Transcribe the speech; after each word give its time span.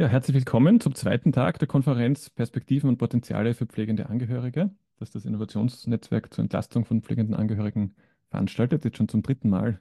Ja, 0.00 0.06
herzlich 0.06 0.34
willkommen 0.34 0.80
zum 0.80 0.94
zweiten 0.94 1.30
Tag 1.30 1.58
der 1.58 1.68
Konferenz 1.68 2.30
Perspektiven 2.30 2.88
und 2.88 2.96
Potenziale 2.96 3.52
für 3.52 3.66
pflegende 3.66 4.08
Angehörige, 4.08 4.70
das 4.98 5.10
das 5.10 5.26
Innovationsnetzwerk 5.26 6.32
zur 6.32 6.42
Entlastung 6.42 6.86
von 6.86 7.02
pflegenden 7.02 7.34
Angehörigen 7.34 7.94
veranstaltet, 8.30 8.82
jetzt 8.86 8.96
schon 8.96 9.10
zum 9.10 9.22
dritten 9.22 9.50
Mal 9.50 9.78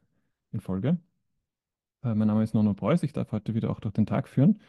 in 0.52 0.60
Folge. 0.60 1.00
Äh, 2.04 2.16
mein 2.16 2.28
Name 2.28 2.44
ist 2.44 2.54
Nono 2.54 2.74
Preuß, 2.74 3.04
ich 3.04 3.14
darf 3.14 3.32
heute 3.32 3.56
wieder 3.56 3.70
auch 3.70 3.80
durch 3.80 3.94
den 3.94 4.06
Tag 4.06 4.28
führen 4.28 4.60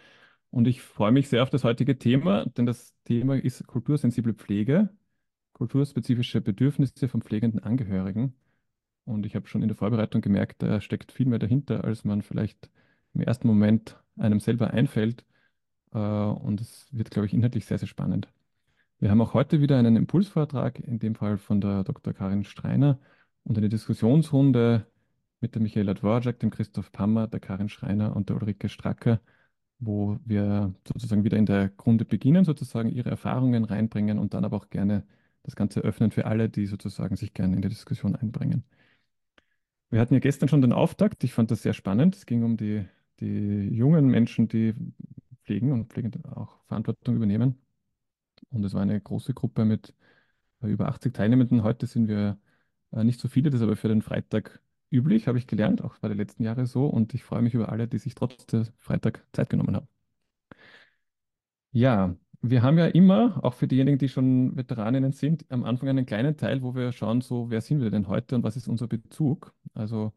und 0.50 0.68
ich 0.68 0.82
freue 0.82 1.10
mich 1.10 1.28
sehr 1.28 1.42
auf 1.42 1.50
das 1.50 1.64
heutige 1.64 1.98
Thema, 1.98 2.46
denn 2.46 2.64
das 2.64 2.94
Thema 3.02 3.34
ist 3.34 3.66
kultursensible 3.66 4.34
Pflege, 4.34 4.90
kulturspezifische 5.54 6.40
Bedürfnisse 6.40 7.08
von 7.08 7.22
pflegenden 7.22 7.58
Angehörigen. 7.58 8.34
Und 9.04 9.26
ich 9.26 9.34
habe 9.34 9.48
schon 9.48 9.62
in 9.62 9.68
der 9.68 9.76
Vorbereitung 9.76 10.20
gemerkt, 10.20 10.62
da 10.62 10.80
steckt 10.80 11.10
viel 11.10 11.26
mehr 11.26 11.40
dahinter, 11.40 11.82
als 11.82 12.04
man 12.04 12.22
vielleicht 12.22 12.70
im 13.14 13.22
ersten 13.22 13.48
Moment 13.48 14.00
einem 14.16 14.38
selber 14.38 14.70
einfällt. 14.70 15.24
Äh, 15.92 15.98
und 15.98 16.60
es 16.60 16.88
wird, 16.92 17.10
glaube 17.10 17.26
ich, 17.26 17.34
inhaltlich 17.34 17.66
sehr, 17.66 17.78
sehr 17.78 17.88
spannend. 17.88 18.28
Wir 18.98 19.10
haben 19.10 19.20
auch 19.22 19.34
heute 19.34 19.60
wieder 19.60 19.78
einen 19.78 19.96
Impulsvortrag, 19.96 20.78
in 20.80 20.98
dem 20.98 21.14
Fall 21.14 21.38
von 21.38 21.60
der 21.60 21.84
Dr. 21.84 22.12
Karin 22.12 22.44
Streiner 22.44 22.98
und 23.44 23.56
eine 23.58 23.68
Diskussionsrunde 23.68 24.86
mit 25.40 25.54
der 25.54 25.62
Michaela 25.62 25.94
Dvorak, 25.94 26.38
dem 26.40 26.50
Christoph 26.50 26.92
Pammer, 26.92 27.26
der 27.26 27.40
Karin 27.40 27.68
Schreiner 27.68 28.14
und 28.14 28.28
der 28.28 28.36
Ulrike 28.36 28.68
Stracker, 28.68 29.20
wo 29.78 30.18
wir 30.26 30.74
sozusagen 30.86 31.24
wieder 31.24 31.38
in 31.38 31.46
der 31.46 31.70
Grunde 31.70 32.04
beginnen, 32.04 32.44
sozusagen 32.44 32.90
ihre 32.90 33.10
Erfahrungen 33.10 33.64
reinbringen 33.64 34.18
und 34.18 34.34
dann 34.34 34.44
aber 34.44 34.58
auch 34.58 34.68
gerne 34.70 35.04
das 35.42 35.56
Ganze 35.56 35.80
öffnen 35.80 36.10
für 36.10 36.26
alle, 36.26 36.50
die 36.50 36.66
sozusagen 36.66 37.16
sich 37.16 37.32
gerne 37.32 37.56
in 37.56 37.62
die 37.62 37.68
Diskussion 37.70 38.14
einbringen. 38.16 38.64
Wir 39.90 40.00
hatten 40.00 40.14
ja 40.14 40.20
gestern 40.20 40.48
schon 40.48 40.60
den 40.60 40.72
Auftakt. 40.72 41.24
Ich 41.24 41.32
fand 41.32 41.50
das 41.50 41.62
sehr 41.62 41.72
spannend. 41.72 42.14
Es 42.16 42.26
ging 42.26 42.44
um 42.44 42.56
die, 42.56 42.84
die 43.20 43.68
jungen 43.74 44.06
Menschen, 44.06 44.46
die 44.48 44.74
pflegen 45.50 45.72
und 45.72 45.92
pflegend 45.92 46.24
auch 46.26 46.62
Verantwortung 46.68 47.16
übernehmen. 47.16 47.56
Und 48.50 48.64
es 48.64 48.72
war 48.74 48.82
eine 48.82 49.00
große 49.00 49.34
Gruppe 49.34 49.64
mit 49.64 49.94
äh, 50.62 50.68
über 50.68 50.88
80 50.88 51.12
Teilnehmenden. 51.12 51.64
Heute 51.64 51.86
sind 51.88 52.08
wir 52.08 52.38
äh, 52.92 53.02
nicht 53.04 53.20
so 53.20 53.28
viele, 53.28 53.50
das 53.50 53.60
ist 53.60 53.64
aber 53.66 53.76
für 53.76 53.88
den 53.88 54.02
Freitag 54.02 54.60
üblich, 54.92 55.26
habe 55.26 55.38
ich 55.38 55.48
gelernt, 55.48 55.82
auch 55.82 55.98
bei 55.98 56.08
den 56.08 56.18
letzten 56.18 56.44
Jahren 56.44 56.66
so. 56.66 56.86
Und 56.86 57.14
ich 57.14 57.24
freue 57.24 57.42
mich 57.42 57.54
über 57.54 57.70
alle, 57.70 57.88
die 57.88 57.98
sich 57.98 58.14
trotz 58.14 58.46
der 58.46 58.66
Freitag 58.78 59.26
Zeit 59.32 59.50
genommen 59.50 59.74
haben. 59.76 59.88
Ja, 61.72 62.14
wir 62.42 62.62
haben 62.62 62.78
ja 62.78 62.86
immer, 62.86 63.44
auch 63.44 63.54
für 63.54 63.66
diejenigen, 63.68 63.98
die 63.98 64.08
schon 64.08 64.56
Veteraninnen 64.56 65.12
sind, 65.12 65.50
am 65.50 65.64
Anfang 65.64 65.88
einen 65.88 66.06
kleinen 66.06 66.36
Teil, 66.36 66.62
wo 66.62 66.74
wir 66.76 66.92
schauen, 66.92 67.20
so, 67.22 67.50
wer 67.50 67.60
sind 67.60 67.80
wir 67.80 67.90
denn 67.90 68.06
heute 68.08 68.36
und 68.36 68.44
was 68.44 68.56
ist 68.56 68.68
unser 68.68 68.86
Bezug? 68.86 69.52
Also 69.74 70.12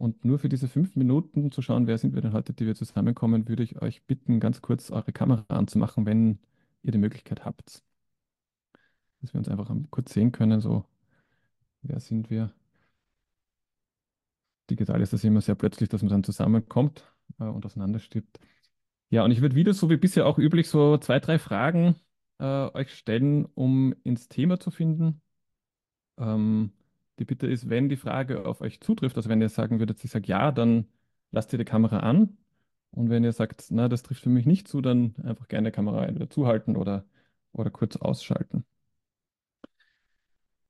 und 0.00 0.24
nur 0.24 0.38
für 0.38 0.48
diese 0.48 0.66
fünf 0.66 0.96
Minuten 0.96 1.52
zu 1.52 1.60
schauen, 1.60 1.86
wer 1.86 1.98
sind 1.98 2.14
wir 2.14 2.22
denn 2.22 2.32
heute, 2.32 2.54
die 2.54 2.64
wir 2.64 2.74
zusammenkommen, 2.74 3.46
würde 3.48 3.62
ich 3.62 3.82
euch 3.82 4.02
bitten, 4.04 4.40
ganz 4.40 4.62
kurz 4.62 4.90
eure 4.90 5.12
Kamera 5.12 5.44
anzumachen, 5.48 6.06
wenn 6.06 6.38
ihr 6.82 6.90
die 6.92 6.98
Möglichkeit 6.98 7.44
habt. 7.44 7.82
Dass 9.20 9.34
wir 9.34 9.38
uns 9.38 9.48
einfach 9.50 9.70
kurz 9.90 10.14
sehen 10.14 10.32
können, 10.32 10.62
so, 10.62 10.86
wer 11.82 12.00
sind 12.00 12.30
wir? 12.30 12.50
Digital 14.70 15.02
ist 15.02 15.12
das 15.12 15.22
immer 15.22 15.42
sehr 15.42 15.54
plötzlich, 15.54 15.90
dass 15.90 16.00
man 16.00 16.08
dann 16.08 16.24
zusammenkommt 16.24 17.04
äh, 17.38 17.44
und 17.44 17.66
auseinanderstirbt. 17.66 18.40
Ja, 19.10 19.22
und 19.24 19.32
ich 19.32 19.42
würde 19.42 19.54
wieder, 19.54 19.74
so 19.74 19.90
wie 19.90 19.98
bisher 19.98 20.24
auch 20.24 20.38
üblich, 20.38 20.70
so 20.70 20.96
zwei, 20.96 21.20
drei 21.20 21.38
Fragen 21.38 21.96
äh, 22.38 22.70
euch 22.72 22.94
stellen, 22.94 23.44
um 23.54 23.94
ins 24.02 24.28
Thema 24.28 24.58
zu 24.58 24.70
finden. 24.70 25.20
Ähm, 26.16 26.72
die 27.20 27.24
Bitte 27.24 27.46
ist, 27.46 27.68
wenn 27.70 27.88
die 27.88 27.96
Frage 27.96 28.46
auf 28.46 28.60
euch 28.62 28.80
zutrifft, 28.80 29.16
also 29.16 29.28
wenn 29.28 29.40
ihr 29.42 29.48
sagen 29.50 29.78
würdet, 29.78 30.02
ich 30.04 30.10
sage 30.10 30.26
ja, 30.28 30.52
dann 30.52 30.88
lasst 31.32 31.52
ihr 31.52 31.58
die 31.58 31.64
Kamera 31.64 32.00
an. 32.00 32.38
Und 32.92 33.10
wenn 33.10 33.24
ihr 33.24 33.32
sagt, 33.32 33.66
na, 33.70 33.88
das 33.88 34.02
trifft 34.02 34.22
für 34.22 34.30
mich 34.30 34.46
nicht 34.46 34.68
zu, 34.68 34.80
dann 34.80 35.14
einfach 35.24 35.48
gerne 35.48 35.70
die 35.70 35.74
Kamera 35.74 36.06
entweder 36.06 36.30
zuhalten 36.30 36.76
oder, 36.76 37.06
oder 37.52 37.70
kurz 37.70 37.96
ausschalten. 37.96 38.64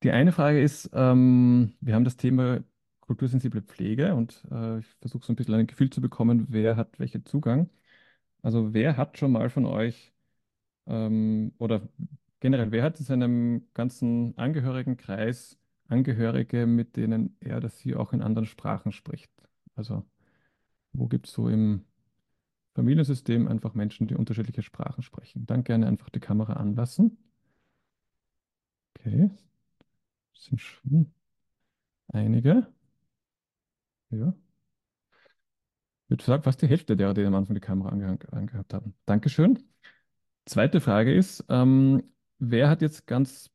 Die 0.02 0.10
eine 0.10 0.32
Frage 0.32 0.62
ist, 0.62 0.90
ähm, 0.94 1.74
wir 1.80 1.94
haben 1.94 2.04
das 2.04 2.16
Thema 2.16 2.62
kultursensible 3.00 3.62
Pflege 3.62 4.14
und 4.14 4.42
äh, 4.50 4.78
ich 4.78 4.86
versuche 5.00 5.26
so 5.26 5.32
ein 5.32 5.36
bisschen 5.36 5.54
ein 5.54 5.66
Gefühl 5.66 5.90
zu 5.90 6.00
bekommen, 6.00 6.46
wer 6.50 6.76
hat 6.76 6.98
welchen 6.98 7.24
Zugang. 7.26 7.68
Also 8.42 8.74
wer 8.74 8.96
hat 8.96 9.18
schon 9.18 9.32
mal 9.32 9.50
von 9.50 9.66
euch 9.66 10.12
ähm, 10.86 11.52
oder 11.58 11.88
generell, 12.40 12.72
wer 12.72 12.84
hat 12.84 13.00
in 13.00 13.06
seinem 13.06 13.68
ganzen 13.74 14.36
Angehörigenkreis 14.38 15.58
Angehörige, 15.90 16.66
mit 16.66 16.96
denen 16.96 17.36
er 17.40 17.56
oder 17.56 17.68
sie 17.68 17.94
auch 17.94 18.12
in 18.12 18.22
anderen 18.22 18.46
Sprachen 18.46 18.92
spricht. 18.92 19.30
Also 19.74 20.04
wo 20.92 21.06
gibt 21.06 21.26
es 21.26 21.32
so 21.32 21.48
im 21.48 21.84
Familiensystem 22.74 23.48
einfach 23.48 23.74
Menschen, 23.74 24.06
die 24.06 24.14
unterschiedliche 24.14 24.62
Sprachen 24.62 25.02
sprechen? 25.02 25.46
Dann 25.46 25.64
gerne 25.64 25.86
einfach 25.86 26.10
die 26.10 26.20
Kamera 26.20 26.54
anlassen. 26.54 27.18
Okay, 28.98 29.30
das 30.34 30.44
sind 30.44 30.60
schon 30.60 31.12
einige. 32.08 32.66
Ja. 34.10 34.34
Ich 36.04 36.10
würde 36.10 36.24
sagen, 36.24 36.42
fast 36.42 36.60
die 36.60 36.66
Hälfte 36.66 36.96
derer, 36.96 37.14
die 37.14 37.24
am 37.24 37.34
Anfang 37.34 37.54
die 37.54 37.60
Kamera 37.60 37.90
ange 37.90 38.18
angehabt 38.32 38.74
haben. 38.74 38.94
Dankeschön. 39.06 39.62
Zweite 40.44 40.80
Frage 40.80 41.14
ist, 41.14 41.44
ähm, 41.48 42.02
wer 42.38 42.68
hat 42.68 42.82
jetzt 42.82 43.06
ganz 43.06 43.50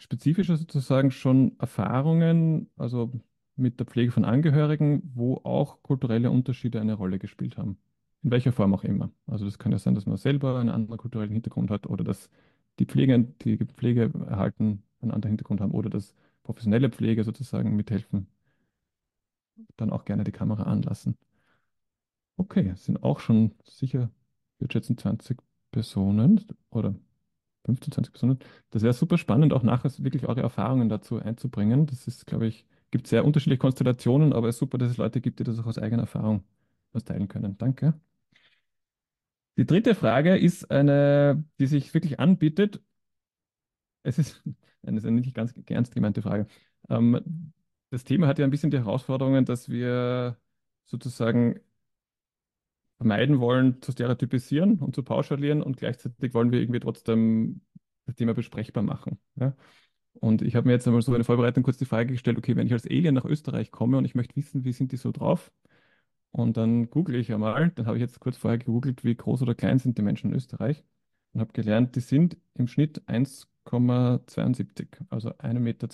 spezifischer 0.00 0.56
sozusagen 0.56 1.10
schon 1.10 1.58
Erfahrungen, 1.58 2.70
also 2.76 3.12
mit 3.56 3.78
der 3.78 3.86
Pflege 3.86 4.12
von 4.12 4.24
Angehörigen, 4.24 5.02
wo 5.14 5.36
auch 5.44 5.82
kulturelle 5.82 6.30
Unterschiede 6.30 6.80
eine 6.80 6.94
Rolle 6.94 7.18
gespielt 7.18 7.56
haben. 7.58 7.78
In 8.22 8.30
welcher 8.30 8.52
Form 8.52 8.74
auch 8.74 8.84
immer. 8.84 9.10
Also 9.26 9.44
das 9.44 9.58
kann 9.58 9.72
ja 9.72 9.78
sein, 9.78 9.94
dass 9.94 10.06
man 10.06 10.16
selber 10.16 10.58
einen 10.58 10.70
anderen 10.70 10.98
kulturellen 10.98 11.32
Hintergrund 11.32 11.70
hat 11.70 11.86
oder 11.86 12.04
dass 12.04 12.30
die 12.78 12.86
Pflege, 12.86 13.20
die 13.42 13.58
Pflege 13.58 14.10
erhalten 14.26 14.82
einen 15.00 15.10
anderen 15.12 15.32
Hintergrund 15.32 15.60
haben 15.60 15.72
oder 15.72 15.90
dass 15.90 16.14
professionelle 16.42 16.90
Pflege 16.90 17.24
sozusagen 17.24 17.76
mithelfen. 17.76 18.26
Dann 19.76 19.90
auch 19.90 20.04
gerne 20.04 20.24
die 20.24 20.32
Kamera 20.32 20.64
anlassen. 20.64 21.16
Okay, 22.36 22.72
sind 22.76 23.02
auch 23.02 23.20
schon 23.20 23.52
sicher, 23.64 24.10
wir 24.58 24.68
schätzen 24.70 24.96
20 24.96 25.38
Personen 25.70 26.40
oder 26.70 26.94
15, 27.64 27.92
20 27.92 28.12
Personen. 28.12 28.38
Das 28.70 28.82
wäre 28.82 28.92
super 28.92 29.18
spannend, 29.18 29.52
auch 29.52 29.62
nachher 29.62 29.90
wirklich 30.02 30.26
eure 30.26 30.42
Erfahrungen 30.42 30.88
dazu 30.88 31.18
einzubringen. 31.20 31.86
Das 31.86 32.06
ist, 32.06 32.26
glaube 32.26 32.46
ich, 32.46 32.66
gibt 32.90 33.06
sehr 33.06 33.24
unterschiedliche 33.24 33.58
Konstellationen, 33.58 34.32
aber 34.32 34.48
es 34.48 34.56
ist 34.56 34.60
super, 34.60 34.78
dass 34.78 34.90
es 34.90 34.96
Leute 34.96 35.20
gibt, 35.20 35.38
die 35.40 35.44
das 35.44 35.58
auch 35.58 35.66
aus 35.66 35.78
eigener 35.78 36.02
Erfahrung 36.02 36.44
was 36.92 37.04
teilen 37.04 37.28
können. 37.28 37.56
Danke. 37.58 37.94
Die 39.56 39.66
dritte 39.66 39.94
Frage 39.94 40.36
ist 40.36 40.70
eine, 40.70 41.44
die 41.58 41.66
sich 41.66 41.92
wirklich 41.94 42.18
anbietet. 42.18 42.80
Es 44.02 44.18
ist 44.18 44.42
eine 44.82 45.00
nicht 45.12 45.34
ganz 45.34 45.54
ernst 45.66 45.94
gemeinte 45.94 46.22
Frage. 46.22 46.46
Ähm, 46.88 47.52
das 47.90 48.04
Thema 48.04 48.26
hat 48.26 48.38
ja 48.38 48.44
ein 48.44 48.50
bisschen 48.50 48.70
die 48.70 48.78
Herausforderungen, 48.78 49.44
dass 49.44 49.68
wir 49.68 50.38
sozusagen 50.86 51.60
vermeiden 53.00 53.40
wollen, 53.40 53.80
zu 53.80 53.92
stereotypisieren 53.92 54.78
und 54.78 54.94
zu 54.94 55.02
pauschalieren 55.02 55.62
und 55.62 55.78
gleichzeitig 55.78 56.34
wollen 56.34 56.52
wir 56.52 56.60
irgendwie 56.60 56.80
trotzdem 56.80 57.62
das 58.04 58.14
Thema 58.14 58.34
besprechbar 58.34 58.82
machen. 58.82 59.18
Ja? 59.36 59.56
Und 60.12 60.42
ich 60.42 60.54
habe 60.54 60.66
mir 60.66 60.74
jetzt 60.74 60.86
einmal 60.86 61.00
so 61.00 61.14
eine 61.14 61.24
Vorbereitung 61.24 61.62
kurz 61.62 61.78
die 61.78 61.86
Frage 61.86 62.12
gestellt, 62.12 62.36
okay, 62.36 62.56
wenn 62.56 62.66
ich 62.66 62.74
als 62.74 62.86
Alien 62.86 63.14
nach 63.14 63.24
Österreich 63.24 63.70
komme 63.70 63.96
und 63.96 64.04
ich 64.04 64.14
möchte 64.14 64.36
wissen, 64.36 64.64
wie 64.64 64.72
sind 64.72 64.92
die 64.92 64.98
so 64.98 65.12
drauf? 65.12 65.50
Und 66.30 66.58
dann 66.58 66.90
google 66.90 67.14
ich 67.16 67.32
einmal, 67.32 67.70
dann 67.70 67.86
habe 67.86 67.96
ich 67.96 68.02
jetzt 68.02 68.20
kurz 68.20 68.36
vorher 68.36 68.58
gegoogelt, 68.58 69.02
wie 69.02 69.16
groß 69.16 69.40
oder 69.40 69.54
klein 69.54 69.78
sind 69.78 69.96
die 69.96 70.02
Menschen 70.02 70.30
in 70.30 70.36
Österreich 70.36 70.84
und 71.32 71.40
habe 71.40 71.54
gelernt, 71.54 71.96
die 71.96 72.00
sind 72.00 72.36
im 72.52 72.66
Schnitt 72.66 73.00
1,72, 73.08 74.88
also 75.08 75.30
1,72 75.30 75.58
Meter. 75.60 75.88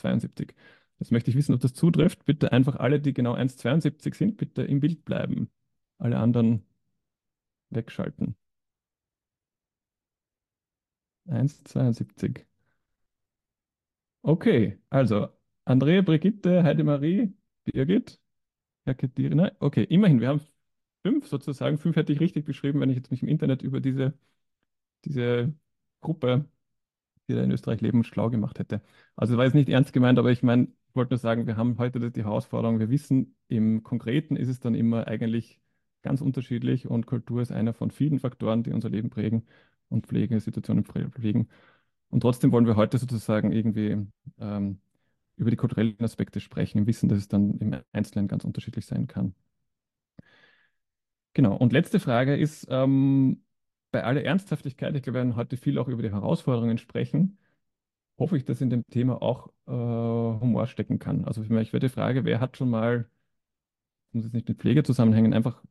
Jetzt 0.99 1.13
möchte 1.13 1.31
ich 1.31 1.37
wissen, 1.37 1.55
ob 1.55 1.61
das 1.61 1.73
zutrifft. 1.73 2.25
Bitte 2.25 2.51
einfach 2.51 2.75
alle, 2.77 2.99
die 2.99 3.15
genau 3.15 3.35
1,72 3.37 4.15
sind, 4.15 4.37
bitte 4.39 4.63
im 4.63 4.81
Bild 4.81 5.05
bleiben. 5.05 5.51
Alle 5.99 6.19
anderen 6.19 6.65
wegschalten. 7.71 8.37
1,72. 11.27 12.45
Okay, 14.23 14.79
also 14.91 15.29
Andrea, 15.65 16.03
Brigitte, 16.03 16.63
Heidemarie, 16.65 17.33
Birgit, 17.65 18.21
Jakaterina. 18.87 19.53
Okay, 19.61 19.85
immerhin, 19.85 20.21
wir 20.21 20.29
haben 20.29 20.41
fünf 21.05 21.29
sozusagen. 21.29 21.79
Fünf 21.79 21.97
hätte 21.97 22.13
ich 22.13 22.21
richtig 22.21 22.45
beschrieben, 22.45 22.81
wenn 22.81 22.91
ich 22.91 22.97
jetzt 22.97 23.11
mich 23.11 23.23
im 23.23 23.29
Internet 23.29 23.63
über 23.63 23.81
diese, 23.81 24.15
diese 25.05 25.55
Gruppe, 26.01 26.47
die 27.29 27.35
da 27.35 27.43
in 27.45 27.51
Österreich 27.53 27.81
leben, 27.83 28.05
schlau 28.05 28.31
gemacht 28.31 28.59
hätte. 28.59 28.83
Also 29.17 29.35
das 29.35 29.39
war 29.39 29.45
jetzt 29.47 29.55
nicht 29.55 29.69
ernst 29.71 29.93
gemeint, 29.93 30.19
aber 30.19 30.33
ich 30.33 30.43
meine, 30.43 30.65
ich 30.89 30.97
wollte 30.97 31.15
nur 31.15 31.19
sagen, 31.19 31.47
wir 31.47 31.57
haben 31.57 31.79
heute 31.79 32.11
die 32.11 32.25
Herausforderung, 32.25 32.79
wir 32.81 32.91
wissen, 32.91 33.37
im 33.49 33.83
Konkreten 33.83 34.37
ist 34.37 34.49
es 34.49 34.61
dann 34.61 34.75
immer 34.75 35.07
eigentlich 35.09 35.61
ganz 36.07 36.21
unterschiedlich 36.21 36.89
und 36.89 37.07
Kultur 37.07 37.43
ist 37.43 37.53
einer 37.53 37.75
von 37.75 37.91
vielen 37.91 38.21
Faktoren, 38.21 38.63
die 38.63 38.73
unser 38.73 38.89
Leben 38.89 39.11
prägen 39.11 39.45
und 39.89 40.07
Pflege, 40.07 40.41
Situationen 40.41 40.85
pflegen. 40.85 41.49
Und 42.11 42.21
trotzdem 42.21 42.53
wollen 42.53 42.67
wir 42.67 42.77
heute 42.77 42.99
sozusagen 42.99 43.53
irgendwie 43.53 44.07
ähm, 44.39 44.79
über 45.37 45.51
die 45.51 45.57
kulturellen 45.57 46.01
Aspekte 46.01 46.41
sprechen, 46.41 46.79
im 46.79 46.87
Wissen, 46.87 47.09
dass 47.09 47.19
es 47.19 47.29
dann 47.29 47.59
im 47.59 47.77
Einzelnen 47.93 48.29
ganz 48.29 48.45
unterschiedlich 48.45 48.87
sein 48.87 49.09
kann. 49.09 49.35
Genau. 51.35 51.57
Und 51.57 51.73
letzte 51.73 52.01
Frage 52.01 52.37
ist, 52.37 52.67
ähm, 52.71 53.43
bei 53.91 54.05
aller 54.05 54.23
Ernsthaftigkeit, 54.25 54.95
ich 54.97 55.03
glaube, 55.03 55.19
wir 55.19 55.21
werden 55.25 55.37
heute 55.37 55.57
viel 55.57 55.79
auch 55.79 55.89
über 55.89 56.03
die 56.03 56.11
Herausforderungen 56.13 56.79
sprechen, 56.79 57.39
hoffe 58.19 58.37
ich, 58.37 58.45
dass 58.45 58.61
in 58.61 58.71
dem 58.71 58.87
Thema 58.89 59.21
auch 59.23 59.49
äh, 59.67 59.73
Humor 59.73 60.67
stecken 60.67 60.99
kann. 60.99 61.25
Also 61.25 61.43
für 61.43 61.53
mich 61.53 61.73
wäre 61.73 61.81
die 61.81 61.89
Frage, 61.91 62.25
wer 62.25 62.41
hat 62.41 62.57
schon 62.57 62.71
mal, 62.71 63.09
muss 64.13 64.25
jetzt 64.25 64.35
nicht 64.35 64.49
mit 64.49 64.59
Pflege 64.59 64.83
zusammenhängen, 64.83 65.35
einfach 65.35 65.63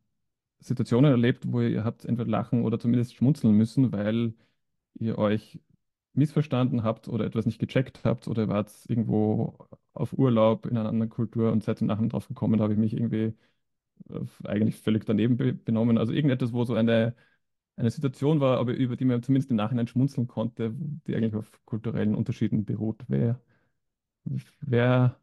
Situationen 0.65 1.11
erlebt, 1.11 1.45
wo 1.51 1.61
ihr 1.61 1.83
habt 1.83 2.05
entweder 2.05 2.29
lachen 2.29 2.63
oder 2.63 2.79
zumindest 2.79 3.15
schmunzeln 3.15 3.53
müssen, 3.55 3.91
weil 3.91 4.33
ihr 4.95 5.17
euch 5.19 5.59
missverstanden 6.13 6.83
habt 6.83 7.07
oder 7.07 7.25
etwas 7.25 7.45
nicht 7.45 7.59
gecheckt 7.59 8.01
habt 8.05 8.27
oder 8.27 8.47
wart 8.47 8.71
irgendwo 8.87 9.57
auf 9.93 10.13
Urlaub 10.13 10.65
in 10.65 10.77
einer 10.77 10.89
anderen 10.89 11.09
Kultur 11.09 11.51
und 11.51 11.63
seid 11.63 11.81
im 11.81 11.87
Nachhinein 11.87 12.09
drauf 12.09 12.27
gekommen, 12.27 12.61
habe 12.61 12.73
ich 12.73 12.79
mich 12.79 12.93
irgendwie 12.93 13.35
äh, 14.09 14.21
eigentlich 14.45 14.77
völlig 14.77 15.05
daneben 15.05 15.37
be 15.37 15.53
benommen. 15.53 15.97
Also 15.97 16.13
irgendetwas, 16.13 16.53
wo 16.53 16.65
so 16.65 16.75
eine, 16.75 17.15
eine 17.77 17.91
Situation 17.91 18.39
war, 18.41 18.59
aber 18.59 18.73
über 18.73 18.97
die 18.97 19.05
man 19.05 19.23
zumindest 19.23 19.51
im 19.51 19.57
Nachhinein 19.57 19.87
schmunzeln 19.87 20.27
konnte, 20.27 20.73
die 21.07 21.15
eigentlich 21.15 21.35
auf 21.35 21.51
kulturellen 21.65 22.15
Unterschieden 22.15 22.65
beruht. 22.65 23.03
Wer, 23.09 23.41
wer 24.61 25.19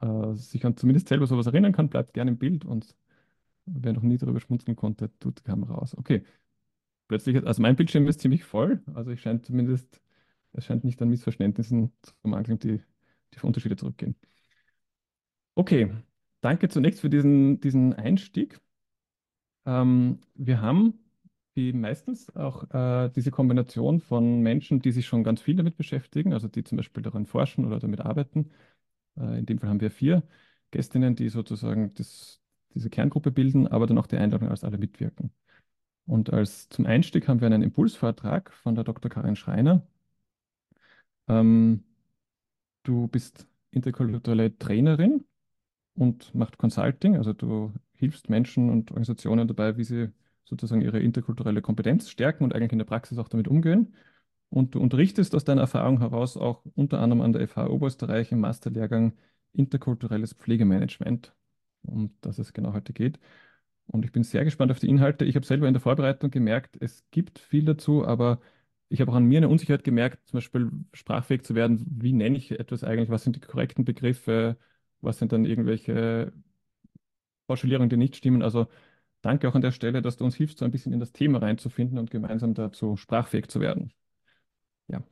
äh, 0.00 0.34
sich 0.34 0.64
an 0.66 0.76
zumindest 0.76 1.08
selber 1.08 1.26
sowas 1.26 1.46
erinnern 1.46 1.72
kann, 1.72 1.88
bleibt 1.90 2.14
gerne 2.14 2.32
im 2.32 2.38
Bild 2.38 2.64
und 2.64 2.96
wer 3.66 3.92
noch 3.92 4.02
nie 4.02 4.18
darüber 4.18 4.40
schmunzeln 4.40 4.76
konnte, 4.76 5.10
tut 5.18 5.40
die 5.40 5.44
Kamera 5.44 5.76
aus. 5.76 5.96
Okay. 5.96 6.24
Plötzlich, 7.08 7.46
also 7.46 7.62
mein 7.62 7.76
Bildschirm 7.76 8.06
ist 8.08 8.20
ziemlich 8.20 8.44
voll, 8.44 8.82
also 8.94 9.12
ich 9.12 9.20
scheine 9.20 9.40
zumindest, 9.42 10.00
es 10.52 10.64
scheint 10.66 10.84
nicht 10.84 11.00
an 11.02 11.08
Missverständnissen 11.08 11.92
zu 12.02 12.12
mangeln, 12.24 12.58
die, 12.58 12.82
die 13.34 13.40
Unterschiede 13.42 13.76
zurückgehen. 13.76 14.16
Okay, 15.54 15.92
danke 16.40 16.68
zunächst 16.68 17.00
für 17.00 17.10
diesen, 17.10 17.60
diesen 17.60 17.94
Einstieg. 17.94 18.60
Ähm, 19.66 20.20
wir 20.34 20.60
haben 20.60 20.94
wie 21.54 21.72
meistens 21.72 22.34
auch 22.36 22.70
äh, 22.70 23.10
diese 23.10 23.30
Kombination 23.30 24.00
von 24.00 24.40
Menschen, 24.42 24.80
die 24.80 24.92
sich 24.92 25.06
schon 25.06 25.24
ganz 25.24 25.40
viel 25.40 25.56
damit 25.56 25.76
beschäftigen, 25.76 26.34
also 26.34 26.48
die 26.48 26.62
zum 26.64 26.76
Beispiel 26.76 27.02
daran 27.02 27.26
forschen 27.26 27.64
oder 27.64 27.78
damit 27.78 28.00
arbeiten. 28.00 28.50
Äh, 29.18 29.38
in 29.38 29.46
dem 29.46 29.58
Fall 29.58 29.70
haben 29.70 29.80
wir 29.80 29.90
vier 29.90 30.22
Gästinnen, 30.70 31.16
die 31.16 31.30
sozusagen 31.30 31.94
das, 31.94 32.40
diese 32.74 32.90
Kerngruppe 32.90 33.30
bilden, 33.30 33.66
aber 33.66 33.86
dann 33.86 33.98
auch 33.98 34.06
die 34.06 34.16
Einladung, 34.16 34.48
als 34.48 34.64
alle 34.64 34.78
mitwirken. 34.78 35.30
Und 36.06 36.32
als 36.32 36.68
zum 36.68 36.86
Einstieg 36.86 37.28
haben 37.28 37.40
wir 37.40 37.46
einen 37.46 37.62
Impulsvortrag 37.62 38.52
von 38.52 38.74
der 38.74 38.84
Dr. 38.84 39.10
Karin 39.10 39.36
Schreiner. 39.36 39.86
Ähm, 41.28 41.84
du 42.84 43.08
bist 43.08 43.46
interkulturelle 43.70 44.56
Trainerin 44.58 45.24
und 45.94 46.34
macht 46.34 46.58
Consulting, 46.58 47.16
also 47.16 47.32
du 47.32 47.72
hilfst 47.92 48.28
Menschen 48.30 48.70
und 48.70 48.90
Organisationen 48.90 49.48
dabei, 49.48 49.76
wie 49.76 49.84
sie 49.84 50.12
sozusagen 50.44 50.82
ihre 50.82 51.00
interkulturelle 51.00 51.62
Kompetenz 51.62 52.08
stärken 52.10 52.44
und 52.44 52.54
eigentlich 52.54 52.72
in 52.72 52.78
der 52.78 52.84
Praxis 52.84 53.18
auch 53.18 53.28
damit 53.28 53.48
umgehen. 53.48 53.94
Und 54.48 54.74
du 54.74 54.80
unterrichtest 54.80 55.34
aus 55.34 55.44
deiner 55.44 55.62
Erfahrung 55.62 55.98
heraus 55.98 56.36
auch 56.36 56.64
unter 56.74 57.00
anderem 57.00 57.22
an 57.22 57.32
der 57.32 57.48
FH 57.48 57.68
Oberösterreich 57.68 58.32
im 58.32 58.40
Masterlehrgang 58.40 59.14
Interkulturelles 59.52 60.34
Pflegemanagement, 60.34 61.34
um 61.88 62.14
das 62.20 62.38
es 62.38 62.52
genau 62.52 62.72
heute 62.72 62.92
geht. 62.92 63.18
Und 63.86 64.04
ich 64.04 64.12
bin 64.12 64.24
sehr 64.24 64.44
gespannt 64.44 64.70
auf 64.72 64.78
die 64.80 64.88
Inhalte. 64.88 65.24
Ich 65.24 65.36
habe 65.36 65.46
selber 65.46 65.68
in 65.68 65.74
der 65.74 65.80
Vorbereitung 65.80 66.30
gemerkt, 66.30 66.76
es 66.80 67.04
gibt 67.10 67.38
viel 67.38 67.64
dazu, 67.64 68.06
aber 68.06 68.40
ich 68.88 69.00
habe 69.00 69.10
auch 69.12 69.16
an 69.16 69.24
mir 69.24 69.38
eine 69.38 69.48
Unsicherheit 69.48 69.84
gemerkt, 69.84 70.26
zum 70.28 70.38
Beispiel 70.38 70.70
sprachfähig 70.92 71.42
zu 71.44 71.54
werden. 71.54 71.84
Wie 71.88 72.12
nenne 72.12 72.36
ich 72.38 72.52
etwas 72.52 72.84
eigentlich? 72.84 73.10
Was 73.10 73.24
sind 73.24 73.36
die 73.36 73.40
korrekten 73.40 73.84
Begriffe? 73.84 74.56
Was 75.00 75.18
sind 75.18 75.32
dann 75.32 75.44
irgendwelche 75.44 76.32
Pauschalierungen, 77.46 77.88
die 77.90 77.96
nicht 77.96 78.16
stimmen? 78.16 78.42
Also 78.42 78.66
danke 79.22 79.48
auch 79.48 79.54
an 79.54 79.62
der 79.62 79.72
Stelle, 79.72 80.02
dass 80.02 80.16
du 80.16 80.24
uns 80.24 80.36
hilfst, 80.36 80.58
so 80.58 80.64
ein 80.64 80.70
bisschen 80.70 80.92
in 80.92 81.00
das 81.00 81.12
Thema 81.12 81.38
reinzufinden 81.40 81.98
und 81.98 82.10
gemeinsam 82.10 82.54
dazu 82.54 82.96
sprachfähig 82.96 83.48
zu 83.48 83.60
werden. 83.60 83.92
Ja. 84.88 85.02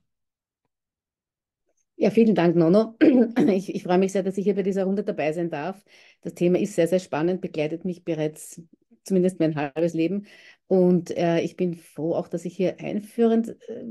Ja, 2.05 2.11
vielen 2.11 2.35
Dank, 2.35 2.55
Nono. 2.55 2.97
Ich, 3.49 3.75
ich 3.75 3.83
freue 3.83 3.97
mich 3.97 4.13
sehr, 4.13 4.23
dass 4.23 4.37
ich 4.37 4.45
hier 4.45 4.55
bei 4.55 4.63
dieser 4.63 4.85
Runde 4.85 5.05
dabei 5.05 5.33
sein 5.33 5.49
darf. 5.49 5.83
Das 6.21 6.35
Thema 6.35 6.59
ist 6.59 6.75
sehr, 6.75 6.87
sehr 6.87 6.99
spannend, 6.99 7.41
begleitet 7.41 7.87
mich 7.87 8.05
bereits 8.05 8.61
zumindest 9.05 9.41
mein 9.41 9.57
halbes 9.57 9.95
Leben. 9.95 10.27
Und 10.67 11.17
äh, 11.17 11.41
ich 11.41 11.57
bin 11.57 11.73
froh 11.73 12.15
auch, 12.15 12.29
dass 12.29 12.45
ich 12.45 12.55
hier 12.55 12.79
einführend 12.79 13.57
äh, 13.71 13.85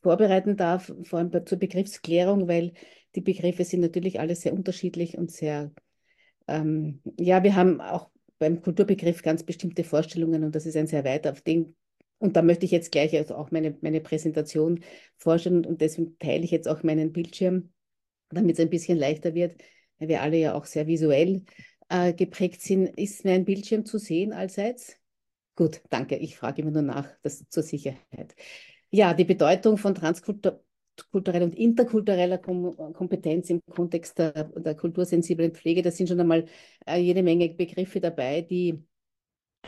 vorbereiten 0.00 0.56
darf, 0.56 0.92
vor 1.02 1.18
allem 1.18 1.32
zur 1.44 1.58
Begriffsklärung, 1.58 2.46
weil 2.46 2.74
die 3.16 3.20
Begriffe 3.20 3.64
sind 3.64 3.80
natürlich 3.80 4.20
alle 4.20 4.36
sehr 4.36 4.52
unterschiedlich 4.52 5.18
und 5.18 5.32
sehr, 5.32 5.72
ähm, 6.46 7.00
ja, 7.18 7.42
wir 7.42 7.56
haben 7.56 7.80
auch 7.80 8.10
beim 8.38 8.62
Kulturbegriff 8.62 9.22
ganz 9.22 9.42
bestimmte 9.42 9.82
Vorstellungen 9.82 10.44
und 10.44 10.54
das 10.54 10.66
ist 10.66 10.76
ein 10.76 10.86
sehr 10.86 11.04
weiter, 11.04 11.32
auf 11.32 11.40
den 11.40 11.74
und 12.18 12.36
da 12.36 12.42
möchte 12.42 12.64
ich 12.64 12.70
jetzt 12.70 12.92
gleich 12.92 13.16
also 13.16 13.34
auch 13.34 13.50
meine, 13.50 13.76
meine 13.80 14.00
Präsentation 14.00 14.80
vorstellen 15.16 15.64
und 15.66 15.80
deswegen 15.80 16.18
teile 16.18 16.44
ich 16.44 16.50
jetzt 16.50 16.68
auch 16.68 16.82
meinen 16.82 17.12
Bildschirm, 17.12 17.72
damit 18.30 18.54
es 18.54 18.60
ein 18.60 18.70
bisschen 18.70 18.98
leichter 18.98 19.34
wird, 19.34 19.60
weil 19.98 20.08
wir 20.08 20.22
alle 20.22 20.38
ja 20.38 20.54
auch 20.54 20.64
sehr 20.64 20.86
visuell 20.86 21.42
äh, 21.88 22.12
geprägt 22.12 22.62
sind. 22.62 22.86
Ist 22.98 23.24
mein 23.24 23.44
Bildschirm 23.44 23.84
zu 23.84 23.98
sehen 23.98 24.32
allseits? 24.32 24.96
Gut, 25.56 25.82
danke. 25.90 26.16
Ich 26.16 26.36
frage 26.36 26.62
immer 26.62 26.72
nur 26.72 26.82
nach, 26.82 27.08
das 27.22 27.48
zur 27.48 27.62
Sicherheit. 27.62 28.34
Ja, 28.90 29.14
die 29.14 29.24
Bedeutung 29.24 29.76
von 29.76 29.94
transkultureller 29.94 31.44
und 31.44 31.54
interkultureller 31.54 32.38
Kom 32.38 32.74
Kompetenz 32.92 33.50
im 33.50 33.60
Kontext 33.70 34.18
der, 34.18 34.44
der 34.44 34.74
kultursensiblen 34.74 35.52
Pflege, 35.52 35.82
da 35.82 35.90
sind 35.90 36.08
schon 36.08 36.20
einmal 36.20 36.46
äh, 36.86 36.98
jede 36.98 37.22
Menge 37.22 37.50
Begriffe 37.50 38.00
dabei, 38.00 38.42
die 38.42 38.82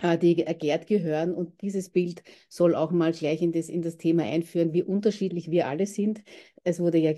die 0.02 0.43
erklärt 0.43 0.87
gehören. 0.87 1.34
Und 1.34 1.60
dieses 1.62 1.88
Bild 1.88 2.22
soll 2.48 2.75
auch 2.75 2.90
mal 2.90 3.12
gleich 3.12 3.43
in 3.43 3.52
das, 3.52 3.69
in 3.69 3.82
das 3.82 3.96
Thema 3.96 4.25
einführen, 4.25 4.72
wie 4.72 4.82
unterschiedlich 4.82 5.50
wir 5.50 5.69
alle 5.69 5.87
sind. 5.87 6.22
Es 6.64 6.81
wurde 6.81 6.98
ja 6.98 7.12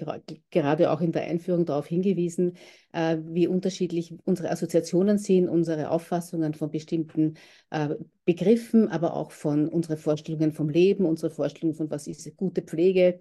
gerade 0.50 0.90
auch 0.92 1.00
in 1.00 1.12
der 1.12 1.22
Einführung 1.22 1.64
darauf 1.64 1.86
hingewiesen, 1.86 2.56
äh, 2.92 3.16
wie 3.24 3.48
unterschiedlich 3.48 4.14
unsere 4.24 4.50
Assoziationen 4.50 5.18
sind, 5.18 5.48
unsere 5.48 5.90
Auffassungen 5.90 6.54
von 6.54 6.70
bestimmten 6.70 7.34
äh, 7.70 7.94
Begriffen, 8.24 8.88
aber 8.88 9.14
auch 9.14 9.32
von 9.32 9.68
unseren 9.68 9.96
Vorstellungen 9.96 10.52
vom 10.52 10.68
Leben, 10.68 11.06
unsere 11.06 11.30
Vorstellungen 11.30 11.76
von, 11.76 11.90
was 11.90 12.06
ist 12.06 12.36
gute 12.36 12.62
Pflege 12.62 13.20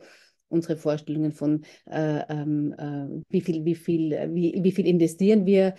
unsere 0.50 0.78
Vorstellungen 0.78 1.34
von, 1.34 1.66
äh, 1.86 2.22
ähm, 2.30 2.74
äh, 2.78 3.24
wie, 3.30 3.42
viel, 3.42 3.66
wie, 3.66 3.76
viel, 3.76 4.12
wie, 4.34 4.58
wie 4.64 4.72
viel 4.72 4.88
investieren 4.88 5.46
wir 5.46 5.76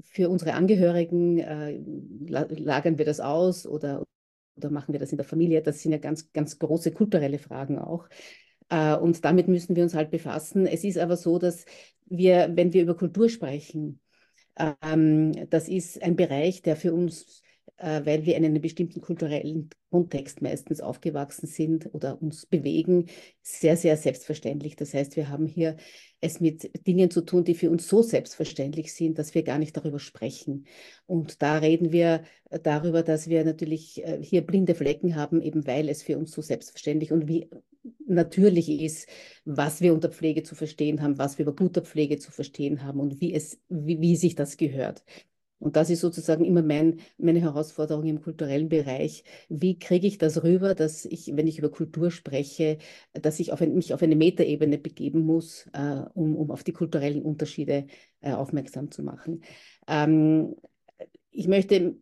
für 0.00 0.28
unsere 0.28 0.54
Angehörigen, 0.54 1.38
äh, 1.38 1.80
lagern 2.28 2.98
wir 2.98 3.04
das 3.04 3.20
aus 3.20 3.66
oder, 3.66 4.04
oder 4.56 4.70
machen 4.70 4.92
wir 4.92 5.00
das 5.00 5.12
in 5.12 5.18
der 5.18 5.26
Familie? 5.26 5.62
Das 5.62 5.82
sind 5.82 5.92
ja 5.92 5.98
ganz, 5.98 6.32
ganz 6.32 6.58
große 6.58 6.92
kulturelle 6.92 7.38
Fragen 7.38 7.78
auch. 7.78 8.08
Äh, 8.68 8.96
und 8.96 9.24
damit 9.24 9.48
müssen 9.48 9.76
wir 9.76 9.82
uns 9.82 9.94
halt 9.94 10.10
befassen. 10.10 10.66
Es 10.66 10.84
ist 10.84 10.98
aber 10.98 11.16
so, 11.16 11.38
dass 11.38 11.64
wir, 12.06 12.50
wenn 12.54 12.72
wir 12.72 12.82
über 12.82 12.96
Kultur 12.96 13.28
sprechen, 13.28 14.00
ähm, 14.82 15.48
das 15.50 15.68
ist 15.68 16.02
ein 16.02 16.16
Bereich, 16.16 16.62
der 16.62 16.76
für 16.76 16.94
uns 16.94 17.42
äh, 17.78 18.04
weil 18.04 18.24
wir 18.24 18.36
in 18.36 18.44
einem 18.44 18.60
bestimmten 18.60 19.00
kulturellen 19.00 19.70
Kontext 19.90 20.42
meistens 20.42 20.80
aufgewachsen 20.80 21.46
sind 21.46 21.92
oder 21.92 22.20
uns 22.20 22.46
bewegen, 22.46 23.06
sehr, 23.42 23.76
sehr 23.76 23.96
selbstverständlich. 23.96 24.76
Das 24.76 24.94
heißt, 24.94 25.16
wir 25.16 25.28
haben 25.28 25.46
hier 25.46 25.76
es 26.20 26.40
mit 26.40 26.86
Dingen 26.86 27.10
zu 27.10 27.20
tun, 27.20 27.44
die 27.44 27.54
für 27.54 27.70
uns 27.70 27.88
so 27.88 28.02
selbstverständlich 28.02 28.92
sind, 28.94 29.18
dass 29.18 29.34
wir 29.34 29.42
gar 29.42 29.58
nicht 29.58 29.76
darüber 29.76 29.98
sprechen. 29.98 30.66
Und 31.06 31.42
da 31.42 31.58
reden 31.58 31.92
wir 31.92 32.24
darüber, 32.62 33.02
dass 33.02 33.28
wir 33.28 33.44
natürlich 33.44 34.02
äh, 34.04 34.22
hier 34.22 34.40
blinde 34.40 34.74
Flecken 34.74 35.14
haben, 35.16 35.42
eben 35.42 35.66
weil 35.66 35.88
es 35.88 36.02
für 36.02 36.18
uns 36.18 36.32
so 36.32 36.42
selbstverständlich 36.42 37.12
und 37.12 37.28
wie 37.28 37.48
natürlich 38.06 38.68
ist, 38.68 39.08
was 39.44 39.80
wir 39.80 39.94
unter 39.94 40.10
Pflege 40.10 40.42
zu 40.42 40.54
verstehen 40.54 41.02
haben, 41.02 41.18
was 41.18 41.38
wir 41.38 41.44
über 41.44 41.54
gute 41.54 41.82
Pflege 41.82 42.18
zu 42.18 42.32
verstehen 42.32 42.82
haben 42.82 43.00
und 43.00 43.20
wie, 43.20 43.34
es, 43.34 43.60
wie, 43.68 44.00
wie 44.00 44.16
sich 44.16 44.34
das 44.34 44.56
gehört. 44.56 45.04
Und 45.58 45.76
das 45.76 45.90
ist 45.90 46.00
sozusagen 46.00 46.44
immer 46.44 46.62
mein, 46.62 47.00
meine 47.18 47.40
Herausforderung 47.40 48.04
im 48.04 48.20
kulturellen 48.20 48.68
Bereich. 48.68 49.24
Wie 49.48 49.78
kriege 49.78 50.06
ich 50.06 50.18
das 50.18 50.42
rüber, 50.42 50.74
dass 50.74 51.04
ich, 51.04 51.32
wenn 51.34 51.46
ich 51.46 51.58
über 51.58 51.70
Kultur 51.70 52.10
spreche, 52.10 52.78
dass 53.12 53.40
ich 53.40 53.52
auf 53.52 53.60
ein, 53.60 53.74
mich 53.74 53.94
auf 53.94 54.02
eine 54.02 54.16
Metaebene 54.16 54.78
begeben 54.78 55.20
muss, 55.20 55.66
äh, 55.72 56.02
um, 56.14 56.36
um 56.36 56.50
auf 56.50 56.62
die 56.62 56.72
kulturellen 56.72 57.22
Unterschiede 57.22 57.86
äh, 58.20 58.32
aufmerksam 58.32 58.90
zu 58.90 59.02
machen. 59.02 59.42
Ähm, 59.88 60.56
ich 61.30 61.48
möchte, 61.48 61.96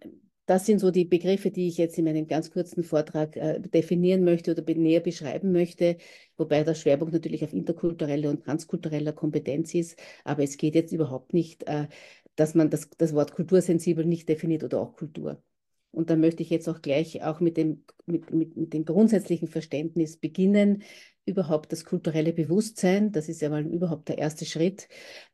das 0.46 0.66
sind 0.66 0.78
so 0.78 0.90
die 0.90 1.04
Begriffe, 1.04 1.50
die 1.50 1.68
ich 1.68 1.78
jetzt 1.78 1.98
in 1.98 2.04
meinem 2.04 2.26
ganz 2.26 2.50
kurzen 2.50 2.82
Vortrag 2.84 3.36
äh, 3.36 3.60
definieren 3.60 4.24
möchte 4.24 4.52
oder 4.52 4.62
näher 4.74 5.00
beschreiben 5.00 5.52
möchte, 5.52 5.96
wobei 6.36 6.64
der 6.64 6.74
Schwerpunkt 6.74 7.14
natürlich 7.14 7.42
auf 7.44 7.52
interkultureller 7.52 8.30
und 8.30 8.44
transkultureller 8.44 9.12
Kompetenz 9.12 9.74
ist. 9.74 9.98
Aber 10.24 10.42
es 10.42 10.56
geht 10.56 10.74
jetzt 10.74 10.92
überhaupt 10.92 11.32
nicht 11.32 11.64
äh, 11.66 11.86
dass 12.36 12.54
man 12.54 12.70
das, 12.70 12.90
das 12.98 13.14
Wort 13.14 13.32
kultursensibel 13.32 14.04
nicht 14.04 14.28
definiert 14.28 14.64
oder 14.64 14.80
auch 14.80 14.96
Kultur. 14.96 15.42
Und 15.90 16.10
da 16.10 16.16
möchte 16.16 16.42
ich 16.42 16.50
jetzt 16.50 16.68
auch 16.68 16.82
gleich 16.82 17.22
auch 17.22 17.40
mit 17.40 17.56
dem, 17.56 17.84
mit, 18.06 18.32
mit, 18.32 18.56
mit 18.56 18.72
dem 18.72 18.84
grundsätzlichen 18.84 19.48
Verständnis 19.48 20.16
beginnen, 20.16 20.82
überhaupt 21.26 21.72
das 21.72 21.84
kulturelle 21.84 22.32
Bewusstsein, 22.32 23.12
das 23.12 23.28
ist 23.28 23.40
ja 23.40 23.48
mal 23.48 23.64
überhaupt 23.64 24.08
der 24.08 24.18
erste 24.18 24.44
Schritt, 24.44 24.88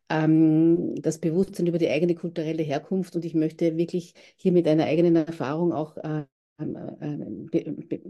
ähm, 0.09 0.95
das 0.97 1.19
Bewusstsein 1.19 1.67
über 1.67 1.79
die 1.79 1.89
eigene 1.89 2.15
kulturelle 2.15 2.63
Herkunft. 2.63 3.17
Und 3.17 3.25
ich 3.25 3.35
möchte 3.35 3.77
wirklich 3.77 4.15
hier 4.37 4.53
mit 4.53 4.69
einer 4.69 4.85
eigenen 4.85 5.17
Erfahrung 5.17 5.73
auch 5.73 5.97
äh, 5.97 6.25
be 6.59 7.73
be 7.89 8.01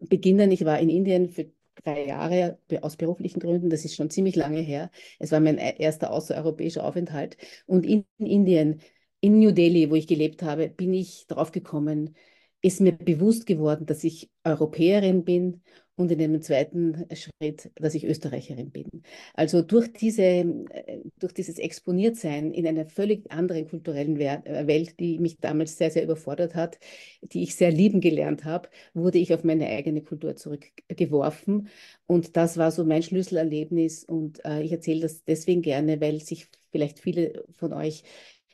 beginnen. 0.00 0.52
Ich 0.52 0.64
war 0.64 0.78
in 0.78 0.90
Indien 0.90 1.30
für 1.30 1.50
drei 1.82 2.06
Jahre 2.06 2.58
aus 2.82 2.96
beruflichen 2.96 3.40
Gründen. 3.40 3.70
Das 3.70 3.84
ist 3.84 3.94
schon 3.96 4.10
ziemlich 4.10 4.36
lange 4.36 4.60
her. 4.60 4.90
Es 5.18 5.32
war 5.32 5.40
mein 5.40 5.58
e-, 5.58 5.76
erster 5.78 6.12
außereuropäischer 6.12 6.84
Aufenthalt. 6.84 7.36
Und 7.66 7.84
in 7.86 8.04
Indien, 8.18 8.80
in 9.20 9.38
New 9.38 9.52
Delhi, 9.52 9.90
wo 9.90 9.94
ich 9.94 10.06
gelebt 10.06 10.42
habe, 10.42 10.68
bin 10.68 10.94
ich 10.94 11.26
darauf 11.26 11.52
gekommen, 11.52 12.14
ist 12.60 12.80
mir 12.80 12.92
bewusst 12.92 13.46
geworden, 13.46 13.86
dass 13.86 14.04
ich 14.04 14.30
Europäerin 14.44 15.24
bin 15.24 15.62
und 15.96 16.10
in 16.10 16.18
dem 16.18 16.42
zweiten 16.42 17.06
Schritt, 17.14 17.70
dass 17.76 17.94
ich 17.94 18.04
Österreicherin 18.04 18.70
bin. 18.70 19.02
Also 19.34 19.62
durch, 19.62 19.92
diese, 19.92 20.22
äh, 20.22 21.00
durch 21.18 21.32
dieses 21.32 21.58
Exponiertsein 21.58 22.52
in 22.52 22.66
einer 22.66 22.86
völlig 22.86 23.30
anderen 23.30 23.68
kulturellen 23.68 24.18
äh, 24.20 24.66
Welt, 24.66 24.98
die 24.98 25.18
mich 25.18 25.38
damals 25.38 25.78
sehr, 25.78 25.90
sehr 25.90 26.04
überfordert 26.04 26.54
hat, 26.54 26.78
die 27.22 27.42
ich 27.42 27.54
sehr 27.54 27.70
lieben 27.70 28.00
gelernt 28.00 28.44
habe, 28.44 28.68
wurde 28.92 29.18
ich 29.18 29.32
auf 29.34 29.44
meine 29.44 29.66
eigene 29.68 30.02
Kultur 30.02 30.36
zurückgeworfen. 30.36 31.68
Und 32.06 32.36
das 32.36 32.56
war 32.56 32.70
so 32.70 32.84
mein 32.84 33.02
Schlüsselerlebnis. 33.02 34.04
Und 34.04 34.44
äh, 34.44 34.62
ich 34.62 34.72
erzähle 34.72 35.02
das 35.02 35.24
deswegen 35.24 35.62
gerne, 35.62 36.00
weil 36.00 36.20
sich 36.20 36.48
vielleicht 36.72 36.98
viele 36.98 37.44
von 37.52 37.72
euch 37.72 38.02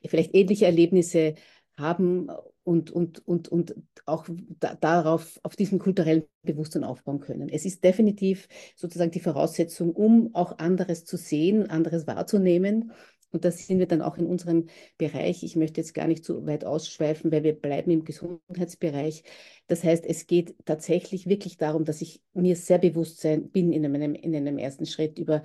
vielleicht 0.06 0.34
ähnliche 0.34 0.66
Erlebnisse 0.66 1.34
haben 1.76 2.28
und, 2.64 2.90
und, 2.90 3.26
und, 3.26 3.48
und 3.48 3.74
auch 4.06 4.26
da, 4.58 4.74
darauf, 4.74 5.40
auf 5.42 5.56
diesem 5.56 5.78
kulturellen 5.78 6.24
Bewusstsein 6.42 6.84
aufbauen 6.84 7.20
können. 7.20 7.48
Es 7.48 7.64
ist 7.64 7.82
definitiv 7.84 8.48
sozusagen 8.76 9.10
die 9.10 9.20
Voraussetzung, 9.20 9.92
um 9.94 10.34
auch 10.34 10.58
anderes 10.58 11.04
zu 11.04 11.16
sehen, 11.16 11.70
anderes 11.70 12.06
wahrzunehmen. 12.06 12.92
Und 13.32 13.44
da 13.44 13.50
sind 13.52 13.78
wir 13.78 13.86
dann 13.86 14.02
auch 14.02 14.18
in 14.18 14.26
unserem 14.26 14.66
Bereich. 14.98 15.44
Ich 15.44 15.54
möchte 15.54 15.80
jetzt 15.80 15.94
gar 15.94 16.08
nicht 16.08 16.24
so 16.24 16.46
weit 16.46 16.64
ausschweifen, 16.64 17.30
weil 17.30 17.44
wir 17.44 17.54
bleiben 17.54 17.90
im 17.92 18.04
Gesundheitsbereich. 18.04 19.22
Das 19.68 19.84
heißt, 19.84 20.04
es 20.04 20.26
geht 20.26 20.56
tatsächlich 20.64 21.28
wirklich 21.28 21.56
darum, 21.56 21.84
dass 21.84 22.02
ich 22.02 22.22
mir 22.32 22.56
sehr 22.56 22.78
bewusst 22.78 23.20
sein 23.20 23.50
bin 23.50 23.72
in 23.72 23.84
einem, 23.84 24.14
in 24.14 24.34
einem 24.34 24.58
ersten 24.58 24.84
Schritt 24.84 25.18
über 25.18 25.44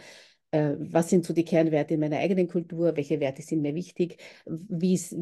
was 0.79 1.09
sind 1.09 1.25
so 1.25 1.33
die 1.33 1.45
Kernwerte 1.45 1.95
in 1.95 2.00
meiner 2.00 2.17
eigenen 2.17 2.47
Kultur, 2.47 2.95
welche 2.95 3.19
Werte 3.19 3.41
sind 3.41 3.62
mir 3.62 3.75
wichtig, 3.75 4.17
wie 4.45 4.93
ist 4.93 5.15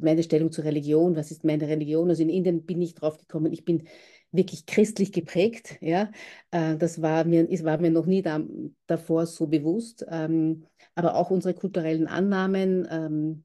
meine 0.00 0.22
Stellung 0.22 0.52
zur 0.52 0.64
Religion, 0.64 1.16
was 1.16 1.30
ist 1.30 1.44
meine 1.44 1.68
Religion. 1.68 2.08
Also 2.08 2.22
in 2.22 2.28
Indien 2.30 2.64
bin 2.64 2.80
ich 2.82 2.94
drauf 2.94 3.18
gekommen, 3.18 3.52
ich 3.52 3.64
bin 3.64 3.84
wirklich 4.32 4.66
christlich 4.66 5.12
geprägt. 5.12 5.78
Ja? 5.80 6.10
Äh, 6.50 6.76
das 6.76 7.02
war 7.02 7.24
mir, 7.24 7.48
es 7.50 7.64
war 7.64 7.78
mir 7.78 7.90
noch 7.90 8.06
nie 8.06 8.22
da, 8.22 8.40
davor 8.86 9.26
so 9.26 9.46
bewusst. 9.46 10.04
Ähm, 10.08 10.64
aber 10.94 11.14
auch 11.14 11.30
unsere 11.30 11.54
kulturellen 11.54 12.06
Annahmen, 12.06 12.86
ähm, 12.90 13.44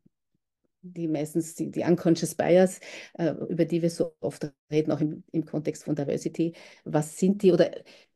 die 0.82 1.08
meistens 1.08 1.56
die, 1.56 1.72
die 1.72 1.84
unconscious 1.84 2.36
bias, 2.36 2.80
äh, 3.14 3.34
über 3.50 3.66
die 3.66 3.82
wir 3.82 3.90
so 3.90 4.16
oft 4.20 4.52
reden, 4.72 4.92
auch 4.92 5.00
im, 5.00 5.24
im 5.32 5.46
Kontext 5.46 5.86
von 5.86 5.96
Diversity, 5.96 6.54
was 6.84 7.18
sind 7.18 7.42
die 7.42 7.54
oder 7.54 7.72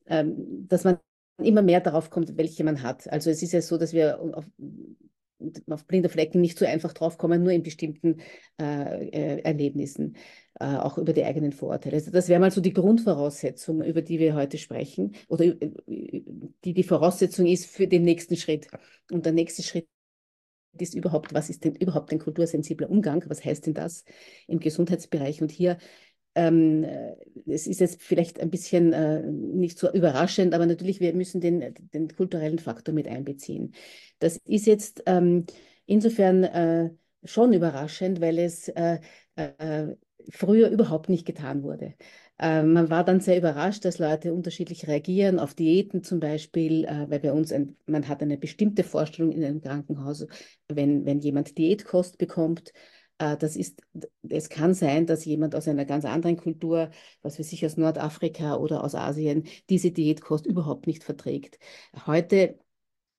ähm, 0.07 0.67
dass 0.67 0.84
man 0.84 1.00
immer 1.38 1.62
mehr 1.62 1.82
darauf 1.82 2.10
kommt, 2.10 2.38
welche 2.38 2.63
man 2.63 2.82
hat. 2.82 3.12
Also 3.12 3.29
es 3.29 3.41
ist 3.44 3.53
ja 3.53 3.62
so, 3.62 3.77
dass 3.77 3.94
wir 3.94 4.20
auf, 4.20 4.46
auf 5.70 5.86
blinde 5.86 6.10
Flecken 6.10 6.41
nicht 6.41 6.58
so 6.58 6.65
einfach 6.65 6.94
drauf 6.94 7.17
kommen, 7.17 7.44
nur 7.44 7.51
in 7.51 7.63
bestimmten 7.63 8.22
äh, 8.60 9.08
äh, 9.10 9.41
Erlebnissen, 9.41 10.15
äh, 10.60 10.65
auch 10.65 10.98
über 10.98 11.13
die 11.13 11.24
eigenen 11.24 11.51
Vorurteile. 11.51 11.96
Also 11.96 12.12
das 12.12 12.27
wäre 12.27 12.39
mal 12.39 12.51
so 12.51 12.62
die 12.62 12.74
Grundvoraussetzung, 12.74 13.84
über 13.84 14.01
die 14.01 14.20
wir 14.20 14.36
heute 14.36 14.58
sprechen, 14.58 15.15
oder 15.27 15.53
die 15.86 16.74
die 16.74 16.84
Voraussetzung 16.84 17.46
ist 17.46 17.67
für 17.67 17.88
den 17.88 18.03
nächsten 18.03 18.36
Schritt. 18.36 18.67
Und 19.12 19.25
der 19.25 19.34
nächste 19.34 19.63
Schritt 19.63 19.88
ist 20.82 20.96
überhaupt, 20.96 21.34
was 21.34 21.50
ist 21.50 21.63
denn 21.63 21.75
überhaupt 21.75 22.12
ein 22.12 22.20
kultursensibler 22.20 22.89
Umgang? 22.89 23.24
Was 23.27 23.44
heißt 23.44 23.65
denn 23.65 23.74
das 23.74 24.03
im 24.48 24.60
Gesundheitsbereich? 24.60 25.41
Und 25.41 25.51
hier 25.51 25.77
ähm, 26.38 26.86
es 27.48 27.65
ist 27.67 27.79
jetzt 27.79 28.01
vielleicht 28.01 28.39
ein 28.39 28.51
bisschen 28.51 28.94
äh, 28.94 29.22
nicht 29.24 29.79
so 29.79 29.91
überraschend, 29.91 30.53
aber 30.53 30.65
natürlich, 30.65 31.00
wir 31.00 31.13
müssen 31.13 31.41
den, 31.41 31.74
den 31.94 32.15
kulturellen 32.15 32.60
Faktor 32.60 32.94
mit 32.94 33.08
einbeziehen. 33.08 33.74
Das 34.20 34.38
ist 34.46 34.67
jetzt 34.67 35.03
ähm, 35.08 35.46
insofern 35.86 36.44
äh, 36.44 36.91
schon 37.24 37.53
überraschend, 37.53 38.22
weil 38.22 38.39
es 38.39 38.70
äh, 38.70 39.00
äh 39.36 39.96
früher 40.29 40.70
überhaupt 40.70 41.08
nicht 41.08 41.25
getan 41.25 41.63
wurde. 41.63 41.94
Äh, 42.38 42.62
man 42.62 42.89
war 42.89 43.06
dann 43.06 43.22
sehr 43.22 43.38
überrascht, 43.38 43.86
dass 43.86 43.98
Leute 43.98 44.34
unterschiedlich 44.34 44.86
reagieren, 44.86 45.39
auf 45.39 45.53
Diäten 45.53 46.03
zum 46.03 46.20
Beispiel, 46.20 46.84
äh, 46.84 47.10
weil 47.10 47.22
bei 47.22 47.32
uns, 47.32 47.53
ein, 47.53 47.77
man 47.86 48.10
hat 48.10 48.22
eine 48.22 48.38
bestimmte 48.38 48.84
Vorstellung 48.84 49.32
in 49.32 49.46
einem 49.46 49.62
Krankenhaus, 49.62 50.27
wenn, 50.67 51.06
wenn 51.06 51.20
jemand 51.20 51.58
Diätkost 51.58 52.17
bekommt, 52.17 52.70
äh, 52.70 52.97
das 53.17 53.55
ist, 53.55 53.81
es 54.29 54.50
kann 54.50 54.74
sein, 54.74 55.05
dass 55.07 55.25
jemand 55.25 55.55
aus 55.55 55.67
einer 55.67 55.86
ganz 55.86 56.05
anderen 56.05 56.38
Kultur, 56.38 56.91
was 57.21 57.39
weiß 57.39 57.51
ich, 57.53 57.65
aus 57.65 57.77
Nordafrika 57.77 58.55
oder 58.57 58.83
aus 58.83 58.95
Asien, 58.95 59.47
diese 59.69 59.91
Diätkost 59.91 60.45
überhaupt 60.45 60.88
nicht 60.88 61.03
verträgt. 61.03 61.59
Heute 62.05 62.59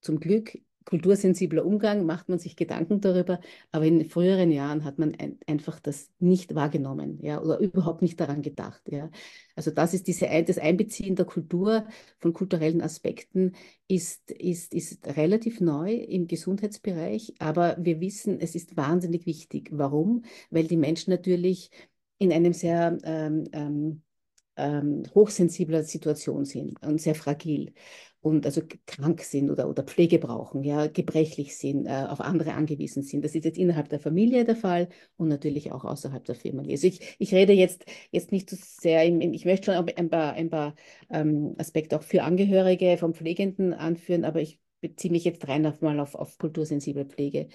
zum 0.01 0.19
Glück 0.19 0.57
kultursensibler 0.89 1.63
Umgang, 1.63 2.05
macht 2.07 2.29
man 2.29 2.39
sich 2.39 2.55
Gedanken 2.55 2.99
darüber, 2.99 3.39
aber 3.71 3.85
in 3.85 4.09
früheren 4.09 4.51
Jahren 4.51 4.83
hat 4.83 4.97
man 4.97 5.13
ein, 5.19 5.37
einfach 5.45 5.79
das 5.79 6.09
nicht 6.17 6.55
wahrgenommen, 6.55 7.19
ja, 7.21 7.39
oder 7.41 7.59
überhaupt 7.59 8.01
nicht 8.01 8.19
daran 8.19 8.41
gedacht, 8.41 8.81
ja. 8.89 9.11
Also 9.55 9.69
das 9.69 9.93
ist 9.93 10.07
diese, 10.07 10.25
das 10.43 10.57
Einbeziehen 10.57 11.15
der 11.15 11.25
Kultur 11.25 11.85
von 12.17 12.33
kulturellen 12.33 12.81
Aspekten 12.81 13.53
ist, 13.87 14.31
ist, 14.31 14.73
ist 14.73 15.05
relativ 15.05 15.61
neu 15.61 15.93
im 15.93 16.25
Gesundheitsbereich, 16.25 17.35
aber 17.37 17.77
wir 17.79 18.01
wissen, 18.01 18.39
es 18.39 18.55
ist 18.55 18.75
wahnsinnig 18.75 19.27
wichtig. 19.27 19.69
Warum? 19.71 20.23
Weil 20.49 20.65
die 20.65 20.77
Menschen 20.77 21.11
natürlich 21.11 21.69
in 22.17 22.33
einem 22.33 22.53
sehr 22.53 22.97
ähm, 23.03 23.43
ähm, 23.51 24.01
ähm, 24.55 25.03
hochsensibler 25.13 25.83
Situation 25.83 26.45
sind 26.45 26.81
und 26.83 26.99
sehr 26.99 27.15
fragil 27.15 27.73
und 28.21 28.45
also 28.45 28.61
krank 28.85 29.21
sind 29.21 29.49
oder, 29.49 29.69
oder 29.69 29.83
Pflege 29.83 30.19
brauchen, 30.19 30.63
ja, 30.63 30.87
gebrechlich 30.87 31.55
sind, 31.57 31.85
äh, 31.85 32.05
auf 32.09 32.19
andere 32.19 32.53
angewiesen 32.53 33.01
sind. 33.03 33.23
Das 33.23 33.33
ist 33.33 33.45
jetzt 33.45 33.57
innerhalb 33.57 33.89
der 33.89 33.99
Familie 33.99 34.43
der 34.43 34.55
Fall 34.55 34.89
und 35.17 35.29
natürlich 35.29 35.71
auch 35.71 35.85
außerhalb 35.85 36.23
der 36.25 36.35
Familie. 36.35 36.73
Also 36.73 36.87
ich, 36.87 37.15
ich 37.17 37.33
rede 37.33 37.53
jetzt, 37.53 37.85
jetzt 38.11 38.31
nicht 38.31 38.49
so 38.49 38.57
sehr, 38.59 39.05
im, 39.05 39.21
ich 39.21 39.45
möchte 39.45 39.71
schon 39.73 39.89
ein 39.89 40.09
paar, 40.09 40.33
ein 40.33 40.49
paar 40.49 40.75
ähm, 41.09 41.55
Aspekte 41.57 41.97
auch 41.97 42.03
für 42.03 42.23
Angehörige 42.23 42.97
vom 42.97 43.13
Pflegenden 43.13 43.73
anführen, 43.73 44.25
aber 44.25 44.41
ich 44.41 44.59
beziehe 44.81 45.11
mich 45.11 45.23
jetzt 45.23 45.47
rein 45.47 45.65
auf, 45.65 45.81
mal 45.81 45.99
auf, 45.99 46.15
auf 46.15 46.37
kultursensible 46.37 47.05
Pflege. 47.05 47.47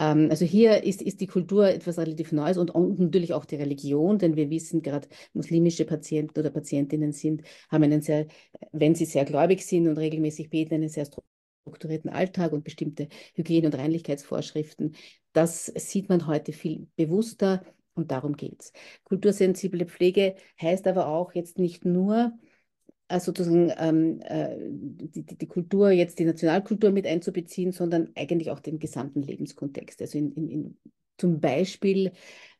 Ähm, 0.00 0.28
also 0.30 0.44
hier 0.46 0.82
ist, 0.82 1.02
ist 1.02 1.20
die 1.20 1.26
Kultur 1.26 1.68
etwas 1.68 1.98
relativ 1.98 2.32
Neues 2.32 2.56
und, 2.56 2.74
natürlich 2.98 3.34
auch 3.34 3.44
die 3.44 3.56
Religion, 3.56 4.18
denn 4.18 4.34
wir 4.34 4.48
wissen 4.50 4.82
gerade, 4.82 5.08
muslimische 5.34 5.84
Patienten 5.84 6.40
oder 6.40 6.50
Patientinnen 6.50 7.12
sind, 7.12 7.42
haben 7.68 7.84
einen 7.84 8.00
sehr, 8.00 8.26
wenn 8.72 8.94
sie 8.94 9.04
sehr 9.04 9.26
gläubig 9.26 9.64
sind 9.64 9.86
und 9.88 9.98
regelmäßig 9.98 10.48
beten, 10.48 10.74
einen 10.74 10.88
sehr 10.88 11.06
strukturierten 11.64 12.10
Alltag 12.10 12.52
und 12.52 12.64
bestimmte 12.64 13.08
Hygiene- 13.34 13.66
und 13.66 13.74
Reinlichkeitsvorschriften. 13.74 14.96
Das 15.34 15.66
sieht 15.66 16.08
man 16.08 16.26
heute 16.26 16.52
viel 16.52 16.88
bewusster 16.96 17.62
und 17.94 18.10
darum 18.10 18.36
geht 18.36 18.62
es. 18.62 18.72
Kultursensible 19.04 19.84
Pflege 19.84 20.34
heißt 20.60 20.86
aber 20.86 21.08
auch 21.08 21.34
jetzt 21.34 21.58
nicht 21.58 21.84
nur, 21.84 22.32
sozusagen 23.18 23.72
ähm, 23.78 24.20
äh, 24.22 24.56
die, 24.58 25.24
die, 25.24 25.46
Kultur, 25.48 25.90
jetzt 25.90 26.18
die 26.18 26.24
Nationalkultur 26.24 26.90
mit 26.92 27.06
einzubeziehen, 27.06 27.72
sondern 27.72 28.10
eigentlich 28.14 28.50
auch 28.50 28.60
den 28.60 28.78
gesamten 28.78 29.22
Lebenskontext. 29.22 30.00
Also 30.00 30.18
in, 30.18 30.32
in, 30.32 30.48
in, 30.48 30.78
zum 31.16 31.40
Beispiel, 31.40 32.12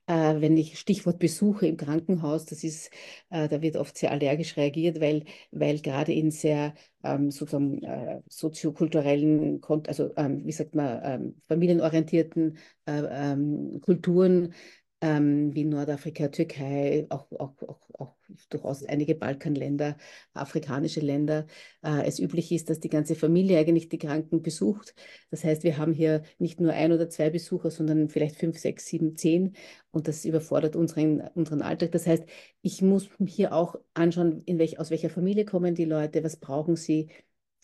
äh, 0.06 0.40
wenn 0.40 0.56
ich 0.56 0.78
Stichwort 0.78 1.20
Besuche 1.20 1.68
im 1.68 1.76
Krankenhaus, 1.76 2.44
das 2.44 2.64
ist, 2.64 2.90
äh, 3.30 3.48
da 3.48 3.62
wird 3.62 3.76
oft 3.76 3.96
sehr 3.96 4.10
allergisch 4.10 4.56
reagiert, 4.56 5.00
weil, 5.00 5.24
weil 5.52 5.80
gerade 5.80 6.12
in 6.12 6.32
sehr 6.32 6.74
ähm, 7.04 7.30
sozusagen 7.30 7.82
äh, 7.84 8.20
soziokulturellen, 8.28 9.60
also 9.86 10.10
ähm, 10.16 10.44
wie 10.44 10.52
sagt 10.52 10.74
man, 10.74 11.00
ähm, 11.04 11.34
familienorientierten 11.46 12.58
äh, 12.86 13.02
ähm, 13.08 13.80
Kulturen 13.82 14.52
ähm, 15.00 15.54
wie 15.54 15.64
Nordafrika, 15.64 16.28
Türkei, 16.28 17.06
auch, 17.08 17.30
auch, 17.32 17.54
auch, 17.62 17.80
auch, 17.98 18.16
durchaus 18.48 18.84
einige 18.84 19.14
Balkanländer, 19.14 19.96
afrikanische 20.34 21.00
Länder, 21.00 21.46
äh, 21.82 22.06
es 22.06 22.18
üblich 22.18 22.52
ist, 22.52 22.70
dass 22.70 22.80
die 22.80 22.88
ganze 22.88 23.14
Familie 23.14 23.58
eigentlich 23.58 23.88
die 23.88 23.98
Kranken 23.98 24.42
besucht. 24.42 24.94
Das 25.30 25.42
heißt, 25.44 25.64
wir 25.64 25.78
haben 25.78 25.92
hier 25.92 26.22
nicht 26.38 26.60
nur 26.60 26.72
ein 26.72 26.92
oder 26.92 27.08
zwei 27.08 27.30
Besucher, 27.30 27.70
sondern 27.70 28.08
vielleicht 28.08 28.36
fünf, 28.36 28.58
sechs, 28.58 28.86
sieben, 28.86 29.16
zehn 29.16 29.54
und 29.90 30.06
das 30.08 30.24
überfordert 30.24 30.76
unseren, 30.76 31.20
unseren 31.34 31.62
Alltag. 31.62 31.92
Das 31.92 32.06
heißt, 32.06 32.24
ich 32.62 32.82
muss 32.82 33.08
hier 33.26 33.54
auch 33.54 33.76
anschauen, 33.94 34.42
in 34.46 34.58
welch, 34.58 34.78
aus 34.78 34.90
welcher 34.90 35.10
Familie 35.10 35.44
kommen 35.44 35.74
die 35.74 35.84
Leute, 35.84 36.22
was 36.22 36.36
brauchen 36.36 36.76
sie, 36.76 37.08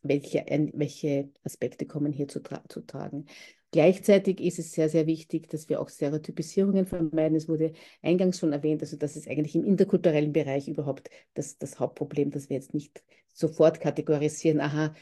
welche, 0.03 0.45
welche 0.75 1.31
Aspekte 1.45 1.87
kommen 1.87 2.13
hier 2.13 2.29
zu, 2.29 2.41
zu 2.69 2.81
tragen. 2.81 3.27
Gleichzeitig 3.73 4.41
ist 4.41 4.59
es 4.59 4.73
sehr, 4.73 4.89
sehr 4.89 5.07
wichtig, 5.07 5.49
dass 5.49 5.69
wir 5.69 5.81
auch 5.81 5.89
Stereotypisierungen 5.89 6.87
vermeiden. 6.87 7.37
Es 7.37 7.49
wurde 7.49 7.73
eingangs 8.01 8.39
schon 8.39 8.53
erwähnt, 8.53 8.81
also 8.83 8.97
das 8.97 9.17
ist 9.17 9.29
eigentlich 9.29 9.55
im 9.55 9.65
interkulturellen 9.65 10.33
Bereich 10.33 10.69
überhaupt 10.69 11.11
das, 11.35 11.59
das 11.59 11.79
Hauptproblem, 11.79 12.31
dass 12.31 12.49
wir 12.49 12.57
jetzt 12.57 12.75
nicht 12.75 13.03
sofort 13.33 13.81
kategorisieren, 13.81 14.61
aha, 14.61 14.95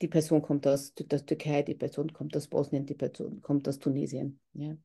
die 0.00 0.08
Person 0.08 0.42
kommt 0.42 0.66
aus 0.66 0.94
der 0.94 1.24
Türkei, 1.24 1.62
die 1.62 1.74
Person 1.74 2.12
kommt 2.12 2.36
aus 2.36 2.48
Bosnien, 2.48 2.86
die 2.86 2.94
Person 2.94 3.40
kommt 3.40 3.68
aus 3.68 3.78
Tunesien. 3.78 4.40
Ja. 4.54 4.76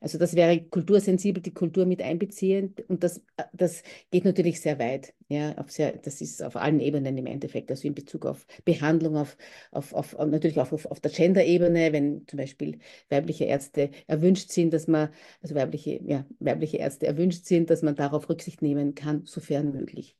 Also 0.00 0.18
das 0.18 0.34
wäre 0.34 0.60
kultursensibel, 0.62 1.42
die 1.42 1.54
Kultur 1.54 1.86
mit 1.86 2.02
einbeziehen 2.02 2.74
und 2.88 3.02
das, 3.02 3.22
das 3.52 3.82
geht 4.10 4.24
natürlich 4.24 4.60
sehr 4.60 4.78
weit. 4.78 5.14
Ja, 5.28 5.56
auf 5.58 5.70
sehr, 5.70 5.92
das 5.96 6.20
ist 6.20 6.42
auf 6.42 6.56
allen 6.56 6.80
Ebenen 6.80 7.16
im 7.16 7.26
Endeffekt, 7.26 7.70
also 7.70 7.86
in 7.88 7.94
Bezug 7.94 8.26
auf 8.26 8.46
Behandlung, 8.64 9.16
auf, 9.16 9.36
auf, 9.70 9.94
auf 9.94 10.16
natürlich 10.18 10.60
auch 10.60 10.72
auf, 10.72 10.86
auf 10.86 11.00
der 11.00 11.10
Gender-Ebene, 11.10 11.92
wenn 11.92 12.26
zum 12.26 12.36
Beispiel 12.38 12.78
weibliche 13.08 13.44
Ärzte 13.44 13.90
erwünscht 14.06 14.50
sind, 14.50 14.72
dass 14.72 14.88
man, 14.88 15.08
also 15.40 15.54
weibliche, 15.54 16.00
ja, 16.04 16.26
weibliche 16.38 16.78
Ärzte 16.78 17.06
erwünscht 17.06 17.46
sind, 17.46 17.70
dass 17.70 17.82
man 17.82 17.96
darauf 17.96 18.28
Rücksicht 18.28 18.62
nehmen 18.62 18.94
kann, 18.94 19.24
sofern 19.24 19.72
möglich. 19.72 20.16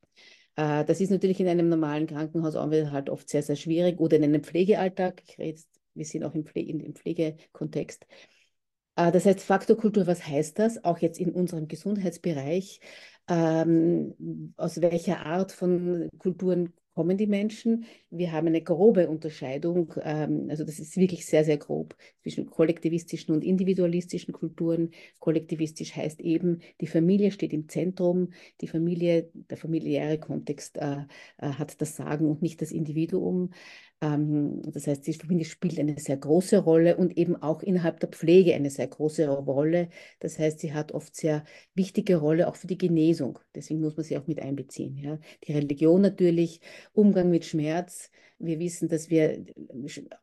Äh, 0.57 0.85
das 0.85 1.01
ist 1.01 1.11
natürlich 1.11 1.41
in 1.41 1.49
einem 1.49 1.69
normalen 1.69 2.07
Krankenhaus 2.07 2.57
auch 2.57 2.71
halt 2.71 3.11
oft 3.11 3.29
sehr, 3.29 3.43
sehr 3.43 3.57
schwierig 3.57 4.01
oder 4.01 4.17
in 4.17 4.25
einem 4.25 4.43
Pflegealltag. 4.43 5.23
Ich 5.27 5.39
rede, 5.39 5.61
wir 5.95 6.05
sind 6.05 6.25
auch 6.25 6.35
im, 6.35 6.45
Pflege, 6.47 6.73
im 6.73 6.95
Pflegekontext. 6.95 8.07
Äh, 8.97 9.13
das 9.13 9.27
heißt, 9.27 9.41
Faktorkultur, 9.41 10.07
was 10.07 10.27
heißt 10.27 10.59
das? 10.59 10.85
Auch 10.85 10.99
jetzt 10.99 11.19
in 11.19 11.33
unserem 11.33 11.69
Gesundheitsbereich. 11.69 12.81
Ähm, 13.29 14.55
aus 14.57 14.81
welcher 14.81 15.25
Art 15.25 15.53
von 15.53 16.09
Kulturen 16.19 16.73
kommen 16.95 17.17
die 17.17 17.27
Menschen. 17.27 17.87
Wir 18.11 18.33
haben 18.33 18.47
eine 18.49 18.63
grobe 18.63 19.09
Unterscheidung, 19.09 19.95
ähm, 20.03 20.49
also 20.51 20.65
das 20.65 20.79
ist 20.79 20.97
wirklich 20.97 21.25
sehr, 21.27 21.45
sehr 21.45 21.57
grob, 21.57 21.97
zwischen 22.23 22.47
kollektivistischen 22.51 23.35
und 23.35 23.45
individualistischen 23.45 24.35
Kulturen. 24.35 24.91
Kollektivistisch 25.21 25.97
heißt 25.97 26.21
eben, 26.21 26.61
die 26.81 26.87
Familie 26.87 27.31
steht 27.31 27.53
im 27.53 27.69
Zentrum, 27.69 28.33
die 28.61 28.69
Familie, 28.69 29.31
der 29.35 29.57
familiäre 29.57 30.19
Kontext 30.19 30.77
äh, 30.79 31.05
äh, 31.39 31.53
hat 31.53 31.81
das 31.81 31.97
Sagen 31.97 32.29
und 32.29 32.43
nicht 32.43 32.61
das 32.61 32.73
Individuum. 32.73 33.51
Ähm, 34.03 34.61
das 34.73 34.87
heißt, 34.89 35.07
die 35.07 35.15
Familie 35.15 35.45
spielt 35.47 35.79
eine 35.79 35.99
sehr 35.99 36.17
große 36.17 36.59
Rolle 36.59 36.97
und 36.97 37.17
eben 37.17 37.37
auch 37.37 37.63
innerhalb 37.63 38.01
der 38.01 38.09
Pflege 38.09 38.55
eine 38.55 38.69
sehr 38.69 38.89
große 38.89 39.29
Rolle. 39.29 39.89
Das 40.19 40.39
heißt, 40.39 40.59
sie 40.61 40.75
hat 40.75 40.93
oft 40.93 41.15
sehr 41.17 41.45
wichtige 41.75 42.17
Rolle 42.17 42.49
auch 42.49 42.57
für 42.57 42.67
die 42.67 42.79
Genesung. 42.79 43.39
Deswegen 43.55 43.81
muss 43.81 43.97
man 43.97 44.05
sie 44.05 44.19
auch 44.19 44.27
mit 44.27 44.41
einbeziehen. 44.41 44.99
Ja. 44.99 45.19
Die 45.47 45.53
Religion 45.53 46.01
natürlich, 46.03 46.61
Umgang 46.93 47.31
mit 47.31 47.45
Schmerz. 47.45 48.11
Wir 48.39 48.59
wissen, 48.59 48.89
dass 48.89 49.09
wir 49.09 49.45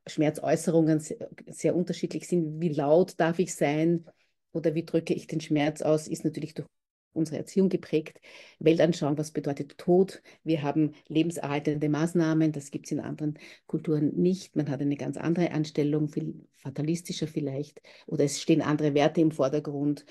Schmerzäußerungen 0.07 0.99
sehr, 0.99 1.29
sehr 1.47 1.75
unterschiedlich 1.75 2.27
sind. 2.27 2.59
Wie 2.59 2.69
laut 2.69 3.17
darf 3.17 3.39
ich 3.39 3.55
sein 3.55 4.05
oder 4.51 4.75
wie 4.75 4.83
drücke 4.83 5.13
ich 5.13 5.27
den 5.27 5.39
Schmerz 5.39 5.81
aus, 5.81 6.07
ist 6.09 6.25
natürlich 6.25 6.53
durch 6.53 6.67
unsere 7.13 7.37
Erziehung 7.37 7.69
geprägt. 7.69 8.21
Weltanschauung, 8.59 9.17
was 9.17 9.31
bedeutet 9.31 9.77
Tod? 9.77 10.21
Wir 10.43 10.61
haben 10.61 10.93
lebenserhaltende 11.07 11.89
Maßnahmen, 11.89 12.51
das 12.51 12.71
gibt 12.71 12.85
es 12.85 12.91
in 12.91 12.99
anderen 12.99 13.37
Kulturen 13.67 14.15
nicht. 14.15 14.55
Man 14.55 14.69
hat 14.69 14.81
eine 14.81 14.97
ganz 14.97 15.17
andere 15.17 15.51
Anstellung, 15.51 16.09
viel 16.09 16.47
fatalistischer 16.55 17.27
vielleicht, 17.27 17.81
oder 18.07 18.23
es 18.25 18.41
stehen 18.41 18.61
andere 18.61 18.93
Werte 18.93 19.21
im 19.21 19.31
Vordergrund. 19.31 20.05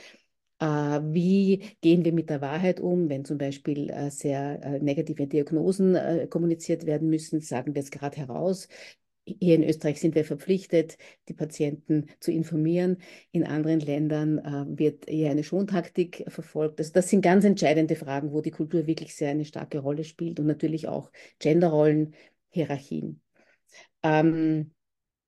Äh, 0.61 0.67
wie 0.67 1.77
gehen 1.81 2.05
wir 2.05 2.13
mit 2.13 2.31
der 2.31 2.41
Wahrheit 2.41 2.81
um, 2.81 3.09
wenn 3.09 3.25
zum 3.25 3.39
Beispiel 3.39 3.91
äh, 3.91 4.11
sehr 4.11 4.61
äh, 4.65 4.81
negative 4.81 5.27
Diagnosen 5.27 5.97
kommuniziert 6.31 6.87
werden 6.87 7.09
müssen? 7.11 7.41
Sagen 7.41 7.75
wir 7.75 7.83
es 7.83 7.91
gerade 7.91 8.17
heraus. 8.17 8.69
Hier 9.41 9.55
in 9.57 9.65
Österreich 9.65 10.01
sind 10.01 10.15
wir 10.15 10.25
verpflichtet, 10.25 10.97
die 11.29 11.35
Patienten 11.35 12.07
zu 12.21 12.33
informieren. 12.33 12.99
In 13.33 13.45
anderen 13.45 13.81
Ländern 13.81 14.39
äh, 14.39 14.79
wird 14.79 15.09
eher 15.09 15.31
eine 15.31 15.45
Schontaktik 15.45 16.25
verfolgt. 16.29 16.79
Also 16.79 16.93
das 16.93 17.09
sind 17.11 17.21
ganz 17.21 17.45
entscheidende 17.45 17.97
Fragen, 17.97 18.33
wo 18.33 18.41
die 18.41 18.51
Kultur 18.51 18.87
wirklich 18.87 19.15
sehr 19.15 19.31
eine 19.31 19.45
starke 19.45 19.81
Rolle 19.81 20.05
spielt 20.05 20.41
und 20.41 20.47
natürlich 20.47 20.89
auch 20.89 21.11
Genderrollen, 21.39 22.15
Hierarchien. 22.51 23.21
Ähm, 24.03 24.73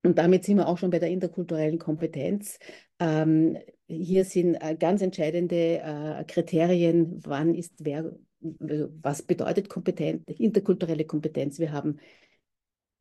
und 0.03 0.17
damit 0.19 0.45
sind 0.45 0.57
wir 0.57 0.69
auch 0.69 0.79
schon 0.79 0.91
bei 0.91 0.99
der 0.99 1.11
interkulturellen 1.11 1.79
Kompetenz. 1.79 2.59
Ähm, 2.99 3.59
hier 3.87 4.25
sind 4.25 4.55
äh, 4.55 4.77
ganz 4.77 5.03
entscheidende 5.03 5.81
äh, 5.81 6.25
Kriterien, 6.25 7.21
wann 7.25 7.55
ist 7.55 7.75
wer, 7.79 8.13
also 8.61 8.89
was 9.03 9.23
bedeutet 9.23 9.69
Kompetenz, 9.69 10.23
interkulturelle 10.27 11.05
Kompetenz. 11.05 11.59
Wir 11.59 11.73
haben 11.73 11.99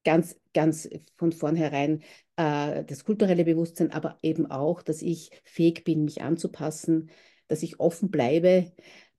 ganz, 0.10 0.40
ganz 0.56 0.90
von 1.18 1.32
vornherein 1.32 2.02
äh, 2.36 2.84
das 2.84 3.04
kulturelle 3.04 3.46
Bewusstsein, 3.46 3.92
aber 3.92 4.18
eben 4.24 4.50
auch, 4.50 4.82
dass 4.82 5.04
ich 5.04 5.30
fähig 5.44 5.84
bin, 5.84 6.04
mich 6.04 6.24
anzupassen, 6.24 7.12
dass 7.48 7.62
ich 7.62 7.80
offen 7.80 8.10
bleibe, 8.10 8.72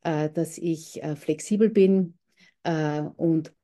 äh, 0.02 0.30
dass 0.30 0.58
ich 0.58 1.00
äh, 1.00 1.14
flexibel 1.14 1.70
bin 1.70 2.18
äh, 2.64 3.02
und 3.02 3.54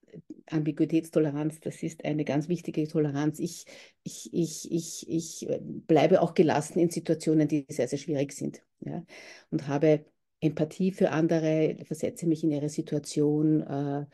Ambiguitätstoleranz, 0.49 1.59
das 1.59 1.83
ist 1.83 2.05
eine 2.05 2.25
ganz 2.25 2.49
wichtige 2.49 2.87
Toleranz. 2.87 3.41
Ich, 3.41 3.65
ich, 4.05 4.31
ich, 4.33 4.71
ich, 4.71 5.09
ich 5.09 5.49
bleibe 5.61 6.23
auch 6.23 6.35
gelassen 6.35 6.79
in 6.79 6.91
Situationen, 6.91 7.49
die 7.49 7.67
sehr, 7.69 7.89
sehr 7.89 7.99
schwierig 7.99 8.33
sind. 8.33 8.63
Ja? 8.79 9.05
Und 9.51 9.67
habe 9.67 10.05
Empathie 10.39 10.93
für 10.93 11.11
andere, 11.11 11.77
versetze 11.85 12.29
mich 12.29 12.45
in 12.45 12.53
ihre 12.53 12.69
Situation, 12.69 13.63
äh, 13.63 14.07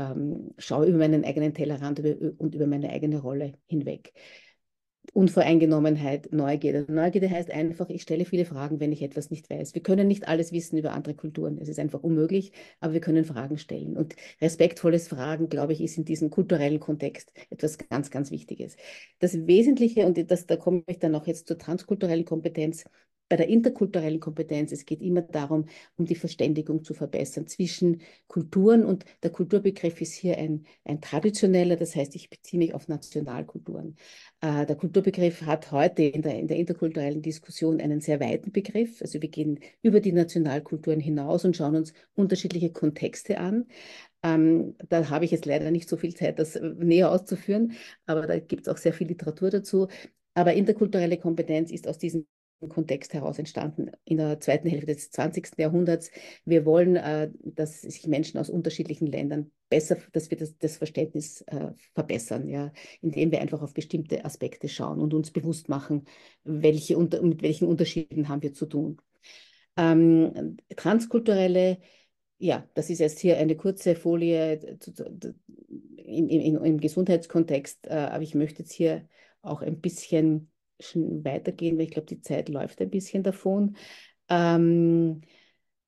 ähm, 0.00 0.54
schaue 0.58 0.86
über 0.86 0.98
meinen 0.98 1.24
eigenen 1.24 1.54
Tellerrand 1.54 2.00
und 2.00 2.54
über 2.54 2.66
meine 2.66 2.90
eigene 2.90 3.20
Rolle 3.20 3.52
hinweg. 3.66 4.12
Unvoreingenommenheit, 5.12 6.32
Neugierde. 6.32 6.90
Neugierde 6.92 7.30
heißt 7.30 7.50
einfach, 7.50 7.88
ich 7.88 8.02
stelle 8.02 8.24
viele 8.24 8.44
Fragen, 8.44 8.78
wenn 8.78 8.92
ich 8.92 9.02
etwas 9.02 9.30
nicht 9.30 9.50
weiß. 9.50 9.74
Wir 9.74 9.82
können 9.82 10.06
nicht 10.06 10.28
alles 10.28 10.52
wissen 10.52 10.78
über 10.78 10.92
andere 10.92 11.14
Kulturen. 11.14 11.58
Es 11.58 11.68
ist 11.68 11.80
einfach 11.80 12.02
unmöglich, 12.02 12.52
aber 12.78 12.92
wir 12.92 13.00
können 13.00 13.24
Fragen 13.24 13.58
stellen. 13.58 13.96
Und 13.96 14.14
respektvolles 14.40 15.08
Fragen, 15.08 15.48
glaube 15.48 15.72
ich, 15.72 15.80
ist 15.80 15.98
in 15.98 16.04
diesem 16.04 16.30
kulturellen 16.30 16.78
Kontext 16.78 17.32
etwas 17.50 17.78
ganz, 17.78 18.10
ganz 18.10 18.30
Wichtiges. 18.30 18.76
Das 19.18 19.34
Wesentliche, 19.46 20.06
und 20.06 20.30
das, 20.30 20.46
da 20.46 20.56
komme 20.56 20.84
ich 20.86 20.98
dann 21.00 21.14
auch 21.16 21.26
jetzt 21.26 21.48
zur 21.48 21.58
transkulturellen 21.58 22.24
Kompetenz, 22.24 22.84
bei 23.30 23.36
der 23.36 23.48
interkulturellen 23.48 24.18
Kompetenz, 24.18 24.72
es 24.72 24.84
geht 24.84 25.00
immer 25.00 25.22
darum, 25.22 25.66
um 25.96 26.04
die 26.04 26.16
Verständigung 26.16 26.82
zu 26.82 26.94
verbessern 26.94 27.46
zwischen 27.46 28.02
Kulturen 28.26 28.84
und 28.84 29.04
der 29.22 29.30
Kulturbegriff 29.30 30.00
ist 30.00 30.14
hier 30.14 30.36
ein, 30.36 30.66
ein 30.84 31.00
traditioneller, 31.00 31.76
das 31.76 31.94
heißt, 31.94 32.16
ich 32.16 32.28
beziehe 32.28 32.58
mich 32.58 32.74
auf 32.74 32.88
Nationalkulturen. 32.88 33.96
Äh, 34.40 34.66
der 34.66 34.74
Kulturbegriff 34.74 35.42
hat 35.42 35.70
heute 35.70 36.02
in 36.02 36.22
der, 36.22 36.40
in 36.40 36.48
der 36.48 36.56
interkulturellen 36.56 37.22
Diskussion 37.22 37.80
einen 37.80 38.00
sehr 38.00 38.18
weiten 38.18 38.50
Begriff. 38.50 39.00
Also 39.00 39.22
wir 39.22 39.28
gehen 39.28 39.60
über 39.80 40.00
die 40.00 40.12
Nationalkulturen 40.12 40.98
hinaus 40.98 41.44
und 41.44 41.56
schauen 41.56 41.76
uns 41.76 41.92
unterschiedliche 42.14 42.72
Kontexte 42.72 43.38
an. 43.38 43.66
Ähm, 44.24 44.74
da 44.88 45.08
habe 45.08 45.24
ich 45.24 45.30
jetzt 45.30 45.46
leider 45.46 45.70
nicht 45.70 45.88
so 45.88 45.96
viel 45.96 46.14
Zeit, 46.16 46.40
das 46.40 46.60
näher 46.60 47.12
auszuführen, 47.12 47.74
aber 48.06 48.26
da 48.26 48.40
gibt 48.40 48.66
es 48.66 48.68
auch 48.68 48.76
sehr 48.76 48.92
viel 48.92 49.06
Literatur 49.06 49.50
dazu. 49.50 49.86
Aber 50.34 50.52
interkulturelle 50.54 51.16
Kompetenz 51.16 51.70
ist 51.70 51.86
aus 51.86 51.98
diesem 51.98 52.26
Kontext 52.68 53.14
heraus 53.14 53.38
entstanden 53.38 53.90
in 54.04 54.18
der 54.18 54.40
zweiten 54.40 54.68
Hälfte 54.68 54.86
des 54.86 55.10
20. 55.10 55.58
Jahrhunderts. 55.58 56.10
Wir 56.44 56.64
wollen, 56.64 56.96
äh, 56.96 57.30
dass 57.42 57.80
sich 57.82 58.06
Menschen 58.06 58.38
aus 58.38 58.50
unterschiedlichen 58.50 59.06
Ländern 59.06 59.50
besser, 59.68 59.96
dass 60.12 60.30
wir 60.30 60.38
das, 60.38 60.58
das 60.58 60.76
Verständnis 60.76 61.42
äh, 61.42 61.72
verbessern, 61.94 62.48
ja, 62.48 62.72
indem 63.00 63.30
wir 63.30 63.40
einfach 63.40 63.62
auf 63.62 63.74
bestimmte 63.74 64.24
Aspekte 64.24 64.68
schauen 64.68 65.00
und 65.00 65.14
uns 65.14 65.30
bewusst 65.30 65.68
machen, 65.68 66.04
welche 66.44 66.98
mit 66.98 67.42
welchen 67.42 67.68
Unterschieden 67.68 68.28
haben 68.28 68.42
wir 68.42 68.52
zu 68.52 68.66
tun. 68.66 69.00
Ähm, 69.76 70.56
transkulturelle 70.76 71.78
ja, 72.42 72.66
das 72.72 72.88
ist 72.88 73.00
jetzt 73.00 73.20
hier 73.20 73.36
eine 73.36 73.54
kurze 73.54 73.94
Folie 73.94 74.54
im, 75.96 76.28
im, 76.28 76.64
im 76.64 76.80
Gesundheitskontext, 76.80 77.86
äh, 77.86 77.92
aber 77.92 78.22
ich 78.22 78.34
möchte 78.34 78.62
jetzt 78.62 78.72
hier 78.72 79.06
auch 79.42 79.60
ein 79.60 79.80
bisschen 79.80 80.50
weitergehen, 80.94 81.76
weil 81.76 81.84
ich 81.84 81.90
glaube, 81.90 82.06
die 82.06 82.20
Zeit 82.20 82.48
läuft 82.48 82.80
ein 82.80 82.90
bisschen 82.90 83.22
davon. 83.22 83.76
Ähm, 84.28 85.22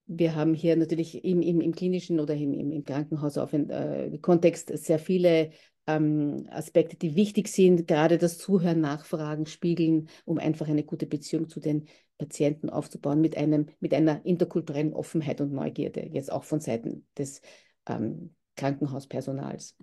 wir 0.06 0.34
haben 0.34 0.54
hier 0.54 0.76
natürlich 0.76 1.24
im, 1.24 1.42
im, 1.42 1.60
im 1.60 1.72
klinischen 1.72 2.20
oder 2.20 2.34
im, 2.34 2.52
im 2.52 2.84
Krankenhaus 2.84 3.38
auf 3.38 3.52
äh, 3.52 4.18
Kontext 4.20 4.76
sehr 4.76 4.98
viele 4.98 5.50
ähm, 5.86 6.46
Aspekte, 6.50 6.96
die 6.96 7.16
wichtig 7.16 7.48
sind, 7.48 7.88
gerade 7.88 8.18
das 8.18 8.38
Zuhören, 8.38 8.80
Nachfragen, 8.80 9.46
Spiegeln, 9.46 10.08
um 10.24 10.38
einfach 10.38 10.68
eine 10.68 10.84
gute 10.84 11.06
Beziehung 11.06 11.48
zu 11.48 11.60
den 11.60 11.86
Patienten 12.18 12.70
aufzubauen 12.70 13.20
mit, 13.20 13.36
einem, 13.36 13.66
mit 13.80 13.94
einer 13.94 14.24
interkulturellen 14.24 14.92
Offenheit 14.92 15.40
und 15.40 15.52
Neugierde, 15.52 16.08
jetzt 16.12 16.30
auch 16.30 16.44
von 16.44 16.60
Seiten 16.60 17.06
des 17.18 17.40
ähm, 17.88 18.34
Krankenhauspersonals. 18.56 19.76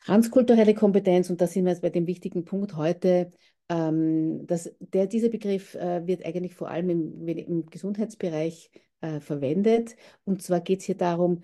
Transkulturelle 0.00 0.74
Kompetenz, 0.74 1.30
und 1.30 1.40
da 1.40 1.46
sind 1.46 1.64
wir 1.64 1.72
jetzt 1.72 1.80
bei 1.80 1.88
dem 1.88 2.06
wichtigen 2.06 2.44
Punkt 2.44 2.76
heute, 2.76 3.30
ähm, 3.68 4.46
das, 4.46 4.74
der, 4.80 5.06
dieser 5.06 5.28
Begriff 5.28 5.74
äh, 5.74 6.06
wird 6.06 6.24
eigentlich 6.24 6.54
vor 6.54 6.68
allem 6.68 6.90
im, 6.90 7.28
im 7.28 7.66
Gesundheitsbereich 7.66 8.70
äh, 9.00 9.20
verwendet. 9.20 9.96
Und 10.24 10.42
zwar 10.42 10.60
geht 10.60 10.80
es 10.80 10.86
hier 10.86 10.96
darum, 10.96 11.42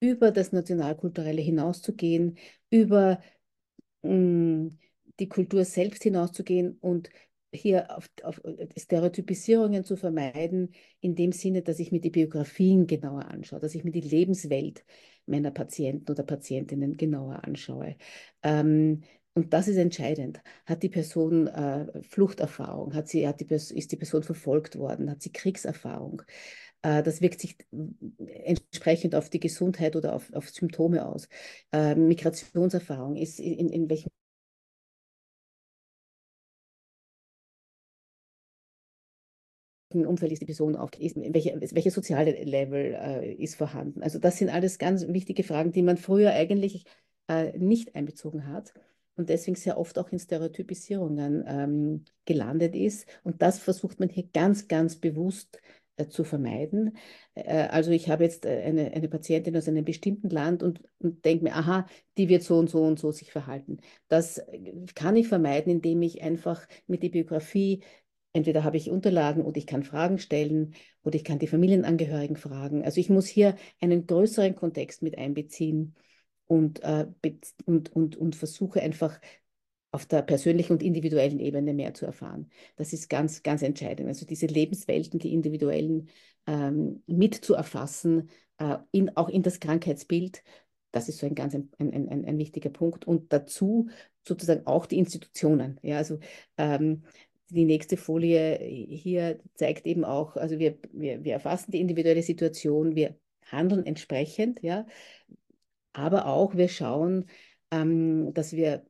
über 0.00 0.32
das 0.32 0.52
Nationalkulturelle 0.52 1.40
hinauszugehen, 1.40 2.38
über 2.70 3.20
mh, 4.02 4.12
mm, 4.12 4.78
die 5.20 5.28
Kultur 5.28 5.64
selbst 5.64 6.02
hinauszugehen 6.02 6.78
und 6.80 7.10
hier 7.54 7.96
auf, 7.96 8.08
auf, 8.22 8.40
Stereotypisierungen 8.76 9.84
zu 9.84 9.96
vermeiden, 9.96 10.72
in 11.00 11.14
dem 11.14 11.32
Sinne, 11.32 11.62
dass 11.62 11.78
ich 11.78 11.92
mir 11.92 12.00
die 12.00 12.10
Biografien 12.10 12.86
genauer 12.86 13.26
anschaue, 13.26 13.60
dass 13.60 13.74
ich 13.74 13.84
mir 13.84 13.92
die 13.92 14.00
Lebenswelt 14.00 14.84
meiner 15.26 15.50
Patienten 15.50 16.10
oder 16.10 16.22
Patientinnen 16.22 16.96
genauer 16.96 17.44
anschaue. 17.44 17.96
Ähm, 18.42 19.02
Und 19.34 19.52
das 19.54 19.66
ist 19.68 19.76
entscheidend. 19.76 20.42
Hat 20.66 20.82
die 20.82 20.90
Person 20.90 21.46
äh, 21.46 22.02
Fluchterfahrung? 22.02 22.94
Hat 22.94 23.08
sie, 23.08 23.26
hat 23.26 23.40
die, 23.40 23.46
ist 23.46 23.92
die 23.92 23.96
Person 23.96 24.22
verfolgt 24.22 24.76
worden? 24.76 25.10
Hat 25.10 25.22
sie 25.22 25.32
Kriegserfahrung? 25.32 26.22
Äh, 26.82 27.02
das 27.02 27.20
wirkt 27.22 27.40
sich 27.40 27.56
entsprechend 28.44 29.14
auf 29.14 29.30
die 29.30 29.40
Gesundheit 29.40 29.96
oder 29.96 30.14
auf, 30.14 30.32
auf 30.34 30.50
Symptome 30.50 31.06
aus. 31.06 31.28
Äh, 31.72 31.94
Migrationserfahrung 31.94 33.16
ist 33.16 33.40
in, 33.40 33.70
in 33.70 33.88
welchem 33.88 34.10
Umfeld 39.94 40.32
ist 40.32 40.40
die 40.42 40.46
Person 40.46 40.76
auf, 40.76 40.90
welche, 40.98 41.60
welche 41.60 41.90
soziale 41.90 42.32
Level 42.44 42.94
äh, 42.94 43.32
ist 43.34 43.56
vorhanden. 43.56 44.02
Also 44.02 44.18
das 44.18 44.38
sind 44.38 44.48
alles 44.50 44.78
ganz 44.78 45.06
wichtige 45.08 45.42
Fragen, 45.44 45.72
die 45.72 45.82
man 45.82 45.96
früher 45.98 46.32
eigentlich 46.32 46.84
äh, 47.28 47.56
nicht 47.58 47.94
einbezogen 47.94 48.46
hat 48.46 48.72
und 49.22 49.28
deswegen 49.28 49.54
sehr 49.54 49.78
oft 49.78 50.00
auch 50.00 50.10
in 50.10 50.18
Stereotypisierungen 50.18 51.44
ähm, 51.46 52.04
gelandet 52.24 52.74
ist. 52.74 53.06
Und 53.22 53.40
das 53.40 53.60
versucht 53.60 54.00
man 54.00 54.08
hier 54.08 54.28
ganz, 54.32 54.66
ganz 54.66 54.96
bewusst 54.96 55.60
äh, 55.96 56.08
zu 56.08 56.24
vermeiden. 56.24 56.96
Äh, 57.34 57.68
also 57.68 57.92
ich 57.92 58.10
habe 58.10 58.24
jetzt 58.24 58.46
äh, 58.46 58.62
eine, 58.62 58.92
eine 58.92 59.08
Patientin 59.08 59.56
aus 59.56 59.68
einem 59.68 59.84
bestimmten 59.84 60.28
Land 60.28 60.64
und, 60.64 60.82
und 60.98 61.24
denke 61.24 61.44
mir, 61.44 61.54
aha, 61.54 61.86
die 62.18 62.28
wird 62.28 62.42
so 62.42 62.58
und 62.58 62.68
so 62.68 62.82
und 62.82 62.98
so 62.98 63.12
sich 63.12 63.30
verhalten. 63.30 63.78
Das 64.08 64.42
kann 64.96 65.14
ich 65.14 65.28
vermeiden, 65.28 65.70
indem 65.70 66.02
ich 66.02 66.20
einfach 66.20 66.66
mit 66.88 67.04
der 67.04 67.10
Biografie 67.10 67.84
Entweder 68.34 68.64
habe 68.64 68.78
ich 68.78 68.90
Unterlagen 68.90 69.42
oder 69.44 69.58
ich 69.58 69.66
kann 69.66 69.82
Fragen 69.82 70.16
stellen 70.16 70.72
oder 71.04 71.16
ich 71.16 71.24
kann 71.24 71.38
die 71.38 71.46
Familienangehörigen 71.46 72.36
fragen. 72.36 72.82
Also 72.82 72.98
ich 72.98 73.10
muss 73.10 73.26
hier 73.26 73.56
einen 73.78 74.06
größeren 74.06 74.56
Kontext 74.56 75.02
mit 75.02 75.18
einbeziehen 75.18 75.94
und, 76.46 76.82
äh, 76.82 77.06
und, 77.64 77.94
und, 77.94 78.16
und 78.16 78.36
versuche 78.36 78.80
einfach 78.80 79.20
auf 79.92 80.06
der 80.06 80.22
persönlichen 80.22 80.72
und 80.72 80.82
individuellen 80.82 81.38
Ebene 81.38 81.74
mehr 81.74 81.92
zu 81.92 82.06
erfahren. 82.06 82.50
Das 82.76 82.92
ist 82.92 83.10
ganz, 83.10 83.42
ganz 83.42 83.62
entscheidend. 83.62 84.08
Also 84.08 84.24
diese 84.24 84.46
Lebenswelten, 84.46 85.18
die 85.18 85.34
individuellen 85.34 86.08
ähm, 86.46 87.02
mit 87.06 87.34
zu 87.34 87.54
erfassen, 87.54 88.30
äh, 88.58 88.78
in, 88.90 89.14
auch 89.16 89.28
in 89.28 89.42
das 89.42 89.60
Krankheitsbild, 89.60 90.42
das 90.92 91.08
ist 91.08 91.18
so 91.18 91.26
ein 91.26 91.34
ganz 91.34 91.54
ein, 91.54 91.70
ein, 91.78 92.08
ein, 92.08 92.24
ein 92.24 92.38
wichtiger 92.38 92.70
Punkt. 92.70 93.06
Und 93.06 93.32
dazu 93.32 93.88
sozusagen 94.26 94.66
auch 94.66 94.86
die 94.86 94.98
Institutionen. 94.98 95.78
Ja, 95.82 95.98
also 95.98 96.18
ähm, 96.56 97.04
die 97.50 97.66
nächste 97.66 97.98
Folie 97.98 98.58
hier 98.58 99.40
zeigt 99.54 99.86
eben 99.86 100.04
auch, 100.04 100.36
also 100.36 100.58
wir, 100.58 100.78
wir, 100.92 101.22
wir 101.22 101.34
erfassen 101.34 101.70
die 101.70 101.80
individuelle 101.80 102.22
Situation, 102.22 102.96
wir 102.96 103.16
handeln 103.44 103.84
entsprechend, 103.84 104.62
ja, 104.62 104.86
aber 105.92 106.26
auch 106.26 106.56
wir 106.56 106.68
schauen, 106.68 107.26
ähm, 107.70 108.32
dass 108.34 108.52
wir 108.52 108.84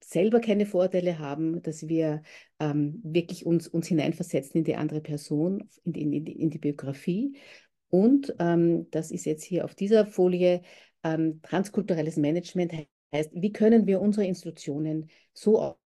selber 0.00 0.40
keine 0.40 0.66
Vorteile 0.66 1.18
haben, 1.18 1.62
dass 1.62 1.88
wir 1.88 2.22
ähm, 2.60 3.00
wirklich 3.02 3.44
uns, 3.44 3.66
uns 3.66 3.88
hineinversetzen 3.88 4.58
in 4.58 4.64
die 4.64 4.76
andere 4.76 5.00
Person, 5.00 5.68
in 5.84 5.92
die, 5.92 6.02
in 6.02 6.24
die, 6.24 6.32
in 6.32 6.50
die 6.50 6.58
Biografie. 6.58 7.36
Und 7.88 8.34
ähm, 8.38 8.88
das 8.90 9.10
ist 9.10 9.24
jetzt 9.24 9.44
hier 9.44 9.64
auf 9.64 9.74
dieser 9.74 10.06
Folie, 10.06 10.62
ähm, 11.02 11.40
transkulturelles 11.42 12.16
Management 12.16 12.72
heißt, 13.14 13.30
wie 13.34 13.52
können 13.52 13.86
wir 13.86 14.00
unsere 14.00 14.26
Institutionen 14.26 15.10
so 15.32 15.76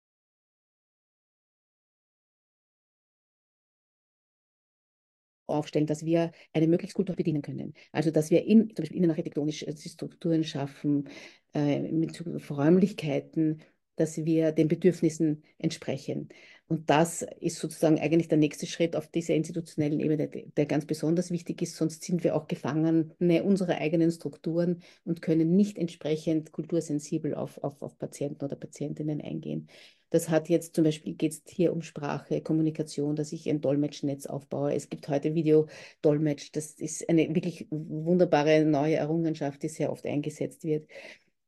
aufstellen, 5.50 5.86
dass 5.86 6.04
wir 6.04 6.32
eine 6.52 6.66
möglichst 6.66 6.94
Kultur 6.94 7.16
bedienen 7.16 7.42
können. 7.42 7.74
Also 7.92 8.10
dass 8.10 8.30
wir 8.30 8.44
in, 8.44 8.68
zum 8.68 8.82
Beispiel 8.82 8.98
innenarchitektonisch 8.98 9.62
äh, 9.62 9.76
Strukturen 9.76 10.44
schaffen, 10.44 11.08
äh, 11.54 11.80
mit 11.80 12.22
Räumlichkeiten, 12.50 13.60
dass 14.00 14.24
wir 14.24 14.52
den 14.52 14.68
Bedürfnissen 14.68 15.42
entsprechen. 15.58 16.28
Und 16.70 16.88
das 16.88 17.26
ist 17.40 17.58
sozusagen 17.58 17.98
eigentlich 17.98 18.28
der 18.28 18.38
nächste 18.38 18.64
Schritt 18.66 18.94
auf 18.94 19.08
dieser 19.08 19.34
institutionellen 19.34 19.98
Ebene, 19.98 20.28
der 20.28 20.66
ganz 20.66 20.86
besonders 20.86 21.32
wichtig 21.32 21.62
ist. 21.62 21.74
Sonst 21.74 22.04
sind 22.04 22.22
wir 22.22 22.36
auch 22.36 22.46
Gefangene 22.46 23.42
unserer 23.42 23.78
eigenen 23.78 24.12
Strukturen 24.12 24.80
und 25.04 25.20
können 25.20 25.56
nicht 25.56 25.76
entsprechend 25.76 26.52
kultursensibel 26.52 27.34
auf, 27.34 27.58
auf, 27.58 27.82
auf 27.82 27.98
Patienten 27.98 28.44
oder 28.44 28.54
Patientinnen 28.54 29.20
eingehen. 29.20 29.66
Das 30.10 30.28
hat 30.28 30.48
jetzt 30.48 30.76
zum 30.76 30.84
Beispiel, 30.84 31.14
geht 31.14 31.32
es 31.32 31.42
hier 31.48 31.72
um 31.72 31.82
Sprache, 31.82 32.40
Kommunikation, 32.40 33.16
dass 33.16 33.32
ich 33.32 33.48
ein 33.48 33.60
Dolmetschnetz 33.60 34.26
aufbaue. 34.26 34.74
Es 34.74 34.88
gibt 34.88 35.08
heute 35.08 35.34
Videodolmetsch. 35.34 36.50
Das 36.52 36.72
ist 36.72 37.08
eine 37.08 37.34
wirklich 37.34 37.66
wunderbare 37.70 38.64
neue 38.64 38.94
Errungenschaft, 38.94 39.62
die 39.62 39.68
sehr 39.68 39.90
oft 39.90 40.06
eingesetzt 40.06 40.62
wird. 40.62 40.88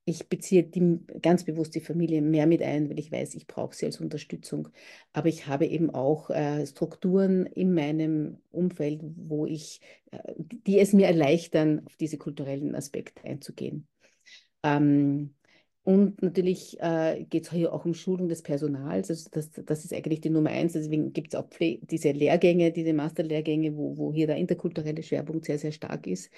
Ich 0.05 0.29
beziehe 0.29 0.65
die, 0.65 0.99
ganz 1.21 1.45
bewusst 1.45 1.75
die 1.77 1.81
Familie 1.81 2.23
mehr 2.23 2.47
mit 2.47 2.61
ein, 2.61 2.91
weil 2.91 2.99
ich 2.99 3.12
weiß, 3.12 3.35
ich 3.35 3.47
brauche 3.47 3.75
sie 3.75 3.87
als 3.87 4.01
Unterstützung. 4.01 4.69
Aber 5.12 5.29
ich 5.29 5.47
habe 5.47 5.67
eben 5.67 5.91
auch 5.91 6.29
äh, 6.31 6.67
Strukturen 6.67 7.47
in 7.47 7.73
meinem 7.73 8.38
Umfeld, 8.51 9.01
wo 9.17 9.47
ich, 9.47 9.81
äh, 10.11 10.19
die 10.38 10.81
es 10.81 10.93
mir 10.93 11.07
erleichtern, 11.07 11.83
auf 11.87 11.97
diese 11.97 12.19
kulturellen 12.19 12.75
Aspekte 12.75 13.23
einzugehen. 13.25 13.87
Ähm, 14.65 15.35
und 15.85 16.23
natürlich 16.23 16.81
äh, 16.81 17.25
geht 17.29 17.45
es 17.45 17.51
hier 17.51 17.73
auch 17.73 17.85
um 17.85 17.95
Schulung 17.95 18.29
des 18.29 18.42
Personals. 18.42 19.11
Also 19.11 19.29
das, 19.33 19.51
das 19.51 19.85
ist 19.85 19.92
eigentlich 19.92 20.21
die 20.21 20.31
Nummer 20.31 20.51
eins. 20.51 20.75
Deswegen 20.75 21.12
gibt 21.12 21.35
es 21.35 21.40
auch 21.40 21.49
diese 21.59 22.12
Lehrgänge, 22.12 22.71
diese 22.71 22.92
Masterlehrgänge, 22.92 23.77
wo, 23.77 23.97
wo 23.97 24.12
hier 24.12 24.29
der 24.29 24.37
interkulturelle 24.37 25.03
Schwerpunkt 25.03 25.45
sehr, 25.45 25.59
sehr 25.59 25.73
stark 25.73 26.07
ist. 26.07 26.31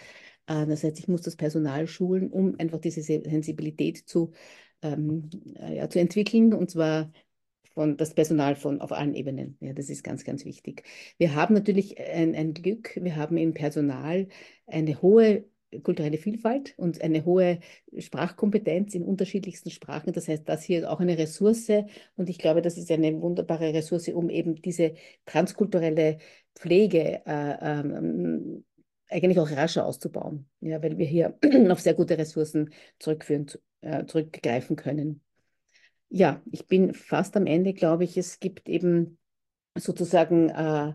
Äh, 0.46 0.66
das 0.66 0.82
heißt, 0.82 0.98
ich 0.98 1.08
muss 1.08 1.20
das 1.22 1.36
Personal 1.36 1.86
schulen, 1.86 2.30
um 2.30 2.58
einfach 2.58 2.80
diese 2.80 3.02
Sensibilität 3.02 3.98
zu, 4.08 4.32
ähm, 4.80 5.28
äh, 5.56 5.76
ja, 5.76 5.90
zu 5.90 6.00
entwickeln. 6.00 6.54
Und 6.54 6.70
zwar 6.70 7.12
von 7.74 7.98
das 7.98 8.14
Personal 8.14 8.56
von 8.56 8.80
auf 8.80 8.92
allen 8.92 9.14
Ebenen. 9.14 9.58
Ja, 9.60 9.74
das 9.74 9.90
ist 9.90 10.04
ganz, 10.04 10.24
ganz 10.24 10.46
wichtig. 10.46 10.84
Wir 11.18 11.34
haben 11.34 11.54
natürlich 11.54 11.98
ein, 12.00 12.34
ein 12.34 12.54
Glück, 12.54 12.98
wir 13.02 13.16
haben 13.16 13.36
im 13.36 13.52
Personal 13.52 14.28
eine 14.66 15.02
hohe 15.02 15.44
kulturelle 15.82 16.18
Vielfalt 16.18 16.74
und 16.76 17.02
eine 17.02 17.24
hohe 17.24 17.60
Sprachkompetenz 17.96 18.94
in 18.94 19.02
unterschiedlichsten 19.02 19.70
Sprachen. 19.70 20.12
Das 20.12 20.28
heißt, 20.28 20.48
das 20.48 20.62
hier 20.62 20.80
ist 20.80 20.84
auch 20.86 21.00
eine 21.00 21.18
Ressource 21.18 21.70
und 22.16 22.28
ich 22.28 22.38
glaube, 22.38 22.62
das 22.62 22.78
ist 22.78 22.90
eine 22.90 23.20
wunderbare 23.20 23.72
Ressource, 23.72 24.08
um 24.08 24.30
eben 24.30 24.54
diese 24.56 24.94
transkulturelle 25.26 26.18
Pflege 26.54 27.22
äh, 27.26 27.56
ähm, 27.60 28.64
eigentlich 29.08 29.38
auch 29.38 29.50
rascher 29.50 29.86
auszubauen, 29.86 30.48
ja, 30.60 30.82
weil 30.82 30.98
wir 30.98 31.06
hier 31.06 31.38
auf 31.70 31.80
sehr 31.80 31.94
gute 31.94 32.18
Ressourcen 32.18 32.70
zurückführen, 32.98 33.46
äh, 33.80 34.06
zurückgreifen 34.06 34.76
können. 34.76 35.20
Ja, 36.08 36.42
ich 36.50 36.66
bin 36.66 36.94
fast 36.94 37.36
am 37.36 37.46
Ende, 37.46 37.74
glaube 37.74 38.04
ich. 38.04 38.16
Es 38.16 38.38
gibt 38.40 38.68
eben 38.68 39.18
sozusagen 39.76 40.48
äh, 40.50 40.94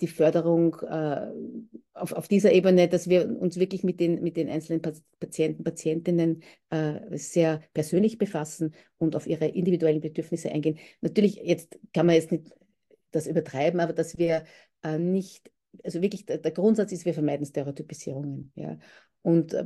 die 0.00 0.06
Förderung 0.06 0.76
äh, 0.82 1.26
auf, 1.94 2.12
auf 2.12 2.28
dieser 2.28 2.52
Ebene, 2.52 2.88
dass 2.88 3.08
wir 3.08 3.28
uns 3.40 3.58
wirklich 3.58 3.82
mit 3.82 4.00
den, 4.00 4.22
mit 4.22 4.36
den 4.36 4.48
einzelnen 4.48 4.82
Patienten, 5.18 5.64
Patientinnen 5.64 6.42
äh, 6.70 7.16
sehr 7.16 7.60
persönlich 7.72 8.18
befassen 8.18 8.74
und 8.98 9.16
auf 9.16 9.26
ihre 9.26 9.46
individuellen 9.46 10.00
Bedürfnisse 10.00 10.50
eingehen. 10.50 10.78
Natürlich, 11.00 11.36
jetzt 11.36 11.78
kann 11.92 12.06
man 12.06 12.16
jetzt 12.16 12.32
nicht 12.32 12.52
das 13.10 13.26
übertreiben, 13.26 13.80
aber 13.80 13.92
dass 13.92 14.18
wir 14.18 14.44
äh, 14.82 14.98
nicht, 14.98 15.50
also 15.82 16.02
wirklich 16.02 16.26
der, 16.26 16.38
der, 16.38 16.52
Grundsatz 16.52 16.92
ist, 16.92 17.04
wir 17.04 17.14
vermeiden 17.14 17.46
Stereotypisierungen. 17.46 18.52
Ja? 18.54 18.78
Und 19.22 19.54
äh, 19.54 19.64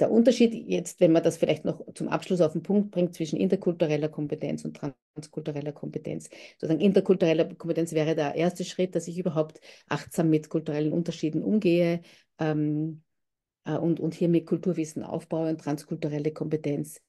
der 0.00 0.10
Unterschied 0.10 0.54
jetzt, 0.54 1.00
wenn 1.00 1.12
man 1.12 1.22
das 1.22 1.36
vielleicht 1.36 1.64
noch 1.64 1.82
zum 1.94 2.08
Abschluss 2.08 2.40
auf 2.40 2.52
den 2.52 2.62
Punkt 2.62 2.90
bringt, 2.90 3.14
zwischen 3.14 3.38
interkultureller 3.38 4.08
Kompetenz 4.08 4.64
und 4.64 4.76
transkultureller 4.76 5.72
Kompetenz. 5.72 6.30
Sozusagen 6.58 6.80
interkulturelle 6.80 7.54
Kompetenz 7.54 7.92
wäre 7.92 8.14
der 8.14 8.34
erste 8.34 8.64
Schritt, 8.64 8.94
dass 8.94 9.08
ich 9.08 9.18
überhaupt 9.18 9.60
achtsam 9.88 10.30
mit 10.30 10.48
kulturellen 10.48 10.92
Unterschieden 10.92 11.42
umgehe 11.42 12.02
ähm, 12.38 13.02
äh, 13.64 13.76
und, 13.76 14.00
und 14.00 14.14
hier 14.14 14.28
mit 14.28 14.46
Kulturwissen 14.46 15.02
aufbaue 15.02 15.50
und 15.50 15.60
transkulturelle 15.60 16.32
Kompetenz. 16.32 17.00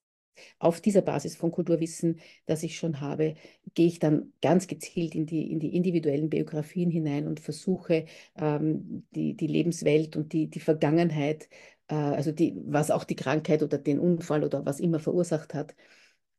Auf 0.57 0.81
dieser 0.81 1.01
Basis 1.01 1.35
von 1.35 1.51
Kulturwissen, 1.51 2.19
das 2.45 2.63
ich 2.63 2.77
schon 2.77 3.01
habe, 3.01 3.35
gehe 3.73 3.87
ich 3.87 3.99
dann 3.99 4.33
ganz 4.41 4.67
gezielt 4.67 5.13
in 5.13 5.25
die, 5.25 5.51
in 5.51 5.59
die 5.59 5.75
individuellen 5.75 6.29
Biografien 6.29 6.89
hinein 6.89 7.27
und 7.27 7.39
versuche, 7.39 8.05
ähm, 8.37 9.05
die, 9.11 9.35
die 9.35 9.47
Lebenswelt 9.47 10.15
und 10.15 10.33
die, 10.33 10.47
die 10.49 10.61
Vergangenheit 10.61 11.49
also 11.95 12.31
die, 12.31 12.55
was 12.65 12.91
auch 12.91 13.03
die 13.03 13.15
Krankheit 13.15 13.63
oder 13.63 13.77
den 13.77 13.99
Unfall 13.99 14.43
oder 14.43 14.65
was 14.65 14.79
immer 14.79 14.99
verursacht 14.99 15.53
hat, 15.53 15.75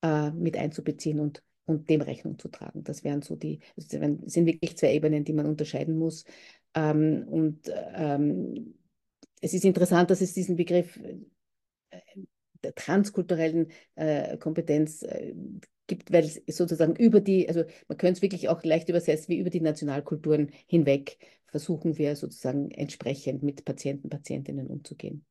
äh, 0.02 0.30
mit 0.30 0.56
einzubeziehen 0.56 1.20
und, 1.20 1.42
und 1.66 1.90
dem 1.90 2.00
Rechnung 2.00 2.38
zu 2.38 2.48
tragen. 2.48 2.84
Das 2.84 3.04
wären 3.04 3.22
so 3.22 3.36
die, 3.36 3.60
das 3.76 3.88
sind 3.88 4.46
wirklich 4.46 4.76
zwei 4.76 4.94
Ebenen, 4.94 5.24
die 5.24 5.32
man 5.32 5.46
unterscheiden 5.46 5.98
muss. 5.98 6.24
Ähm, 6.74 7.26
und 7.28 7.70
ähm, 7.94 8.74
es 9.40 9.54
ist 9.54 9.64
interessant, 9.64 10.10
dass 10.10 10.20
es 10.20 10.34
diesen 10.34 10.56
Begriff 10.56 10.98
äh, 11.90 11.98
der 12.62 12.74
transkulturellen 12.74 13.70
äh, 13.94 14.36
Kompetenz 14.36 15.02
äh, 15.02 15.34
gibt, 15.86 16.12
weil 16.12 16.24
es 16.24 16.42
sozusagen 16.46 16.94
über 16.96 17.20
die, 17.20 17.48
also 17.48 17.64
man 17.88 17.98
könnte 17.98 18.18
es 18.18 18.22
wirklich 18.22 18.48
auch 18.48 18.62
leicht 18.62 18.88
übersetzen, 18.88 19.28
wie 19.28 19.38
über 19.38 19.50
die 19.50 19.60
Nationalkulturen 19.60 20.50
hinweg 20.66 21.18
versuchen 21.46 21.98
wir 21.98 22.14
sozusagen 22.14 22.70
entsprechend 22.70 23.42
mit 23.42 23.64
Patienten, 23.64 24.08
Patientinnen 24.08 24.68
umzugehen. 24.68 25.24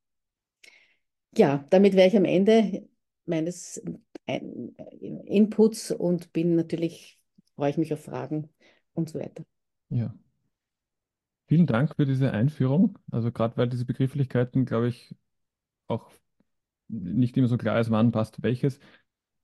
Ja, 1.38 1.66
damit 1.70 1.94
wäre 1.96 2.08
ich 2.08 2.18
am 2.18 2.26
Ende 2.26 2.88
meines 3.26 3.82
Inputs 5.26 5.92
und 5.92 6.34
bin 6.34 6.56
natürlich, 6.56 7.20
freue 7.56 7.72
ich 7.72 7.78
mich 7.78 7.94
auf 7.94 8.04
Fragen 8.04 8.50
und 8.94 9.10
so 9.10 9.20
weiter. 9.20 9.44
Ja. 9.90 10.14
Vielen 11.48 11.66
Dank 11.66 11.96
für 11.96 12.06
diese 12.06 12.32
Einführung. 12.32 13.00
Also 13.12 13.32
gerade 13.32 13.58
weil 13.58 13.68
diese 13.70 13.86
Begrifflichkeiten, 13.86 14.66
glaube 14.66 14.90
ich, 14.90 15.16
auch 15.88 16.12
nicht 16.88 17.38
immer 17.38 17.48
so 17.48 17.58
klar 17.58 17.80
ist, 17.80 17.92
wann 17.92 18.12
passt 18.12 18.44
welches. 18.44 18.80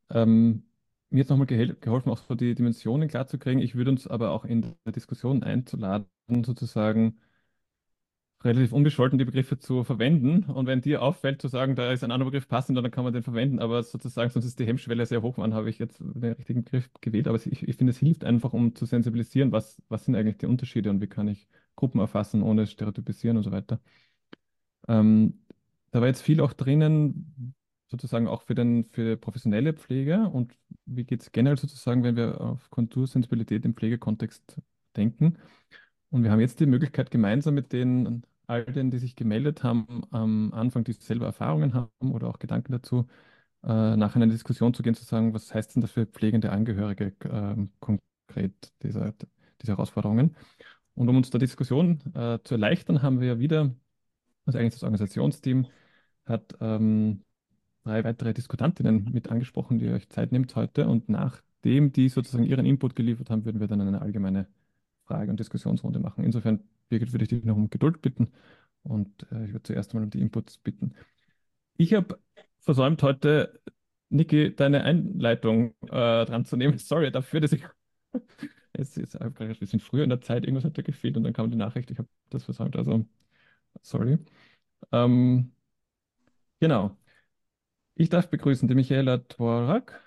Ähm, 0.09 0.63
mir 1.09 1.23
hat 1.23 1.29
nochmal 1.29 1.47
geholfen, 1.47 2.09
auch 2.11 2.17
so 2.19 2.35
die 2.35 2.55
Dimensionen 2.55 3.09
klar 3.09 3.27
zu 3.27 3.39
kriegen. 3.39 3.59
Ich 3.61 3.75
würde 3.75 3.91
uns 3.91 4.07
aber 4.07 4.31
auch 4.31 4.45
in 4.45 4.61
der 4.85 4.93
Diskussion 4.93 5.43
einzuladen, 5.43 6.07
sozusagen 6.45 7.19
relativ 8.45 8.71
unbescholten 8.73 9.17
die 9.17 9.25
Begriffe 9.25 9.57
zu 9.57 9.83
verwenden. 9.83 10.43
Und 10.43 10.67
wenn 10.67 10.81
dir 10.81 11.01
auffällt, 11.01 11.41
zu 11.41 11.47
sagen, 11.47 11.75
da 11.75 11.91
ist 11.91 12.03
ein 12.03 12.11
anderer 12.11 12.29
Begriff 12.31 12.47
passend, 12.47 12.77
dann 12.77 12.91
kann 12.91 13.03
man 13.03 13.13
den 13.13 13.23
verwenden. 13.23 13.59
Aber 13.59 13.81
sozusagen, 13.83 14.29
sonst 14.29 14.45
ist 14.45 14.59
die 14.59 14.65
Hemmschwelle 14.65 15.05
sehr 15.05 15.21
hoch. 15.21 15.37
Wann 15.37 15.53
habe 15.53 15.69
ich 15.69 15.79
jetzt 15.79 15.99
den 15.99 16.33
richtigen 16.33 16.63
Begriff 16.63 16.89
gewählt? 17.01 17.27
Aber 17.27 17.37
ich, 17.37 17.67
ich 17.67 17.75
finde, 17.75 17.91
es 17.91 17.97
hilft 17.97 18.23
einfach, 18.23 18.53
um 18.53 18.75
zu 18.75 18.85
sensibilisieren, 18.85 19.51
was, 19.51 19.81
was 19.89 20.05
sind 20.05 20.15
eigentlich 20.15 20.37
die 20.37 20.45
Unterschiede 20.45 20.89
und 20.89 21.01
wie 21.01 21.07
kann 21.07 21.27
ich 21.27 21.47
Gruppen 21.75 21.99
erfassen, 21.99 22.43
ohne 22.43 22.67
stereotypisieren 22.67 23.37
und 23.37 23.43
so 23.43 23.51
weiter. 23.51 23.79
Ähm, 24.87 25.39
da 25.91 26.01
war 26.01 26.07
jetzt 26.07 26.21
viel 26.21 26.41
auch 26.41 26.53
drinnen, 26.53 27.55
sozusagen 27.87 28.27
auch 28.27 28.43
für, 28.43 28.55
den, 28.55 28.85
für 28.91 29.17
professionelle 29.17 29.73
Pflege 29.73 30.29
und 30.29 30.57
wie 30.85 31.03
geht 31.03 31.21
es 31.21 31.31
generell 31.31 31.57
sozusagen, 31.57 32.03
wenn 32.03 32.15
wir 32.15 32.41
auf 32.41 32.69
Kontursensibilität 32.69 33.65
im 33.65 33.75
Pflegekontext 33.75 34.61
denken. 34.95 35.37
Und 36.09 36.23
wir 36.23 36.31
haben 36.31 36.39
jetzt 36.39 36.59
die 36.59 36.65
Möglichkeit, 36.65 37.11
gemeinsam 37.11 37.55
mit 37.55 37.73
den 37.73 38.23
all 38.47 38.65
denen, 38.65 38.91
die 38.91 38.99
sich 38.99 39.15
gemeldet 39.15 39.63
haben, 39.63 40.03
am 40.11 40.53
Anfang, 40.53 40.83
die 40.83 40.93
selber 40.93 41.25
Erfahrungen 41.27 41.73
haben 41.73 42.11
oder 42.11 42.27
auch 42.27 42.39
Gedanken 42.39 42.71
dazu, 42.71 43.07
äh, 43.63 43.95
nachher 43.97 44.17
in 44.17 44.23
eine 44.23 44.31
Diskussion 44.31 44.73
zu 44.73 44.83
gehen, 44.83 44.95
zu 44.95 45.05
sagen, 45.05 45.33
was 45.33 45.53
heißt 45.53 45.75
denn 45.75 45.81
das 45.81 45.91
für 45.91 46.05
pflegende 46.05 46.51
Angehörige 46.51 47.13
äh, 47.23 47.55
konkret 47.79 48.73
dieser, 48.83 49.13
dieser 49.61 49.73
Herausforderungen. 49.73 50.35
Und 50.95 51.09
um 51.09 51.17
uns 51.17 51.29
der 51.29 51.39
Diskussion 51.39 52.01
äh, 52.13 52.39
zu 52.43 52.55
erleichtern, 52.55 53.01
haben 53.01 53.19
wir 53.19 53.27
ja 53.27 53.39
wieder, 53.39 53.75
also 54.45 54.59
eigentlich 54.59 54.73
das 54.73 54.83
Organisationsteam, 54.83 55.67
hat 56.25 56.55
ähm, 56.61 57.23
drei 57.83 58.03
weitere 58.03 58.33
Diskutantinnen 58.33 59.11
mit 59.11 59.29
angesprochen, 59.29 59.79
die 59.79 59.89
euch 59.89 60.09
Zeit 60.09 60.31
nimmt 60.31 60.55
heute. 60.55 60.87
Und 60.87 61.09
nachdem 61.09 61.91
die 61.91 62.09
sozusagen 62.09 62.45
ihren 62.45 62.65
Input 62.65 62.95
geliefert 62.95 63.29
haben, 63.29 63.45
würden 63.45 63.59
wir 63.59 63.67
dann 63.67 63.81
eine 63.81 64.01
allgemeine 64.01 64.47
Frage- 65.05 65.29
und 65.31 65.39
Diskussionsrunde 65.39 65.99
machen. 65.99 66.23
Insofern, 66.23 66.61
Birgit, 66.89 67.13
würde 67.13 67.23
ich 67.23 67.29
dich 67.29 67.43
noch 67.43 67.55
um 67.55 67.69
Geduld 67.69 68.01
bitten 68.01 68.31
und 68.83 69.23
äh, 69.31 69.45
ich 69.45 69.53
würde 69.53 69.63
zuerst 69.63 69.93
mal 69.93 70.03
um 70.03 70.09
die 70.09 70.21
Inputs 70.21 70.57
bitten. 70.57 70.95
Ich 71.77 71.93
habe 71.93 72.19
versäumt 72.59 73.03
heute, 73.03 73.61
Niki, 74.09 74.55
deine 74.55 74.83
Einleitung 74.83 75.75
äh, 75.83 76.25
dran 76.25 76.45
zu 76.45 76.57
nehmen. 76.57 76.77
Sorry 76.77 77.11
dafür, 77.11 77.41
dass 77.41 77.53
ich 77.53 77.63
jetzt, 78.77 78.97
jetzt 78.97 79.15
wir 79.19 79.67
sind 79.67 79.83
früher 79.83 80.03
in 80.03 80.09
der 80.09 80.21
Zeit, 80.21 80.43
irgendwas 80.43 80.65
hat 80.65 80.77
da 80.77 80.81
gefehlt 80.81 81.17
und 81.17 81.23
dann 81.23 81.33
kam 81.33 81.49
die 81.51 81.57
Nachricht, 81.57 81.91
ich 81.91 81.97
habe 81.97 82.09
das 82.29 82.43
versäumt. 82.43 82.75
Also, 82.75 83.05
sorry. 83.81 84.19
Ähm, 84.91 85.53
genau. 86.59 86.97
Ich 87.95 88.09
darf 88.09 88.29
begrüßen 88.29 88.67
die 88.67 88.75
Michaela 88.75 89.17
Dvorak. 89.17 90.01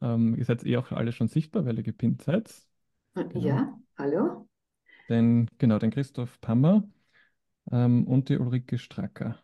Ähm, 0.00 0.36
ihr 0.36 0.44
seid 0.44 0.64
eh 0.64 0.76
auch 0.76 0.92
alle 0.92 1.12
schon 1.12 1.28
sichtbar, 1.28 1.66
weil 1.66 1.76
ihr 1.78 1.82
gepinnt 1.82 2.22
seid. 2.22 2.52
Genau. 3.14 3.40
Ja, 3.40 3.78
hallo. 3.96 4.48
Den, 5.08 5.48
genau, 5.58 5.78
den 5.78 5.90
Christoph 5.90 6.40
Pammer 6.40 6.84
ähm, 7.70 8.06
und 8.06 8.28
die 8.28 8.38
Ulrike 8.38 8.78
Stracker. 8.78 9.38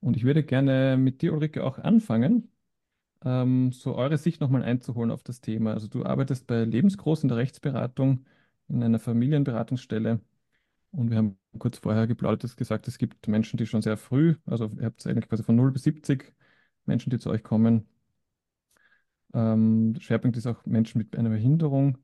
Und 0.00 0.16
ich 0.16 0.24
würde 0.24 0.42
gerne 0.42 0.96
mit 0.96 1.22
dir, 1.22 1.32
Ulrike, 1.32 1.64
auch 1.64 1.78
anfangen, 1.78 2.50
ähm, 3.24 3.72
so 3.72 3.94
eure 3.96 4.18
Sicht 4.18 4.40
nochmal 4.40 4.62
einzuholen 4.62 5.10
auf 5.10 5.22
das 5.22 5.40
Thema. 5.40 5.72
Also 5.74 5.88
du 5.88 6.04
arbeitest 6.04 6.46
bei 6.46 6.64
Lebensgroß 6.64 7.22
in 7.22 7.28
der 7.28 7.38
Rechtsberatung 7.38 8.26
in 8.68 8.82
einer 8.82 8.98
Familienberatungsstelle. 8.98 10.20
Und 10.92 11.10
wir 11.10 11.18
haben 11.18 11.38
kurz 11.58 11.78
vorher 11.78 12.06
geplaudert, 12.06 12.56
gesagt, 12.56 12.88
es 12.88 12.98
gibt 12.98 13.28
Menschen, 13.28 13.56
die 13.58 13.66
schon 13.66 13.82
sehr 13.82 13.96
früh, 13.96 14.36
also 14.46 14.70
ihr 14.78 14.86
habt 14.86 15.06
eigentlich 15.06 15.28
quasi 15.28 15.42
von 15.44 15.56
0 15.56 15.72
bis 15.72 15.84
70 15.84 16.34
Menschen, 16.86 17.10
die 17.10 17.18
zu 17.18 17.30
euch 17.30 17.42
kommen. 17.42 17.86
Ähm, 19.32 19.94
Schwerpunkt 20.00 20.36
ist 20.36 20.46
auch 20.46 20.64
Menschen 20.66 20.98
mit 20.98 21.16
einer 21.16 21.30
Behinderung 21.30 21.98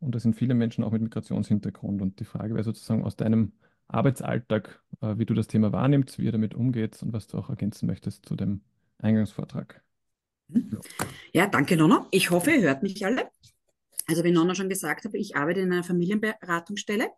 und 0.00 0.14
da 0.14 0.18
sind 0.18 0.36
viele 0.36 0.54
Menschen 0.54 0.84
auch 0.84 0.92
mit 0.92 1.02
Migrationshintergrund. 1.02 2.02
Und 2.02 2.20
die 2.20 2.24
Frage 2.24 2.54
wäre 2.54 2.64
sozusagen 2.64 3.04
aus 3.04 3.16
deinem 3.16 3.52
Arbeitsalltag, 3.88 4.82
äh, 5.00 5.18
wie 5.18 5.26
du 5.26 5.34
das 5.34 5.46
Thema 5.46 5.72
wahrnimmst, 5.72 6.18
wie 6.18 6.24
ihr 6.24 6.32
damit 6.32 6.54
umgeht 6.54 7.02
und 7.02 7.12
was 7.12 7.26
du 7.26 7.38
auch 7.38 7.50
ergänzen 7.50 7.86
möchtest 7.86 8.26
zu 8.26 8.36
dem 8.36 8.60
Eingangsvortrag. 8.98 9.82
Ja, 11.32 11.46
danke, 11.46 11.76
Nonna. 11.76 12.06
Ich 12.10 12.30
hoffe, 12.30 12.52
ihr 12.52 12.62
hört 12.62 12.82
mich 12.82 13.04
alle. 13.04 13.28
Also, 14.06 14.22
wie 14.22 14.30
Nonna 14.30 14.54
schon 14.54 14.68
gesagt 14.68 15.04
hat, 15.04 15.14
ich 15.14 15.34
arbeite 15.34 15.60
in 15.60 15.72
einer 15.72 15.82
Familienberatungsstelle, 15.82 17.08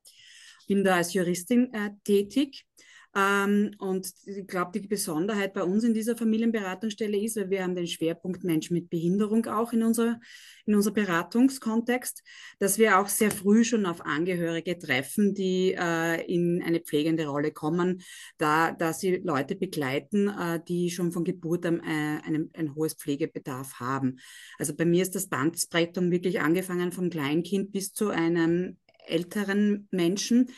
bin 0.67 0.85
da 0.85 0.97
als 0.97 1.13
Juristin 1.13 1.73
äh, 1.75 1.91
tätig 2.05 2.67
ähm, 3.17 3.75
und 3.79 4.13
ich 4.27 4.47
glaube, 4.47 4.79
die 4.79 4.87
Besonderheit 4.87 5.55
bei 5.55 5.63
uns 5.63 5.83
in 5.83 5.95
dieser 5.95 6.17
Familienberatungsstelle 6.17 7.19
ist, 7.19 7.37
weil 7.37 7.51
wir 7.51 7.63
haben 7.63 7.75
den 7.75 7.87
Schwerpunkt 7.87 8.45
Menschen 8.45 8.75
mit 8.75 8.91
Behinderung 8.91 9.47
auch 9.47 9.73
in 9.73 9.83
unser, 9.83 10.21
in 10.67 10.75
unser 10.75 10.91
Beratungskontext, 10.91 12.23
dass 12.59 12.79
wir 12.79 12.99
auch 12.99 13.09
sehr 13.09 13.31
früh 13.31 13.65
schon 13.65 13.87
auf 13.87 14.05
Angehörige 14.05 14.79
treffen, 14.79 15.35
die 15.35 15.75
äh, 15.79 16.23
in 16.33 16.63
eine 16.63 16.81
pflegende 16.81 17.27
Rolle 17.27 17.51
kommen, 17.51 18.03
da, 18.37 18.73
da 18.73 18.93
sie 18.93 19.17
Leute 19.17 19.57
begleiten, 19.57 20.29
äh, 20.29 20.61
die 20.69 20.91
schon 20.91 21.11
von 21.11 21.25
Geburt 21.25 21.65
an 21.65 21.81
äh, 21.81 22.21
ein, 22.25 22.51
ein 22.55 22.75
hohes 22.75 22.95
Pflegebedarf 22.95 23.81
haben. 23.81 24.19
Also 24.59 24.75
bei 24.77 24.85
mir 24.85 25.03
ist 25.03 25.15
das 25.15 25.29
Bandbreite 25.29 26.11
wirklich 26.11 26.41
angefangen 26.41 26.93
vom 26.93 27.09
Kleinkind 27.09 27.73
bis 27.73 27.93
zu 27.93 28.11
einem 28.11 28.77
älteren 29.07 29.89
Menschen, 29.91 30.51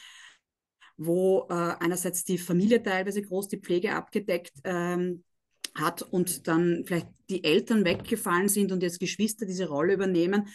wo 1.03 1.47
äh, 1.49 1.55
einerseits 1.55 2.25
die 2.25 2.37
Familie 2.37 2.83
teilweise 2.83 3.23
groß 3.23 3.49
die 3.49 3.57
Pflege 3.57 3.95
abgedeckt 3.95 4.53
ähm, 4.65 5.25
hat 5.75 6.03
und 6.03 6.47
dann 6.47 6.85
vielleicht 6.85 7.09
die 7.31 7.43
Eltern 7.43 7.87
weggefallen 7.87 8.51
sind 8.51 8.71
und 8.71 8.83
jetzt 8.83 9.01
Geschwister 9.01 9.47
diese 9.47 9.67
Rolle 9.67 9.95
übernehmen, 9.95 10.49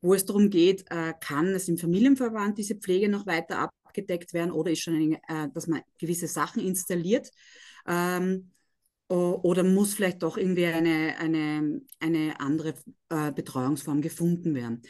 wo 0.00 0.14
es 0.14 0.24
darum 0.24 0.48
geht, 0.48 0.90
äh, 0.90 1.12
kann 1.20 1.48
es 1.48 1.68
im 1.68 1.76
Familienverband 1.76 2.56
diese 2.56 2.76
Pflege 2.76 3.10
noch 3.10 3.26
weiter 3.26 3.70
abgedeckt 3.84 4.32
werden 4.32 4.52
oder 4.52 4.70
ist 4.70 4.80
schon, 4.80 4.94
eine, 4.94 5.16
äh, 5.28 5.48
dass 5.52 5.66
man 5.66 5.82
gewisse 5.98 6.28
Sachen 6.28 6.64
installiert. 6.64 7.30
Ähm, 7.86 8.52
oder 9.08 9.64
muss 9.64 9.94
vielleicht 9.94 10.22
doch 10.22 10.36
irgendwie 10.36 10.66
eine, 10.66 11.16
eine, 11.18 11.82
eine 11.98 12.38
andere 12.38 12.74
äh, 13.08 13.32
Betreuungsform 13.32 14.00
gefunden 14.02 14.54
werden. 14.54 14.82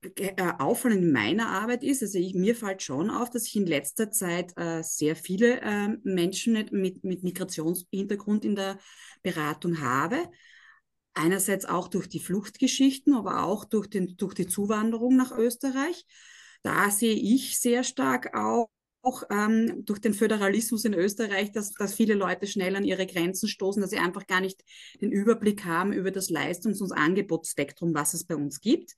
Äh, 0.00 0.52
auffallend 0.58 1.02
in 1.02 1.12
meiner 1.12 1.48
Arbeit 1.48 1.82
ist, 1.82 2.02
also 2.02 2.18
ich, 2.18 2.34
mir 2.34 2.54
fällt 2.54 2.82
schon 2.82 3.10
auf, 3.10 3.30
dass 3.30 3.46
ich 3.46 3.56
in 3.56 3.66
letzter 3.66 4.12
Zeit 4.12 4.52
äh, 4.56 4.82
sehr 4.82 5.16
viele 5.16 5.60
äh, 5.60 5.88
Menschen 6.04 6.52
mit, 6.52 7.02
mit 7.02 7.24
Migrationshintergrund 7.24 8.44
in 8.44 8.54
der 8.54 8.78
Beratung 9.22 9.80
habe. 9.80 10.30
Einerseits 11.14 11.64
auch 11.64 11.88
durch 11.88 12.08
die 12.08 12.20
Fluchtgeschichten, 12.20 13.12
aber 13.12 13.42
auch 13.42 13.64
durch, 13.64 13.88
den, 13.88 14.16
durch 14.16 14.34
die 14.34 14.46
Zuwanderung 14.46 15.16
nach 15.16 15.36
Österreich. 15.36 16.06
Da 16.62 16.90
sehe 16.90 17.14
ich 17.16 17.58
sehr 17.58 17.82
stark 17.82 18.36
auch, 18.36 18.70
auch 19.02 19.22
ähm, 19.30 19.84
durch 19.84 20.00
den 20.00 20.14
Föderalismus 20.14 20.84
in 20.84 20.94
Österreich, 20.94 21.52
dass, 21.52 21.72
dass 21.72 21.94
viele 21.94 22.14
Leute 22.14 22.46
schnell 22.46 22.76
an 22.76 22.84
ihre 22.84 23.06
Grenzen 23.06 23.48
stoßen, 23.48 23.80
dass 23.80 23.90
sie 23.90 23.98
einfach 23.98 24.26
gar 24.26 24.40
nicht 24.40 24.62
den 25.00 25.12
Überblick 25.12 25.64
haben 25.64 25.92
über 25.92 26.10
das 26.10 26.30
Leistungs- 26.30 26.80
und 26.80 26.92
Angebotsspektrum, 26.92 27.94
was 27.94 28.14
es 28.14 28.24
bei 28.24 28.36
uns 28.36 28.60
gibt 28.60 28.94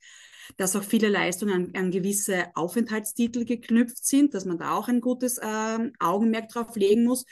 dass 0.57 0.75
auch 0.75 0.83
viele 0.83 1.09
Leistungen 1.09 1.53
an, 1.53 1.75
an 1.75 1.91
gewisse 1.91 2.47
Aufenthaltstitel 2.55 3.45
geknüpft 3.45 4.05
sind, 4.05 4.33
dass 4.33 4.45
man 4.45 4.57
da 4.57 4.73
auch 4.73 4.87
ein 4.87 5.01
gutes 5.01 5.37
äh, 5.37 5.91
Augenmerk 5.99 6.49
drauf 6.49 6.75
legen 6.75 7.03
muss. 7.03 7.25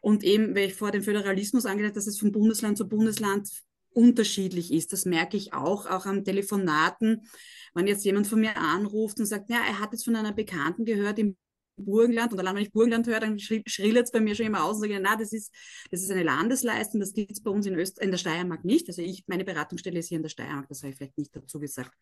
Und 0.00 0.24
eben, 0.24 0.54
weil 0.54 0.68
ich 0.68 0.74
vor 0.74 0.90
dem 0.90 1.02
Föderalismus 1.02 1.66
angedacht, 1.66 1.96
dass 1.96 2.06
es 2.06 2.18
von 2.18 2.32
Bundesland 2.32 2.76
zu 2.76 2.88
Bundesland 2.88 3.48
unterschiedlich 3.90 4.72
ist. 4.72 4.92
Das 4.92 5.04
merke 5.04 5.36
ich 5.36 5.52
auch, 5.52 5.86
auch 5.86 6.06
am 6.06 6.24
Telefonaten. 6.24 7.28
Wenn 7.74 7.86
jetzt 7.86 8.04
jemand 8.04 8.26
von 8.26 8.40
mir 8.40 8.56
anruft 8.56 9.20
und 9.20 9.26
sagt, 9.26 9.50
ja, 9.50 9.58
er 9.58 9.80
hat 9.80 9.92
jetzt 9.92 10.04
von 10.04 10.16
einer 10.16 10.32
Bekannten 10.32 10.84
gehört 10.84 11.18
im 11.18 11.36
Burgenland 11.76 12.32
und 12.32 12.38
allein 12.38 12.56
wenn 12.56 12.62
ich 12.62 12.72
Burgenland 12.72 13.06
höre, 13.06 13.20
dann 13.20 13.38
schrillt 13.38 14.04
es 14.04 14.10
bei 14.10 14.20
mir 14.20 14.34
schon 14.34 14.46
immer 14.46 14.64
aus 14.64 14.76
und 14.76 14.82
sage, 14.82 15.00
na, 15.00 15.16
das 15.16 15.32
ist, 15.32 15.52
das 15.90 16.02
ist 16.02 16.10
eine 16.10 16.22
Landesleistung, 16.22 17.00
das 17.00 17.12
gibt 17.12 17.32
es 17.32 17.42
bei 17.42 17.50
uns 17.50 17.66
in, 17.66 17.74
Öst 17.74 17.98
in 18.00 18.10
der 18.10 18.18
Steiermark 18.18 18.64
nicht. 18.64 18.88
Also 18.88 19.02
ich, 19.02 19.24
meine 19.26 19.44
Beratungsstelle 19.44 19.98
ist 19.98 20.08
hier 20.08 20.16
in 20.16 20.22
der 20.22 20.30
Steiermark, 20.30 20.68
das 20.68 20.82
habe 20.82 20.90
ich 20.90 20.96
vielleicht 20.96 21.18
nicht 21.18 21.34
dazu 21.34 21.58
gesagt. 21.58 21.92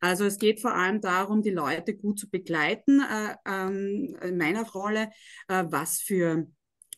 Also 0.00 0.24
es 0.24 0.38
geht 0.38 0.60
vor 0.60 0.74
allem 0.74 1.00
darum, 1.00 1.42
die 1.42 1.50
Leute 1.50 1.96
gut 1.96 2.18
zu 2.18 2.30
begleiten. 2.30 3.00
Äh, 3.00 3.34
ähm, 3.46 4.16
in 4.22 4.36
meiner 4.36 4.64
Rolle, 4.68 5.10
äh, 5.48 5.64
was 5.68 6.00
für 6.00 6.46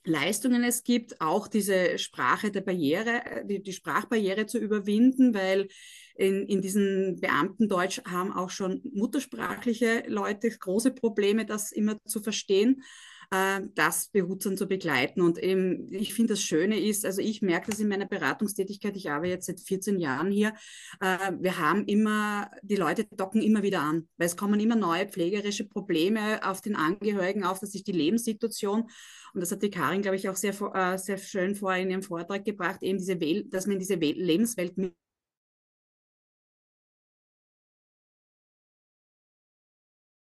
Leistungen 0.05 0.65
es 0.65 0.83
gibt, 0.83 1.21
auch 1.21 1.47
diese 1.49 1.99
Sprache 1.99 2.51
der 2.51 2.63
Barriere, 2.63 3.25
äh, 3.25 3.47
die, 3.47 3.63
die 3.63 3.73
Sprachbarriere 3.73 4.47
zu 4.47 4.59
überwinden, 4.59 5.35
weil 5.35 5.69
in, 6.17 6.47
in 6.47 6.61
diesem 6.61 7.17
Beamtendeutsch 7.21 8.03
haben 8.05 8.33
auch 8.33 8.51
schon 8.51 8.83
muttersprachliche 8.93 10.05
Leute 10.07 10.51
große 10.51 10.93
Probleme, 10.93 11.47
das 11.47 11.73
immer 11.73 12.03
zu 12.05 12.21
verstehen. 12.21 12.83
Äh, 13.31 13.61
das 13.75 14.09
behutsam 14.09 14.57
zu 14.57 14.67
begleiten. 14.67 15.21
Und 15.21 15.39
eben, 15.39 15.93
ich 15.93 16.15
finde, 16.15 16.35
das 16.35 16.43
Schöne 16.43 16.79
ist, 16.79 17.05
also 17.05 17.21
ich 17.21 17.43
merke 17.43 17.71
das 17.71 17.81
in 17.81 17.89
meiner 17.89 18.07
Beratungstätigkeit, 18.07 18.97
ich 18.97 19.11
arbeite 19.11 19.33
jetzt 19.33 19.47
seit 19.47 19.61
14 19.61 19.99
Jahren 19.99 20.31
hier, 20.31 20.55
äh, 21.01 21.33
wir 21.39 21.59
haben 21.59 21.85
immer, 21.87 22.51
die 22.63 22.77
Leute 22.77 23.07
docken 23.11 23.43
immer 23.43 23.63
wieder 23.63 23.81
an, 23.81 24.09
weil 24.17 24.27
es 24.27 24.37
kommen 24.37 24.61
immer 24.61 24.77
neue 24.77 25.07
pflegerische 25.07 25.69
Probleme 25.69 26.41
auf 26.49 26.61
den 26.61 26.77
Angehörigen 26.77 27.45
auf, 27.45 27.61
dass 27.61 27.73
sich 27.73 27.85
die 27.85 27.93
Lebenssituation 27.93 28.89
und 29.33 29.41
das 29.41 29.53
hat 29.53 29.63
die 29.63 29.71
Karin, 29.71 30.03
glaube 30.03 30.17
ich, 30.17 30.29
auch 30.29 30.37
sehr, 30.37 30.55
äh, 30.75 30.99
sehr 30.99 31.19
schön 31.19 31.55
vorher 31.55 31.83
in 31.83 31.91
ihrem 31.91 32.03
Vortrag 32.03 32.45
gebracht, 32.45 32.83
eben 32.83 32.99
diese 32.99 33.21
Wel 33.21 33.45
dass 33.45 33.67
man 33.67 33.75
in 33.75 33.79
diese 33.81 34.01
Wel 34.01 34.21
Lebenswelt 34.21 34.77
mit 34.77 34.95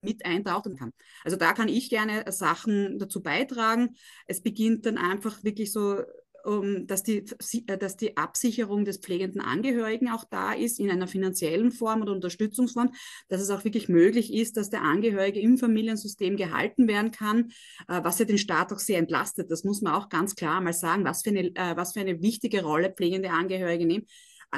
mit 0.03 0.25
eintauchen 0.25 0.75
kann. 0.75 0.91
Also 1.23 1.37
da 1.37 1.53
kann 1.53 1.67
ich 1.67 1.89
gerne 1.89 2.25
Sachen 2.31 2.99
dazu 2.99 3.21
beitragen. 3.21 3.95
Es 4.27 4.41
beginnt 4.41 4.85
dann 4.85 4.97
einfach 4.97 5.43
wirklich 5.43 5.71
so 5.71 6.01
um, 6.43 6.87
dass, 6.87 7.03
die, 7.03 7.25
äh, 7.67 7.77
dass 7.77 7.95
die 7.97 8.17
Absicherung 8.17 8.85
des 8.85 8.97
pflegenden 8.97 9.41
Angehörigen 9.41 10.09
auch 10.09 10.25
da 10.25 10.53
ist, 10.53 10.79
in 10.79 10.91
einer 10.91 11.07
finanziellen 11.07 11.71
Form 11.71 12.01
oder 12.01 12.11
Unterstützungsform, 12.11 12.91
dass 13.29 13.41
es 13.41 13.49
auch 13.49 13.63
wirklich 13.63 13.89
möglich 13.89 14.33
ist, 14.33 14.57
dass 14.57 14.69
der 14.69 14.81
Angehörige 14.81 15.39
im 15.39 15.57
Familiensystem 15.57 16.35
gehalten 16.35 16.87
werden 16.87 17.11
kann, 17.11 17.51
äh, 17.87 18.01
was 18.03 18.19
ja 18.19 18.25
den 18.25 18.37
Staat 18.37 18.73
auch 18.73 18.79
sehr 18.79 18.99
entlastet. 18.99 19.49
Das 19.51 19.63
muss 19.63 19.81
man 19.81 19.93
auch 19.93 20.09
ganz 20.09 20.35
klar 20.35 20.61
mal 20.61 20.73
sagen, 20.73 21.05
was 21.05 21.23
für 21.23 21.29
eine, 21.29 21.55
äh, 21.55 21.75
was 21.75 21.93
für 21.93 22.01
eine 22.01 22.21
wichtige 22.21 22.63
Rolle 22.63 22.91
pflegende 22.91 23.31
Angehörige 23.31 23.85
nehmen 23.85 24.05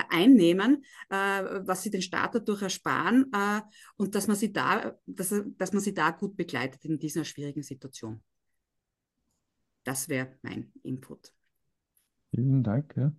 einnehmen, 0.10 0.84
äh, 1.10 1.16
was 1.16 1.84
sie 1.84 1.90
den 1.90 2.02
Staat 2.02 2.36
dadurch 2.36 2.62
ersparen 2.62 3.32
äh, 3.34 3.62
und 3.98 4.16
dass 4.16 4.28
man 4.28 4.36
sie 4.36 4.52
da, 4.52 4.98
dass, 5.06 5.34
dass 5.58 5.74
man 5.74 5.82
sie 5.82 5.94
da 5.94 6.12
gut 6.12 6.36
begleitet 6.36 6.84
in 6.86 7.00
dieser 7.00 7.24
schwierigen 7.24 7.64
Situation. 7.64 8.22
Das 9.84 10.10
wäre 10.10 10.38
mein 10.42 10.72
Input. 10.84 11.32
Vielen 12.32 12.64
Dank. 12.64 12.96
Ja. 12.98 13.14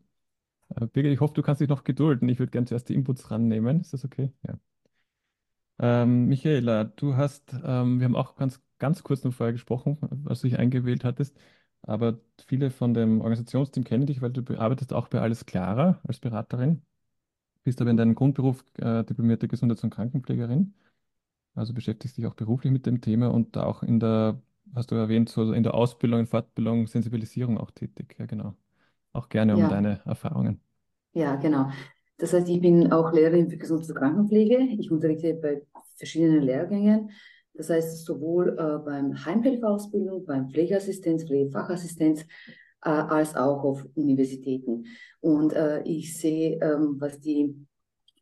Äh, 0.75 0.87
Birgit, 0.87 1.12
ich 1.12 1.21
hoffe, 1.21 1.35
du 1.35 1.43
kannst 1.43 1.61
dich 1.61 1.69
noch 1.69 1.85
gedulden. 1.85 2.29
Ich 2.29 2.39
würde 2.39 2.51
gerne 2.51 2.67
zuerst 2.67 2.89
die 2.89 2.95
Inputs 2.95 3.31
rannehmen. 3.31 3.81
Ist 3.81 3.93
das 3.93 4.05
okay? 4.05 4.33
Ja. 4.43 4.59
Ähm, 5.79 6.27
Michaela, 6.27 6.85
du 6.85 7.17
hast, 7.17 7.53
ähm, 7.65 8.01
wir 8.01 8.07
haben 8.07 8.17
auch 8.17 8.35
ganz, 8.37 8.62
ganz 8.79 9.03
kurz 9.03 9.25
noch 9.25 9.33
vorher 9.33 9.53
gesprochen, 9.53 9.99
als 10.27 10.41
du 10.41 10.49
dich 10.49 10.59
eingewählt 10.59 11.05
hattest, 11.05 11.37
aber 11.87 12.18
viele 12.46 12.70
von 12.70 12.94
dem 12.94 13.20
Organisationsteam 13.20 13.85
kennen 13.85 14.07
dich, 14.07 14.22
weil 14.22 14.33
du 14.33 14.42
arbeitest 14.59 14.92
auch 14.92 15.09
bei 15.09 15.20
Alles 15.20 15.46
Klarer 15.46 16.01
als 16.07 16.20
Beraterin, 16.20 16.83
bist 17.64 17.81
aber 17.81 17.90
in 17.90 17.96
deinem 17.99 18.14
Grundberuf 18.14 18.64
äh, 18.79 19.05
diplomierte 19.05 19.49
Gesundheits- 19.49 19.85
und 19.85 19.90
Krankenpflegerin, 19.90 20.75
also 21.55 21.75
beschäftigst 21.75 22.16
dich 22.18 22.27
auch 22.27 22.35
beruflich 22.35 22.72
mit 22.72 22.87
dem 22.87 23.01
Thema 23.01 23.29
und 23.33 23.57
auch 23.59 23.83
in 23.83 24.01
der, 24.01 24.40
hast 24.75 24.90
du 24.90 24.96
erwähnt, 24.96 25.29
so 25.31 25.53
in 25.53 25.62
der 25.64 25.75
Ausbildung, 25.75 26.20
in 26.20 26.27
Fortbildung, 26.27 26.87
Sensibilisierung 26.87 27.59
auch 27.59 27.70
tätig. 27.72 28.16
Ja, 28.18 28.27
genau 28.27 28.55
auch 29.14 29.29
gerne 29.31 29.57
um 29.57 29.66
Ja, 29.66 29.68
deine 29.68 30.03
Erfahrungen. 30.07 30.61
ja, 31.14 31.37
genau. 31.37 31.70
Das 32.18 32.33
heißt, 32.33 32.49
ich 32.49 32.61
bin 32.61 32.92
auch 32.92 33.12
Lehrerin 33.12 33.51
für 33.51 33.57
Gesundheits- 33.59 33.90
und 33.90 33.96
Krankenpflege. 33.99 34.59
Ich 34.79 34.90
unterrichte 34.90 35.35
bei 35.35 35.62
verschiedenen 35.96 36.42
Lehrgängen. 36.42 37.11
Das 37.57 37.71
heißt, 37.71 38.05
sowohl 38.05 38.57
äh, 38.59 38.79
beim 38.85 39.25
Heimhelferausbildung, 39.25 40.25
beim 40.25 40.51
Pflegeassistenz, 40.51 41.25
Pflegefachassistenz, 41.25 42.23
äh, 42.23 42.88
als 42.88 43.35
auch 43.37 43.64
auf 43.64 43.87
Universitäten. 43.95 44.85
Und 45.21 45.53
äh, 45.53 45.83
ich 45.83 46.19
sehe, 46.19 46.59
ähm, 46.61 46.97
was 46.99 47.21
die, 47.21 47.55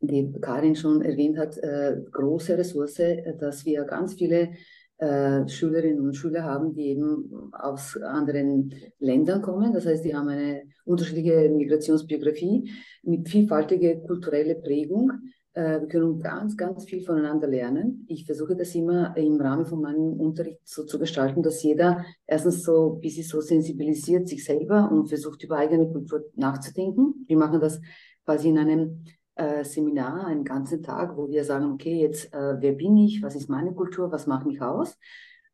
die 0.01 0.31
Karin 0.41 0.75
schon 0.75 1.01
erwähnt 1.01 1.37
hat, 1.37 1.57
äh, 1.57 1.97
große 2.11 2.57
Ressource, 2.57 3.01
dass 3.39 3.65
wir 3.65 3.83
ganz 3.83 4.13
viele 4.15 4.51
äh, 4.97 5.47
Schülerinnen 5.49 5.99
und 5.99 6.15
Schüler 6.15 6.43
haben, 6.43 6.73
die 6.73 6.87
eben 6.87 7.51
aus 7.51 7.97
anderen 7.97 8.73
Ländern 8.99 9.41
kommen. 9.41 9.73
Das 9.73 9.85
heißt, 9.85 10.05
die 10.05 10.15
haben 10.15 10.29
eine 10.29 10.63
unterschiedliche 10.85 11.49
Migrationsbiografie 11.49 12.71
mit 13.03 13.27
vielfältiger 13.27 13.95
kulturelle 13.97 14.55
Prägung. 14.55 15.11
Äh, 15.55 15.79
wir 15.79 15.87
können 15.87 16.19
ganz, 16.19 16.57
ganz 16.57 16.85
viel 16.85 17.01
voneinander 17.01 17.47
lernen. 17.47 18.05
Ich 18.09 18.25
versuche 18.25 18.55
das 18.55 18.75
immer 18.75 19.15
im 19.15 19.39
Rahmen 19.39 19.65
von 19.65 19.81
meinem 19.81 20.19
Unterricht 20.19 20.59
so 20.65 20.83
zu 20.83 20.99
gestalten, 20.99 21.41
dass 21.41 21.63
jeder 21.63 22.05
erstens 22.27 22.63
so 22.63 22.95
ein 22.95 22.99
bisschen 22.99 23.23
so 23.23 23.39
sensibilisiert 23.39 24.27
sich 24.27 24.43
selber 24.43 24.91
und 24.91 25.07
versucht 25.07 25.43
über 25.43 25.57
eigene 25.57 25.89
Kultur 25.89 26.25
nachzudenken. 26.35 27.25
Wir 27.27 27.37
machen 27.37 27.61
das 27.61 27.79
quasi 28.25 28.49
in 28.49 28.57
einem 28.57 29.05
äh, 29.35 29.63
Seminar, 29.63 30.27
einen 30.27 30.43
ganzen 30.43 30.83
Tag, 30.83 31.15
wo 31.15 31.29
wir 31.29 31.45
sagen, 31.45 31.71
okay, 31.71 32.01
jetzt, 32.01 32.33
äh, 32.33 32.55
wer 32.59 32.73
bin 32.73 32.97
ich, 32.97 33.23
was 33.23 33.35
ist 33.35 33.49
meine 33.49 33.73
Kultur, 33.73 34.11
was 34.11 34.27
macht 34.27 34.45
mich 34.45 34.61
aus, 34.61 34.97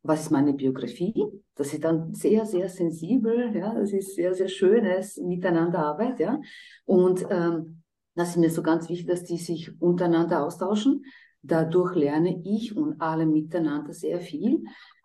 was 0.02 0.22
ist 0.22 0.30
meine 0.32 0.52
Biografie. 0.52 1.26
Das 1.54 1.72
ist 1.72 1.84
dann 1.84 2.12
sehr, 2.12 2.44
sehr 2.44 2.68
sensibel, 2.68 3.54
ja, 3.54 3.72
das 3.72 3.92
ist 3.92 4.16
sehr, 4.16 4.34
sehr 4.34 4.48
schönes 4.48 5.16
Miteinanderarbeit, 5.18 6.18
ja. 6.18 6.40
Und 6.86 7.24
ähm, 7.30 7.81
das 8.14 8.30
ist 8.30 8.36
mir 8.36 8.50
so 8.50 8.62
ganz 8.62 8.88
wichtig, 8.88 9.06
dass 9.06 9.24
die 9.24 9.38
sich 9.38 9.80
untereinander 9.80 10.44
austauschen. 10.44 11.04
Dadurch 11.42 11.94
lerne 11.96 12.40
ich 12.44 12.76
und 12.76 13.00
alle 13.00 13.26
miteinander 13.26 13.92
sehr 13.92 14.20
viel. 14.20 14.64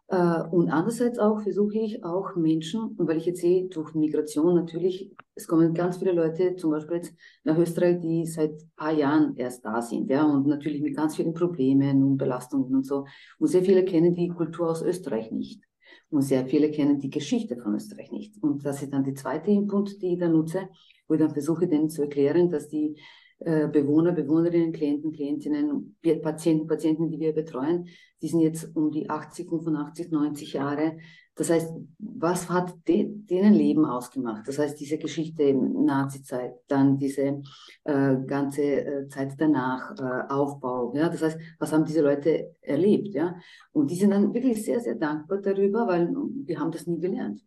Äh, 0.09 0.43
und 0.51 0.69
andererseits 0.69 1.19
auch 1.19 1.41
versuche 1.41 1.79
ich 1.79 2.03
auch 2.03 2.35
Menschen, 2.35 2.95
weil 2.97 3.17
ich 3.17 3.25
jetzt 3.25 3.41
sehe, 3.41 3.67
durch 3.67 3.93
Migration 3.93 4.55
natürlich, 4.55 5.11
es 5.35 5.47
kommen 5.47 5.73
ganz 5.73 5.97
viele 5.97 6.13
Leute 6.13 6.55
zum 6.55 6.71
Beispiel 6.71 6.97
jetzt 6.97 7.13
nach 7.43 7.57
Österreich, 7.57 7.99
die 7.99 8.25
seit 8.25 8.51
ein 8.51 8.71
paar 8.75 8.93
Jahren 8.93 9.35
erst 9.35 9.65
da 9.65 9.81
sind, 9.81 10.09
ja, 10.09 10.23
und 10.25 10.47
natürlich 10.47 10.81
mit 10.81 10.95
ganz 10.95 11.15
vielen 11.15 11.33
Problemen 11.33 12.03
und 12.03 12.17
Belastungen 12.17 12.73
und 12.73 12.85
so. 12.85 13.05
Und 13.37 13.47
sehr 13.47 13.63
viele 13.63 13.83
kennen 13.83 14.15
die 14.15 14.29
Kultur 14.29 14.69
aus 14.69 14.81
Österreich 14.81 15.31
nicht. 15.31 15.61
Und 16.09 16.21
sehr 16.21 16.45
viele 16.45 16.71
kennen 16.71 16.99
die 16.99 17.09
Geschichte 17.09 17.57
von 17.57 17.75
Österreich 17.75 18.11
nicht. 18.11 18.41
Und 18.41 18.65
das 18.65 18.81
ist 18.81 18.93
dann 18.93 19.03
die 19.03 19.13
zweite 19.13 19.51
Input, 19.51 20.01
die 20.01 20.13
ich 20.13 20.19
da 20.19 20.29
nutze, 20.29 20.69
wo 21.07 21.13
ich 21.13 21.19
dann 21.19 21.31
versuche, 21.31 21.67
denen 21.67 21.89
zu 21.89 22.03
erklären, 22.03 22.49
dass 22.49 22.67
die 22.67 22.97
äh, 23.39 23.67
Bewohner, 23.67 24.13
Bewohnerinnen, 24.13 24.73
Klienten, 24.73 25.11
Klientinnen, 25.11 25.95
Patienten, 26.21 26.67
Patienten, 26.67 27.09
die 27.09 27.19
wir 27.19 27.33
betreuen, 27.33 27.87
die 28.21 28.29
sind 28.29 28.39
jetzt 28.39 28.75
um 28.75 28.89
die 28.89 29.09
80, 29.09 29.47
85, 29.47 30.09
90 30.09 30.53
Jahre. 30.53 30.97
Das 31.35 31.51
heißt, 31.51 31.71
was 31.99 32.49
hat 32.49 32.73
de, 32.87 33.07
denen 33.07 33.53
Leben 33.53 33.85
ausgemacht? 33.85 34.47
Das 34.47 34.57
heißt, 34.57 34.79
diese 34.79 34.97
Geschichte 34.97 35.53
Nazi-Zeit, 35.53 36.55
dann 36.67 36.97
diese 36.97 37.43
äh, 37.83 38.15
ganze 38.25 38.63
äh, 38.63 39.07
Zeit 39.07 39.33
danach, 39.37 39.91
äh, 39.99 40.33
Aufbau. 40.33 40.95
Ja, 40.95 41.07
das 41.07 41.21
heißt, 41.21 41.37
was 41.59 41.71
haben 41.71 41.85
diese 41.85 42.01
Leute 42.01 42.55
erlebt? 42.61 43.13
Ja, 43.13 43.35
und 43.71 43.91
die 43.91 43.95
sind 43.95 44.09
dann 44.09 44.33
wirklich 44.33 44.65
sehr, 44.65 44.79
sehr 44.79 44.95
dankbar 44.95 45.41
darüber, 45.41 45.85
weil 45.85 46.11
wir 46.43 46.59
haben 46.59 46.71
das 46.71 46.87
nie 46.87 46.99
gelernt. 46.99 47.39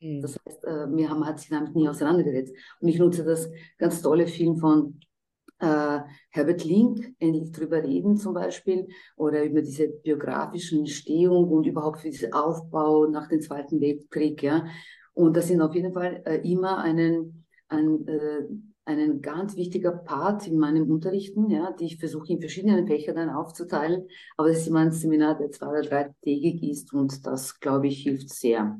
Mhm. 0.00 0.20
Das 0.22 0.38
heißt, 0.46 0.64
äh, 0.64 0.86
mir 0.86 1.10
haben, 1.10 1.26
hat 1.26 1.40
sich 1.40 1.50
damit 1.50 1.74
nie 1.74 1.88
auseinandergesetzt. 1.88 2.54
Und 2.80 2.88
ich 2.88 2.98
nutze 2.98 3.24
das 3.24 3.50
ganz 3.78 4.02
tolle 4.02 4.26
Film 4.26 4.56
von 4.56 5.00
äh, 5.58 6.00
Herbert 6.30 6.64
Link 6.64 7.14
endlich 7.18 7.50
drüber 7.52 7.82
reden 7.82 8.16
zum 8.16 8.34
Beispiel 8.34 8.88
oder 9.16 9.44
über 9.44 9.62
diese 9.62 9.88
biografischen 9.88 10.80
Entstehung 10.80 11.50
und 11.50 11.66
überhaupt 11.66 12.00
für 12.00 12.10
diesen 12.10 12.32
Aufbau 12.32 13.06
nach 13.06 13.28
dem 13.28 13.40
Zweiten 13.40 13.80
Weltkrieg. 13.80 14.42
Ja. 14.42 14.66
Und 15.14 15.36
das 15.36 15.48
sind 15.48 15.62
auf 15.62 15.74
jeden 15.74 15.92
Fall 15.94 16.22
äh, 16.26 16.36
immer 16.50 16.78
einen, 16.78 17.46
ein, 17.68 18.06
äh, 18.06 18.44
einen 18.84 19.22
ganz 19.22 19.56
wichtiger 19.56 19.92
Part 19.92 20.46
in 20.46 20.58
meinem 20.58 20.90
Unterrichten, 20.90 21.48
ja, 21.48 21.72
die 21.72 21.86
ich 21.86 21.96
versuche 21.96 22.32
in 22.32 22.40
verschiedenen 22.40 22.86
Fächern 22.86 23.16
dann 23.16 23.30
aufzuteilen. 23.30 24.06
Aber 24.36 24.48
das 24.48 24.58
ist 24.58 24.68
immer 24.68 24.80
ein 24.80 24.92
Seminar, 24.92 25.38
der 25.38 25.50
zwei 25.50 25.68
oder 25.68 25.82
dreitägig 25.82 26.62
ist 26.62 26.92
und 26.92 27.26
das, 27.26 27.58
glaube 27.60 27.86
ich, 27.86 28.02
hilft 28.02 28.28
sehr. 28.28 28.78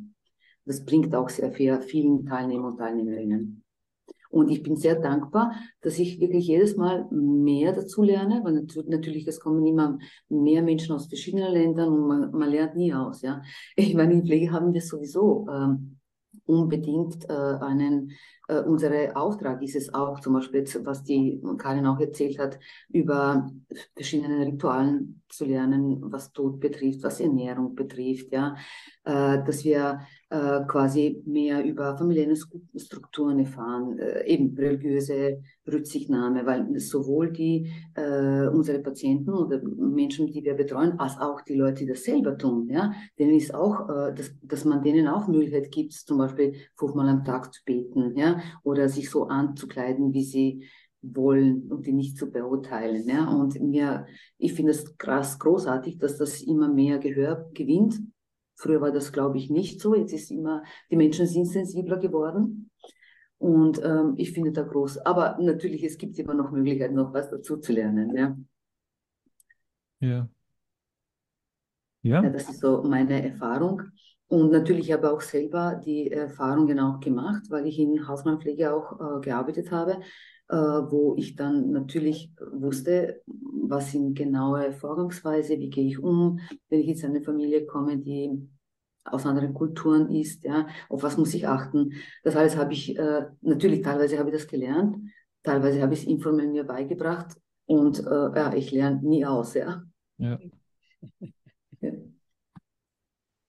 Das 0.66 0.84
bringt 0.84 1.14
auch 1.14 1.28
sehr 1.28 1.52
viel 1.52 1.80
vielen 1.80 2.26
Teilnehmer 2.26 2.68
und 2.68 2.78
Teilnehmerinnen. 2.78 3.62
Und 4.28 4.50
ich 4.50 4.62
bin 4.62 4.76
sehr 4.76 4.96
dankbar, 4.96 5.54
dass 5.80 5.98
ich 5.98 6.20
wirklich 6.20 6.48
jedes 6.48 6.76
Mal 6.76 7.06
mehr 7.10 7.72
dazu 7.72 8.02
lerne, 8.02 8.42
weil 8.44 8.66
natürlich, 8.88 9.26
es 9.26 9.40
kommen 9.40 9.64
immer 9.64 9.98
mehr 10.28 10.62
Menschen 10.62 10.94
aus 10.94 11.06
verschiedenen 11.06 11.52
Ländern 11.52 11.88
und 11.88 12.06
man, 12.06 12.30
man 12.32 12.50
lernt 12.50 12.76
nie 12.76 12.92
aus. 12.92 13.22
Ja. 13.22 13.40
Ich 13.76 13.94
meine, 13.94 14.14
in 14.14 14.26
Pflege 14.26 14.50
haben 14.50 14.74
wir 14.74 14.82
sowieso 14.82 15.46
ähm, 15.50 15.98
unbedingt 16.44 17.28
äh, 17.28 17.32
einen, 17.32 18.12
äh, 18.48 18.60
unser 18.60 19.16
Auftrag 19.16 19.62
ist 19.62 19.76
es 19.76 19.94
auch, 19.94 20.20
zum 20.20 20.34
Beispiel 20.34 20.60
jetzt, 20.60 20.84
was 20.84 21.02
die 21.02 21.40
Karin 21.58 21.86
auch 21.86 22.00
erzählt 22.00 22.38
hat, 22.38 22.58
über 22.88 23.50
verschiedene 23.94 24.44
Ritualen 24.44 25.22
zu 25.28 25.44
lernen, 25.44 25.98
was 26.00 26.32
Tod 26.32 26.60
betrifft, 26.60 27.02
was 27.02 27.20
Ernährung 27.20 27.74
betrifft, 27.74 28.32
ja, 28.32 28.54
äh, 29.04 29.42
dass 29.44 29.64
wir 29.64 30.00
äh, 30.28 30.60
quasi 30.66 31.22
mehr 31.26 31.64
über 31.64 31.96
familiäre 31.96 32.34
Strukturen 32.76 33.38
erfahren, 33.40 33.98
äh, 33.98 34.26
eben 34.26 34.56
religiöse 34.56 35.42
Rücksichtnahme, 35.70 36.44
weil 36.46 36.78
sowohl 36.78 37.32
die 37.32 37.70
äh, 37.94 38.46
unsere 38.48 38.80
Patienten 38.80 39.30
oder 39.30 39.60
Menschen, 39.62 40.26
die 40.26 40.44
wir 40.44 40.54
betreuen, 40.54 40.98
als 40.98 41.18
auch 41.18 41.40
die 41.42 41.54
Leute, 41.54 41.84
die 41.84 41.86
das 41.86 42.04
selber 42.04 42.36
tun, 42.36 42.68
ja, 42.68 42.92
denen 43.18 43.36
ist 43.36 43.54
auch, 43.54 43.88
äh, 43.88 44.14
dass, 44.14 44.34
dass 44.42 44.64
man 44.64 44.82
denen 44.82 45.08
auch 45.08 45.28
Möglichkeit 45.28 45.70
gibt, 45.70 45.92
zum 45.92 46.18
Beispiel 46.18 46.54
fünfmal 46.76 47.08
am 47.08 47.24
Tag 47.24 47.52
zu 47.52 47.62
beten, 47.64 48.16
ja, 48.16 48.40
oder 48.62 48.88
sich 48.88 49.10
so 49.10 49.28
anzukleiden, 49.28 50.12
wie 50.12 50.24
sie 50.24 50.64
wollen 51.02 51.70
und 51.70 51.86
die 51.86 51.92
nicht 51.92 52.16
zu 52.16 52.30
beurteilen. 52.30 53.08
Ja? 53.08 53.28
Und 53.28 53.60
mir, 53.60 54.06
ich 54.38 54.54
finde 54.54 54.72
es 54.72 54.96
krass 54.98 55.38
großartig, 55.38 55.98
dass 55.98 56.18
das 56.18 56.42
immer 56.42 56.68
mehr 56.68 56.98
Gehör 56.98 57.48
gewinnt 57.54 58.00
Früher 58.56 58.80
war 58.80 58.90
das, 58.90 59.12
glaube 59.12 59.36
ich, 59.36 59.50
nicht 59.50 59.80
so. 59.80 59.94
Jetzt 59.94 60.14
ist 60.14 60.30
immer, 60.30 60.62
die 60.90 60.96
Menschen 60.96 61.26
sind 61.26 61.44
sensibler 61.44 61.98
geworden. 61.98 62.70
Und 63.38 63.80
ähm, 63.84 64.14
ich 64.16 64.32
finde 64.32 64.50
da 64.50 64.62
groß. 64.62 64.98
Aber 64.98 65.36
natürlich, 65.38 65.84
es 65.84 65.98
gibt 65.98 66.18
immer 66.18 66.32
noch 66.32 66.50
Möglichkeiten, 66.50 66.94
noch 66.94 67.12
was 67.12 67.28
dazu 67.28 67.58
zu 67.58 67.72
lernen. 67.74 68.16
Ja. 68.16 68.36
Ja. 70.00 70.28
Ja. 72.02 72.22
Ja, 72.22 72.30
das 72.30 72.48
ist 72.48 72.60
so 72.60 72.82
meine 72.82 73.30
Erfahrung. 73.30 73.82
Und 74.28 74.52
natürlich 74.52 74.90
habe 74.90 75.06
ich 75.06 75.12
auch 75.12 75.20
selber 75.20 75.80
die 75.84 76.10
Erfahrungen 76.10 76.80
auch 76.80 76.98
gemacht, 77.00 77.42
weil 77.50 77.66
ich 77.66 77.78
in 77.78 78.08
Hausmannpflege 78.08 78.72
auch 78.72 79.18
äh, 79.18 79.20
gearbeitet 79.20 79.70
habe, 79.70 80.00
wo 80.48 81.14
ich 81.16 81.34
dann 81.36 81.72
natürlich 81.72 82.32
wusste, 82.52 83.22
was 83.26 83.92
sind 83.92 84.14
genaue 84.14 84.72
Vorgangsweise, 84.72 85.58
wie 85.58 85.70
gehe 85.70 85.86
ich 85.88 85.98
um, 85.98 86.40
wenn 86.68 86.80
ich 86.80 86.86
jetzt 86.86 87.02
in 87.02 87.10
eine 87.10 87.22
Familie 87.22 87.66
komme, 87.66 87.98
die 87.98 88.48
aus 89.04 89.26
anderen 89.26 89.54
Kulturen 89.54 90.10
ist, 90.10 90.44
ja, 90.44 90.66
auf 90.88 91.02
was 91.02 91.16
muss 91.16 91.34
ich 91.34 91.46
achten. 91.46 91.92
Das 92.24 92.36
alles 92.36 92.56
habe 92.56 92.72
ich, 92.72 92.96
äh, 92.98 93.26
natürlich 93.40 93.82
teilweise 93.82 94.18
habe 94.18 94.30
ich 94.30 94.36
das 94.36 94.48
gelernt, 94.48 94.96
teilweise 95.42 95.80
habe 95.82 95.94
ich 95.94 96.00
es 96.00 96.06
informell 96.06 96.48
mir 96.48 96.64
beigebracht 96.64 97.36
und 97.66 98.00
äh, 98.00 98.04
ja, 98.04 98.52
ich 98.54 98.70
lerne 98.70 99.00
nie 99.02 99.24
aus, 99.24 99.54
ja. 99.54 99.82
Ja. 100.18 100.38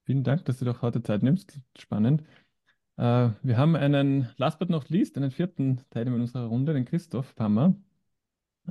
Vielen 0.04 0.24
Dank, 0.24 0.44
dass 0.46 0.58
du 0.58 0.64
doch 0.64 0.80
heute 0.82 1.02
Zeit 1.02 1.22
nimmst. 1.22 1.60
Spannend. 1.76 2.24
Äh, 2.98 3.30
wir 3.42 3.56
haben 3.56 3.76
einen, 3.76 4.28
last 4.36 4.58
but 4.58 4.70
not 4.70 4.90
least, 4.90 5.16
einen 5.16 5.30
vierten 5.30 5.80
Teilnehmer 5.90 6.16
in 6.16 6.22
unserer 6.22 6.46
Runde, 6.46 6.74
den 6.74 6.84
Christoph 6.84 7.34
Pammer. 7.36 7.76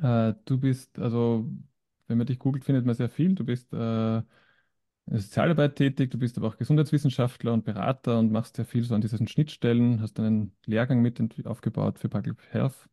Äh, 0.01 0.33
du 0.45 0.59
bist, 0.59 0.99
also, 0.99 1.47
wenn 2.07 2.17
man 2.17 2.27
dich 2.27 2.39
googelt, 2.39 2.65
findet 2.65 2.85
man 2.85 2.95
sehr 2.95 3.09
viel. 3.09 3.35
Du 3.35 3.45
bist 3.45 3.73
äh, 3.73 4.17
in 4.17 5.19
Sozialarbeit 5.19 5.75
tätig, 5.77 6.11
du 6.11 6.19
bist 6.19 6.37
aber 6.37 6.47
auch 6.47 6.57
Gesundheitswissenschaftler 6.57 7.53
und 7.53 7.65
Berater 7.65 8.19
und 8.19 8.31
machst 8.31 8.57
sehr 8.57 8.65
viel 8.65 8.83
so 8.83 8.95
an 8.95 9.01
diesen 9.01 9.27
Schnittstellen, 9.27 10.01
hast 10.01 10.19
einen 10.19 10.53
Lehrgang 10.65 11.01
mit 11.01 11.21
aufgebaut 11.47 11.99
für 11.99 12.09
Public 12.09 12.37
Health. 12.51 12.89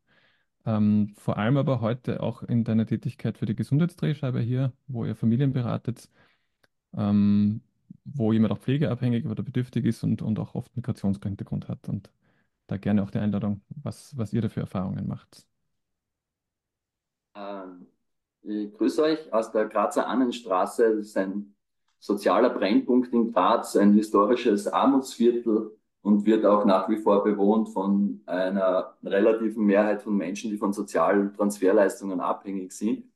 Ähm, 0.66 1.14
vor 1.18 1.39
allem 1.39 1.57
aber 1.59 1.80
heute 1.80 2.22
auch 2.22 2.43
in 2.45 2.64
deiner 2.64 2.87
Tätigkeit 2.87 3.39
für 3.39 3.47
die 3.47 3.57
Gesundheitsdrehscheibe 3.57 4.41
hier, 4.41 4.72
wo 4.87 5.05
ihr 5.05 5.16
Familien 5.16 5.53
beratet, 5.53 6.09
ähm, 6.97 7.62
wo 8.05 8.33
jemand 8.33 8.53
auch 8.53 8.59
pflegeabhängig 8.59 9.27
oder 9.27 9.43
bedürftig 9.43 9.85
ist 9.85 10.03
und, 10.05 10.23
und 10.23 10.39
auch 10.39 10.55
oft 10.55 10.77
Migrationshintergrund 10.77 11.69
hat. 11.69 11.89
Und 11.89 12.11
da 12.67 12.77
gerne 12.77 13.03
auch 13.03 13.11
die 13.11 13.19
Einladung, 13.19 13.61
was, 13.69 14.17
was 14.17 14.33
ihr 14.33 14.43
da 14.43 14.49
für 14.49 14.61
Erfahrungen 14.61 15.07
macht. 15.07 15.47
Ähm, 17.35 17.87
ich 18.43 18.73
grüße 18.75 19.03
euch 19.03 19.33
aus 19.33 19.51
der 19.53 19.67
Grazer 19.67 20.07
Annenstraße. 20.07 20.97
Das 20.97 21.07
ist 21.07 21.17
ein 21.17 21.55
sozialer 21.99 22.51
Brennpunkt 22.51 23.13
in 23.13 23.33
Graz, 23.33 23.77
ein 23.77 23.95
historisches 23.95 24.67
Armutsviertel 24.67 25.77
und 26.03 26.27
wird 26.27 26.45
auch 26.45 26.67
nach 26.67 26.89
wie 26.91 26.99
vor 26.99 27.25
bewohnt 27.25 27.71
von 27.71 28.21
einer 28.27 28.95
relativen 29.03 29.65
Mehrheit 29.65 30.03
von 30.03 30.15
Menschen, 30.15 30.51
die 30.51 30.59
von 30.59 30.73
sozialen 30.75 31.33
Transferleistungen 31.33 32.21
abhängig 32.21 32.73
sind. 32.73 33.07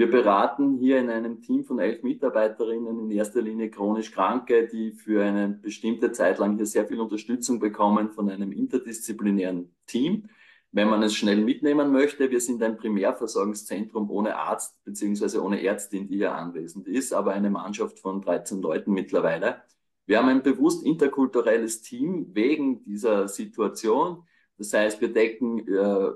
Wir 0.00 0.10
beraten 0.10 0.78
hier 0.78 0.98
in 0.98 1.10
einem 1.10 1.42
Team 1.42 1.62
von 1.62 1.78
elf 1.78 2.02
Mitarbeiterinnen 2.02 3.00
in 3.00 3.10
erster 3.10 3.42
Linie 3.42 3.68
chronisch 3.68 4.10
Kranke, 4.12 4.66
die 4.66 4.92
für 4.92 5.22
eine 5.22 5.50
bestimmte 5.50 6.10
Zeit 6.10 6.38
lang 6.38 6.56
hier 6.56 6.64
sehr 6.64 6.86
viel 6.86 6.98
Unterstützung 6.98 7.60
bekommen 7.60 8.08
von 8.08 8.30
einem 8.30 8.50
interdisziplinären 8.50 9.74
Team. 9.84 10.30
Wenn 10.72 10.88
man 10.88 11.02
es 11.02 11.14
schnell 11.14 11.42
mitnehmen 11.42 11.92
möchte, 11.92 12.30
wir 12.30 12.40
sind 12.40 12.62
ein 12.62 12.78
Primärversorgungszentrum 12.78 14.10
ohne 14.10 14.36
Arzt 14.36 14.82
beziehungsweise 14.84 15.44
ohne 15.44 15.62
Ärztin, 15.62 16.08
die 16.08 16.16
hier 16.16 16.34
anwesend 16.34 16.88
ist, 16.88 17.12
aber 17.12 17.32
eine 17.32 17.50
Mannschaft 17.50 17.98
von 17.98 18.22
13 18.22 18.62
Leuten 18.62 18.94
mittlerweile. 18.94 19.60
Wir 20.06 20.16
haben 20.16 20.30
ein 20.30 20.42
bewusst 20.42 20.82
interkulturelles 20.82 21.82
Team 21.82 22.30
wegen 22.32 22.82
dieser 22.84 23.28
Situation. 23.28 24.22
Das 24.56 24.72
heißt, 24.72 25.02
wir 25.02 25.12
decken, 25.12 25.58
äh, 25.68 26.12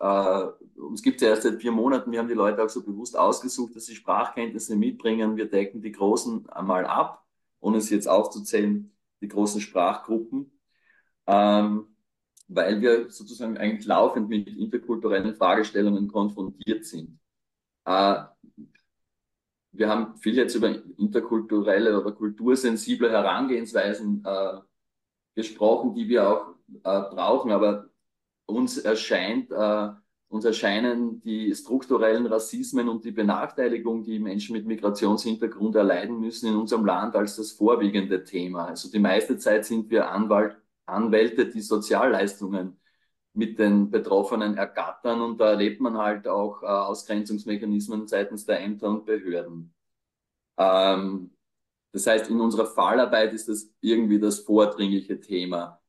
äh, 0.00 0.46
uns 0.80 1.02
gibt 1.02 1.20
es 1.20 1.28
erst 1.28 1.42
seit 1.42 1.60
vier 1.60 1.72
Monaten, 1.72 2.10
wir 2.10 2.18
haben 2.18 2.28
die 2.28 2.34
Leute 2.34 2.62
auch 2.64 2.68
so 2.68 2.82
bewusst 2.82 3.16
ausgesucht, 3.18 3.76
dass 3.76 3.86
sie 3.86 3.94
Sprachkenntnisse 3.94 4.76
mitbringen. 4.76 5.36
Wir 5.36 5.48
decken 5.48 5.82
die 5.82 5.92
Großen 5.92 6.48
einmal 6.50 6.86
ab, 6.86 7.24
ohne 7.60 7.78
es 7.78 7.90
jetzt 7.90 8.08
aufzuzählen, 8.08 8.90
die 9.20 9.28
großen 9.28 9.60
Sprachgruppen. 9.60 10.50
Ähm, 11.26 11.86
weil 12.48 12.80
wir 12.80 13.10
sozusagen 13.10 13.58
eigentlich 13.58 13.86
laufend 13.86 14.28
mit 14.28 14.48
interkulturellen 14.48 15.34
Fragestellungen 15.36 16.08
konfrontiert 16.08 16.84
sind. 16.84 17.20
Äh, 17.84 18.22
wir 19.72 19.88
haben 19.88 20.16
viel 20.16 20.34
jetzt 20.34 20.54
über 20.54 20.74
interkulturelle 20.98 22.00
oder 22.00 22.12
kultursensible 22.12 23.10
Herangehensweisen 23.10 24.24
äh, 24.24 24.60
gesprochen, 25.34 25.94
die 25.94 26.08
wir 26.08 26.28
auch 26.28 26.54
äh, 26.82 27.14
brauchen, 27.14 27.52
aber 27.52 27.89
uns 28.50 28.78
erscheint, 28.78 29.50
äh, 29.50 29.88
uns 30.28 30.44
erscheinen 30.44 31.20
die 31.20 31.54
strukturellen 31.54 32.26
Rassismen 32.26 32.88
und 32.88 33.04
die 33.04 33.10
Benachteiligung, 33.10 34.04
die 34.04 34.20
Menschen 34.20 34.52
mit 34.54 34.66
Migrationshintergrund 34.66 35.74
erleiden 35.74 36.20
müssen 36.20 36.48
in 36.48 36.56
unserem 36.56 36.84
Land 36.84 37.16
als 37.16 37.36
das 37.36 37.52
vorwiegende 37.52 38.22
Thema. 38.24 38.66
Also 38.66 38.90
die 38.90 39.00
meiste 39.00 39.38
Zeit 39.38 39.64
sind 39.64 39.90
wir 39.90 40.10
Anwalt, 40.10 40.56
Anwälte, 40.86 41.46
die 41.46 41.60
Sozialleistungen 41.60 42.78
mit 43.32 43.58
den 43.58 43.90
Betroffenen 43.90 44.56
ergattern 44.56 45.20
und 45.20 45.38
da 45.40 45.50
erlebt 45.50 45.80
man 45.80 45.98
halt 45.98 46.28
auch 46.28 46.62
äh, 46.62 46.66
Ausgrenzungsmechanismen 46.66 48.06
seitens 48.06 48.46
der 48.46 48.60
Ämter 48.60 48.88
und 48.88 49.06
Behörden. 49.06 49.74
Ähm, 50.58 51.30
das 51.92 52.06
heißt, 52.06 52.30
in 52.30 52.40
unserer 52.40 52.66
Fallarbeit 52.66 53.32
ist 53.32 53.48
das 53.48 53.72
irgendwie 53.80 54.20
das 54.20 54.40
vordringliche 54.40 55.20
Thema. 55.20 55.79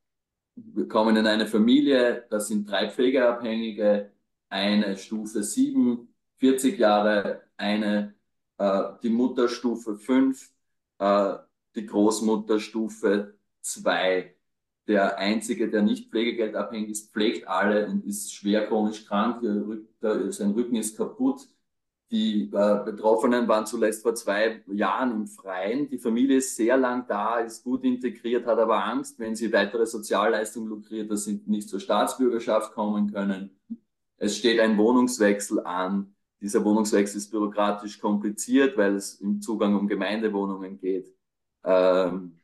Wir 0.74 0.88
kommen 0.88 1.16
in 1.18 1.28
eine 1.28 1.48
Familie, 1.48 2.26
das 2.30 2.48
sind 2.48 2.70
drei 2.70 2.90
Pflegeabhängige, 2.90 4.12
eine 4.50 4.98
Stufe 4.98 5.44
7, 5.44 6.08
40 6.38 6.78
Jahre, 6.80 7.44
eine 7.58 8.16
äh, 8.58 8.84
die 9.04 9.10
Mutterstufe 9.10 9.96
5, 9.96 10.52
äh, 11.00 11.36
die 11.76 11.86
Großmutterstufe 11.86 13.36
2 13.62 14.36
der 14.88 15.18
Einzige, 15.18 15.70
der 15.70 15.84
nicht 15.84 16.10
pflegegeldabhängig 16.10 16.90
ist, 16.90 17.14
pflegt 17.14 17.48
alle 17.48 17.88
und 17.88 18.06
ist 18.06 18.34
schwer 18.34 18.68
chronisch 18.68 19.06
krank, 19.06 19.42
sein 19.42 20.52
Rücken 20.52 20.76
ist 20.76 20.98
kaputt. 20.98 21.48
Die 22.12 22.52
äh, 22.54 22.84
Betroffenen 22.84 23.48
waren 23.48 23.66
zuletzt 23.66 24.04
vor 24.04 24.14
zwei 24.16 24.62
Jahren 24.68 25.12
im 25.12 25.28
Freien. 25.28 25.88
Die 25.88 25.98
Familie 25.98 26.38
ist 26.38 26.58
sehr 26.58 26.76
lang 26.76 27.08
da, 27.08 27.40
ist 27.40 27.64
gut 27.64 27.86
integriert, 27.86 28.46
hat 28.46 28.60
aber 28.60 28.84
Angst, 28.84 29.18
wenn 29.18 29.34
sie 29.34 29.54
weitere 29.54 29.86
Sozialleistungen 29.86 30.68
lukriert, 30.68 31.10
dass 31.10 31.24
sie 31.24 31.42
nicht 31.46 31.70
zur 31.70 31.80
Staatsbürgerschaft 31.80 32.74
kommen 32.74 33.14
können. 33.14 33.58
Es 34.18 34.38
steht 34.38 34.60
ein 34.60 34.78
Wohnungswechsel 34.78 35.62
an. 35.66 36.14
Dieser 36.42 36.66
Wohnungswechsel 36.66 37.18
ist 37.18 37.32
bürokratisch 37.32 38.00
kompliziert, 38.00 38.78
weil 38.78 38.96
es 38.96 39.16
im 39.22 39.42
Zugang 39.42 39.76
um 39.76 39.88
Gemeindewohnungen 39.88 40.80
geht. 40.80 41.16
Ähm, 41.64 42.40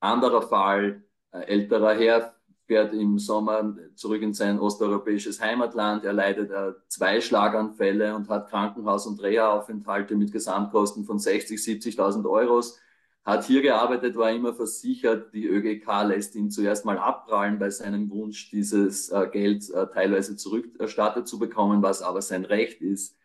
anderer 0.00 0.42
Fall, 0.42 1.04
äh, 1.30 1.42
älterer 1.42 1.94
Herr 1.94 2.39
fährt 2.70 2.94
im 2.94 3.18
Sommer 3.18 3.76
zurück 3.96 4.22
in 4.22 4.32
sein 4.32 4.60
osteuropäisches 4.60 5.40
Heimatland. 5.40 6.04
Er 6.04 6.12
leidet 6.12 6.52
äh, 6.52 6.70
zwei 6.86 7.20
Schlaganfälle 7.20 8.14
und 8.14 8.28
hat 8.28 8.48
Krankenhaus- 8.48 9.08
und 9.08 9.20
Reha-Aufenthalte 9.20 10.14
mit 10.14 10.30
Gesamtkosten 10.30 11.04
von 11.04 11.18
60, 11.18 11.58
70.000 11.58 12.30
Euros. 12.30 12.78
Hat 13.24 13.44
hier 13.44 13.60
gearbeitet, 13.60 14.14
war 14.14 14.30
immer 14.30 14.54
versichert. 14.54 15.34
Die 15.34 15.48
ÖGK 15.48 16.04
lässt 16.04 16.36
ihn 16.36 16.48
zuerst 16.48 16.84
mal 16.84 16.96
abprallen 16.96 17.58
bei 17.58 17.70
seinem 17.70 18.08
Wunsch, 18.08 18.52
dieses 18.52 19.08
äh, 19.08 19.26
Geld 19.32 19.68
äh, 19.70 19.88
teilweise 19.88 20.36
zurückerstattet 20.36 21.26
zu 21.26 21.40
bekommen, 21.40 21.82
was 21.82 22.02
aber 22.02 22.22
sein 22.22 22.44
Recht 22.44 22.80
ist. 22.82 23.18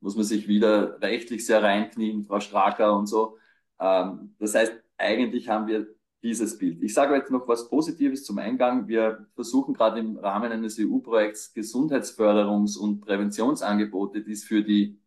Muss 0.00 0.16
man 0.16 0.24
sich 0.24 0.48
wieder 0.48 1.02
rechtlich 1.02 1.44
sehr 1.44 1.62
reinknien, 1.62 2.24
Frau 2.24 2.40
Straker 2.40 2.96
und 2.96 3.08
so. 3.08 3.36
Ähm, 3.78 4.34
das 4.38 4.54
heißt, 4.54 4.72
eigentlich 4.96 5.50
haben 5.50 5.66
wir 5.66 5.86
dieses 6.26 6.58
Bild. 6.58 6.82
Ich 6.82 6.92
sage 6.92 7.14
jetzt 7.14 7.30
noch 7.30 7.46
was 7.46 7.68
Positives 7.68 8.24
zum 8.24 8.38
Eingang. 8.38 8.88
Wir 8.88 9.26
versuchen 9.36 9.74
gerade 9.74 10.00
im 10.00 10.16
Rahmen 10.18 10.50
eines 10.50 10.76
EU-Projekts 10.78 11.54
Gesundheitsförderungs- 11.54 12.76
und 12.76 13.00
Präventionsangebote, 13.00 14.22
die 14.22 14.32
es 14.32 14.42
für 14.42 14.62
die 14.62 15.00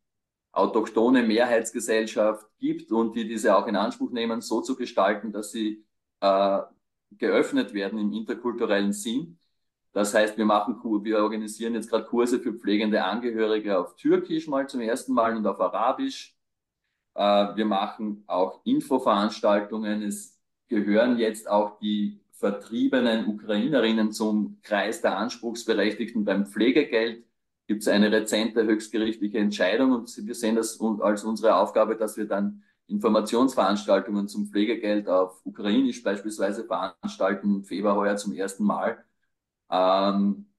autochtone 0.54 1.24
Mehrheitsgesellschaft 1.24 2.48
gibt 2.58 2.92
und 2.94 3.16
die 3.16 3.28
diese 3.28 3.58
auch 3.58 3.68
in 3.68 3.76
Anspruch 3.76 4.12
nehmen, 4.12 4.40
so 4.40 4.62
zu 4.62 4.78
gestalten, 4.78 5.34
dass 5.34 5.52
sie 5.52 5.86
äh, 6.22 6.62
geöffnet 7.12 7.74
werden 7.74 8.00
im 8.00 8.14
interkulturellen 8.14 8.94
Sinn. 8.94 9.38
Das 9.92 10.14
heißt, 10.14 10.38
wir 10.38 10.46
machen, 10.46 10.80
wir 11.04 11.20
organisieren 11.20 11.74
jetzt 11.74 11.90
gerade 11.90 12.06
Kurse 12.06 12.40
für 12.40 12.54
pflegende 12.54 13.04
Angehörige 13.04 13.78
auf 13.78 13.96
Türkisch 13.96 14.48
mal 14.48 14.70
zum 14.70 14.80
ersten 14.80 15.14
Mal 15.14 15.36
und 15.36 15.46
auf 15.46 15.60
Arabisch. 15.60 16.38
Äh, 17.16 17.22
wir 17.58 17.66
machen 17.66 18.24
auch 18.28 18.62
Infoveranstaltungen. 18.64 20.04
Es 20.04 20.39
gehören 20.70 21.18
jetzt 21.18 21.50
auch 21.50 21.80
die 21.80 22.22
vertriebenen 22.32 23.28
Ukrainerinnen 23.28 24.14
zum 24.14 24.60
Kreis 24.64 25.02
der 25.02 25.18
Anspruchsberechtigten 25.18 26.24
beim 26.24 26.46
Pflegegeld. 26.46 27.26
Gibt 27.68 27.82
es 27.82 27.88
eine 27.88 28.12
rezente 28.12 28.64
höchstgerichtliche 28.64 29.38
Entscheidung 29.40 29.92
und 29.92 30.26
wir 30.26 30.36
sehen 30.36 30.56
das 30.56 30.80
als 31.02 31.24
unsere 31.24 31.56
Aufgabe, 31.56 31.98
dass 31.98 32.18
wir 32.18 32.26
dann 32.26 32.64
Informationsveranstaltungen 32.88 34.28
zum 34.28 34.48
Pflegegeld 34.48 35.08
auf 35.08 35.46
Ukrainisch 35.46 36.02
beispielsweise 36.02 36.64
veranstalten, 36.66 37.64
Februar 37.64 37.96
heuer 37.96 38.16
zum 38.16 38.34
ersten 38.34 38.64
Mal. 38.64 39.04
Ähm, 39.70 40.50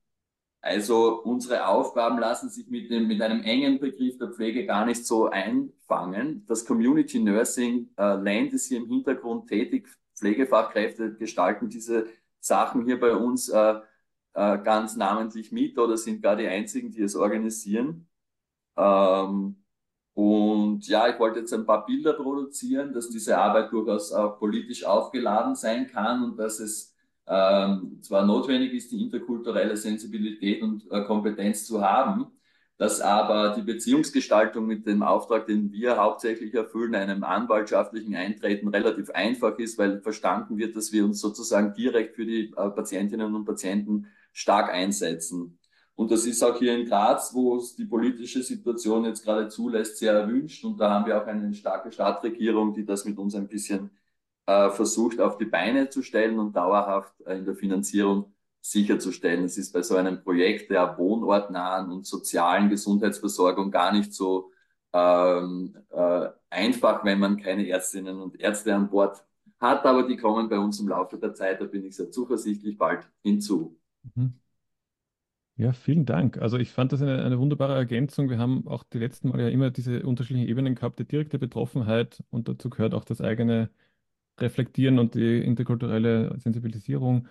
also 0.60 1.22
unsere 1.22 1.66
Aufgaben 1.66 2.18
lassen 2.18 2.50
sich 2.50 2.68
mit, 2.68 2.90
dem, 2.90 3.08
mit 3.08 3.22
einem 3.22 3.42
engen 3.42 3.80
Begriff 3.80 4.18
der 4.18 4.30
Pflege 4.30 4.66
gar 4.66 4.84
nicht 4.84 5.06
so 5.06 5.28
einfangen. 5.28 6.44
Das 6.46 6.64
Community 6.66 7.18
Nursing 7.18 7.88
äh, 7.96 8.14
Land 8.14 8.52
ist 8.52 8.68
hier 8.68 8.78
im 8.78 8.86
Hintergrund 8.86 9.48
tätig. 9.48 9.88
Pflegefachkräfte 10.20 11.14
gestalten 11.14 11.68
diese 11.68 12.06
Sachen 12.38 12.84
hier 12.84 13.00
bei 13.00 13.14
uns 13.14 13.48
äh, 13.48 13.80
äh, 14.34 14.58
ganz 14.58 14.96
namentlich 14.96 15.52
mit 15.52 15.78
oder 15.78 15.96
sind 15.96 16.22
gar 16.22 16.36
die 16.36 16.46
einzigen, 16.46 16.90
die 16.92 17.02
es 17.02 17.16
organisieren. 17.16 18.08
Ähm, 18.76 19.56
und 20.14 20.86
ja, 20.86 21.08
ich 21.08 21.18
wollte 21.18 21.40
jetzt 21.40 21.52
ein 21.54 21.66
paar 21.66 21.86
Bilder 21.86 22.12
produzieren, 22.14 22.92
dass 22.92 23.10
diese 23.10 23.38
Arbeit 23.38 23.72
durchaus 23.72 24.12
auch 24.12 24.38
politisch 24.38 24.84
aufgeladen 24.84 25.54
sein 25.54 25.86
kann 25.88 26.24
und 26.24 26.36
dass 26.36 26.60
es 26.60 26.94
ähm, 27.26 27.98
zwar 28.02 28.26
notwendig 28.26 28.72
ist, 28.74 28.90
die 28.92 29.02
interkulturelle 29.02 29.76
Sensibilität 29.76 30.62
und 30.62 30.90
äh, 30.90 31.04
Kompetenz 31.04 31.64
zu 31.66 31.80
haben, 31.80 32.26
dass 32.80 33.02
aber 33.02 33.50
die 33.50 33.60
Beziehungsgestaltung 33.60 34.66
mit 34.66 34.86
dem 34.86 35.02
Auftrag, 35.02 35.46
den 35.46 35.70
wir 35.70 35.98
hauptsächlich 35.98 36.54
erfüllen, 36.54 36.94
einem 36.94 37.24
anwaltschaftlichen 37.24 38.14
Eintreten 38.14 38.68
relativ 38.68 39.10
einfach 39.10 39.58
ist, 39.58 39.76
weil 39.76 40.00
verstanden 40.00 40.56
wird, 40.56 40.74
dass 40.74 40.90
wir 40.90 41.04
uns 41.04 41.20
sozusagen 41.20 41.74
direkt 41.74 42.16
für 42.16 42.24
die 42.24 42.54
äh, 42.56 42.70
Patientinnen 42.70 43.34
und 43.34 43.44
Patienten 43.44 44.06
stark 44.32 44.72
einsetzen. 44.72 45.58
Und 45.94 46.10
das 46.10 46.24
ist 46.24 46.42
auch 46.42 46.58
hier 46.58 46.74
in 46.74 46.86
Graz, 46.86 47.34
wo 47.34 47.58
es 47.58 47.76
die 47.76 47.84
politische 47.84 48.42
Situation 48.42 49.04
jetzt 49.04 49.24
gerade 49.24 49.48
zulässt, 49.48 49.98
sehr 49.98 50.14
erwünscht. 50.14 50.64
Und 50.64 50.80
da 50.80 50.88
haben 50.88 51.04
wir 51.04 51.20
auch 51.20 51.26
eine 51.26 51.52
starke 51.52 51.92
Stadtregierung, 51.92 52.72
die 52.72 52.86
das 52.86 53.04
mit 53.04 53.18
uns 53.18 53.34
ein 53.34 53.48
bisschen 53.48 53.90
äh, 54.46 54.70
versucht 54.70 55.20
auf 55.20 55.36
die 55.36 55.44
Beine 55.44 55.90
zu 55.90 56.02
stellen 56.02 56.38
und 56.38 56.56
dauerhaft 56.56 57.12
äh, 57.26 57.36
in 57.36 57.44
der 57.44 57.56
Finanzierung 57.56 58.32
sicherzustellen. 58.60 59.44
Es 59.44 59.56
ist 59.58 59.72
bei 59.72 59.82
so 59.82 59.96
einem 59.96 60.22
Projekt 60.22 60.70
der 60.70 60.96
wohnortnahen 60.98 61.90
und 61.90 62.06
sozialen 62.06 62.68
Gesundheitsversorgung 62.68 63.70
gar 63.70 63.92
nicht 63.92 64.12
so 64.12 64.50
ähm, 64.92 65.76
äh, 65.90 66.28
einfach, 66.50 67.04
wenn 67.04 67.18
man 67.18 67.40
keine 67.40 67.66
Ärztinnen 67.66 68.20
und 68.20 68.38
Ärzte 68.40 68.74
an 68.74 68.90
Bord 68.90 69.24
hat, 69.60 69.84
aber 69.84 70.06
die 70.06 70.16
kommen 70.16 70.48
bei 70.48 70.58
uns 70.58 70.80
im 70.80 70.88
Laufe 70.88 71.18
der 71.18 71.34
Zeit, 71.34 71.60
da 71.60 71.66
bin 71.66 71.84
ich 71.84 71.96
sehr 71.96 72.10
zuversichtlich, 72.10 72.76
bald 72.78 73.08
hinzu. 73.22 73.78
Mhm. 74.14 74.34
Ja, 75.56 75.72
vielen 75.74 76.06
Dank. 76.06 76.38
Also 76.38 76.56
ich 76.56 76.70
fand 76.70 76.92
das 76.92 77.02
eine, 77.02 77.22
eine 77.22 77.38
wunderbare 77.38 77.74
Ergänzung. 77.74 78.30
Wir 78.30 78.38
haben 78.38 78.66
auch 78.66 78.82
die 78.82 78.98
letzten 78.98 79.28
Mal 79.28 79.40
ja 79.40 79.48
immer 79.48 79.70
diese 79.70 80.02
unterschiedlichen 80.06 80.48
Ebenen 80.48 80.74
gehabt, 80.74 80.98
die 80.98 81.04
direkte 81.04 81.38
Betroffenheit 81.38 82.24
und 82.30 82.48
dazu 82.48 82.70
gehört 82.70 82.94
auch 82.94 83.04
das 83.04 83.20
eigene 83.20 83.68
Reflektieren 84.38 84.98
und 84.98 85.14
die 85.14 85.38
interkulturelle 85.44 86.34
Sensibilisierung, 86.38 87.28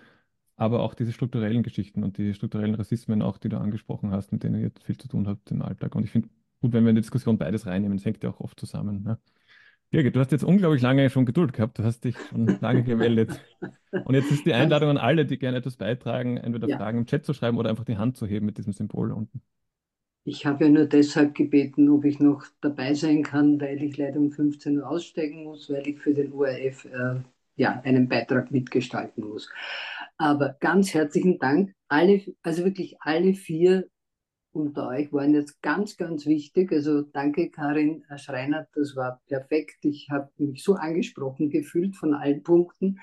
aber 0.60 0.82
auch 0.82 0.92
diese 0.92 1.12
strukturellen 1.12 1.62
Geschichten 1.62 2.04
und 2.04 2.18
die 2.18 2.34
strukturellen 2.34 2.74
Rassismen 2.74 3.22
auch, 3.22 3.38
die 3.38 3.48
du 3.48 3.56
angesprochen 3.56 4.10
hast, 4.10 4.30
mit 4.30 4.42
denen 4.42 4.60
ihr 4.60 4.70
viel 4.84 4.98
zu 4.98 5.08
tun 5.08 5.26
habt 5.26 5.50
im 5.50 5.62
Alltag. 5.62 5.94
Und 5.94 6.04
ich 6.04 6.10
finde 6.10 6.28
gut, 6.60 6.74
wenn 6.74 6.84
wir 6.84 6.90
in 6.90 6.96
die 6.96 7.00
Diskussion 7.00 7.38
beides 7.38 7.64
reinnehmen, 7.64 7.96
das 7.96 8.04
hängt 8.04 8.22
ja 8.22 8.28
auch 8.28 8.40
oft 8.40 8.60
zusammen. 8.60 9.02
Ne? 9.02 9.18
Birgit, 9.88 10.14
du 10.14 10.20
hast 10.20 10.32
jetzt 10.32 10.44
unglaublich 10.44 10.82
lange 10.82 11.08
schon 11.08 11.24
Geduld 11.24 11.54
gehabt. 11.54 11.78
Du 11.78 11.82
hast 11.82 12.04
dich 12.04 12.14
schon 12.28 12.58
lange 12.60 12.82
gemeldet. 12.82 13.40
Und 14.04 14.14
jetzt 14.14 14.30
ist 14.30 14.44
die 14.44 14.52
Einladung 14.52 14.90
an 14.90 14.98
alle, 14.98 15.24
die 15.24 15.38
gerne 15.38 15.56
etwas 15.56 15.76
beitragen, 15.76 16.36
entweder 16.36 16.68
ja. 16.68 16.76
Fragen 16.76 16.98
im 16.98 17.06
Chat 17.06 17.24
zu 17.24 17.32
schreiben 17.32 17.56
oder 17.56 17.70
einfach 17.70 17.86
die 17.86 17.96
Hand 17.96 18.18
zu 18.18 18.26
heben 18.26 18.44
mit 18.44 18.58
diesem 18.58 18.74
Symbol 18.74 19.12
unten. 19.12 19.40
Ich 20.24 20.44
habe 20.44 20.64
ja 20.66 20.70
nur 20.70 20.84
deshalb 20.84 21.34
gebeten, 21.34 21.88
ob 21.88 22.04
ich 22.04 22.20
noch 22.20 22.44
dabei 22.60 22.92
sein 22.92 23.22
kann, 23.22 23.58
weil 23.62 23.82
ich 23.82 23.96
leider 23.96 24.20
um 24.20 24.30
15 24.30 24.76
Uhr 24.76 24.86
aussteigen 24.86 25.42
muss, 25.44 25.70
weil 25.70 25.88
ich 25.88 25.98
für 25.98 26.12
den 26.12 26.34
ORF 26.34 26.84
äh, 26.84 27.20
ja, 27.56 27.80
einen 27.82 28.08
Beitrag 28.08 28.50
mitgestalten 28.50 29.24
muss. 29.26 29.50
Aber 30.20 30.54
ganz 30.60 30.92
herzlichen 30.92 31.38
Dank. 31.38 31.72
Alle, 31.88 32.20
also 32.42 32.62
wirklich 32.62 32.94
alle 33.00 33.32
vier 33.32 33.88
unter 34.52 34.88
euch 34.88 35.10
waren 35.14 35.32
jetzt 35.32 35.62
ganz, 35.62 35.96
ganz 35.96 36.26
wichtig. 36.26 36.70
Also 36.72 37.00
danke, 37.00 37.48
Karin 37.48 38.04
Schreiner, 38.16 38.68
das 38.74 38.94
war 38.96 39.22
perfekt. 39.28 39.78
Ich 39.80 40.10
habe 40.10 40.30
mich 40.36 40.62
so 40.62 40.74
angesprochen 40.74 41.48
gefühlt 41.48 41.96
von 41.96 42.12
allen 42.12 42.42
Punkten, 42.42 42.98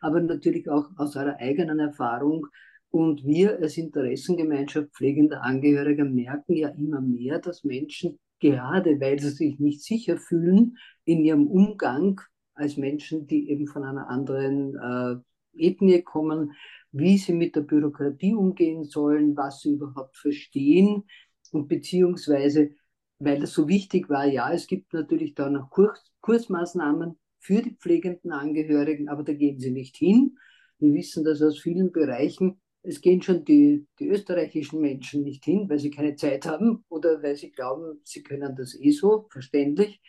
aber 0.00 0.20
natürlich 0.20 0.70
auch 0.70 0.86
aus 0.96 1.16
eurer 1.16 1.38
eigenen 1.40 1.80
Erfahrung. 1.80 2.46
Und 2.90 3.24
wir 3.24 3.58
als 3.58 3.76
Interessengemeinschaft 3.76 4.94
pflegender 4.94 5.42
Angehöriger 5.42 6.04
merken 6.04 6.54
ja 6.54 6.68
immer 6.68 7.00
mehr, 7.00 7.40
dass 7.40 7.64
Menschen, 7.64 8.20
gerade 8.38 9.00
weil 9.00 9.18
sie 9.18 9.30
sich 9.30 9.58
nicht 9.58 9.82
sicher 9.82 10.18
fühlen 10.18 10.76
in 11.04 11.24
ihrem 11.24 11.48
Umgang 11.48 12.20
als 12.54 12.76
Menschen, 12.76 13.26
die 13.26 13.50
eben 13.50 13.66
von 13.66 13.82
einer 13.82 14.08
anderen 14.08 14.76
äh, 14.76 15.29
Ethnie 15.54 16.02
kommen, 16.02 16.52
wie 16.92 17.18
sie 17.18 17.32
mit 17.32 17.56
der 17.56 17.62
Bürokratie 17.62 18.34
umgehen 18.34 18.84
sollen, 18.84 19.36
was 19.36 19.60
sie 19.60 19.72
überhaupt 19.72 20.16
verstehen 20.16 21.04
und 21.52 21.68
beziehungsweise, 21.68 22.70
weil 23.18 23.40
das 23.40 23.52
so 23.52 23.68
wichtig 23.68 24.08
war, 24.08 24.26
ja, 24.26 24.52
es 24.52 24.66
gibt 24.66 24.92
natürlich 24.92 25.34
da 25.34 25.50
noch 25.50 25.70
Kurs, 25.70 26.12
Kursmaßnahmen 26.20 27.18
für 27.38 27.62
die 27.62 27.76
pflegenden 27.76 28.32
Angehörigen, 28.32 29.08
aber 29.08 29.22
da 29.22 29.32
gehen 29.32 29.58
sie 29.58 29.70
nicht 29.70 29.96
hin. 29.96 30.36
Wir 30.78 30.92
wissen 30.94 31.24
das 31.24 31.42
aus 31.42 31.58
vielen 31.58 31.92
Bereichen. 31.92 32.60
Es 32.82 33.00
gehen 33.00 33.20
schon 33.20 33.44
die, 33.44 33.86
die 33.98 34.08
österreichischen 34.08 34.80
Menschen 34.80 35.22
nicht 35.22 35.44
hin, 35.44 35.68
weil 35.68 35.78
sie 35.78 35.90
keine 35.90 36.16
Zeit 36.16 36.46
haben 36.46 36.84
oder 36.88 37.22
weil 37.22 37.36
sie 37.36 37.50
glauben, 37.50 38.00
sie 38.04 38.22
können 38.22 38.56
das 38.56 38.74
eh 38.78 38.90
so, 38.90 39.26
verständlich. 39.30 40.00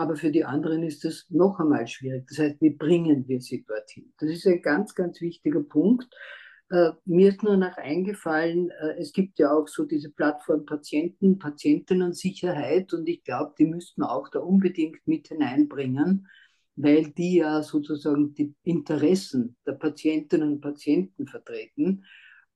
Aber 0.00 0.16
für 0.16 0.30
die 0.30 0.46
anderen 0.46 0.82
ist 0.82 1.04
es 1.04 1.26
noch 1.28 1.60
einmal 1.60 1.86
schwierig. 1.86 2.26
Das 2.26 2.38
heißt, 2.38 2.62
wie 2.62 2.70
bringen 2.70 3.28
wir 3.28 3.38
sie 3.42 3.66
dorthin? 3.68 4.10
Das 4.18 4.30
ist 4.30 4.46
ein 4.46 4.62
ganz, 4.62 4.94
ganz 4.94 5.20
wichtiger 5.20 5.60
Punkt. 5.62 6.08
Äh, 6.70 6.92
mir 7.04 7.28
ist 7.28 7.42
nur 7.42 7.58
noch 7.58 7.76
eingefallen, 7.76 8.70
äh, 8.70 8.94
es 8.98 9.12
gibt 9.12 9.38
ja 9.38 9.52
auch 9.52 9.68
so 9.68 9.84
diese 9.84 10.10
Plattform 10.10 10.64
Patienten, 10.64 11.38
Patientinnen-Sicherheit 11.38 12.94
und 12.94 13.10
ich 13.10 13.22
glaube, 13.24 13.52
die 13.58 13.66
müssten 13.66 14.02
auch 14.02 14.30
da 14.30 14.38
unbedingt 14.38 15.06
mit 15.06 15.28
hineinbringen, 15.28 16.26
weil 16.76 17.10
die 17.10 17.36
ja 17.36 17.62
sozusagen 17.62 18.32
die 18.32 18.54
Interessen 18.62 19.54
der 19.66 19.72
Patientinnen 19.72 20.52
und 20.52 20.60
Patienten 20.62 21.26
vertreten 21.26 22.06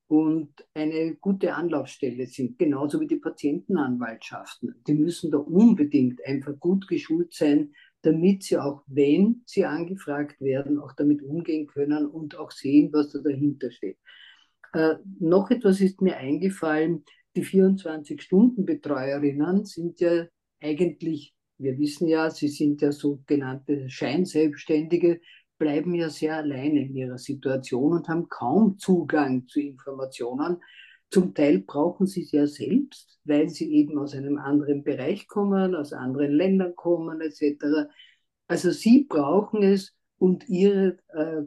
und 0.08 0.50
eine 0.74 1.16
gute 1.16 1.54
Anlaufstelle 1.54 2.26
sind, 2.26 2.58
genauso 2.58 3.00
wie 3.00 3.06
die 3.06 3.16
Patientenanwaltschaften. 3.16 4.74
Die 4.86 4.94
müssen 4.94 5.30
da 5.30 5.38
unbedingt 5.38 6.24
einfach 6.26 6.58
gut 6.60 6.86
geschult 6.88 7.32
sein, 7.32 7.72
damit 8.02 8.42
sie 8.42 8.58
auch, 8.58 8.82
wenn 8.86 9.42
sie 9.46 9.64
angefragt 9.64 10.40
werden, 10.40 10.78
auch 10.78 10.92
damit 10.92 11.22
umgehen 11.22 11.66
können 11.66 12.06
und 12.06 12.38
auch 12.38 12.50
sehen, 12.50 12.90
was 12.92 13.12
da 13.12 13.20
dahinter 13.20 13.70
steht. 13.70 13.96
Äh, 14.74 14.96
noch 15.20 15.50
etwas 15.50 15.80
ist 15.80 16.02
mir 16.02 16.18
eingefallen, 16.18 17.04
die 17.36 17.44
24-Stunden-Betreuerinnen 17.44 19.64
sind 19.64 20.00
ja 20.00 20.26
eigentlich, 20.60 21.34
wir 21.58 21.78
wissen 21.78 22.08
ja, 22.08 22.30
sie 22.30 22.48
sind 22.48 22.82
ja 22.82 22.90
sogenannte 22.92 23.88
Scheinselbstständige, 23.88 25.20
bleiben 25.58 25.94
ja 25.94 26.10
sehr 26.10 26.36
alleine 26.36 26.82
in 26.82 26.94
ihrer 26.94 27.18
Situation 27.18 27.92
und 27.92 28.08
haben 28.08 28.28
kaum 28.28 28.78
Zugang 28.78 29.46
zu 29.46 29.60
Informationen. 29.60 30.58
Zum 31.10 31.34
Teil 31.34 31.60
brauchen 31.60 32.06
sie 32.06 32.22
es 32.22 32.32
ja 32.32 32.46
selbst, 32.46 33.20
weil 33.24 33.48
sie 33.48 33.72
eben 33.72 33.98
aus 33.98 34.14
einem 34.14 34.38
anderen 34.38 34.82
Bereich 34.82 35.28
kommen, 35.28 35.74
aus 35.74 35.92
anderen 35.92 36.32
Ländern 36.32 36.74
kommen 36.74 37.20
etc. 37.20 37.88
Also 38.48 38.70
sie 38.70 39.04
brauchen 39.04 39.62
es 39.62 39.94
und 40.18 40.48
ihre, 40.48 40.98
äh, 41.08 41.42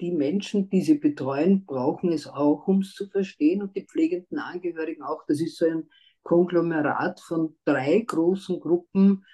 die 0.00 0.12
Menschen, 0.12 0.70
die 0.70 0.82
sie 0.82 0.98
betreuen, 0.98 1.64
brauchen 1.64 2.12
es 2.12 2.26
auch, 2.26 2.66
um 2.66 2.80
es 2.80 2.94
zu 2.94 3.08
verstehen 3.08 3.62
und 3.62 3.76
die 3.76 3.86
pflegenden 3.86 4.38
Angehörigen 4.38 5.02
auch. 5.02 5.22
Das 5.28 5.40
ist 5.40 5.56
so 5.56 5.66
ein 5.66 5.88
Konglomerat 6.22 7.20
von 7.20 7.56
drei 7.64 8.00
großen 8.00 8.58
Gruppen, 8.58 9.24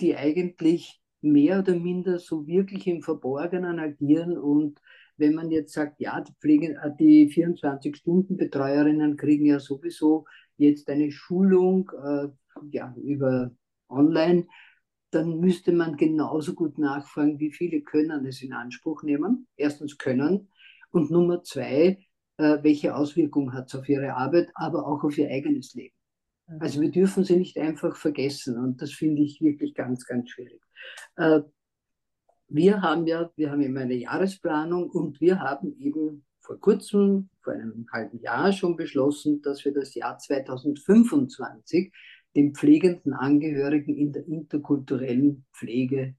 die 0.00 0.16
eigentlich 0.16 1.00
mehr 1.24 1.60
oder 1.60 1.74
minder 1.74 2.18
so 2.18 2.46
wirklich 2.46 2.86
im 2.86 3.02
Verborgenen 3.02 3.78
agieren. 3.78 4.38
Und 4.38 4.80
wenn 5.16 5.34
man 5.34 5.50
jetzt 5.50 5.72
sagt, 5.72 6.00
ja, 6.00 6.20
die, 6.20 6.32
Pflege, 6.40 6.76
äh, 6.82 6.90
die 6.98 7.28
24-Stunden-Betreuerinnen 7.32 9.16
kriegen 9.16 9.46
ja 9.46 9.58
sowieso 9.58 10.26
jetzt 10.56 10.88
eine 10.88 11.10
Schulung 11.10 11.90
äh, 12.04 12.28
ja, 12.70 12.94
über 12.96 13.50
online, 13.88 14.46
dann 15.10 15.38
müsste 15.38 15.72
man 15.72 15.96
genauso 15.96 16.54
gut 16.54 16.78
nachfragen, 16.78 17.38
wie 17.38 17.52
viele 17.52 17.82
können 17.82 18.26
es 18.26 18.42
in 18.42 18.52
Anspruch 18.52 19.02
nehmen. 19.02 19.46
Erstens 19.56 19.96
können 19.96 20.48
und 20.90 21.10
Nummer 21.10 21.42
zwei, 21.42 21.98
äh, 22.36 22.58
welche 22.62 22.94
Auswirkungen 22.96 23.52
hat 23.52 23.68
es 23.68 23.74
auf 23.78 23.88
ihre 23.88 24.14
Arbeit, 24.14 24.50
aber 24.54 24.86
auch 24.86 25.04
auf 25.04 25.16
ihr 25.16 25.28
eigenes 25.30 25.74
Leben. 25.74 25.94
Also 26.46 26.80
wir 26.80 26.90
dürfen 26.90 27.24
sie 27.24 27.36
nicht 27.36 27.56
einfach 27.56 27.96
vergessen 27.96 28.58
und 28.58 28.82
das 28.82 28.92
finde 28.92 29.22
ich 29.22 29.40
wirklich 29.40 29.74
ganz, 29.74 30.04
ganz 30.04 30.30
schwierig. 30.30 30.60
Äh, 31.16 31.40
wir 32.48 32.82
haben 32.82 33.06
ja, 33.06 33.30
wir 33.36 33.50
haben 33.50 33.62
immer 33.62 33.80
eine 33.80 33.94
Jahresplanung 33.94 34.90
und 34.90 35.20
wir 35.20 35.40
haben 35.40 35.74
eben 35.78 36.24
vor 36.40 36.60
kurzem, 36.60 37.30
vor 37.40 37.54
einem 37.54 37.86
halben 37.90 38.20
Jahr 38.20 38.52
schon 38.52 38.76
beschlossen, 38.76 39.40
dass 39.40 39.64
wir 39.64 39.72
das 39.72 39.94
Jahr 39.94 40.18
2025 40.18 41.90
den 42.36 42.54
pflegenden 42.54 43.14
Angehörigen 43.14 43.96
in 43.96 44.12
der 44.12 44.26
interkulturellen 44.26 45.46
Pflege 45.52 46.16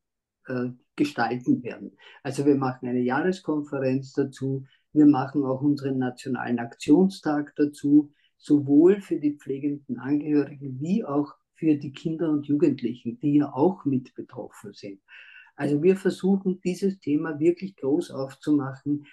äh, 0.47 0.69
gestalten 0.95 1.61
werden. 1.63 1.95
Also 2.23 2.45
wir 2.45 2.55
machen 2.55 2.87
eine 2.87 3.01
Jahreskonferenz 3.01 4.13
dazu, 4.13 4.65
wir 4.93 5.05
machen 5.05 5.43
auch 5.43 5.61
unseren 5.61 5.97
nationalen 5.97 6.57
Aktionstag 6.57 7.53
dazu, 7.57 8.13
sowohl 8.37 9.01
für 9.01 9.19
die 9.19 9.37
pflegenden 9.37 9.99
Angehörigen 9.99 10.79
wie 10.79 11.03
auch 11.03 11.33
für 11.55 11.75
die 11.75 11.91
Kinder 11.91 12.29
und 12.29 12.47
Jugendlichen, 12.47 13.19
die 13.19 13.35
ja 13.35 13.53
auch 13.53 13.85
mit 13.85 14.13
betroffen 14.15 14.73
sind. 14.73 15.01
Also 15.55 15.81
wir 15.81 15.95
versuchen 15.95 16.59
dieses 16.61 16.99
Thema 16.99 17.39
wirklich 17.39 17.77
groß 17.77 18.11
aufzumachen 18.11 19.05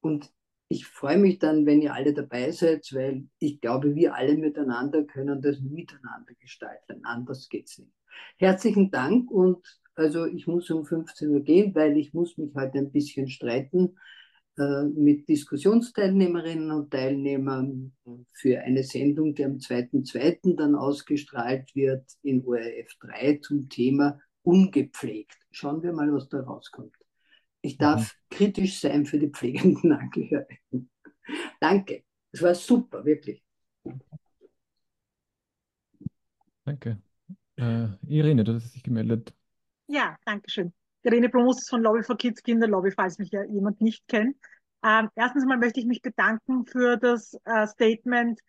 und 0.00 0.30
ich 0.68 0.86
freue 0.86 1.18
mich 1.18 1.38
dann, 1.38 1.64
wenn 1.64 1.80
ihr 1.80 1.94
alle 1.94 2.12
dabei 2.12 2.50
seid, 2.50 2.88
weil 2.92 3.28
ich 3.38 3.60
glaube, 3.60 3.94
wir 3.94 4.14
alle 4.14 4.36
miteinander 4.36 5.04
können 5.04 5.40
das 5.40 5.60
miteinander 5.60 6.34
gestalten. 6.40 7.04
Anders 7.04 7.48
geht 7.48 7.66
es 7.66 7.78
nicht. 7.78 7.92
Herzlichen 8.36 8.90
Dank 8.90 9.30
und 9.30 9.64
also 9.94 10.26
ich 10.26 10.46
muss 10.46 10.70
um 10.70 10.84
15 10.84 11.30
Uhr 11.30 11.40
gehen, 11.40 11.74
weil 11.74 11.96
ich 11.96 12.12
muss 12.12 12.36
mich 12.36 12.54
heute 12.54 12.78
ein 12.78 12.90
bisschen 12.90 13.28
streiten 13.28 13.96
mit 14.58 15.28
Diskussionsteilnehmerinnen 15.28 16.70
und 16.70 16.90
Teilnehmern 16.90 17.92
für 18.32 18.60
eine 18.60 18.82
Sendung, 18.82 19.34
die 19.34 19.44
am 19.44 19.56
2.2. 19.56 20.56
dann 20.56 20.74
ausgestrahlt 20.74 21.74
wird 21.74 22.04
in 22.22 22.44
ORF 22.44 22.96
3 23.00 23.40
zum 23.42 23.68
Thema 23.68 24.20
ungepflegt. 24.42 25.38
Schauen 25.50 25.82
wir 25.82 25.92
mal, 25.92 26.12
was 26.12 26.28
da 26.28 26.40
rauskommt. 26.40 26.94
Ich 27.60 27.78
darf 27.78 28.14
mhm. 28.14 28.36
kritisch 28.36 28.80
sein 28.80 29.06
für 29.06 29.18
die 29.18 29.28
pflegenden 29.28 29.92
Angehörigen. 29.92 30.90
Danke. 31.60 32.04
Es 32.30 32.42
war 32.42 32.54
super, 32.54 33.04
wirklich. 33.04 33.42
Danke. 36.64 37.00
Äh, 37.56 37.88
Irene, 38.06 38.44
du 38.44 38.54
hast 38.54 38.74
dich 38.74 38.82
gemeldet. 38.82 39.32
Ja, 39.88 40.16
danke 40.24 40.50
schön. 40.50 40.72
Irene 41.06 41.28
Blomus 41.28 41.68
von 41.68 41.82
Lobby 41.82 42.02
for 42.02 42.16
Kids 42.16 42.42
Kinderlobby, 42.42 42.90
falls 42.90 43.18
mich 43.18 43.30
ja 43.30 43.44
jemand 43.44 43.80
nicht 43.80 44.08
kennt. 44.08 44.36
Ähm, 44.84 45.08
erstens 45.14 45.44
mal 45.44 45.56
möchte 45.56 45.78
ich 45.78 45.86
mich 45.86 46.02
bedanken 46.02 46.66
für 46.66 46.96
das 46.96 47.38
äh, 47.44 47.66
Statement. 47.68 48.40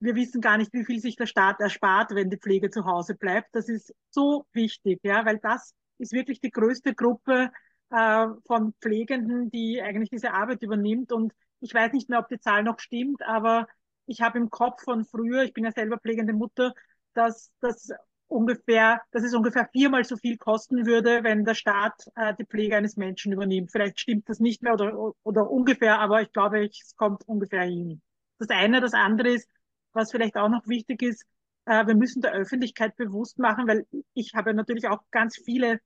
Wir 0.00 0.14
wissen 0.14 0.42
gar 0.42 0.58
nicht, 0.58 0.70
wie 0.74 0.84
viel 0.84 1.00
sich 1.00 1.16
der 1.16 1.24
Staat 1.24 1.60
erspart, 1.60 2.14
wenn 2.14 2.28
die 2.28 2.36
Pflege 2.36 2.68
zu 2.68 2.84
Hause 2.84 3.14
bleibt. 3.14 3.54
Das 3.54 3.70
ist 3.70 3.94
so 4.10 4.44
wichtig, 4.52 5.00
ja, 5.02 5.24
weil 5.24 5.38
das 5.38 5.72
ist 5.96 6.12
wirklich 6.12 6.40
die 6.40 6.50
größte 6.50 6.94
Gruppe 6.94 7.50
äh, 7.88 8.26
von 8.46 8.74
Pflegenden, 8.82 9.50
die 9.50 9.80
eigentlich 9.80 10.10
diese 10.10 10.34
Arbeit 10.34 10.62
übernimmt. 10.62 11.10
Und 11.10 11.32
ich 11.60 11.72
weiß 11.72 11.92
nicht 11.94 12.10
mehr, 12.10 12.18
ob 12.18 12.28
die 12.28 12.38
Zahl 12.38 12.64
noch 12.64 12.80
stimmt, 12.80 13.22
aber 13.22 13.66
ich 14.04 14.20
habe 14.20 14.38
im 14.38 14.50
Kopf 14.50 14.82
von 14.82 15.06
früher, 15.06 15.44
ich 15.44 15.54
bin 15.54 15.64
ja 15.64 15.72
selber 15.72 15.96
pflegende 15.96 16.34
Mutter, 16.34 16.74
dass 17.14 17.50
das 17.60 17.88
ungefähr, 18.28 19.00
dass 19.10 19.24
es 19.24 19.34
ungefähr 19.34 19.68
viermal 19.72 20.04
so 20.04 20.16
viel 20.16 20.36
kosten 20.36 20.86
würde, 20.86 21.22
wenn 21.22 21.44
der 21.44 21.54
Staat 21.54 22.06
äh, 22.16 22.34
die 22.38 22.46
Pflege 22.46 22.76
eines 22.76 22.96
Menschen 22.96 23.32
übernimmt. 23.32 23.70
Vielleicht 23.70 24.00
stimmt 24.00 24.28
das 24.28 24.40
nicht 24.40 24.62
mehr 24.62 24.74
oder, 24.74 25.12
oder 25.22 25.50
ungefähr, 25.50 25.98
aber 26.00 26.22
ich 26.22 26.32
glaube, 26.32 26.64
es 26.64 26.94
kommt 26.96 27.26
ungefähr 27.28 27.62
hin. 27.62 28.00
Das 28.38 28.48
eine, 28.50 28.80
das 28.80 28.94
andere 28.94 29.30
ist, 29.30 29.48
was 29.92 30.10
vielleicht 30.10 30.36
auch 30.36 30.48
noch 30.48 30.66
wichtig 30.66 31.02
ist, 31.02 31.24
äh, 31.66 31.86
wir 31.86 31.94
müssen 31.94 32.22
der 32.22 32.32
Öffentlichkeit 32.32 32.96
bewusst 32.96 33.38
machen, 33.38 33.68
weil 33.68 33.86
ich 34.14 34.34
habe 34.34 34.54
natürlich 34.54 34.88
auch 34.88 35.00
ganz 35.10 35.38
viele 35.38 35.80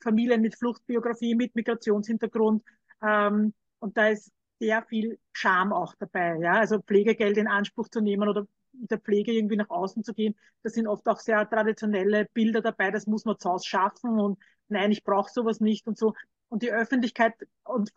Familien 0.00 0.40
mit 0.42 0.56
Fluchtbiografie, 0.56 1.34
mit 1.34 1.54
Migrationshintergrund 1.54 2.62
ähm, 3.02 3.54
und 3.78 3.96
da 3.96 4.08
ist 4.08 4.32
sehr 4.58 4.82
viel 4.84 5.18
Scham 5.32 5.72
auch 5.72 5.94
dabei, 5.98 6.38
ja, 6.40 6.54
also 6.54 6.80
Pflegegeld 6.80 7.36
in 7.36 7.48
Anspruch 7.48 7.88
zu 7.88 8.00
nehmen 8.00 8.28
oder 8.28 8.46
der 8.72 8.98
Pflege 8.98 9.32
irgendwie 9.32 9.56
nach 9.56 9.70
außen 9.70 10.04
zu 10.04 10.14
gehen. 10.14 10.34
Da 10.62 10.70
sind 10.70 10.86
oft 10.86 11.06
auch 11.08 11.18
sehr 11.20 11.48
traditionelle 11.48 12.26
Bilder 12.32 12.60
dabei, 12.60 12.90
das 12.90 13.06
muss 13.06 13.24
man 13.24 13.38
zu 13.38 13.50
Hause 13.50 13.66
schaffen 13.68 14.18
und 14.18 14.38
nein, 14.68 14.92
ich 14.92 15.04
brauche 15.04 15.30
sowas 15.30 15.60
nicht 15.60 15.86
und 15.86 15.98
so. 15.98 16.14
Und 16.48 16.62
die 16.62 16.72
Öffentlichkeit 16.72 17.34
und 17.64 17.92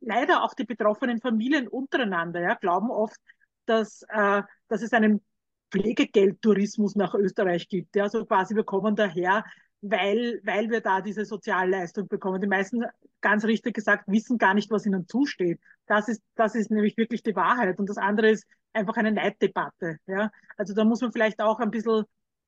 leider 0.00 0.42
auch 0.42 0.54
die 0.54 0.64
betroffenen 0.64 1.20
Familien 1.20 1.68
untereinander 1.68 2.40
ja, 2.40 2.54
glauben 2.54 2.90
oft, 2.90 3.20
dass, 3.66 4.02
äh, 4.08 4.42
dass 4.68 4.82
es 4.82 4.92
einen 4.92 5.22
Pflegegeldtourismus 5.70 6.96
nach 6.96 7.14
Österreich 7.14 7.68
gibt. 7.68 7.94
Ja, 7.96 8.04
also 8.04 8.24
quasi 8.24 8.54
wir 8.56 8.64
kommen 8.64 8.96
daher, 8.96 9.44
weil, 9.82 10.40
weil 10.44 10.70
wir 10.70 10.80
da 10.80 11.00
diese 11.00 11.24
Sozialleistung 11.24 12.06
bekommen. 12.08 12.40
Die 12.40 12.46
meisten, 12.46 12.84
ganz 13.20 13.44
richtig 13.44 13.74
gesagt, 13.74 14.04
wissen 14.06 14.38
gar 14.38 14.54
nicht, 14.54 14.70
was 14.70 14.86
ihnen 14.86 15.06
zusteht. 15.06 15.60
Das 15.86 16.08
ist, 16.08 16.22
das 16.34 16.54
ist 16.54 16.70
nämlich 16.70 16.96
wirklich 16.96 17.22
die 17.22 17.34
Wahrheit. 17.34 17.78
Und 17.78 17.88
das 17.88 17.96
andere 17.96 18.30
ist 18.30 18.46
einfach 18.72 18.96
eine 18.96 19.12
Neiddebatte. 19.12 19.98
Ja? 20.06 20.30
Also 20.56 20.74
da 20.74 20.84
muss 20.84 21.00
man 21.00 21.12
vielleicht 21.12 21.40
auch 21.40 21.60
ein 21.60 21.70
bisschen 21.70 22.04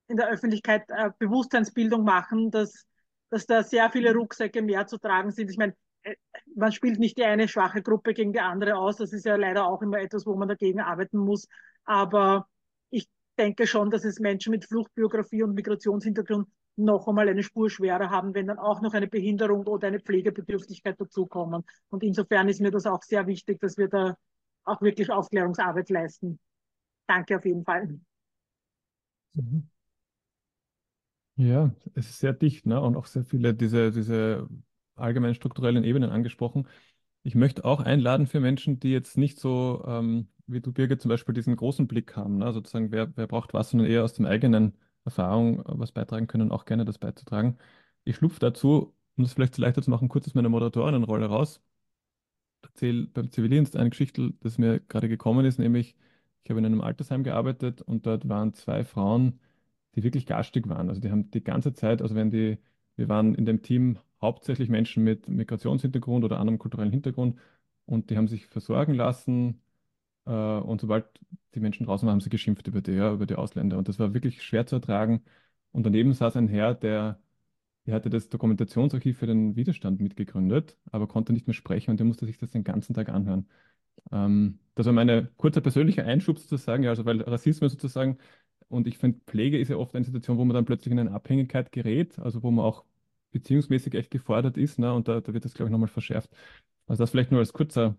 in 0.08 0.16
der 0.16 0.28
Öffentlichkeit 0.28 0.84
äh, 0.88 1.10
Bewusstseinsbildung 1.18 2.04
machen, 2.04 2.50
dass, 2.50 2.84
dass 3.30 3.46
da 3.46 3.62
sehr 3.62 3.90
viele 3.90 4.14
Rucksäcke 4.14 4.60
mehr 4.60 4.86
zu 4.86 4.98
tragen 4.98 5.30
sind. 5.30 5.50
Ich 5.50 5.56
meine, 5.56 5.74
äh, 6.02 6.16
man 6.54 6.72
spielt 6.72 6.98
nicht 6.98 7.16
die 7.16 7.24
eine 7.24 7.48
schwache 7.48 7.82
Gruppe 7.82 8.12
gegen 8.12 8.32
die 8.32 8.40
andere 8.40 8.76
aus. 8.76 8.96
Das 8.98 9.12
ist 9.12 9.24
ja 9.24 9.36
leider 9.36 9.66
auch 9.66 9.80
immer 9.80 10.00
etwas, 10.00 10.26
wo 10.26 10.36
man 10.36 10.48
dagegen 10.48 10.80
arbeiten 10.80 11.18
muss. 11.18 11.48
Aber 11.84 12.46
ich 12.90 13.08
denke 13.38 13.66
schon, 13.66 13.90
dass 13.90 14.04
es 14.04 14.20
Menschen 14.20 14.50
mit 14.50 14.66
Fluchtbiografie 14.66 15.44
und 15.44 15.54
Migrationshintergrund 15.54 16.46
noch 16.76 17.06
einmal 17.06 17.28
eine 17.28 17.42
Spur 17.42 17.70
schwerer 17.70 18.10
haben, 18.10 18.34
wenn 18.34 18.46
dann 18.46 18.58
auch 18.58 18.80
noch 18.80 18.94
eine 18.94 19.06
Behinderung 19.06 19.66
oder 19.66 19.88
eine 19.88 20.00
Pflegebedürftigkeit 20.00 21.00
dazukommen. 21.00 21.64
Und 21.90 22.02
insofern 22.02 22.48
ist 22.48 22.60
mir 22.60 22.70
das 22.70 22.86
auch 22.86 23.02
sehr 23.02 23.26
wichtig, 23.26 23.60
dass 23.60 23.76
wir 23.76 23.88
da 23.88 24.16
auch 24.64 24.80
wirklich 24.80 25.10
Aufklärungsarbeit 25.10 25.90
leisten. 25.90 26.38
Danke 27.06 27.36
auf 27.36 27.44
jeden 27.44 27.64
Fall. 27.64 27.98
Mhm. 29.34 29.68
Ja, 31.36 31.74
es 31.94 32.10
ist 32.10 32.20
sehr 32.20 32.32
dicht, 32.32 32.66
ne? 32.66 32.80
Und 32.80 32.96
auch 32.96 33.06
sehr 33.06 33.24
viele 33.24 33.54
diese, 33.54 33.90
diese 33.90 34.48
allgemeinen 34.96 35.34
strukturellen 35.34 35.84
Ebenen 35.84 36.10
angesprochen. 36.10 36.68
Ich 37.22 37.34
möchte 37.34 37.64
auch 37.64 37.80
einladen 37.80 38.26
für 38.26 38.40
Menschen, 38.40 38.80
die 38.80 38.90
jetzt 38.90 39.16
nicht 39.16 39.38
so, 39.38 39.82
ähm, 39.86 40.28
wie 40.46 40.60
du, 40.60 40.72
Birgit, 40.72 41.00
zum 41.00 41.08
Beispiel 41.08 41.34
diesen 41.34 41.56
großen 41.56 41.86
Blick 41.86 42.16
haben, 42.16 42.38
ne? 42.38 42.52
sozusagen, 42.52 42.90
wer, 42.92 43.16
wer 43.16 43.26
braucht 43.26 43.54
was, 43.54 43.70
sondern 43.70 43.88
eher 43.88 44.04
aus 44.04 44.14
dem 44.14 44.26
eigenen 44.26 44.76
Erfahrung 45.04 45.60
äh, 45.60 45.64
was 45.66 45.92
beitragen 45.92 46.26
können, 46.26 46.52
auch 46.52 46.64
gerne 46.64 46.84
das 46.84 46.98
beizutragen. 46.98 47.58
Ich 48.04 48.16
schlupfe 48.16 48.40
dazu, 48.40 48.94
um 49.16 49.24
es 49.24 49.32
vielleicht 49.34 49.58
leichter 49.58 49.82
zu 49.82 49.90
machen, 49.90 50.08
kurz 50.08 50.26
aus 50.26 50.34
meiner 50.34 50.48
Moderatorinnenrolle 50.48 51.26
raus. 51.26 51.62
Erzähle 52.62 53.06
beim 53.08 53.30
Zivildienst 53.30 53.76
eine 53.76 53.90
Geschichte, 53.90 54.32
das 54.40 54.58
mir 54.58 54.80
gerade 54.80 55.08
gekommen 55.08 55.44
ist, 55.44 55.58
nämlich 55.58 55.96
ich 56.44 56.50
habe 56.50 56.60
in 56.60 56.66
einem 56.66 56.80
Altersheim 56.80 57.24
gearbeitet 57.24 57.82
und 57.82 58.06
dort 58.06 58.28
waren 58.28 58.52
zwei 58.54 58.84
Frauen, 58.84 59.40
die 59.94 60.02
wirklich 60.02 60.26
garstig 60.26 60.68
waren. 60.68 60.88
Also 60.88 61.00
die 61.00 61.10
haben 61.10 61.30
die 61.30 61.44
ganze 61.44 61.72
Zeit, 61.74 62.02
also 62.02 62.14
wenn 62.14 62.30
die, 62.30 62.58
wir 62.96 63.08
waren 63.08 63.34
in 63.34 63.46
dem 63.46 63.62
Team 63.62 63.98
hauptsächlich 64.20 64.68
Menschen 64.68 65.04
mit 65.04 65.28
Migrationshintergrund 65.28 66.24
oder 66.24 66.38
anderem 66.40 66.58
kulturellen 66.58 66.90
Hintergrund 66.92 67.38
und 67.86 68.10
die 68.10 68.16
haben 68.16 68.28
sich 68.28 68.46
versorgen 68.46 68.94
lassen, 68.94 69.61
und 70.30 70.80
sobald 70.80 71.06
die 71.54 71.60
Menschen 71.60 71.86
draußen 71.86 72.06
waren, 72.06 72.14
haben 72.14 72.20
sie 72.20 72.30
geschimpft 72.30 72.66
über 72.68 72.80
die, 72.80 72.92
ja, 72.92 73.12
über 73.12 73.26
die 73.26 73.34
Ausländer. 73.34 73.78
Und 73.78 73.88
das 73.88 73.98
war 73.98 74.14
wirklich 74.14 74.42
schwer 74.42 74.66
zu 74.66 74.76
ertragen. 74.76 75.22
Und 75.72 75.84
daneben 75.84 76.12
saß 76.12 76.36
ein 76.36 76.48
Herr, 76.48 76.74
der, 76.74 77.20
der 77.86 77.94
hatte 77.94 78.10
das 78.10 78.28
Dokumentationsarchiv 78.28 79.18
für 79.18 79.26
den 79.26 79.56
Widerstand 79.56 80.00
mitgegründet, 80.00 80.78
aber 80.92 81.08
konnte 81.08 81.32
nicht 81.32 81.46
mehr 81.46 81.54
sprechen 81.54 81.90
und 81.90 81.98
der 81.98 82.06
musste 82.06 82.26
sich 82.26 82.38
das 82.38 82.50
den 82.50 82.64
ganzen 82.64 82.94
Tag 82.94 83.08
anhören. 83.08 83.48
Ähm, 84.12 84.60
das 84.74 84.86
war 84.86 84.92
meine 84.92 85.28
kurze 85.36 85.60
persönliche 85.60 86.04
Einschub 86.04 86.38
sozusagen, 86.38 86.82
ja, 86.84 86.90
also 86.90 87.04
weil 87.04 87.20
Rassismus 87.22 87.72
sozusagen, 87.72 88.18
und 88.68 88.86
ich 88.86 88.98
finde, 88.98 89.20
Pflege 89.26 89.58
ist 89.58 89.68
ja 89.68 89.76
oft 89.76 89.94
eine 89.94 90.04
Situation, 90.04 90.38
wo 90.38 90.44
man 90.44 90.54
dann 90.54 90.64
plötzlich 90.64 90.92
in 90.92 90.98
eine 90.98 91.12
Abhängigkeit 91.12 91.72
gerät, 91.72 92.18
also 92.18 92.42
wo 92.42 92.50
man 92.50 92.64
auch 92.64 92.84
beziehungsmäßig 93.32 93.94
echt 93.94 94.10
gefordert 94.10 94.56
ist, 94.56 94.78
ne, 94.78 94.92
und 94.94 95.08
da, 95.08 95.20
da 95.20 95.34
wird 95.34 95.44
das, 95.44 95.54
glaube 95.54 95.68
ich, 95.68 95.72
nochmal 95.72 95.88
verschärft. 95.88 96.30
Also 96.86 97.02
das 97.02 97.10
vielleicht 97.10 97.30
nur 97.30 97.40
als 97.40 97.52
kurzer 97.52 97.96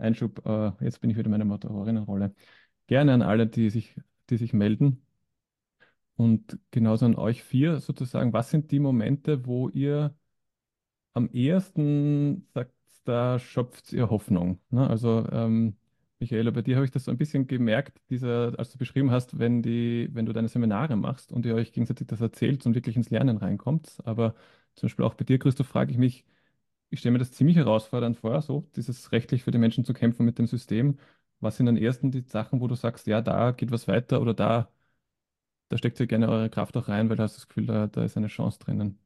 Einschub, 0.00 0.44
äh, 0.46 0.72
jetzt 0.84 1.00
bin 1.00 1.10
ich 1.10 1.16
wieder 1.16 1.26
in 1.26 1.32
meiner 1.32 1.44
Motorinnenrolle. 1.44 2.34
Gerne 2.86 3.12
an 3.14 3.22
alle, 3.22 3.46
die 3.46 3.70
sich, 3.70 3.96
die 4.30 4.36
sich 4.36 4.52
melden. 4.52 5.02
Und 6.16 6.58
genauso 6.70 7.06
an 7.06 7.14
euch 7.16 7.42
vier 7.42 7.80
sozusagen, 7.80 8.32
was 8.32 8.50
sind 8.50 8.70
die 8.70 8.78
Momente, 8.80 9.46
wo 9.46 9.68
ihr 9.70 10.14
am 11.12 11.28
ehesten 11.32 12.46
sagt, 12.54 12.74
da 13.04 13.38
schöpft 13.38 13.92
ihr 13.92 14.10
Hoffnung? 14.10 14.60
Ne? 14.70 14.88
Also 14.88 15.26
ähm, 15.32 15.76
Michaela, 16.18 16.50
bei 16.50 16.62
dir 16.62 16.76
habe 16.76 16.84
ich 16.84 16.90
das 16.90 17.04
so 17.04 17.10
ein 17.10 17.16
bisschen 17.16 17.46
gemerkt, 17.46 17.98
dieser, 18.10 18.58
als 18.58 18.70
du 18.72 18.78
beschrieben 18.78 19.10
hast, 19.10 19.38
wenn, 19.38 19.62
die, 19.62 20.10
wenn 20.12 20.26
du 20.26 20.32
deine 20.34 20.48
Seminare 20.48 20.96
machst 20.96 21.32
und 21.32 21.46
ihr 21.46 21.54
euch 21.54 21.72
gegenseitig 21.72 22.06
das 22.08 22.20
erzählt 22.20 22.66
und 22.66 22.74
wirklich 22.74 22.96
ins 22.96 23.10
Lernen 23.10 23.38
reinkommt. 23.38 23.98
Aber 24.04 24.34
zum 24.74 24.88
Beispiel 24.88 25.04
auch 25.06 25.14
bei 25.14 25.24
dir, 25.24 25.38
Christoph, 25.38 25.68
frage 25.68 25.92
ich 25.92 25.98
mich, 25.98 26.26
ich 26.90 27.00
stelle 27.00 27.12
mir 27.12 27.18
das 27.18 27.32
ziemlich 27.32 27.56
herausfordernd 27.56 28.18
vor, 28.18 28.42
so 28.42 28.68
dieses 28.76 29.12
rechtlich 29.12 29.44
für 29.44 29.50
die 29.50 29.58
Menschen 29.58 29.84
zu 29.84 29.92
kämpfen 29.94 30.24
mit 30.26 30.38
dem 30.38 30.46
System. 30.46 30.98
Was 31.40 31.56
sind 31.56 31.66
dann 31.66 31.76
ersten 31.76 32.10
die 32.10 32.22
Sachen, 32.22 32.60
wo 32.60 32.68
du 32.68 32.74
sagst, 32.74 33.06
ja, 33.06 33.22
da 33.22 33.52
geht 33.52 33.70
was 33.70 33.88
weiter 33.88 34.20
oder 34.20 34.34
da, 34.34 34.70
da 35.70 35.78
steckt 35.78 35.98
ihr 36.00 36.06
gerne 36.06 36.28
eure 36.28 36.50
Kraft 36.50 36.76
auch 36.76 36.88
rein, 36.88 37.08
weil 37.08 37.16
du 37.16 37.22
hast 37.22 37.36
das 37.36 37.48
Gefühl, 37.48 37.66
da, 37.66 37.86
da 37.86 38.04
ist 38.04 38.16
eine 38.18 38.28
Chance 38.28 38.58
drinnen? 38.60 38.98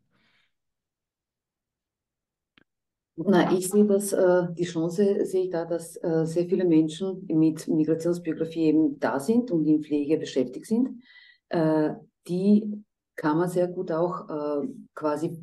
Na, 3.17 3.53
ich 3.53 3.69
sehe 3.71 3.85
das, 3.87 4.13
äh, 4.13 4.49
die 4.55 4.65
Chance 4.65 5.25
sehe 5.25 5.45
ich 5.45 5.51
da, 5.51 5.65
dass 5.65 5.97
äh, 6.03 6.27
sehr 6.27 6.47
viele 6.47 6.65
Menschen 6.65 7.25
mit 7.29 7.69
Migrationsbiografie 7.69 8.65
eben 8.67 8.99
da 8.99 9.21
sind 9.21 9.53
und 9.53 9.67
in 9.67 9.83
Pflege 9.85 10.17
beschäftigt 10.19 10.67
sind. 10.67 11.01
Äh, 11.49 11.91
die 12.27 12.85
kann 13.15 13.39
man 13.39 13.49
sehr 13.49 13.69
gut 13.69 13.93
auch 13.93 14.29
äh, 14.65 14.69
quasi 14.95 15.39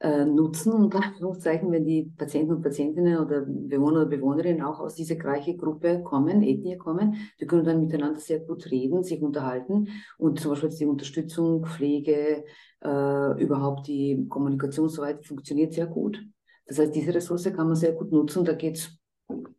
äh, 0.00 0.24
nutzen, 0.24 0.72
unter 0.72 1.02
Anführungszeichen, 1.02 1.70
wenn 1.72 1.84
die 1.84 2.12
Patienten 2.16 2.52
und 2.54 2.62
Patientinnen 2.62 3.18
oder 3.18 3.42
Bewohner 3.42 4.02
oder 4.02 4.06
Bewohnerinnen 4.06 4.62
auch 4.62 4.80
aus 4.80 4.94
dieser 4.94 5.16
gleichen 5.16 5.56
Gruppe 5.56 6.02
kommen, 6.02 6.42
Ethnie 6.42 6.76
kommen, 6.76 7.16
die 7.40 7.46
können 7.46 7.64
dann 7.64 7.80
miteinander 7.80 8.20
sehr 8.20 8.40
gut 8.40 8.70
reden, 8.70 9.02
sich 9.02 9.22
unterhalten 9.22 9.88
und 10.18 10.40
zum 10.40 10.50
Beispiel 10.50 10.70
die 10.70 10.86
Unterstützung, 10.86 11.64
Pflege, 11.64 12.44
äh, 12.84 13.42
überhaupt 13.42 13.86
die 13.86 14.26
Kommunikation 14.28 14.88
so 14.88 15.02
weit 15.02 15.24
funktioniert 15.24 15.72
sehr 15.72 15.86
gut. 15.86 16.22
Das 16.66 16.78
heißt, 16.78 16.94
diese 16.94 17.14
Ressource 17.14 17.44
kann 17.44 17.66
man 17.66 17.76
sehr 17.76 17.92
gut 17.92 18.10
nutzen. 18.12 18.44
Da 18.44 18.54
geht 18.54 18.76
es 18.76 18.98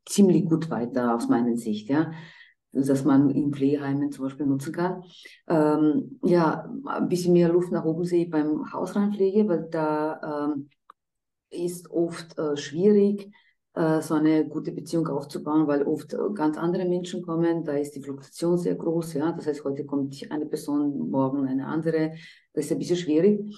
ziemlich 0.05 0.45
gut 0.45 0.69
weiter 0.69 1.15
aus 1.15 1.27
meiner 1.27 1.55
Sicht, 1.55 1.89
ja, 1.89 2.11
dass 2.75 3.05
man 3.05 3.29
in 3.29 3.53
Pflegeheimen 3.53 4.11
zum 4.11 4.25
Beispiel 4.25 4.45
nutzen 4.45 4.73
kann. 4.73 5.03
Ähm, 5.47 6.19
ja, 6.23 6.69
ein 6.85 7.07
bisschen 7.07 7.33
mehr 7.33 7.49
Luft 7.49 7.71
nach 7.71 7.85
oben 7.85 8.03
sehe 8.03 8.25
ich 8.25 8.29
beim 8.29 8.71
Hausreinpflege, 8.71 9.47
weil 9.47 9.67
da 9.71 10.47
ähm, 10.53 10.69
ist 11.49 11.89
oft 11.89 12.37
äh, 12.37 12.57
schwierig, 12.57 13.31
äh, 13.73 14.01
so 14.01 14.15
eine 14.15 14.47
gute 14.47 14.71
Beziehung 14.71 15.07
aufzubauen, 15.07 15.67
weil 15.67 15.83
oft 15.83 16.13
äh, 16.13 16.17
ganz 16.33 16.57
andere 16.57 16.85
Menschen 16.85 17.21
kommen, 17.21 17.63
da 17.63 17.73
ist 17.73 17.95
die 17.95 18.01
Fluktuation 18.01 18.57
sehr 18.57 18.75
groß, 18.75 19.13
ja, 19.13 19.31
das 19.31 19.47
heißt, 19.47 19.63
heute 19.63 19.85
kommt 19.85 20.15
eine 20.29 20.45
Person, 20.45 21.09
morgen 21.09 21.47
eine 21.47 21.67
andere, 21.67 22.11
das 22.53 22.65
ist 22.65 22.71
ein 22.71 22.79
bisschen 22.79 22.97
schwierig. 22.97 23.55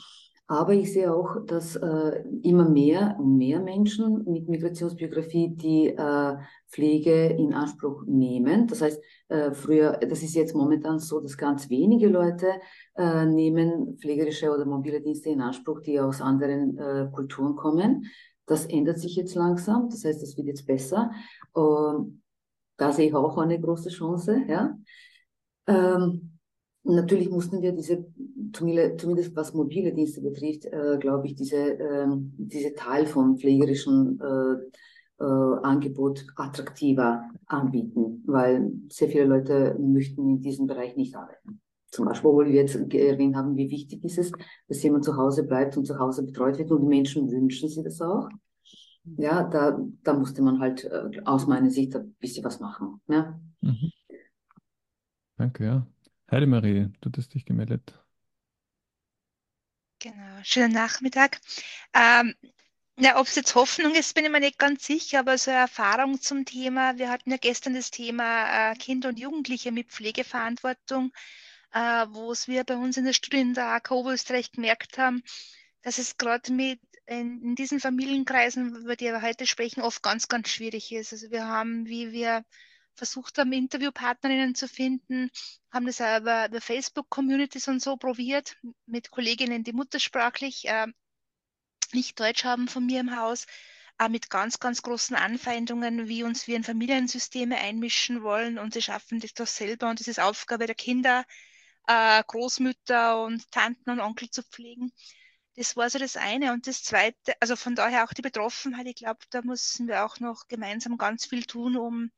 Aber 0.49 0.73
ich 0.73 0.93
sehe 0.93 1.13
auch, 1.13 1.45
dass 1.45 1.75
äh, 1.75 2.23
immer 2.41 2.69
mehr 2.69 3.17
und 3.19 3.37
mehr 3.37 3.59
Menschen 3.59 4.23
mit 4.23 4.47
Migrationsbiografie 4.47 5.49
die 5.49 5.89
äh, 5.89 6.37
Pflege 6.69 7.25
in 7.25 7.53
Anspruch 7.53 8.05
nehmen. 8.05 8.65
Das 8.65 8.81
heißt, 8.81 9.01
äh, 9.27 9.51
früher, 9.51 9.97
das 9.97 10.23
ist 10.23 10.35
jetzt 10.35 10.55
momentan 10.55 10.99
so, 10.99 11.19
dass 11.19 11.37
ganz 11.37 11.69
wenige 11.69 12.07
Leute 12.07 12.47
äh, 12.95 13.25
nehmen 13.25 13.97
pflegerische 13.97 14.49
oder 14.49 14.65
mobile 14.65 15.01
Dienste 15.01 15.29
in 15.31 15.41
Anspruch, 15.41 15.81
die 15.81 15.99
aus 15.99 16.21
anderen 16.21 16.77
äh, 16.77 17.09
Kulturen 17.11 17.57
kommen. 17.57 18.05
Das 18.45 18.65
ändert 18.67 18.99
sich 18.99 19.17
jetzt 19.17 19.35
langsam. 19.35 19.89
Das 19.89 20.05
heißt, 20.05 20.21
das 20.21 20.37
wird 20.37 20.47
jetzt 20.47 20.65
besser. 20.65 21.11
Ähm, 21.57 22.21
da 22.77 22.93
sehe 22.93 23.07
ich 23.07 23.13
auch 23.13 23.37
eine 23.37 23.59
große 23.59 23.89
Chance. 23.89 24.43
Ja. 24.47 24.77
Ähm, 25.67 26.37
Natürlich 26.89 27.29
mussten 27.29 27.61
wir 27.61 27.73
diese, 27.73 28.05
zumindest 28.51 29.35
was 29.35 29.53
mobile 29.53 29.93
Dienste 29.93 30.21
betrifft, 30.21 30.65
äh, 30.65 30.97
glaube 30.99 31.27
ich, 31.27 31.35
diese, 31.35 31.79
äh, 31.79 32.07
diese 32.37 32.73
Teil 32.73 33.05
vom 33.05 33.37
pflegerischen 33.37 34.19
äh, 34.19 35.23
äh, 35.23 35.59
Angebot 35.63 36.25
attraktiver 36.35 37.23
anbieten, 37.47 38.23
weil 38.25 38.71
sehr 38.89 39.09
viele 39.09 39.25
Leute 39.25 39.75
möchten 39.79 40.29
in 40.29 40.41
diesem 40.41 40.67
Bereich 40.67 40.95
nicht 40.95 41.15
arbeiten. 41.15 41.61
Zum 41.89 42.05
Beispiel, 42.05 42.29
wo 42.29 42.39
wir 42.39 42.51
jetzt 42.51 42.75
erwähnt 42.75 43.35
haben, 43.35 43.55
wie 43.55 43.71
wichtig 43.71 44.03
ist 44.03 44.17
es, 44.17 44.31
dass 44.67 44.83
jemand 44.83 45.05
zu 45.05 45.15
Hause 45.15 45.43
bleibt 45.43 45.77
und 45.77 45.85
zu 45.85 45.97
Hause 45.97 46.23
betreut 46.23 46.57
wird 46.59 46.71
und 46.71 46.81
die 46.81 46.87
Menschen 46.87 47.31
wünschen 47.31 47.69
sich 47.69 47.83
das 47.83 48.01
auch. 48.01 48.29
Ja, 49.17 49.43
da, 49.43 49.79
da 50.03 50.13
musste 50.13 50.41
man 50.41 50.59
halt 50.59 50.83
äh, 50.83 51.21
aus 51.23 51.47
meiner 51.47 51.69
Sicht 51.69 51.95
ein 51.95 52.13
bisschen 52.19 52.43
was 52.43 52.59
machen. 52.59 52.99
Ja. 53.07 53.39
Mhm. 53.61 53.91
Danke, 55.37 55.63
ja. 55.63 55.87
Heidemarie, 56.29 56.89
du 56.99 57.09
hast 57.15 57.33
dich 57.33 57.45
gemeldet. 57.45 57.97
Genau, 59.99 60.43
schönen 60.43 60.73
Nachmittag. 60.73 61.39
Ähm, 61.93 62.35
ja, 62.99 63.19
ob 63.19 63.27
es 63.27 63.35
jetzt 63.35 63.55
Hoffnung 63.55 63.95
ist, 63.95 64.13
bin 64.13 64.25
ich 64.25 64.31
mir 64.31 64.39
nicht 64.39 64.59
ganz 64.59 64.85
sicher, 64.85 65.19
aber 65.19 65.37
so 65.37 65.49
eine 65.51 65.61
Erfahrung 65.61 66.21
zum 66.21 66.45
Thema. 66.45 66.97
Wir 66.97 67.09
hatten 67.09 67.31
ja 67.31 67.37
gestern 67.37 67.73
das 67.73 67.89
Thema 67.91 68.71
äh, 68.71 68.75
Kinder 68.75 69.09
und 69.09 69.19
Jugendliche 69.19 69.71
mit 69.71 69.89
Pflegeverantwortung, 69.91 71.11
äh, 71.73 72.05
wo 72.09 72.31
es 72.31 72.47
wir 72.47 72.63
bei 72.63 72.75
uns 72.75 72.97
in 72.97 73.05
der 73.05 73.13
Studie 73.13 73.39
in 73.39 73.53
der 73.55 73.67
AK 73.69 73.91
Oberösterreich 73.91 74.51
gemerkt 74.51 74.97
haben, 74.99 75.23
dass 75.81 75.97
es 75.97 76.17
gerade 76.17 76.51
mit 76.51 76.79
in, 77.07 77.41
in, 77.41 77.55
diesen 77.55 77.79
Familienkreisen, 77.79 78.75
über 78.75 78.95
die 78.95 79.05
wir 79.05 79.21
heute 79.21 79.47
sprechen, 79.47 79.81
oft 79.81 80.03
ganz, 80.03 80.27
ganz 80.27 80.49
schwierig 80.49 80.91
ist. 80.91 81.13
Also 81.13 81.31
wir 81.31 81.47
haben, 81.47 81.87
wie 81.87 82.11
wir 82.11 82.43
versucht 82.97 83.37
haben, 83.37 83.53
Interviewpartnerinnen 83.53 84.55
zu 84.55 84.67
finden, 84.67 85.29
haben 85.71 85.85
das 85.85 86.01
auch 86.01 86.19
über, 86.19 86.47
über 86.47 86.61
Facebook-Communities 86.61 87.67
und 87.67 87.81
so 87.81 87.97
probiert, 87.97 88.55
mit 88.85 89.11
Kolleginnen, 89.11 89.63
die 89.63 89.73
muttersprachlich 89.73 90.67
äh, 90.67 90.87
nicht 91.93 92.19
Deutsch 92.19 92.43
haben 92.43 92.67
von 92.67 92.85
mir 92.85 92.99
im 92.99 93.15
Haus, 93.15 93.45
äh, 93.99 94.09
mit 94.09 94.29
ganz, 94.29 94.59
ganz 94.59 94.81
großen 94.81 95.15
Anfeindungen, 95.15 96.07
wie 96.07 96.23
uns 96.23 96.47
wir 96.47 96.55
in 96.55 96.63
Familiensysteme 96.63 97.57
einmischen 97.57 98.23
wollen 98.23 98.57
und 98.59 98.73
sie 98.73 98.81
schaffen 98.81 99.19
das 99.19 99.33
doch 99.33 99.47
selber 99.47 99.89
und 99.89 100.01
es 100.01 100.07
ist 100.07 100.19
Aufgabe 100.19 100.65
der 100.65 100.75
Kinder, 100.75 101.25
äh, 101.87 102.23
Großmütter 102.27 103.23
und 103.23 103.49
Tanten 103.51 103.89
und 103.89 103.99
Onkel 103.99 104.29
zu 104.29 104.43
pflegen. 104.43 104.91
Das 105.55 105.75
war 105.75 105.89
so 105.89 105.97
das 105.97 106.17
eine. 106.17 106.53
Und 106.53 106.67
das 106.67 106.83
zweite, 106.83 107.33
also 107.39 107.55
von 107.55 107.73
daher 107.75 108.03
auch 108.03 108.13
die 108.13 108.21
Betroffenheit, 108.21 108.85
ich 108.85 108.95
glaube, 108.95 109.19
da 109.31 109.41
müssen 109.41 109.87
wir 109.87 110.05
auch 110.05 110.19
noch 110.19 110.47
gemeinsam 110.47 110.97
ganz 110.97 111.25
viel 111.25 111.43
tun, 111.45 111.77
um 111.77 112.11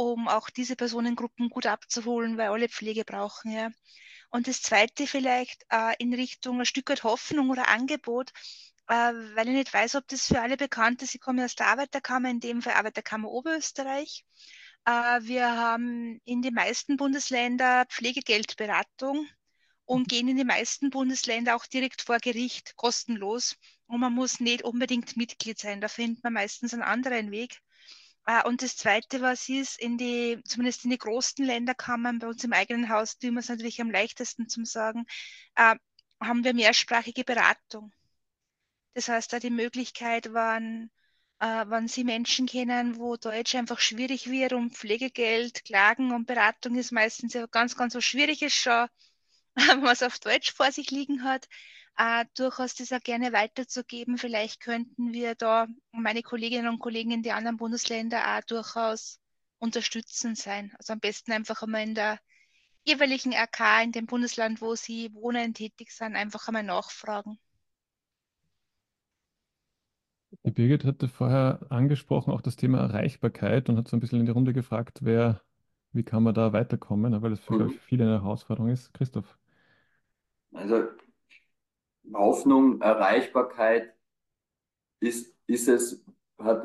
um 0.00 0.28
auch 0.28 0.48
diese 0.48 0.76
Personengruppen 0.76 1.50
gut 1.50 1.66
abzuholen, 1.66 2.38
weil 2.38 2.48
alle 2.48 2.70
Pflege 2.70 3.04
brauchen. 3.04 3.52
Ja. 3.52 3.70
Und 4.30 4.48
das 4.48 4.62
Zweite 4.62 5.06
vielleicht 5.06 5.66
äh, 5.70 5.94
in 5.98 6.14
Richtung 6.14 6.58
ein 6.58 6.64
Stück 6.64 6.88
weit 6.88 7.04
Hoffnung 7.04 7.50
oder 7.50 7.68
Angebot, 7.68 8.30
äh, 8.88 8.94
weil 8.94 9.48
ich 9.48 9.54
nicht 9.54 9.74
weiß, 9.74 9.96
ob 9.96 10.08
das 10.08 10.26
für 10.26 10.40
alle 10.40 10.56
bekannt 10.56 11.02
ist. 11.02 11.14
Ich 11.14 11.20
komme 11.20 11.44
aus 11.44 11.54
der 11.54 11.66
Arbeiterkammer, 11.66 12.30
in 12.30 12.40
dem 12.40 12.62
Fall 12.62 12.74
Arbeiterkammer 12.74 13.28
Oberösterreich. 13.28 14.24
Äh, 14.86 14.90
wir 15.22 15.54
haben 15.54 16.18
in 16.24 16.40
den 16.40 16.54
meisten 16.54 16.96
Bundesländern 16.96 17.86
Pflegegeldberatung 17.88 19.28
und 19.84 20.08
gehen 20.08 20.28
in 20.28 20.36
die 20.38 20.44
meisten 20.44 20.88
Bundesländer 20.88 21.56
auch 21.56 21.66
direkt 21.66 22.00
vor 22.00 22.18
Gericht, 22.18 22.74
kostenlos. 22.76 23.56
Und 23.86 24.00
man 24.00 24.14
muss 24.14 24.40
nicht 24.40 24.62
unbedingt 24.62 25.18
Mitglied 25.18 25.58
sein. 25.58 25.82
Da 25.82 25.88
findet 25.88 26.24
man 26.24 26.32
meistens 26.32 26.72
einen 26.72 26.84
anderen 26.84 27.30
Weg. 27.32 27.60
Ah, 28.32 28.42
und 28.42 28.62
das 28.62 28.76
Zweite, 28.76 29.20
was 29.22 29.48
ist, 29.48 29.80
in 29.80 29.98
die, 29.98 30.40
zumindest 30.44 30.84
in 30.84 30.90
die 30.90 30.98
großen 30.98 31.44
Länderkammern, 31.44 32.20
bei 32.20 32.28
uns 32.28 32.44
im 32.44 32.52
eigenen 32.52 32.88
Haus 32.88 33.18
tun 33.18 33.32
wir 33.34 33.40
es 33.40 33.48
natürlich 33.48 33.80
am 33.80 33.90
leichtesten 33.90 34.48
zum 34.48 34.64
Sagen, 34.64 35.04
äh, 35.56 35.74
haben 36.20 36.44
wir 36.44 36.54
mehrsprachige 36.54 37.24
Beratung. 37.24 37.92
Das 38.94 39.08
heißt, 39.08 39.32
da 39.32 39.40
die 39.40 39.50
Möglichkeit, 39.50 40.32
wann, 40.32 40.92
äh, 41.40 41.64
wann 41.66 41.88
Sie 41.88 42.04
Menschen 42.04 42.46
kennen, 42.46 42.98
wo 42.98 43.16
Deutsch 43.16 43.56
einfach 43.56 43.80
schwierig 43.80 44.30
wird, 44.30 44.52
um 44.52 44.70
Pflegegeld, 44.70 45.64
Klagen 45.64 46.12
und 46.12 46.26
Beratung 46.26 46.76
ist 46.76 46.92
meistens 46.92 47.34
ja 47.34 47.46
ganz, 47.46 47.76
ganz 47.76 47.94
so 47.94 48.00
schwierig 48.00 48.42
ist 48.42 48.54
schon, 48.54 48.86
wenn 49.56 49.80
man 49.80 49.92
es 49.92 50.04
auf 50.04 50.20
Deutsch 50.20 50.52
vor 50.52 50.70
sich 50.70 50.92
liegen 50.92 51.24
hat, 51.24 51.48
äh, 52.00 52.24
durchaus 52.34 52.74
das 52.74 52.92
auch 52.92 53.02
gerne 53.02 53.32
weiterzugeben. 53.34 54.16
Vielleicht 54.16 54.60
könnten 54.60 55.12
wir 55.12 55.34
da 55.34 55.66
meine 55.92 56.22
Kolleginnen 56.22 56.68
und 56.68 56.78
Kollegen 56.78 57.10
in 57.10 57.22
den 57.22 57.32
anderen 57.32 57.58
Bundesländern 57.58 58.22
auch 58.22 58.44
durchaus 58.46 59.20
unterstützend 59.58 60.38
sein. 60.38 60.72
Also 60.78 60.94
am 60.94 61.00
besten 61.00 61.32
einfach 61.32 61.62
einmal 61.62 61.82
in 61.82 61.94
der 61.94 62.18
jeweiligen 62.84 63.34
RK 63.34 63.82
in 63.82 63.92
dem 63.92 64.06
Bundesland, 64.06 64.62
wo 64.62 64.74
sie 64.74 65.12
wohnen, 65.12 65.52
tätig 65.52 65.90
sind, 65.90 66.16
einfach 66.16 66.48
einmal 66.48 66.62
nachfragen. 66.62 67.38
Die 70.44 70.52
Birgit 70.52 70.86
hatte 70.86 71.06
vorher 71.06 71.66
angesprochen, 71.68 72.32
auch 72.32 72.40
das 72.40 72.56
Thema 72.56 72.78
Erreichbarkeit 72.78 73.68
und 73.68 73.76
hat 73.76 73.88
so 73.88 73.96
ein 73.96 74.00
bisschen 74.00 74.20
in 74.20 74.26
die 74.26 74.32
Runde 74.32 74.54
gefragt, 74.54 75.00
wer, 75.02 75.42
wie 75.92 76.04
kann 76.04 76.22
man 76.22 76.32
da 76.32 76.54
weiterkommen, 76.54 77.20
weil 77.20 77.30
das 77.30 77.40
für 77.40 77.64
mhm. 77.64 77.70
viele 77.70 78.04
eine 78.04 78.22
Herausforderung 78.22 78.70
ist. 78.70 78.94
Christoph. 78.94 79.36
Also 80.54 80.88
Hoffnung, 82.12 82.80
Erreichbarkeit 82.80 83.94
ist, 85.00 85.34
ist 85.46 85.68
es, 85.68 86.04
hat, 86.38 86.64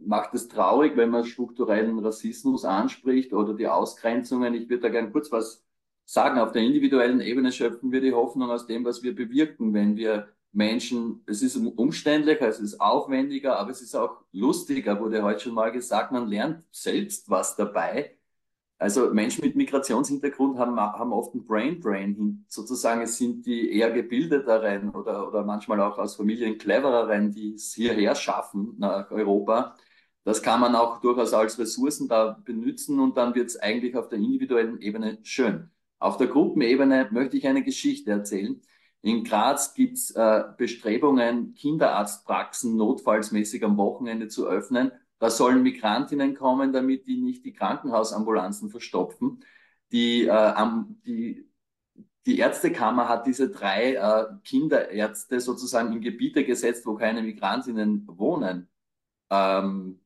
macht 0.00 0.34
es 0.34 0.48
traurig, 0.48 0.96
wenn 0.96 1.10
man 1.10 1.24
strukturellen 1.24 1.98
Rassismus 1.98 2.64
anspricht 2.64 3.32
oder 3.32 3.54
die 3.54 3.68
Ausgrenzungen. 3.68 4.54
Ich 4.54 4.68
würde 4.68 4.82
da 4.82 4.88
gerne 4.88 5.10
kurz 5.10 5.30
was 5.30 5.64
sagen. 6.04 6.38
Auf 6.38 6.52
der 6.52 6.62
individuellen 6.62 7.20
Ebene 7.20 7.52
schöpfen 7.52 7.92
wir 7.92 8.00
die 8.00 8.12
Hoffnung 8.12 8.50
aus 8.50 8.66
dem, 8.66 8.84
was 8.84 9.02
wir 9.02 9.14
bewirken, 9.14 9.74
wenn 9.74 9.96
wir 9.96 10.28
Menschen, 10.52 11.22
es 11.26 11.42
ist 11.42 11.56
umständlicher, 11.56 12.48
es 12.48 12.58
ist 12.58 12.80
aufwendiger, 12.80 13.58
aber 13.58 13.70
es 13.70 13.82
ist 13.82 13.94
auch 13.94 14.24
lustiger, 14.32 14.98
wurde 15.00 15.22
heute 15.22 15.40
schon 15.40 15.54
mal 15.54 15.70
gesagt, 15.70 16.10
man 16.10 16.26
lernt 16.26 16.64
selbst 16.72 17.30
was 17.30 17.54
dabei 17.54 18.16
also 18.80 19.12
Menschen 19.12 19.44
mit 19.44 19.56
Migrationshintergrund 19.56 20.58
haben, 20.58 20.80
haben 20.80 21.12
oft 21.12 21.34
ein 21.34 21.44
Brain 21.44 21.80
Brain. 21.80 22.46
Sozusagen 22.48 23.02
es 23.02 23.18
sind 23.18 23.44
die 23.44 23.70
eher 23.76 23.90
gebildeteren 23.90 24.90
oder, 24.90 25.28
oder 25.28 25.44
manchmal 25.44 25.80
auch 25.82 25.98
aus 25.98 26.16
Familien 26.16 26.56
clevereren, 26.56 27.30
die 27.30 27.52
es 27.54 27.74
hierher 27.74 28.14
schaffen 28.14 28.76
nach 28.78 29.10
Europa. 29.10 29.76
Das 30.24 30.42
kann 30.42 30.60
man 30.62 30.74
auch 30.74 31.00
durchaus 31.02 31.34
als 31.34 31.58
Ressourcen 31.58 32.08
da 32.08 32.40
benutzen 32.42 33.00
und 33.00 33.18
dann 33.18 33.34
wird 33.34 33.48
es 33.48 33.58
eigentlich 33.58 33.94
auf 33.96 34.08
der 34.08 34.18
individuellen 34.18 34.80
Ebene 34.80 35.18
schön. 35.24 35.70
Auf 35.98 36.16
der 36.16 36.28
Gruppenebene 36.28 37.08
möchte 37.10 37.36
ich 37.36 37.46
eine 37.46 37.62
Geschichte 37.62 38.10
erzählen. 38.10 38.62
In 39.02 39.24
Graz 39.24 39.74
gibt 39.74 39.98
es 39.98 40.10
äh, 40.12 40.44
Bestrebungen, 40.56 41.54
Kinderarztpraxen 41.54 42.76
notfallsmäßig 42.76 43.62
am 43.62 43.76
Wochenende 43.76 44.28
zu 44.28 44.46
öffnen 44.46 44.92
da 45.20 45.30
sollen 45.30 45.62
Migrantinnen 45.62 46.34
kommen, 46.34 46.72
damit 46.72 47.06
die 47.06 47.18
nicht 47.18 47.44
die 47.44 47.52
Krankenhausambulanzen 47.52 48.70
verstopfen. 48.70 49.44
Die, 49.92 50.26
äh, 50.26 50.54
die 51.06 51.50
die 52.26 52.38
Ärztekammer 52.38 53.08
hat 53.08 53.26
diese 53.26 53.50
drei 53.50 53.94
äh, 53.94 54.26
Kinderärzte 54.44 55.40
sozusagen 55.40 55.92
in 55.92 56.00
Gebiete 56.00 56.44
gesetzt, 56.44 56.86
wo 56.86 56.94
keine 56.94 57.22
Migrantinnen 57.22 58.06
wohnen. 58.06 58.68
Ähm, 59.30 60.00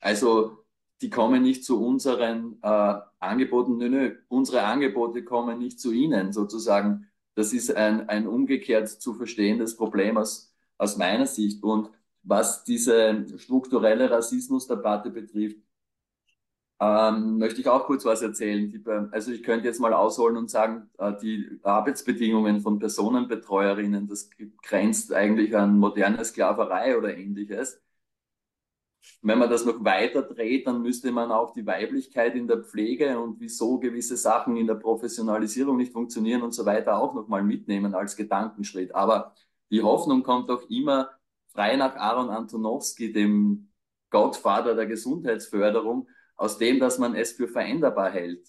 also 0.00 0.64
die 1.00 1.10
kommen 1.10 1.42
nicht 1.42 1.64
zu 1.64 1.84
unseren 1.84 2.58
äh, 2.62 2.94
Angeboten, 3.18 3.76
nö, 3.78 3.88
nö, 3.88 4.16
unsere 4.28 4.62
Angebote 4.64 5.24
kommen 5.24 5.58
nicht 5.58 5.80
zu 5.80 5.92
ihnen 5.92 6.32
sozusagen. 6.32 7.08
Das 7.34 7.52
ist 7.52 7.74
ein, 7.74 8.08
ein 8.08 8.26
umgekehrt 8.28 8.88
zu 8.88 9.14
verstehendes 9.14 9.76
Problem 9.76 10.18
aus, 10.18 10.54
aus 10.76 10.96
meiner 10.96 11.26
Sicht. 11.26 11.62
Und 11.62 11.90
was 12.22 12.64
diese 12.64 13.26
strukturelle 13.38 14.10
Rassismusdebatte 14.10 15.10
betrifft, 15.10 15.58
ähm, 16.80 17.38
möchte 17.38 17.60
ich 17.60 17.68
auch 17.68 17.86
kurz 17.86 18.04
was 18.04 18.22
erzählen. 18.22 19.08
Also 19.12 19.30
ich 19.30 19.44
könnte 19.44 19.68
jetzt 19.68 19.80
mal 19.80 19.94
ausholen 19.94 20.36
und 20.36 20.50
sagen, 20.50 20.90
äh, 20.98 21.12
die 21.22 21.60
Arbeitsbedingungen 21.62 22.60
von 22.60 22.80
Personenbetreuerinnen, 22.80 24.08
das 24.08 24.30
grenzt 24.62 25.12
eigentlich 25.12 25.56
an 25.56 25.78
moderne 25.78 26.24
Sklaverei 26.24 26.98
oder 26.98 27.16
ähnliches. 27.16 27.80
Wenn 29.20 29.38
man 29.38 29.50
das 29.50 29.64
noch 29.64 29.84
weiter 29.84 30.22
dreht, 30.22 30.66
dann 30.66 30.82
müsste 30.82 31.12
man 31.12 31.30
auch 31.30 31.52
die 31.52 31.66
Weiblichkeit 31.66 32.34
in 32.34 32.48
der 32.48 32.62
Pflege 32.64 33.18
und 33.20 33.40
wieso 33.40 33.78
gewisse 33.78 34.16
Sachen 34.16 34.56
in 34.56 34.66
der 34.66 34.74
Professionalisierung 34.74 35.76
nicht 35.76 35.92
funktionieren 35.92 36.42
und 36.42 36.52
so 36.52 36.66
weiter 36.66 36.98
auch 36.98 37.14
nochmal 37.14 37.42
mitnehmen 37.44 37.94
als 37.94 38.16
Gedankenschritt. 38.16 38.94
Aber 38.94 39.34
die 39.70 39.82
Hoffnung 39.82 40.22
kommt 40.22 40.50
auch 40.50 40.62
immer 40.68 41.10
frei 41.52 41.76
nach 41.76 41.96
Aaron 41.96 42.30
Antonowski, 42.30 43.12
dem 43.12 43.70
Gottvater 44.10 44.74
der 44.74 44.86
Gesundheitsförderung, 44.86 46.08
aus 46.36 46.58
dem, 46.58 46.80
dass 46.80 46.98
man 46.98 47.14
es 47.14 47.32
für 47.32 47.48
veränderbar 47.48 48.10
hält. 48.10 48.48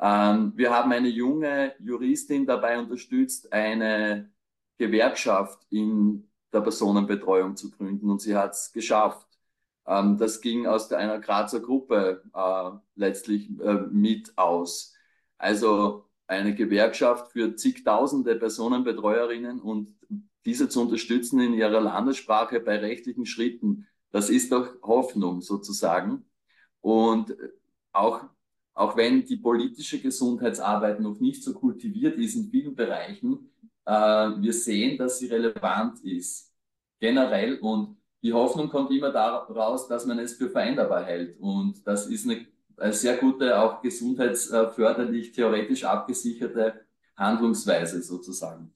Ähm, 0.00 0.52
wir 0.56 0.70
haben 0.70 0.92
eine 0.92 1.08
junge 1.08 1.74
Juristin 1.78 2.46
dabei 2.46 2.78
unterstützt, 2.78 3.52
eine 3.52 4.30
Gewerkschaft 4.76 5.66
in 5.70 6.30
der 6.52 6.60
Personenbetreuung 6.60 7.56
zu 7.56 7.70
gründen 7.70 8.10
und 8.10 8.20
sie 8.20 8.36
hat 8.36 8.52
es 8.52 8.72
geschafft. 8.72 9.26
Ähm, 9.86 10.18
das 10.18 10.40
ging 10.40 10.66
aus 10.66 10.88
der, 10.88 10.98
einer 10.98 11.18
Grazer 11.18 11.60
Gruppe 11.60 12.22
äh, 12.34 12.70
letztlich 12.94 13.48
äh, 13.60 13.84
mit 13.90 14.36
aus. 14.36 14.94
Also 15.38 16.08
eine 16.26 16.54
Gewerkschaft 16.54 17.32
für 17.32 17.56
zigtausende 17.56 18.36
Personenbetreuerinnen 18.36 19.60
und 19.60 19.95
diese 20.46 20.68
zu 20.68 20.80
unterstützen 20.80 21.40
in 21.40 21.54
ihrer 21.54 21.80
Landessprache 21.80 22.60
bei 22.60 22.78
rechtlichen 22.78 23.26
Schritten, 23.26 23.86
das 24.12 24.30
ist 24.30 24.52
doch 24.52 24.80
Hoffnung 24.82 25.42
sozusagen. 25.42 26.24
Und 26.80 27.36
auch, 27.92 28.22
auch 28.74 28.96
wenn 28.96 29.24
die 29.24 29.36
politische 29.36 30.00
Gesundheitsarbeit 30.00 31.00
noch 31.00 31.18
nicht 31.18 31.42
so 31.42 31.52
kultiviert 31.52 32.16
ist 32.18 32.36
in 32.36 32.48
vielen 32.48 32.74
Bereichen, 32.74 33.50
äh, 33.84 33.92
wir 33.92 34.52
sehen, 34.52 34.96
dass 34.98 35.18
sie 35.18 35.26
relevant 35.26 36.00
ist, 36.04 36.52
generell. 37.00 37.58
Und 37.58 37.96
die 38.22 38.32
Hoffnung 38.32 38.68
kommt 38.68 38.90
immer 38.92 39.10
daraus, 39.10 39.88
dass 39.88 40.06
man 40.06 40.18
es 40.18 40.34
für 40.34 40.50
veränderbar 40.50 41.04
hält. 41.04 41.38
Und 41.40 41.86
das 41.86 42.06
ist 42.06 42.24
eine, 42.24 42.46
eine 42.76 42.92
sehr 42.92 43.16
gute, 43.16 43.58
auch 43.58 43.82
gesundheitsförderlich, 43.82 45.32
theoretisch 45.32 45.84
abgesicherte 45.84 46.86
Handlungsweise 47.16 48.02
sozusagen. 48.02 48.75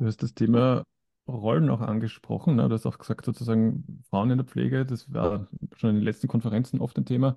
Du 0.00 0.06
hast 0.06 0.22
das 0.22 0.34
Thema 0.34 0.84
Rollen 1.28 1.68
auch 1.68 1.82
angesprochen. 1.82 2.56
Ne? 2.56 2.68
Du 2.68 2.74
hast 2.74 2.86
auch 2.86 2.98
gesagt, 2.98 3.26
sozusagen 3.26 4.02
Frauen 4.08 4.30
in 4.30 4.38
der 4.38 4.46
Pflege, 4.46 4.86
das 4.86 5.12
war 5.12 5.46
schon 5.76 5.90
in 5.90 5.96
den 5.96 6.04
letzten 6.04 6.26
Konferenzen 6.26 6.80
oft 6.80 6.96
ein 6.96 7.04
Thema. 7.04 7.36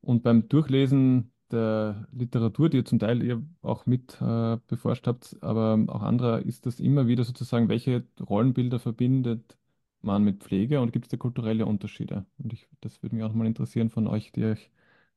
Und 0.00 0.22
beim 0.22 0.48
Durchlesen 0.48 1.32
der 1.50 2.08
Literatur, 2.12 2.70
die 2.70 2.78
ihr 2.78 2.84
zum 2.86 2.98
Teil 3.00 3.22
ihr 3.22 3.42
auch 3.62 3.84
mit 3.84 4.18
äh, 4.22 4.56
beforscht 4.66 5.06
habt, 5.06 5.36
aber 5.42 5.78
auch 5.88 6.02
anderer, 6.02 6.40
ist 6.40 6.64
das 6.64 6.80
immer 6.80 7.06
wieder 7.06 7.24
sozusagen, 7.24 7.68
welche 7.68 8.04
Rollenbilder 8.18 8.78
verbindet 8.78 9.58
man 10.00 10.24
mit 10.24 10.42
Pflege 10.42 10.80
und 10.80 10.92
gibt 10.92 11.06
es 11.06 11.10
da 11.10 11.18
kulturelle 11.18 11.66
Unterschiede? 11.66 12.24
Und 12.38 12.54
ich, 12.54 12.66
das 12.80 13.02
würde 13.02 13.16
mich 13.16 13.24
auch 13.26 13.34
mal 13.34 13.46
interessieren 13.46 13.90
von 13.90 14.06
euch, 14.06 14.32
die 14.32 14.44
euch 14.46 14.70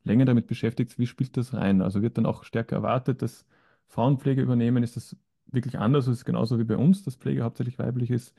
länger 0.03 0.25
damit 0.25 0.47
beschäftigt, 0.47 0.99
wie 0.99 1.07
spielt 1.07 1.37
das 1.37 1.53
rein? 1.53 1.81
Also 1.81 2.01
wird 2.01 2.17
dann 2.17 2.25
auch 2.25 2.43
stärker 2.43 2.77
erwartet, 2.77 3.21
dass 3.21 3.45
Frauen 3.87 4.17
Pflege 4.19 4.41
übernehmen? 4.41 4.83
Ist 4.83 4.97
das 4.97 5.15
wirklich 5.53 5.77
anders. 5.77 6.07
Ist 6.07 6.25
genauso 6.25 6.59
wie 6.59 6.63
bei 6.63 6.77
uns, 6.77 7.03
dass 7.03 7.15
Pflege 7.15 7.43
hauptsächlich 7.43 7.79
weiblich 7.79 8.11
ist. 8.11 8.33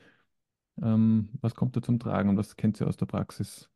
Ähm, 0.81 1.29
was 1.41 1.55
kommt 1.55 1.75
da 1.75 1.81
zum 1.81 1.99
Tragen 1.99 2.29
und 2.29 2.37
was 2.37 2.55
kennt 2.55 2.79
ihr 2.81 2.87
aus 2.87 2.97
der 2.97 3.05
Praxis? 3.05 3.69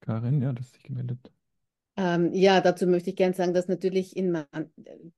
Karin, 0.00 0.42
ja, 0.42 0.52
das 0.52 0.66
ist 0.66 0.74
sich 0.74 0.82
gemeldet. 0.82 1.30
Ähm, 1.96 2.32
ja, 2.32 2.60
dazu 2.60 2.86
möchte 2.86 3.10
ich 3.10 3.16
gerne 3.16 3.34
sagen, 3.34 3.54
dass 3.54 3.68
natürlich 3.68 4.16
in, 4.16 4.34
in 4.34 5.12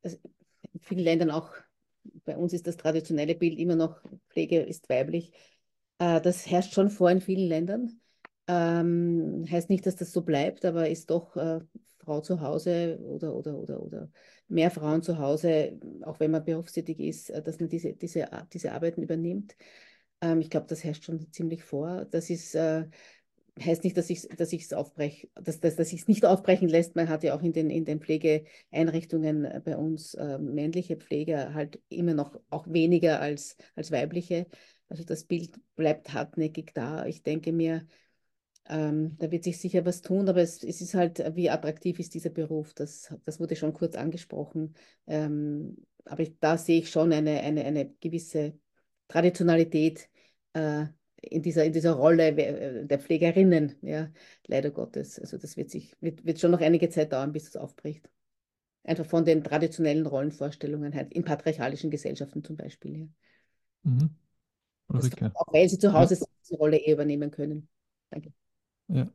vielen 0.80 1.04
Ländern 1.04 1.30
auch, 1.30 1.52
bei 2.24 2.36
uns 2.36 2.52
ist 2.52 2.66
das 2.66 2.76
traditionelle 2.76 3.34
Bild 3.34 3.58
immer 3.58 3.76
noch, 3.76 4.00
Pflege 4.28 4.60
ist 4.60 4.88
weiblich. 4.88 5.32
Äh, 5.98 6.20
das 6.20 6.46
herrscht 6.50 6.74
schon 6.74 6.90
vor 6.90 7.10
in 7.10 7.20
vielen 7.20 7.48
Ländern. 7.48 8.00
Ähm, 8.46 9.46
heißt 9.50 9.70
nicht, 9.70 9.86
dass 9.86 9.96
das 9.96 10.12
so 10.12 10.22
bleibt, 10.22 10.64
aber 10.64 10.90
ist 10.90 11.10
doch 11.10 11.36
äh, 11.36 11.60
Frau 12.04 12.20
zu 12.20 12.40
Hause 12.40 12.98
oder, 13.02 13.34
oder, 13.34 13.56
oder, 13.58 13.82
oder 13.82 14.10
mehr 14.48 14.70
Frauen 14.70 15.02
zu 15.02 15.18
Hause, 15.18 15.78
auch 16.02 16.20
wenn 16.20 16.30
man 16.30 16.44
berufstätig 16.44 17.00
ist, 17.00 17.30
äh, 17.30 17.42
dass 17.42 17.60
man 17.60 17.68
diese, 17.68 17.94
diese, 17.94 18.28
diese 18.52 18.72
Arbeiten 18.72 19.02
übernimmt. 19.02 19.56
Ähm, 20.20 20.40
ich 20.40 20.50
glaube, 20.50 20.66
das 20.68 20.84
herrscht 20.84 21.04
schon 21.04 21.32
ziemlich 21.32 21.64
vor. 21.64 22.06
Das 22.10 22.30
ist, 22.30 22.54
äh, 22.54 22.86
heißt 23.62 23.84
nicht, 23.84 23.96
dass 23.96 24.10
ich 24.10 24.18
es 24.18 24.28
dass 24.36 24.52
ich's 24.52 24.68
dass, 24.68 25.60
dass, 25.60 25.76
dass 25.76 25.92
es 25.92 26.08
nicht 26.08 26.24
aufbrechen 26.24 26.68
lässt. 26.68 26.96
Man 26.96 27.08
hat 27.08 27.22
ja 27.22 27.36
auch 27.36 27.42
in 27.42 27.52
den, 27.52 27.70
in 27.70 27.84
den 27.84 28.00
Pflegeeinrichtungen 28.00 29.44
äh, 29.44 29.60
bei 29.64 29.76
uns 29.76 30.14
äh, 30.14 30.38
männliche 30.38 30.96
Pfleger 30.96 31.54
halt 31.54 31.80
immer 31.88 32.14
noch 32.14 32.38
auch 32.50 32.66
weniger 32.68 33.20
als, 33.20 33.56
als 33.76 33.92
weibliche. 33.92 34.46
Also 34.88 35.04
das 35.04 35.24
Bild 35.24 35.58
bleibt 35.76 36.12
hartnäckig 36.12 36.72
da. 36.74 37.06
Ich 37.06 37.22
denke 37.22 37.52
mir, 37.52 37.86
ähm, 38.66 39.16
da 39.18 39.30
wird 39.30 39.44
sich 39.44 39.58
sicher 39.58 39.84
was 39.84 40.00
tun, 40.00 40.28
aber 40.28 40.40
es, 40.40 40.62
es, 40.62 40.80
ist 40.80 40.94
halt, 40.94 41.22
wie 41.36 41.50
attraktiv 41.50 41.98
ist 41.98 42.14
dieser 42.14 42.30
Beruf? 42.30 42.72
Das, 42.74 43.14
das 43.24 43.38
wurde 43.38 43.56
schon 43.56 43.74
kurz 43.74 43.94
angesprochen. 43.94 44.74
Ähm, 45.06 45.76
aber 46.06 46.22
ich, 46.22 46.38
da 46.40 46.56
sehe 46.56 46.78
ich 46.78 46.90
schon 46.90 47.12
eine, 47.12 47.40
eine, 47.40 47.64
eine 47.64 47.90
gewisse 48.00 48.58
Traditionalität 49.08 50.08
äh, 50.54 50.86
in, 51.20 51.42
dieser, 51.42 51.64
in 51.64 51.72
dieser 51.72 51.92
Rolle 51.92 52.28
äh, 52.28 52.86
der 52.86 52.98
Pflegerinnen, 52.98 53.76
ja, 53.82 54.10
leider 54.46 54.70
Gottes. 54.70 55.18
Also 55.18 55.36
das 55.36 55.56
wird, 55.56 55.70
sich, 55.70 55.94
wird, 56.00 56.24
wird 56.24 56.40
schon 56.40 56.50
noch 56.50 56.60
einige 56.60 56.88
Zeit 56.88 57.12
dauern, 57.12 57.32
bis 57.32 57.44
das 57.44 57.56
aufbricht. 57.56 58.08
Einfach 58.82 59.06
von 59.06 59.24
den 59.24 59.42
traditionellen 59.42 60.06
Rollenvorstellungen 60.06 60.94
halt 60.94 61.12
in 61.12 61.24
patriarchalischen 61.24 61.90
Gesellschaften 61.90 62.44
zum 62.44 62.56
Beispiel. 62.56 62.98
Ja. 62.98 63.06
Mhm. 63.90 64.10
Auch 64.88 65.52
weil 65.52 65.68
sie 65.68 65.78
zu 65.78 65.92
Hause 65.92 66.14
ja. 66.14 66.26
diese 66.42 66.56
Rolle 66.56 66.76
eh 66.76 66.92
übernehmen 66.92 67.30
können. 67.30 67.68
Danke. 68.10 68.32
Ja. 68.88 69.08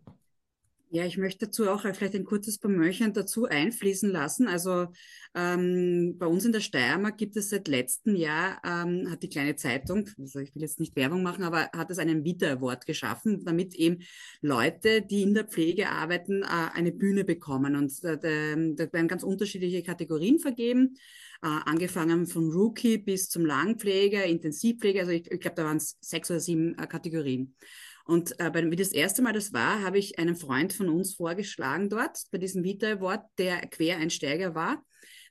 Ja, 0.91 1.05
ich 1.05 1.17
möchte 1.17 1.45
dazu 1.45 1.69
auch 1.69 1.81
vielleicht 1.81 2.15
ein 2.15 2.25
kurzes 2.25 2.57
Bemöchen 2.57 3.13
dazu 3.13 3.45
einfließen 3.45 4.09
lassen. 4.09 4.47
Also 4.47 4.87
ähm, 5.35 6.15
bei 6.17 6.25
uns 6.25 6.45
in 6.45 6.51
der 6.51 6.61
Steiermark 6.61 7.15
gibt 7.15 7.37
es 7.37 7.49
seit 7.49 7.67
letztem 7.67 8.15
Jahr, 8.15 8.59
ähm, 8.65 9.07
hat 9.11 9.21
die 9.21 9.29
kleine 9.29 9.55
Zeitung, 9.55 10.09
also 10.17 10.39
ich 10.39 10.55
will 10.55 10.63
jetzt 10.63 10.79
nicht 10.79 10.95
Werbung 10.95 11.21
machen, 11.21 11.43
aber 11.43 11.69
hat 11.73 11.91
es 11.91 11.99
einen 11.99 12.23
Vita 12.23 12.47
Award 12.47 12.87
geschaffen, 12.87 13.45
damit 13.45 13.75
eben 13.75 13.99
Leute, 14.41 15.03
die 15.03 15.21
in 15.21 15.35
der 15.35 15.45
Pflege 15.45 15.89
arbeiten, 15.89 16.41
äh, 16.41 16.47
eine 16.73 16.91
Bühne 16.91 17.23
bekommen. 17.23 17.75
Und 17.75 18.03
äh, 18.03 18.17
da 18.17 18.91
werden 18.91 19.07
ganz 19.07 19.21
unterschiedliche 19.21 19.83
Kategorien 19.83 20.39
vergeben. 20.39 20.95
Uh, 21.41 21.61
angefangen 21.65 22.27
von 22.27 22.51
Rookie 22.51 22.97
bis 22.97 23.29
zum 23.29 23.45
Langpfleger, 23.45 24.25
Intensivpfleger, 24.25 24.99
also 24.99 25.13
ich, 25.13 25.31
ich 25.31 25.39
glaube, 25.39 25.55
da 25.55 25.63
waren 25.63 25.77
es 25.77 25.97
sechs 26.01 26.29
oder 26.29 26.41
sieben 26.41 26.71
uh, 26.71 26.85
Kategorien. 26.85 27.55
Und 28.09 28.39
äh, 28.39 28.49
bei, 28.49 28.71
wie 28.71 28.75
das 28.75 28.91
erste 28.91 29.21
Mal 29.21 29.33
das 29.33 29.53
war, 29.53 29.83
habe 29.83 29.99
ich 29.99 30.17
einen 30.17 30.35
Freund 30.35 30.73
von 30.73 30.89
uns 30.89 31.13
vorgeschlagen 31.13 31.89
dort, 31.89 32.23
bei 32.31 32.39
diesem 32.39 32.63
Vita 32.63 32.87
Award, 32.87 33.23
der 33.37 33.67
Quereinsteiger 33.67 34.55
war 34.55 34.83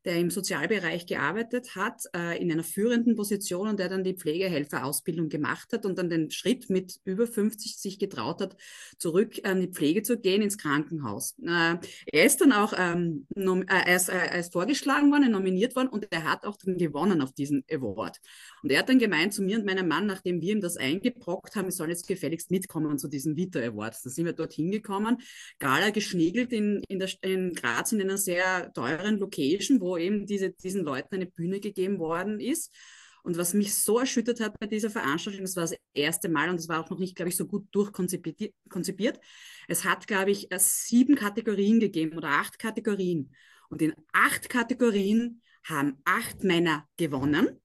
der 0.04 0.16
im 0.16 0.30
Sozialbereich 0.30 1.06
gearbeitet 1.06 1.74
hat, 1.76 2.02
äh, 2.14 2.40
in 2.40 2.50
einer 2.50 2.64
führenden 2.64 3.14
Position 3.14 3.68
und 3.68 3.78
der 3.78 3.88
dann 3.88 4.04
die 4.04 4.14
Pflegehelferausbildung 4.14 5.28
gemacht 5.28 5.72
hat 5.72 5.84
und 5.84 5.98
dann 5.98 6.08
den 6.08 6.30
Schritt 6.30 6.70
mit 6.70 7.00
über 7.04 7.26
50 7.26 7.76
sich 7.76 7.98
getraut 7.98 8.40
hat, 8.40 8.56
zurück 8.98 9.40
an 9.44 9.60
die 9.60 9.68
Pflege 9.68 10.02
zu 10.02 10.18
gehen, 10.18 10.42
ins 10.42 10.58
Krankenhaus. 10.58 11.36
Äh, 11.42 11.76
er 12.06 12.24
ist 12.24 12.40
dann 12.40 12.52
auch 12.52 12.72
ähm, 12.76 13.26
äh, 13.36 13.64
er 13.68 13.96
ist, 13.96 14.08
äh, 14.08 14.16
er 14.16 14.38
ist 14.38 14.52
vorgeschlagen 14.52 15.10
worden, 15.10 15.30
nominiert 15.30 15.76
worden 15.76 15.88
und 15.88 16.06
er 16.10 16.24
hat 16.24 16.44
auch 16.46 16.56
dann 16.56 16.78
gewonnen 16.78 17.20
auf 17.20 17.32
diesen 17.32 17.64
Award. 17.70 18.18
Und 18.62 18.70
er 18.70 18.80
hat 18.80 18.88
dann 18.88 18.98
gemeint 18.98 19.34
zu 19.34 19.42
mir 19.42 19.58
und 19.58 19.66
meinem 19.66 19.88
Mann, 19.88 20.06
nachdem 20.06 20.40
wir 20.40 20.52
ihm 20.52 20.60
das 20.60 20.76
eingebrockt 20.76 21.56
haben, 21.56 21.66
wir 21.66 21.72
sollen 21.72 21.90
jetzt 21.90 22.06
gefälligst 22.06 22.50
mitkommen 22.50 22.98
zu 22.98 23.08
diesem 23.08 23.36
Vita 23.36 23.60
Award. 23.60 23.96
Dann 24.02 24.12
sind 24.12 24.24
wir 24.26 24.32
dorthin 24.32 24.70
gekommen, 24.70 25.18
Gala 25.58 25.90
geschniegelt 25.90 26.52
in, 26.52 26.82
in, 26.88 26.98
der, 26.98 27.10
in 27.22 27.52
Graz 27.52 27.92
in 27.92 28.00
einer 28.00 28.18
sehr 28.18 28.72
teuren 28.72 29.18
Location, 29.18 29.80
wo 29.80 29.87
eben 29.96 30.26
diese, 30.26 30.50
diesen 30.50 30.84
Leuten 30.84 31.14
eine 31.14 31.26
Bühne 31.26 31.60
gegeben 31.60 31.98
worden 31.98 32.40
ist. 32.40 32.74
Und 33.22 33.36
was 33.36 33.54
mich 33.54 33.74
so 33.74 33.98
erschüttert 33.98 34.40
hat 34.40 34.58
bei 34.58 34.66
dieser 34.66 34.90
Veranstaltung, 34.90 35.42
das 35.42 35.56
war 35.56 35.64
das 35.64 35.76
erste 35.92 36.28
Mal 36.28 36.50
und 36.50 36.56
es 36.56 36.68
war 36.68 36.82
auch 36.82 36.90
noch 36.90 36.98
nicht, 36.98 37.16
glaube 37.16 37.28
ich, 37.28 37.36
so 37.36 37.46
gut 37.46 37.66
durchkonzipiert. 37.72 39.20
Es 39.66 39.84
hat, 39.84 40.06
glaube 40.06 40.30
ich, 40.30 40.48
sieben 40.58 41.14
Kategorien 41.14 41.80
gegeben 41.80 42.16
oder 42.16 42.28
acht 42.30 42.58
Kategorien. 42.58 43.34
Und 43.68 43.82
in 43.82 43.94
acht 44.12 44.48
Kategorien 44.48 45.42
haben 45.64 45.98
acht 46.04 46.42
Männer 46.44 46.88
gewonnen 46.96 47.60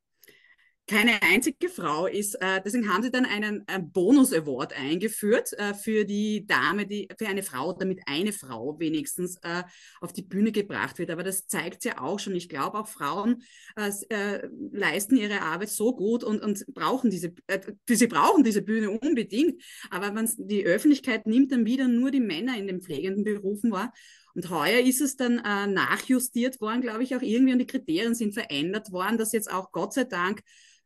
keine 0.86 1.22
einzige 1.22 1.70
Frau 1.70 2.08
ist, 2.08 2.36
äh, 2.42 2.62
deswegen 2.64 2.94
haben 2.94 3.04
sie 3.04 3.12
dann 3.12 3.26
einen, 3.26 3.66
einen 3.68 3.92
Bonus-Award 3.92 4.74
eingeführt 4.74 5.54
äh, 5.54 5.74
für 5.74 6.04
die 6.04 6.46
Dame, 6.46 6.86
die, 6.86 7.08
für 7.18 7.28
eine 7.28 7.42
Frau, 7.42 7.72
damit 7.72 8.02
eine 8.06 8.34
Frau 8.34 8.78
wenigstens 8.80 9.38
äh, 9.44 9.64
auf 10.02 10.12
die 10.12 10.24
Bühne 10.24 10.52
gebracht 10.52 11.00
wird. 11.00 11.10
Aber 11.10 11.24
das 11.24 11.48
zeigt 11.48 11.86
ja 11.86 12.02
auch 12.02 12.20
schon. 12.20 12.36
Ich 12.36 12.50
glaube, 12.50 12.80
auch 12.80 12.88
Frauen 12.90 13.44
äh, 13.78 13.92
äh, 14.10 14.50
leisten 14.74 15.16
ihre 15.16 15.42
Arbeit 15.42 15.70
so 15.70 15.96
gut 15.96 16.24
und, 16.24 16.42
und 16.42 16.66
brauchen 16.74 17.10
diese, 17.10 17.34
äh, 17.48 17.62
sie 17.88 18.08
brauchen 18.08 18.44
diese 18.44 18.62
Bühne 18.62 18.92
unbedingt. 18.92 19.64
Aber 19.90 20.14
wenn 20.14 20.30
die 20.38 20.66
Öffentlichkeit 20.66 21.28
nimmt 21.28 21.54
dann 21.54 21.66
wieder 21.66 21.88
nur 21.88 22.12
die 22.12 22.20
Männer 22.20 22.58
in 22.58 22.68
den 22.68 22.82
pflegenden 22.82 23.24
Berufen 23.24 23.72
wahr. 23.72 23.94
Und 24.36 24.50
heuer 24.50 24.80
ist 24.80 25.00
es 25.00 25.16
dann 25.16 25.36
nachjustiert 25.36 26.60
worden, 26.60 26.82
glaube 26.82 27.04
ich, 27.04 27.16
auch 27.16 27.22
irgendwie 27.22 27.54
und 27.54 27.60
die 27.60 27.68
Kriterien 27.68 28.16
sind 28.16 28.34
verändert 28.34 28.92
worden, 28.92 29.20
dass 29.20 29.32
jetzt 29.32 29.52
auch 29.52 29.72
Gott 29.72 29.94
sei 29.94 30.06
Dank 30.06 30.42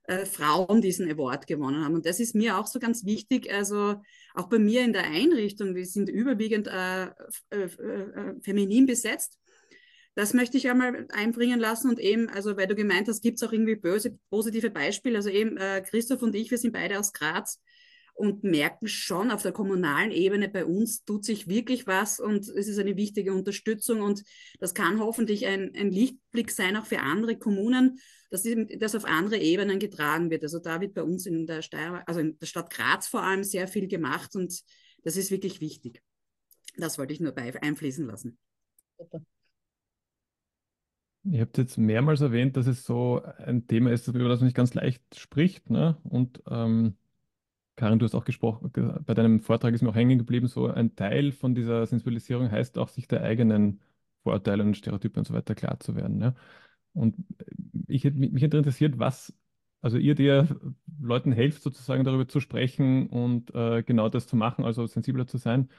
äh, 0.07 0.25
Frauen 0.25 0.81
diesen 0.81 1.09
Award 1.11 1.47
gewonnen 1.47 1.83
haben. 1.83 1.95
Und 1.95 2.05
das 2.05 2.19
ist 2.19 2.33
mir 2.33 2.57
auch 2.57 2.67
so 2.67 2.79
ganz 2.79 3.05
wichtig. 3.05 3.53
Also 3.53 3.95
auch 4.33 4.47
bei 4.49 4.57
mir 4.57 4.83
in 4.83 4.93
der 4.93 5.03
Einrichtung, 5.03 5.75
wir 5.75 5.85
sind 5.85 6.09
überwiegend 6.09 6.67
äh, 6.67 7.07
äh, 7.49 7.65
äh, 7.65 8.41
feminin 8.41 8.85
besetzt. 8.85 9.37
Das 10.15 10.33
möchte 10.33 10.57
ich 10.57 10.69
einmal 10.69 11.05
einbringen 11.11 11.59
lassen 11.59 11.89
und 11.89 11.99
eben, 11.99 12.27
also 12.29 12.57
weil 12.57 12.65
du 12.65 12.73
gemeint 12.73 13.07
hast, 13.07 13.21
gibt 13.21 13.37
es 13.37 13.47
auch 13.47 13.51
irgendwie 13.51 13.75
böse, 13.75 14.17
positive 14.31 14.71
Beispiele. 14.71 15.17
Also 15.17 15.29
eben 15.29 15.57
äh, 15.57 15.83
Christoph 15.87 16.23
und 16.23 16.33
ich, 16.33 16.49
wir 16.49 16.57
sind 16.57 16.73
beide 16.73 16.97
aus 16.97 17.13
Graz 17.13 17.61
und 18.15 18.43
merken 18.43 18.87
schon 18.87 19.29
auf 19.29 19.43
der 19.43 19.51
kommunalen 19.51 20.11
Ebene 20.11 20.49
bei 20.49 20.65
uns 20.65 21.03
tut 21.05 21.23
sich 21.23 21.47
wirklich 21.47 21.85
was 21.85 22.19
und 22.19 22.47
es 22.47 22.67
ist 22.67 22.79
eine 22.79 22.95
wichtige 22.95 23.31
Unterstützung 23.31 24.01
und 24.01 24.23
das 24.59 24.73
kann 24.73 24.99
hoffentlich 24.99 25.45
ein, 25.45 25.71
ein 25.75 25.91
Lichtblick 25.91 26.49
sein 26.49 26.77
auch 26.77 26.87
für 26.87 26.99
andere 26.99 27.37
Kommunen, 27.37 27.99
dass 28.29 28.43
das 28.79 28.95
auf 28.95 29.05
andere 29.05 29.37
Ebenen 29.37 29.79
getragen 29.79 30.29
wird. 30.29 30.43
Also 30.43 30.59
da 30.59 30.81
wird 30.81 30.93
bei 30.93 31.03
uns 31.03 31.25
in 31.25 31.45
der 31.45 31.61
Steier, 31.61 32.03
also 32.05 32.19
in 32.19 32.37
der 32.39 32.45
Stadt 32.45 32.69
Graz 32.69 33.07
vor 33.07 33.23
allem 33.23 33.43
sehr 33.43 33.67
viel 33.67 33.87
gemacht 33.87 34.35
und 34.35 34.61
das 35.03 35.15
ist 35.15 35.31
wirklich 35.31 35.61
wichtig. 35.61 36.01
Das 36.77 36.97
wollte 36.97 37.13
ich 37.13 37.19
nur 37.19 37.31
bei 37.31 37.61
einfließen 37.61 38.05
lassen. 38.05 38.37
Ihr 41.23 41.41
habt 41.41 41.57
jetzt 41.57 41.77
mehrmals 41.77 42.21
erwähnt, 42.21 42.55
dass 42.55 42.67
es 42.67 42.85
so 42.85 43.21
ein 43.37 43.67
Thema 43.67 43.91
ist, 43.91 44.07
über 44.07 44.29
das 44.29 44.39
man 44.39 44.45
nicht 44.45 44.55
ganz 44.55 44.73
leicht 44.73 45.01
spricht. 45.15 45.69
Ne? 45.69 45.97
Und 46.03 46.41
ähm, 46.49 46.95
Karin, 47.75 47.99
du 47.99 48.05
hast 48.05 48.15
auch 48.15 48.25
gesprochen, 48.25 48.71
bei 49.05 49.13
deinem 49.13 49.39
Vortrag 49.41 49.73
ist 49.73 49.81
mir 49.81 49.89
auch 49.89 49.95
hängen 49.95 50.17
geblieben, 50.17 50.47
so 50.47 50.67
ein 50.67 50.95
Teil 50.95 51.31
von 51.31 51.53
dieser 51.53 51.85
Sensibilisierung 51.85 52.49
heißt 52.49 52.77
auch, 52.77 52.89
sich 52.89 53.07
der 53.07 53.23
eigenen 53.23 53.81
Vorurteile 54.23 54.63
und 54.63 54.75
Stereotypen 54.75 55.19
und 55.19 55.27
so 55.27 55.33
weiter 55.33 55.53
klar 55.53 55.79
zu 55.79 55.95
werden. 55.95 56.17
Ne? 56.17 56.33
Und 56.97 57.15
ich, 57.87 58.03
mich 58.13 58.43
interessiert, 58.43 58.99
was, 58.99 59.33
also 59.81 59.97
ihr, 59.97 60.15
der 60.15 60.47
Leuten 60.99 61.31
helft, 61.31 61.61
sozusagen 61.61 62.03
darüber 62.03 62.27
zu 62.27 62.39
sprechen 62.39 63.07
und 63.07 63.53
äh, 63.53 63.83
genau 63.83 64.09
das 64.09 64.27
zu 64.27 64.35
machen, 64.35 64.65
also 64.65 64.85
sensibler 64.87 65.27
zu 65.27 65.37
sein, 65.37 65.69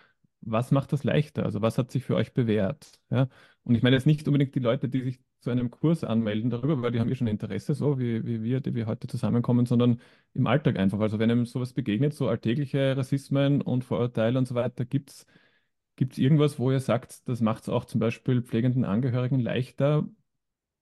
was 0.40 0.70
macht 0.70 0.92
das 0.92 1.04
leichter? 1.04 1.44
Also 1.44 1.62
was 1.62 1.78
hat 1.78 1.90
sich 1.90 2.04
für 2.04 2.14
euch 2.14 2.32
bewährt? 2.32 3.00
Ja? 3.10 3.28
Und 3.64 3.74
ich 3.74 3.82
meine 3.82 3.96
jetzt 3.96 4.06
nicht 4.06 4.26
unbedingt 4.28 4.54
die 4.54 4.60
Leute, 4.60 4.88
die 4.88 5.02
sich 5.02 5.20
zu 5.40 5.50
einem 5.50 5.70
Kurs 5.70 6.04
anmelden 6.04 6.50
darüber, 6.50 6.80
weil 6.82 6.92
die 6.92 7.00
haben 7.00 7.10
eh 7.10 7.14
schon 7.14 7.26
Interesse, 7.26 7.74
so 7.74 7.98
wie, 7.98 8.24
wie 8.24 8.42
wir, 8.42 8.60
die 8.60 8.74
wir 8.74 8.86
heute 8.86 9.08
zusammenkommen, 9.08 9.66
sondern 9.66 10.00
im 10.34 10.46
Alltag 10.46 10.78
einfach. 10.78 11.00
Also 11.00 11.18
wenn 11.18 11.30
einem 11.30 11.46
sowas 11.46 11.72
begegnet, 11.72 12.14
so 12.14 12.28
alltägliche 12.28 12.96
Rassismen 12.96 13.60
und 13.62 13.84
Vorurteile 13.84 14.38
und 14.38 14.46
so 14.46 14.54
weiter, 14.54 14.84
gibt 14.84 15.10
es 15.10 16.18
irgendwas, 16.18 16.58
wo 16.58 16.70
ihr 16.70 16.80
sagt, 16.80 17.28
das 17.28 17.40
macht 17.40 17.64
es 17.64 17.68
auch 17.68 17.84
zum 17.84 18.00
Beispiel 18.00 18.42
pflegenden 18.42 18.84
Angehörigen 18.84 19.40
leichter, 19.40 20.08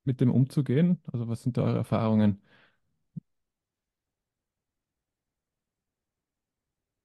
mit 0.07 0.21
dem 0.21 0.31
umzugehen? 0.31 1.01
Also 1.13 1.29
was 1.29 1.43
sind 1.43 1.57
da 1.57 1.63
eure 1.63 1.79
Erfahrungen? 1.79 2.41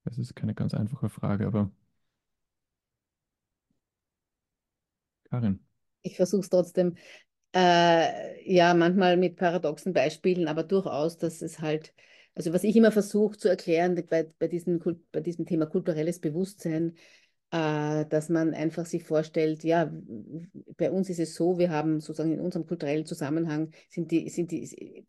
Das 0.04 0.20
ist 0.20 0.36
keine 0.36 0.54
ganz 0.54 0.74
einfache 0.76 1.10
Frage, 1.10 1.47
aber 1.47 1.72
Karin. 5.30 5.60
Ich 6.04 6.16
versuche 6.16 6.41
es 6.41 6.49
trotzdem. 6.49 6.95
Äh, 7.56 8.52
ja, 8.54 8.74
manchmal 8.74 9.18
mit 9.18 9.38
paradoxen 9.38 9.93
Beispielen, 9.93 10.47
aber 10.47 10.64
durchaus, 10.64 11.18
dass 11.18 11.41
es 11.41 11.60
halt, 11.60 11.93
also 12.36 12.54
was 12.54 12.64
ich 12.64 12.76
immer 12.76 12.91
versuche 12.91 13.38
zu 13.38 13.49
erklären 13.49 13.95
bei, 14.10 14.24
bei, 14.39 14.47
diesem, 14.47 14.80
bei 15.12 15.22
diesem 15.22 15.45
Thema 15.45 15.66
kulturelles 15.68 16.20
Bewusstsein, 16.22 16.95
dass 17.52 18.30
man 18.30 18.54
einfach 18.54 18.86
sich 18.86 19.04
vorstellt, 19.04 19.66
ja, 19.66 19.91
bei 20.78 20.89
uns 20.89 21.10
ist 21.10 21.20
es 21.20 21.36
so, 21.36 21.58
wir 21.58 21.70
haben 21.70 21.99
sozusagen 21.99 22.32
in 22.32 22.39
unserem 22.39 22.66
kulturellen 22.66 23.06
Zusammenhang, 23.06 23.72
sind 23.89 24.10
die, 24.12 24.30
sind 24.30 24.52
die, 24.52 25.06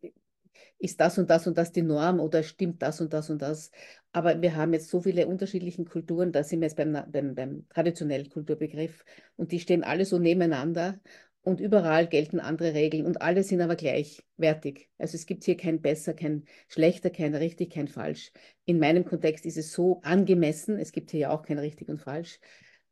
ist 0.77 0.99
das 0.99 1.17
und 1.17 1.29
das 1.29 1.47
und 1.47 1.57
das 1.57 1.71
die 1.71 1.81
Norm 1.81 2.19
oder 2.19 2.43
stimmt 2.43 2.81
das 2.81 2.99
und 2.99 3.13
das 3.13 3.29
und 3.29 3.41
das. 3.41 3.71
Aber 4.11 4.41
wir 4.41 4.57
haben 4.57 4.73
jetzt 4.73 4.89
so 4.89 4.99
viele 4.99 5.25
unterschiedliche 5.27 5.85
Kulturen, 5.85 6.33
da 6.33 6.43
sind 6.43 6.59
wir 6.59 6.67
jetzt 6.67 6.75
beim, 6.75 6.97
beim, 7.09 7.33
beim 7.33 7.65
traditionellen 7.69 8.29
Kulturbegriff 8.29 9.05
und 9.37 9.53
die 9.53 9.61
stehen 9.61 9.85
alle 9.85 10.03
so 10.03 10.19
nebeneinander 10.19 10.99
und 11.43 11.59
überall 11.59 12.07
gelten 12.07 12.39
andere 12.39 12.73
Regeln 12.73 13.05
und 13.05 13.21
alle 13.21 13.43
sind 13.43 13.61
aber 13.61 13.75
gleichwertig. 13.75 14.89
Also 14.97 15.15
es 15.15 15.25
gibt 15.25 15.43
hier 15.43 15.57
kein 15.57 15.81
besser, 15.81 16.13
kein 16.13 16.45
schlechter, 16.69 17.09
kein 17.09 17.35
richtig, 17.35 17.73
kein 17.73 17.87
falsch. 17.87 18.31
In 18.65 18.79
meinem 18.79 19.05
Kontext 19.05 19.45
ist 19.45 19.57
es 19.57 19.73
so 19.73 20.01
angemessen, 20.03 20.79
es 20.79 20.91
gibt 20.93 21.11
hier 21.11 21.19
ja 21.19 21.29
auch 21.31 21.43
kein 21.43 21.59
richtig 21.59 21.89
und 21.89 21.99
falsch. 21.99 22.39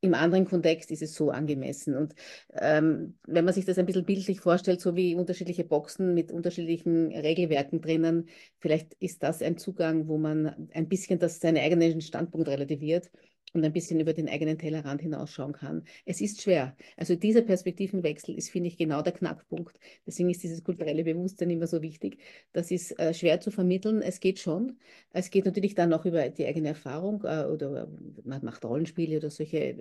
Im 0.03 0.15
anderen 0.15 0.45
Kontext 0.45 0.91
ist 0.91 1.03
es 1.03 1.13
so 1.13 1.29
angemessen. 1.29 1.95
Und 1.95 2.15
ähm, 2.53 3.17
wenn 3.27 3.45
man 3.45 3.53
sich 3.53 3.65
das 3.65 3.77
ein 3.77 3.85
bisschen 3.85 4.03
bildlich 4.03 4.41
vorstellt, 4.41 4.81
so 4.81 4.95
wie 4.95 5.15
unterschiedliche 5.15 5.63
Boxen 5.63 6.13
mit 6.13 6.31
unterschiedlichen 6.31 7.11
Regelwerken 7.15 7.81
drinnen, 7.81 8.27
vielleicht 8.59 8.95
ist 8.95 9.21
das 9.23 9.41
ein 9.43 9.57
Zugang, 9.57 10.07
wo 10.07 10.17
man 10.17 10.69
ein 10.73 10.89
bisschen 10.89 11.19
das, 11.19 11.39
seinen 11.39 11.57
eigenen 11.57 12.01
Standpunkt 12.01 12.47
relativiert 12.47 13.11
und 13.53 13.63
ein 13.63 13.73
bisschen 13.73 13.99
über 13.99 14.13
den 14.13 14.29
eigenen 14.29 14.57
Tellerrand 14.57 15.01
hinausschauen 15.01 15.53
kann. 15.53 15.83
Es 16.05 16.21
ist 16.21 16.41
schwer. 16.41 16.75
Also 16.97 17.15
dieser 17.15 17.41
Perspektivenwechsel 17.41 18.35
ist, 18.35 18.49
finde 18.49 18.69
ich, 18.69 18.77
genau 18.77 19.01
der 19.01 19.13
Knackpunkt. 19.13 19.79
Deswegen 20.05 20.29
ist 20.29 20.43
dieses 20.43 20.63
kulturelle 20.63 21.03
Bewusstsein 21.03 21.49
immer 21.49 21.67
so 21.67 21.81
wichtig. 21.81 22.19
Das 22.53 22.71
ist 22.71 22.97
äh, 22.99 23.13
schwer 23.13 23.39
zu 23.41 23.51
vermitteln. 23.51 24.01
Es 24.01 24.19
geht 24.19 24.39
schon. 24.39 24.77
Es 25.11 25.29
geht 25.29 25.45
natürlich 25.45 25.75
dann 25.75 25.93
auch 25.93 26.05
über 26.05 26.29
die 26.29 26.45
eigene 26.45 26.69
Erfahrung 26.69 27.23
äh, 27.23 27.45
oder 27.45 27.87
man 28.23 28.43
macht 28.43 28.63
Rollenspiele 28.63 29.17
oder 29.17 29.29
solche 29.29 29.57
äh, 29.57 29.77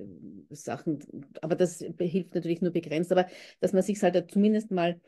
Sachen. 0.50 1.00
Aber 1.40 1.54
das 1.54 1.84
hilft 1.98 2.34
natürlich 2.34 2.62
nur 2.62 2.72
begrenzt. 2.72 3.12
Aber 3.12 3.26
dass 3.60 3.72
man 3.72 3.82
sich 3.82 4.02
halt 4.02 4.30
zumindest 4.30 4.70
mal 4.70 5.00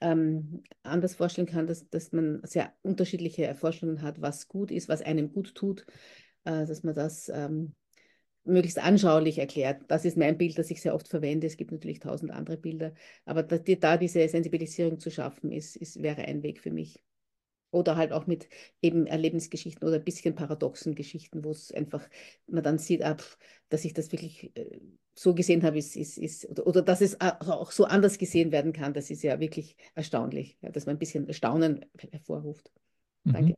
ähm, 0.00 0.62
anders 0.82 1.14
vorstellen 1.14 1.46
kann, 1.46 1.66
dass, 1.66 1.88
dass 1.90 2.12
man 2.12 2.40
sehr 2.44 2.72
unterschiedliche 2.82 3.54
Vorstellungen 3.54 4.02
hat, 4.02 4.20
was 4.20 4.48
gut 4.48 4.70
ist, 4.70 4.88
was 4.88 5.02
einem 5.02 5.32
gut 5.32 5.54
tut, 5.54 5.86
äh, 6.44 6.66
dass 6.66 6.82
man 6.82 6.94
das 6.94 7.28
ähm, 7.28 7.74
möglichst 8.44 8.78
anschaulich 8.78 9.38
erklärt. 9.38 9.82
Das 9.88 10.04
ist 10.04 10.16
mein 10.16 10.38
Bild, 10.38 10.58
das 10.58 10.70
ich 10.70 10.80
sehr 10.80 10.94
oft 10.94 11.08
verwende. 11.08 11.46
Es 11.46 11.56
gibt 11.56 11.72
natürlich 11.72 12.00
tausend 12.00 12.30
andere 12.30 12.56
Bilder, 12.56 12.92
aber 13.24 13.42
da, 13.42 13.58
da 13.58 13.96
diese 13.96 14.26
Sensibilisierung 14.28 14.98
zu 14.98 15.10
schaffen, 15.10 15.52
ist, 15.52 15.76
ist, 15.76 16.02
wäre 16.02 16.22
ein 16.22 16.42
Weg 16.42 16.60
für 16.60 16.70
mich. 16.70 17.02
Oder 17.72 17.96
halt 17.96 18.12
auch 18.12 18.26
mit 18.26 18.48
eben 18.82 19.06
Erlebnisgeschichten 19.06 19.86
oder 19.86 19.98
ein 19.98 20.04
bisschen 20.04 20.34
paradoxen 20.34 20.96
Geschichten, 20.96 21.44
wo 21.44 21.52
es 21.52 21.70
einfach, 21.70 22.08
man 22.48 22.64
dann 22.64 22.78
sieht, 22.78 23.02
ab, 23.02 23.22
ah, 23.22 23.44
dass 23.68 23.84
ich 23.84 23.94
das 23.94 24.10
wirklich 24.10 24.50
äh, 24.56 24.80
so 25.14 25.34
gesehen 25.34 25.62
habe, 25.62 25.78
ist, 25.78 25.94
ist, 25.94 26.18
ist, 26.18 26.48
oder, 26.48 26.66
oder, 26.66 26.82
dass 26.82 27.00
es 27.00 27.20
auch 27.20 27.70
so 27.70 27.84
anders 27.84 28.18
gesehen 28.18 28.50
werden 28.50 28.72
kann, 28.72 28.92
das 28.92 29.10
ist 29.10 29.22
ja 29.22 29.38
wirklich 29.38 29.76
erstaunlich, 29.94 30.58
ja, 30.62 30.70
dass 30.70 30.86
man 30.86 30.96
ein 30.96 30.98
bisschen 30.98 31.28
Erstaunen 31.28 31.84
hervorruft. 32.10 32.72
Danke. 33.24 33.52
Mhm. 33.52 33.54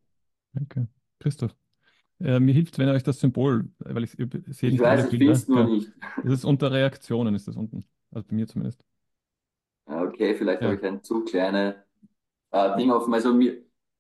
Danke. 0.53 0.89
Christoph. 1.21 1.55
Äh, 2.23 2.41
mir 2.41 2.55
hilft, 2.55 2.79
wenn 2.79 2.89
ihr 2.89 2.95
euch 2.95 3.03
das 3.03 3.19
Symbol, 3.21 3.69
weil 3.79 4.05
ich 4.05 4.13
sehe 4.13 4.71
Ich 4.71 4.81
weiß, 4.81 5.05
ich 5.05 5.11
finde 5.11 5.33
es 5.33 5.49
nur 5.49 5.65
nicht. 5.65 5.93
Das 6.23 6.35
ist 6.35 6.45
unter 6.45 6.71
Reaktionen, 6.71 7.35
ist 7.35 7.49
das 7.49 7.57
unten. 7.57 7.85
Also 8.11 8.27
bei 8.29 8.37
mir 8.37 8.47
zumindest. 8.47 8.85
Okay, 9.87 10.35
vielleicht 10.35 10.63
ja. 10.63 10.69
habe 10.69 10.77
ich 10.77 10.85
ein 10.85 11.03
zu 11.03 11.25
kleine 11.25 11.85
äh, 12.51 12.77
Ding 12.77 12.91
offen. 12.91 13.13
Also 13.13 13.35
mir, 13.35 13.57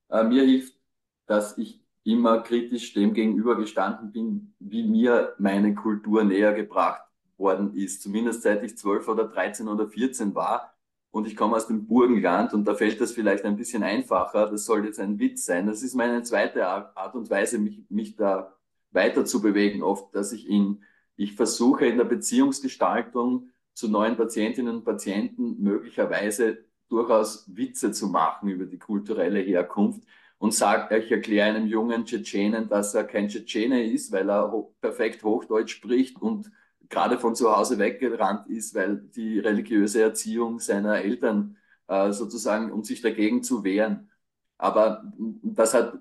äh, 0.08 0.24
mir 0.24 0.44
hilft, 0.44 0.78
dass 1.26 1.58
ich 1.58 1.80
immer 2.04 2.40
kritisch 2.40 2.94
dem 2.94 3.14
gegenüber 3.14 3.56
gestanden 3.56 4.12
bin, 4.12 4.54
wie 4.58 4.84
mir 4.84 5.34
meine 5.38 5.74
Kultur 5.74 6.24
näher 6.24 6.52
gebracht 6.52 7.02
worden 7.36 7.74
ist. 7.74 8.02
Zumindest 8.02 8.42
seit 8.42 8.62
ich 8.62 8.76
zwölf 8.76 9.08
oder 9.08 9.24
dreizehn 9.24 9.68
oder 9.68 9.88
vierzehn 9.88 10.34
war 10.34 10.74
und 11.12 11.26
ich 11.26 11.36
komme 11.36 11.56
aus 11.56 11.68
dem 11.68 11.86
Burgenland 11.86 12.54
und 12.54 12.64
da 12.64 12.74
fällt 12.74 13.00
das 13.00 13.12
vielleicht 13.12 13.44
ein 13.44 13.56
bisschen 13.56 13.82
einfacher. 13.82 14.50
Das 14.50 14.64
soll 14.64 14.86
jetzt 14.86 14.98
ein 14.98 15.18
Witz 15.18 15.44
sein. 15.44 15.66
Das 15.66 15.82
ist 15.82 15.94
meine 15.94 16.22
zweite 16.22 16.66
Art 16.66 17.14
und 17.14 17.28
Weise, 17.28 17.58
mich, 17.58 17.84
mich 17.90 18.16
da 18.16 18.56
weiter 18.92 19.26
zu 19.26 19.42
bewegen. 19.42 19.82
Oft, 19.82 20.14
dass 20.14 20.32
ich 20.32 20.48
in, 20.48 20.82
ich 21.16 21.34
versuche 21.34 21.84
in 21.86 21.98
der 21.98 22.04
Beziehungsgestaltung 22.04 23.50
zu 23.74 23.88
neuen 23.88 24.16
Patientinnen 24.16 24.76
und 24.76 24.84
Patienten 24.84 25.62
möglicherweise 25.62 26.64
durchaus 26.88 27.44
Witze 27.54 27.92
zu 27.92 28.08
machen 28.08 28.48
über 28.48 28.64
die 28.64 28.78
kulturelle 28.78 29.40
Herkunft 29.40 30.02
und 30.38 30.54
sagt, 30.54 30.92
ich 30.92 31.10
erkläre 31.12 31.48
einem 31.50 31.66
jungen 31.66 32.06
Tschetschenen, 32.06 32.68
dass 32.68 32.94
er 32.94 33.04
kein 33.04 33.28
Tschetschene 33.28 33.84
ist, 33.84 34.12
weil 34.12 34.30
er 34.30 34.50
perfekt 34.80 35.22
Hochdeutsch 35.24 35.74
spricht 35.74 36.20
und 36.22 36.50
gerade 36.92 37.18
von 37.18 37.34
zu 37.34 37.56
Hause 37.56 37.78
weggerannt 37.78 38.48
ist, 38.48 38.74
weil 38.74 38.98
die 38.98 39.40
religiöse 39.40 40.02
Erziehung 40.02 40.60
seiner 40.60 41.00
Eltern 41.00 41.56
äh, 41.88 42.12
sozusagen, 42.12 42.70
um 42.70 42.84
sich 42.84 43.00
dagegen 43.00 43.42
zu 43.42 43.64
wehren. 43.64 44.10
Aber 44.58 45.02
das 45.42 45.74
hat, 45.74 45.98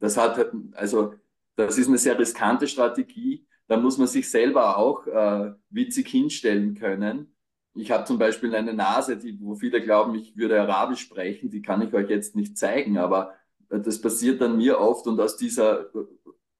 das 0.00 0.16
hat, 0.16 0.50
also 0.72 1.14
das 1.54 1.78
ist 1.78 1.88
eine 1.88 1.98
sehr 1.98 2.18
riskante 2.18 2.66
Strategie. 2.66 3.46
Da 3.68 3.76
muss 3.76 3.98
man 3.98 4.08
sich 4.08 4.30
selber 4.30 4.78
auch 4.78 5.06
äh, 5.06 5.52
witzig 5.70 6.08
hinstellen 6.08 6.74
können. 6.74 7.34
Ich 7.74 7.90
habe 7.90 8.04
zum 8.04 8.18
Beispiel 8.18 8.54
eine 8.54 8.72
Nase, 8.72 9.18
die, 9.18 9.38
wo 9.40 9.54
viele 9.54 9.82
glauben, 9.82 10.14
ich 10.14 10.36
würde 10.36 10.60
Arabisch 10.60 11.00
sprechen, 11.00 11.50
die 11.50 11.62
kann 11.62 11.82
ich 11.82 11.92
euch 11.92 12.08
jetzt 12.08 12.34
nicht 12.34 12.56
zeigen, 12.56 12.96
aber 12.98 13.34
das 13.68 14.00
passiert 14.00 14.40
dann 14.40 14.56
mir 14.56 14.80
oft 14.80 15.06
und 15.06 15.20
aus 15.20 15.36
dieser, 15.36 15.90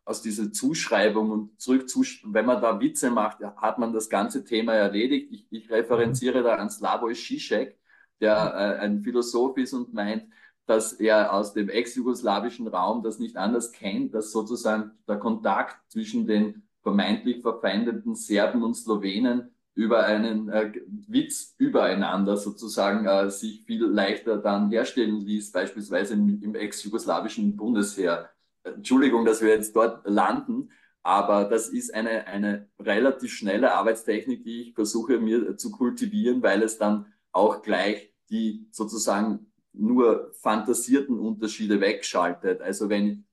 aus 0.09 0.23
dieser 0.23 0.51
Zuschreibung 0.51 1.31
und 1.31 1.61
zurück 1.61 1.87
zu, 1.89 2.03
wenn 2.25 2.47
man 2.47 2.63
da 2.63 2.81
Witze 2.81 3.11
macht, 3.11 3.41
hat 3.41 3.79
man 3.79 3.93
das 3.93 4.09
ganze 4.09 4.43
Thema 4.43 4.73
erledigt. 4.73 5.29
Ich, 5.31 5.47
ich 5.51 5.71
referenziere 5.71 6.43
da 6.43 6.55
an 6.55 6.71
Slavoj 6.71 7.13
Žižek, 7.13 7.77
der 8.21 8.37
äh, 8.37 8.85
ein 8.85 9.03
Philosoph 9.03 9.59
ist 9.59 9.75
und 9.75 9.93
meint, 9.93 10.25
dass 10.65 10.95
er 10.95 11.35
aus 11.35 11.53
dem 11.53 11.69
ex-jugoslawischen 11.69 12.69
Raum 12.69 13.03
das 13.03 13.19
nicht 13.19 13.37
anders 13.37 13.71
kennt, 13.73 14.15
dass 14.15 14.33
sozusagen 14.33 14.93
der 15.07 15.19
Kontakt 15.19 15.77
zwischen 15.91 16.27
den 16.27 16.63
vermeintlich 16.83 17.43
verfeindeten 17.43 18.15
Serben 18.15 18.63
und 18.63 18.75
Slowenen 18.75 19.51
über 19.75 20.05
einen 20.05 20.49
äh, 20.49 20.73
Witz 21.07 21.55
übereinander 21.59 22.39
sozusagen 22.39 23.07
äh, 23.07 23.31
sich 23.31 23.63
viel 23.65 23.85
leichter 23.85 24.39
dann 24.39 24.71
herstellen 24.71 25.21
ließ, 25.21 25.53
beispielsweise 25.53 26.15
im, 26.15 26.43
im 26.43 26.55
ex-jugoslawischen 26.55 27.57
Bundesheer. 27.59 28.31
Entschuldigung, 28.75 29.25
dass 29.25 29.41
wir 29.41 29.49
jetzt 29.49 29.75
dort 29.77 30.07
landen, 30.09 30.71
aber 31.03 31.45
das 31.45 31.69
ist 31.69 31.95
eine, 31.95 32.27
eine 32.27 32.69
relativ 32.79 33.33
schnelle 33.33 33.75
Arbeitstechnik, 33.75 34.45
die 34.45 34.63
ich 34.63 34.75
versuche 34.75 35.19
mir 35.19 35.57
zu 35.57 35.71
kultivieren, 35.71 36.43
weil 36.43 36.63
es 36.63 36.79
dann 36.79 37.07
auch 37.33 37.63
gleich 37.63 38.13
die 38.31 38.69
sozusagen 38.71 39.51
nur 39.73 40.33
fantasierten 40.35 41.19
Unterschiede 41.19 41.81
wegschaltet. 41.81 42.61
Also 42.61 42.89
wenn 42.89 43.25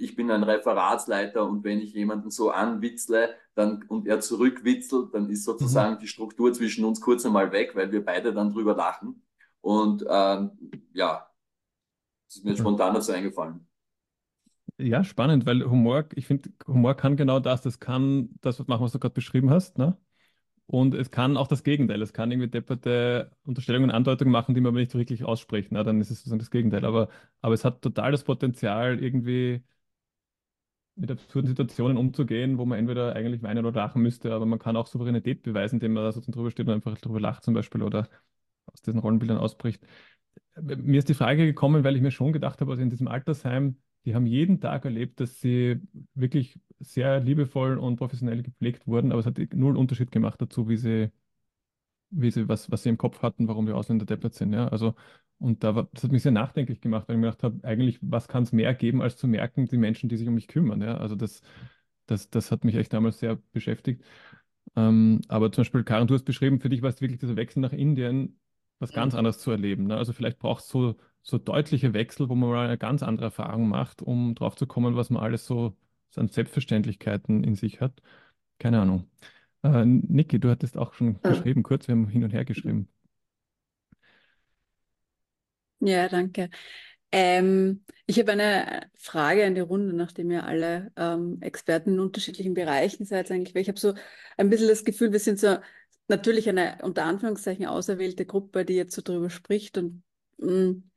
ich 0.00 0.16
bin 0.16 0.30
ein 0.30 0.42
Referatsleiter 0.42 1.46
und 1.46 1.62
wenn 1.62 1.78
ich 1.78 1.92
jemanden 1.92 2.30
so 2.30 2.50
anwitzle 2.50 3.34
dann, 3.54 3.84
und 3.88 4.06
er 4.06 4.20
zurückwitzelt, 4.20 5.12
dann 5.12 5.28
ist 5.28 5.44
sozusagen 5.44 5.96
mhm. 5.96 5.98
die 5.98 6.08
Struktur 6.08 6.52
zwischen 6.54 6.86
uns 6.86 7.02
kurz 7.02 7.26
einmal 7.26 7.52
weg, 7.52 7.72
weil 7.74 7.92
wir 7.92 8.02
beide 8.02 8.32
dann 8.32 8.50
drüber 8.50 8.74
lachen. 8.74 9.22
Und 9.60 10.02
ähm, 10.08 10.52
ja, 10.94 11.28
das 12.26 12.36
ist 12.36 12.44
mir 12.44 12.52
okay. 12.52 12.60
spontan 12.60 12.94
dazu 12.94 13.12
eingefallen. 13.12 13.66
Ja, 14.80 15.04
spannend, 15.04 15.46
weil 15.46 15.62
Humor, 15.68 16.06
ich 16.14 16.26
finde, 16.26 16.50
Humor 16.66 16.94
kann 16.96 17.16
genau 17.16 17.38
das, 17.40 17.60
das 17.62 17.80
kann 17.80 18.30
das 18.40 18.66
machen, 18.66 18.82
was 18.84 18.92
du 18.92 18.98
gerade 18.98 19.12
beschrieben 19.14 19.50
hast, 19.50 19.78
ne? 19.78 19.96
Und 20.66 20.94
es 20.94 21.10
kann 21.10 21.36
auch 21.36 21.48
das 21.48 21.64
Gegenteil. 21.64 22.02
Es 22.02 22.12
kann 22.14 22.30
irgendwie 22.32 22.48
depperte 22.50 23.32
Unterstellungen, 23.44 23.90
Andeutungen 23.92 24.32
machen, 24.32 24.54
die 24.54 24.60
man 24.62 24.70
aber 24.70 24.80
nicht 24.80 24.94
wirklich 24.94 25.24
ausspricht. 25.24 25.72
Ne? 25.72 25.84
Dann 25.84 26.00
ist 26.00 26.10
es 26.10 26.18
sozusagen 26.20 26.40
das 26.40 26.50
Gegenteil. 26.50 26.84
Aber, 26.86 27.08
aber 27.42 27.54
es 27.54 27.64
hat 27.64 27.82
total 27.82 28.12
das 28.12 28.24
Potenzial, 28.24 29.02
irgendwie 29.02 29.62
mit 30.96 31.10
absurden 31.10 31.48
Situationen 31.48 31.96
umzugehen, 31.96 32.58
wo 32.58 32.64
man 32.66 32.78
entweder 32.78 33.14
eigentlich 33.16 33.42
weinen 33.42 33.64
oder 33.64 33.80
lachen 33.80 34.02
müsste, 34.02 34.32
aber 34.34 34.44
man 34.46 34.58
kann 34.58 34.76
auch 34.76 34.86
Souveränität 34.86 35.42
beweisen, 35.42 35.76
indem 35.76 35.94
man 35.94 36.04
da 36.04 36.12
sozusagen 36.12 36.32
drüber 36.32 36.50
steht 36.50 36.66
und 36.68 36.74
einfach 36.74 36.98
drüber 36.98 37.20
lacht 37.20 37.44
zum 37.44 37.54
Beispiel 37.54 37.82
oder 37.82 38.08
aus 38.66 38.82
diesen 38.82 39.00
Rollenbildern 39.00 39.38
ausbricht. 39.38 39.82
Mir 40.60 40.98
ist 40.98 41.08
die 41.08 41.14
Frage 41.14 41.46
gekommen, 41.46 41.84
weil 41.84 41.96
ich 41.96 42.02
mir 42.02 42.10
schon 42.12 42.32
gedacht 42.32 42.60
habe, 42.60 42.70
also 42.72 42.82
in 42.82 42.90
diesem 42.90 43.08
Altersheim, 43.08 43.76
die 44.04 44.14
haben 44.14 44.26
jeden 44.26 44.60
Tag 44.60 44.84
erlebt, 44.84 45.20
dass 45.20 45.40
sie 45.40 45.80
wirklich 46.14 46.58
sehr 46.78 47.20
liebevoll 47.20 47.78
und 47.78 47.96
professionell 47.96 48.42
gepflegt 48.42 48.86
wurden, 48.86 49.12
aber 49.12 49.20
es 49.20 49.26
hat 49.26 49.38
null 49.52 49.76
Unterschied 49.76 50.10
gemacht 50.10 50.40
dazu, 50.40 50.68
wie 50.68 50.76
sie, 50.76 51.10
wie 52.10 52.30
sie, 52.30 52.48
was, 52.48 52.70
was 52.70 52.82
sie 52.82 52.88
im 52.88 52.98
Kopf 52.98 53.22
hatten, 53.22 53.48
warum 53.48 53.66
die 53.66 53.72
Ausländer 53.72 54.06
deppert 54.06 54.34
sind. 54.34 54.52
Ja? 54.52 54.68
Also 54.68 54.94
und 55.40 55.64
da 55.64 55.74
war, 55.74 55.88
das 55.92 56.04
hat 56.04 56.12
mich 56.12 56.22
sehr 56.22 56.32
nachdenklich 56.32 56.82
gemacht, 56.82 57.08
weil 57.08 57.16
ich 57.16 57.20
mir 57.20 57.28
gedacht 57.28 57.42
habe, 57.42 57.64
eigentlich, 57.66 57.98
was 58.02 58.28
kann 58.28 58.42
es 58.42 58.52
mehr 58.52 58.74
geben, 58.74 59.00
als 59.00 59.16
zu 59.16 59.26
merken, 59.26 59.66
die 59.66 59.78
Menschen, 59.78 60.10
die 60.10 60.18
sich 60.18 60.28
um 60.28 60.34
mich 60.34 60.48
kümmern. 60.48 60.82
Ja? 60.82 60.98
Also 60.98 61.16
das, 61.16 61.40
das, 62.06 62.28
das 62.28 62.50
hat 62.50 62.62
mich 62.64 62.74
echt 62.76 62.92
damals 62.92 63.20
sehr 63.20 63.36
beschäftigt. 63.52 64.04
Ähm, 64.76 65.22
aber 65.28 65.50
zum 65.50 65.62
Beispiel, 65.62 65.82
Karin, 65.82 66.06
du 66.06 66.14
hast 66.14 66.24
beschrieben, 66.24 66.60
für 66.60 66.68
dich 66.68 66.82
war 66.82 66.90
es 66.90 67.00
wirklich 67.00 67.20
dieser 67.20 67.36
Wechsel 67.36 67.60
nach 67.60 67.72
Indien, 67.72 68.38
was 68.78 68.92
ganz 68.92 69.14
anderes 69.14 69.38
zu 69.38 69.50
erleben. 69.50 69.86
Ne? 69.86 69.96
Also 69.96 70.12
vielleicht 70.12 70.38
braucht 70.38 70.62
es 70.62 70.68
so, 70.68 70.96
so 71.22 71.38
deutliche 71.38 71.92
Wechsel, 71.94 72.28
wo 72.28 72.34
man 72.34 72.50
mal 72.50 72.66
eine 72.66 72.78
ganz 72.78 73.02
andere 73.02 73.26
Erfahrung 73.26 73.68
macht, 73.68 74.02
um 74.02 74.34
drauf 74.34 74.56
zu 74.56 74.66
kommen, 74.66 74.96
was 74.96 75.10
man 75.10 75.22
alles 75.22 75.46
so 75.46 75.76
an 76.16 76.28
Selbstverständlichkeiten 76.28 77.44
in 77.44 77.54
sich 77.54 77.80
hat. 77.80 78.02
Keine 78.58 78.80
Ahnung. 78.80 79.08
Äh, 79.62 79.84
Niki, 79.84 80.40
du 80.40 80.50
hattest 80.50 80.76
auch 80.76 80.94
schon 80.94 81.20
geschrieben, 81.22 81.62
kurz, 81.62 81.88
wir 81.88 81.94
haben 81.94 82.08
hin 82.08 82.24
und 82.24 82.32
her 82.32 82.44
geschrieben. 82.44 82.88
Ja, 85.80 86.08
danke. 86.08 86.50
Ähm, 87.12 87.84
ich 88.06 88.18
habe 88.18 88.32
eine 88.32 88.90
Frage 88.94 89.44
an 89.44 89.54
die 89.54 89.60
Runde, 89.60 89.94
nachdem 89.94 90.30
ihr 90.30 90.44
alle 90.44 90.92
ähm, 90.96 91.38
Experten 91.40 91.94
in 91.94 92.00
unterschiedlichen 92.00 92.54
Bereichen 92.54 93.04
seid 93.04 93.30
eigentlich, 93.30 93.54
weil 93.54 93.62
ich 93.62 93.68
habe 93.68 93.80
so 93.80 93.94
ein 94.36 94.50
bisschen 94.50 94.68
das 94.68 94.84
Gefühl, 94.84 95.10
wir 95.12 95.18
sind 95.18 95.40
so 95.40 95.56
natürlich 96.08 96.48
eine 96.48 96.78
unter 96.82 97.04
Anführungszeichen 97.04 97.66
auserwählte 97.66 98.26
Gruppe, 98.26 98.64
die 98.64 98.74
jetzt 98.74 98.94
so 98.94 99.02
drüber 99.02 99.30
spricht 99.30 99.78
und 99.78 100.02
mh, 100.38 100.52
mm, 100.52 100.89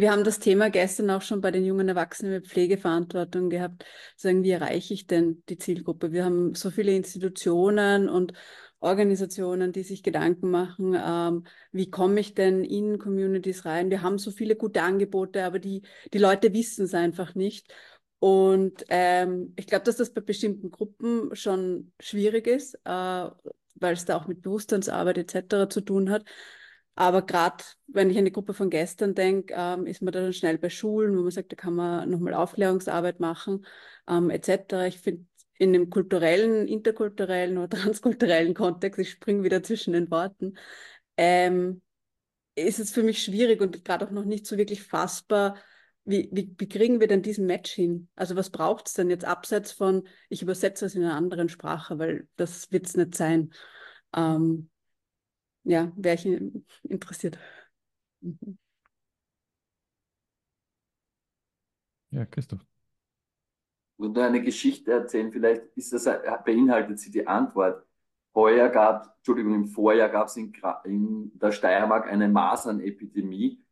wir 0.00 0.12
haben 0.12 0.24
das 0.24 0.38
Thema 0.38 0.70
gestern 0.70 1.10
auch 1.10 1.22
schon 1.22 1.40
bei 1.40 1.50
den 1.50 1.64
jungen 1.64 1.88
Erwachsenen 1.88 2.32
mit 2.32 2.48
Pflegeverantwortung 2.48 3.50
gehabt. 3.50 3.84
Sagen, 4.16 4.42
wie 4.42 4.50
erreiche 4.50 4.94
ich 4.94 5.06
denn 5.06 5.42
die 5.48 5.58
Zielgruppe? 5.58 6.10
Wir 6.10 6.24
haben 6.24 6.54
so 6.54 6.70
viele 6.70 6.92
Institutionen 6.92 8.08
und 8.08 8.32
Organisationen, 8.80 9.72
die 9.72 9.82
sich 9.82 10.02
Gedanken 10.02 10.50
machen, 10.50 10.96
ähm, 10.98 11.44
wie 11.70 11.90
komme 11.90 12.18
ich 12.20 12.32
denn 12.34 12.64
in 12.64 12.98
Communities 12.98 13.66
rein? 13.66 13.90
Wir 13.90 14.00
haben 14.00 14.16
so 14.16 14.30
viele 14.30 14.56
gute 14.56 14.80
Angebote, 14.82 15.44
aber 15.44 15.58
die, 15.58 15.82
die 16.14 16.18
Leute 16.18 16.54
wissen 16.54 16.86
es 16.86 16.94
einfach 16.94 17.34
nicht. 17.34 17.70
Und 18.20 18.84
ähm, 18.88 19.52
ich 19.56 19.66
glaube, 19.66 19.84
dass 19.84 19.96
das 19.96 20.14
bei 20.14 20.22
bestimmten 20.22 20.70
Gruppen 20.70 21.34
schon 21.36 21.92
schwierig 22.00 22.46
ist, 22.46 22.74
äh, 22.84 23.30
weil 23.74 23.92
es 23.92 24.06
da 24.06 24.16
auch 24.16 24.26
mit 24.26 24.40
Bewusstseinsarbeit 24.40 25.18
etc. 25.18 25.68
zu 25.68 25.82
tun 25.82 26.08
hat. 26.08 26.24
Aber 26.94 27.22
gerade 27.22 27.64
wenn 27.86 28.10
ich 28.10 28.18
an 28.18 28.24
die 28.24 28.32
Gruppe 28.32 28.52
von 28.52 28.70
gestern 28.70 29.14
denke, 29.14 29.54
ähm, 29.56 29.86
ist 29.86 30.02
man 30.02 30.12
da 30.12 30.20
dann 30.20 30.32
schnell 30.32 30.58
bei 30.58 30.70
Schulen, 30.70 31.16
wo 31.16 31.22
man 31.22 31.30
sagt, 31.30 31.52
da 31.52 31.56
kann 31.56 31.74
man 31.74 32.10
nochmal 32.10 32.34
Aufklärungsarbeit 32.34 33.20
machen, 33.20 33.64
ähm, 34.08 34.30
etc. 34.30 34.86
Ich 34.86 34.98
finde 35.00 35.24
in 35.58 35.72
dem 35.72 35.90
kulturellen, 35.90 36.66
interkulturellen 36.68 37.58
oder 37.58 37.68
transkulturellen 37.78 38.54
Kontext, 38.54 38.98
ich 38.98 39.10
springe 39.10 39.44
wieder 39.44 39.62
zwischen 39.62 39.92
den 39.92 40.10
Worten, 40.10 40.54
ähm, 41.16 41.82
ist 42.54 42.78
es 42.78 42.90
für 42.90 43.02
mich 43.02 43.22
schwierig 43.22 43.60
und 43.60 43.84
gerade 43.84 44.06
auch 44.06 44.10
noch 44.10 44.24
nicht 44.24 44.46
so 44.46 44.56
wirklich 44.56 44.82
fassbar, 44.82 45.56
wie, 46.04 46.28
wie, 46.32 46.54
wie 46.58 46.68
kriegen 46.68 46.98
wir 46.98 47.06
denn 47.06 47.22
diesen 47.22 47.46
Match 47.46 47.72
hin? 47.72 48.08
Also 48.16 48.36
was 48.36 48.50
braucht 48.50 48.88
es 48.88 48.94
denn 48.94 49.10
jetzt 49.10 49.24
abseits 49.24 49.72
von, 49.72 50.08
ich 50.28 50.42
übersetze 50.42 50.86
es 50.86 50.94
in 50.94 51.04
einer 51.04 51.14
anderen 51.14 51.48
Sprache, 51.48 51.98
weil 51.98 52.26
das 52.36 52.72
wird 52.72 52.86
es 52.86 52.96
nicht 52.96 53.14
sein. 53.14 53.52
Ähm, 54.16 54.69
ja, 55.64 55.92
wäre 55.96 56.14
ich 56.16 56.26
interessiert. 56.82 57.38
Mhm. 58.20 58.58
Ja, 62.10 62.24
Christoph 62.26 62.66
würde 64.00 64.24
eine 64.24 64.42
Geschichte 64.42 64.92
erzählen, 64.92 65.30
vielleicht 65.30 65.62
ist 65.76 65.92
das, 65.92 66.04
beinhaltet 66.44 66.98
sie 66.98 67.10
die 67.10 67.26
Antwort. 67.26 67.84
Heuer 68.34 68.68
gab, 68.68 69.16
Entschuldigung, 69.18 69.54
im 69.54 69.66
Vorjahr 69.66 70.08
gab 70.08 70.28
es 70.28 70.36
in, 70.36 70.52
in, 70.84 71.38
der 71.38 71.52
Steiermark 71.52 72.06
eine 72.08 72.28
Masernepidemie, 72.28 73.62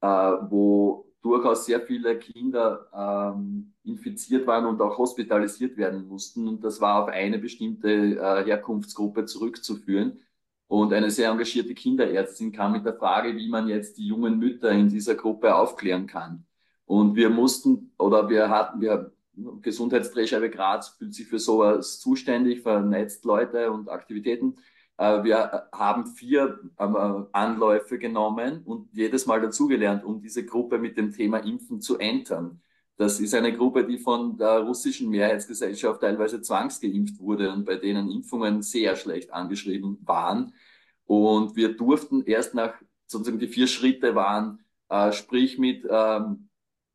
äh, 0.00 0.06
wo 0.06 1.12
durchaus 1.22 1.66
sehr 1.66 1.80
viele 1.80 2.18
Kinder 2.18 2.88
ähm, 2.92 3.74
infiziert 3.84 4.46
waren 4.46 4.66
und 4.66 4.80
auch 4.80 4.98
hospitalisiert 4.98 5.76
werden 5.76 6.06
mussten. 6.06 6.46
Und 6.48 6.64
das 6.64 6.80
war 6.80 7.02
auf 7.02 7.08
eine 7.08 7.38
bestimmte 7.38 7.88
äh, 7.90 8.44
Herkunftsgruppe 8.44 9.24
zurückzuführen. 9.24 10.20
Und 10.68 10.92
eine 10.92 11.10
sehr 11.10 11.30
engagierte 11.30 11.74
Kinderärztin 11.74 12.52
kam 12.52 12.72
mit 12.72 12.84
der 12.84 12.94
Frage, 12.94 13.34
wie 13.34 13.48
man 13.48 13.68
jetzt 13.68 13.96
die 13.96 14.06
jungen 14.06 14.38
Mütter 14.38 14.70
in 14.70 14.88
dieser 14.88 15.14
Gruppe 15.14 15.54
aufklären 15.54 16.06
kann. 16.06 16.44
Und 16.84 17.16
wir 17.16 17.30
mussten, 17.30 17.92
oder 17.98 18.28
wir 18.28 18.48
hatten, 18.50 18.80
wir 18.80 19.12
Gesundheitsdrehscheibe 19.62 20.50
Graz 20.50 20.88
fühlt 20.90 21.14
sich 21.14 21.26
für 21.26 21.38
sowas 21.38 22.00
zuständig, 22.00 22.62
vernetzt 22.62 23.24
Leute 23.24 23.70
und 23.70 23.88
Aktivitäten. 23.88 24.56
Äh, 24.96 25.22
wir 25.24 25.68
haben 25.72 26.06
vier 26.06 26.58
ähm, 26.78 26.96
äh, 26.96 27.24
Anläufe 27.32 27.98
genommen 27.98 28.62
und 28.64 28.88
jedes 28.92 29.26
Mal 29.26 29.40
dazugelernt, 29.40 30.04
um 30.04 30.20
diese 30.20 30.44
Gruppe 30.44 30.78
mit 30.78 30.96
dem 30.96 31.12
Thema 31.12 31.38
Impfen 31.38 31.80
zu 31.80 31.98
entern. 31.98 32.60
Das 32.98 33.20
ist 33.20 33.32
eine 33.32 33.56
Gruppe, 33.56 33.86
die 33.86 33.96
von 33.96 34.36
der 34.36 34.58
russischen 34.58 35.08
Mehrheitsgesellschaft 35.08 36.00
teilweise 36.00 36.42
zwangsgeimpft 36.42 37.20
wurde 37.20 37.52
und 37.52 37.64
bei 37.64 37.76
denen 37.76 38.10
Impfungen 38.10 38.60
sehr 38.60 38.96
schlecht 38.96 39.32
angeschrieben 39.32 39.98
waren. 40.02 40.52
Und 41.06 41.54
wir 41.54 41.76
durften 41.76 42.24
erst 42.24 42.54
nach 42.54 42.74
sozusagen 43.06 43.38
die 43.38 43.46
vier 43.46 43.68
Schritte 43.68 44.16
waren, 44.16 44.64
äh, 44.88 45.12
sprich 45.12 45.58
mit, 45.58 45.86
ähm, 45.88 46.48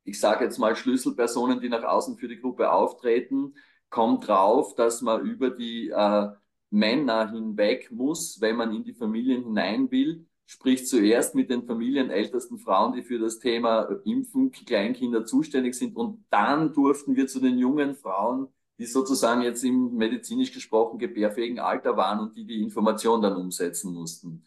ich 0.03 0.19
sage 0.19 0.43
jetzt 0.43 0.57
mal 0.57 0.75
Schlüsselpersonen, 0.75 1.61
die 1.61 1.69
nach 1.69 1.83
außen 1.83 2.17
für 2.17 2.27
die 2.27 2.41
Gruppe 2.41 2.71
auftreten, 2.71 3.55
kommt 3.89 4.27
drauf, 4.27 4.75
dass 4.75 5.01
man 5.01 5.25
über 5.25 5.51
die 5.51 5.89
äh, 5.89 6.29
Männer 6.69 7.31
hinweg 7.31 7.91
muss, 7.91 8.41
wenn 8.41 8.57
man 8.57 8.75
in 8.75 8.83
die 8.83 8.93
Familien 8.93 9.43
hinein 9.45 9.89
will. 9.89 10.25
Sprich 10.45 10.87
zuerst 10.87 11.35
mit 11.35 11.49
den 11.49 11.63
familienältesten 11.65 12.57
Frauen, 12.57 12.93
die 12.93 13.01
für 13.01 13.17
das 13.17 13.39
Thema 13.39 13.83
Impfen 14.03 14.51
Kleinkinder 14.51 15.25
zuständig 15.25 15.75
sind. 15.75 15.95
Und 15.95 16.25
dann 16.29 16.73
durften 16.73 17.15
wir 17.15 17.27
zu 17.27 17.39
den 17.39 17.57
jungen 17.57 17.95
Frauen, 17.95 18.47
die 18.77 18.85
sozusagen 18.85 19.41
jetzt 19.41 19.63
im 19.63 19.95
medizinisch 19.95 20.51
gesprochen 20.51 20.99
gebärfähigen 20.99 21.59
Alter 21.59 21.95
waren 21.95 22.19
und 22.19 22.35
die 22.35 22.45
die 22.45 22.61
Information 22.61 23.21
dann 23.21 23.35
umsetzen 23.37 23.93
mussten. 23.93 24.45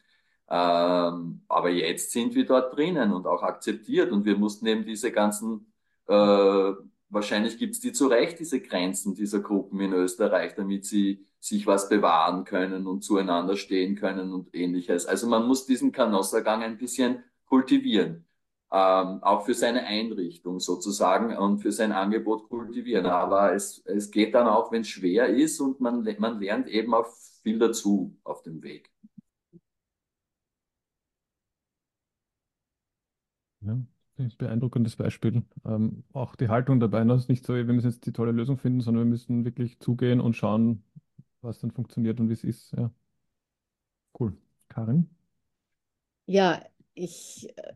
Ähm, 0.48 1.40
aber 1.48 1.70
jetzt 1.70 2.12
sind 2.12 2.34
wir 2.34 2.46
dort 2.46 2.76
drinnen 2.76 3.12
und 3.12 3.26
auch 3.26 3.42
akzeptiert 3.42 4.12
und 4.12 4.24
wir 4.24 4.36
mussten 4.36 4.66
eben 4.66 4.84
diese 4.84 5.10
ganzen 5.10 5.72
äh, 6.06 6.72
wahrscheinlich 7.08 7.58
gibt 7.58 7.74
es 7.74 7.80
die 7.80 7.92
zu 7.92 8.06
Recht, 8.08 8.38
diese 8.38 8.60
Grenzen 8.60 9.14
dieser 9.14 9.40
Gruppen 9.40 9.80
in 9.80 9.92
Österreich, 9.92 10.54
damit 10.54 10.84
sie 10.84 11.26
sich 11.46 11.66
was 11.66 11.88
bewahren 11.88 12.44
können 12.44 12.86
und 12.86 13.02
zueinander 13.02 13.56
stehen 13.56 13.96
können 13.96 14.32
und 14.32 14.54
ähnliches. 14.54 15.06
Also 15.06 15.28
man 15.28 15.46
muss 15.46 15.66
diesen 15.66 15.92
Kanossergang 15.92 16.62
ein 16.62 16.78
bisschen 16.78 17.24
kultivieren. 17.46 18.24
Ähm, 18.72 19.22
auch 19.22 19.44
für 19.46 19.54
seine 19.54 19.84
Einrichtung 19.86 20.58
sozusagen 20.58 21.36
und 21.36 21.60
für 21.60 21.70
sein 21.72 21.92
Angebot 21.92 22.48
kultivieren. 22.48 23.06
Aber 23.06 23.54
es, 23.54 23.82
es 23.86 24.10
geht 24.10 24.34
dann 24.34 24.48
auch, 24.48 24.72
wenn 24.72 24.82
es 24.82 24.88
schwer 24.88 25.28
ist 25.28 25.60
und 25.60 25.80
man, 25.80 26.06
man 26.18 26.40
lernt 26.40 26.68
eben 26.68 26.92
auch 26.92 27.06
viel 27.42 27.58
dazu 27.60 28.16
auf 28.24 28.42
dem 28.42 28.62
Weg. 28.62 28.90
Ja 33.60 33.78
beeindruckendes 34.38 34.96
Beispiel. 34.96 35.42
Ähm, 35.64 36.04
auch 36.12 36.36
die 36.36 36.48
Haltung 36.48 36.80
dabei, 36.80 37.04
das 37.04 37.22
ist 37.22 37.28
nicht 37.28 37.44
so, 37.44 37.54
wir 37.54 37.64
müssen 37.64 37.90
jetzt 37.90 38.06
die 38.06 38.12
tolle 38.12 38.32
Lösung 38.32 38.58
finden, 38.58 38.80
sondern 38.80 39.04
wir 39.04 39.10
müssen 39.10 39.44
wirklich 39.44 39.78
zugehen 39.80 40.20
und 40.20 40.34
schauen, 40.34 40.82
was 41.46 41.60
dann 41.60 41.70
funktioniert 41.70 42.20
und 42.20 42.28
wie 42.28 42.34
es 42.34 42.44
ist. 42.44 42.72
Ja. 42.76 42.90
Cool. 44.18 44.36
Karin? 44.68 45.08
Ja, 46.26 46.62
ich, 46.94 47.48
äh, 47.56 47.72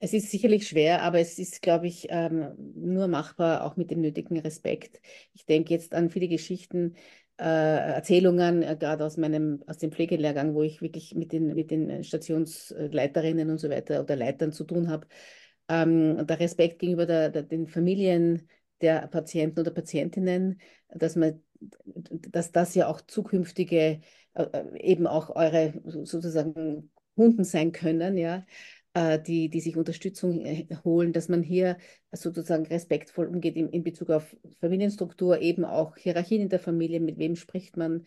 es 0.00 0.12
ist 0.12 0.30
sicherlich 0.30 0.68
schwer, 0.68 1.02
aber 1.02 1.18
es 1.18 1.38
ist, 1.38 1.62
glaube 1.62 1.86
ich, 1.86 2.06
ähm, 2.10 2.52
nur 2.74 3.08
machbar, 3.08 3.64
auch 3.64 3.76
mit 3.76 3.90
dem 3.90 4.00
nötigen 4.00 4.38
Respekt. 4.38 5.00
Ich 5.34 5.46
denke 5.46 5.74
jetzt 5.74 5.94
an 5.94 6.10
viele 6.10 6.28
Geschichten, 6.28 6.94
äh, 7.38 7.44
Erzählungen, 7.44 8.62
äh, 8.62 8.76
gerade 8.78 9.04
aus 9.04 9.16
meinem, 9.16 9.62
aus 9.66 9.78
dem 9.78 9.92
Pflegelehrgang, 9.92 10.54
wo 10.54 10.62
ich 10.62 10.82
wirklich 10.82 11.14
mit 11.14 11.32
den, 11.32 11.54
mit 11.54 11.70
den 11.70 12.04
Stationsleiterinnen 12.04 13.50
und 13.50 13.58
so 13.58 13.70
weiter 13.70 14.00
oder 14.02 14.16
Leitern 14.16 14.52
zu 14.52 14.64
tun 14.64 14.88
habe 14.88 15.06
ähm, 15.68 16.26
der 16.26 16.40
Respekt 16.40 16.78
gegenüber 16.78 17.06
der, 17.06 17.30
der, 17.30 17.42
den 17.42 17.66
Familien 17.68 18.48
der 18.80 19.06
Patienten 19.08 19.60
oder 19.60 19.70
Patientinnen, 19.70 20.60
dass 20.88 21.16
man, 21.16 21.42
dass 22.30 22.52
das 22.52 22.74
ja 22.74 22.88
auch 22.88 23.00
zukünftige 23.00 24.00
äh, 24.34 24.42
äh, 24.42 24.80
eben 24.80 25.06
auch 25.06 25.34
eure 25.34 25.74
sozusagen 25.84 26.90
Kunden 27.16 27.44
sein 27.44 27.72
können, 27.72 28.16
ja, 28.16 28.46
äh, 28.94 29.20
die, 29.20 29.48
die 29.48 29.60
sich 29.60 29.76
Unterstützung 29.76 30.44
holen, 30.84 31.12
dass 31.12 31.28
man 31.28 31.42
hier 31.42 31.78
sozusagen 32.12 32.66
respektvoll 32.66 33.26
umgeht 33.26 33.56
in, 33.56 33.68
in 33.70 33.82
Bezug 33.82 34.10
auf 34.10 34.36
Familienstruktur, 34.60 35.40
eben 35.40 35.64
auch 35.64 35.96
Hierarchien 35.96 36.42
in 36.42 36.48
der 36.48 36.60
Familie, 36.60 37.00
mit 37.00 37.18
wem 37.18 37.36
spricht 37.36 37.76
man, 37.76 38.06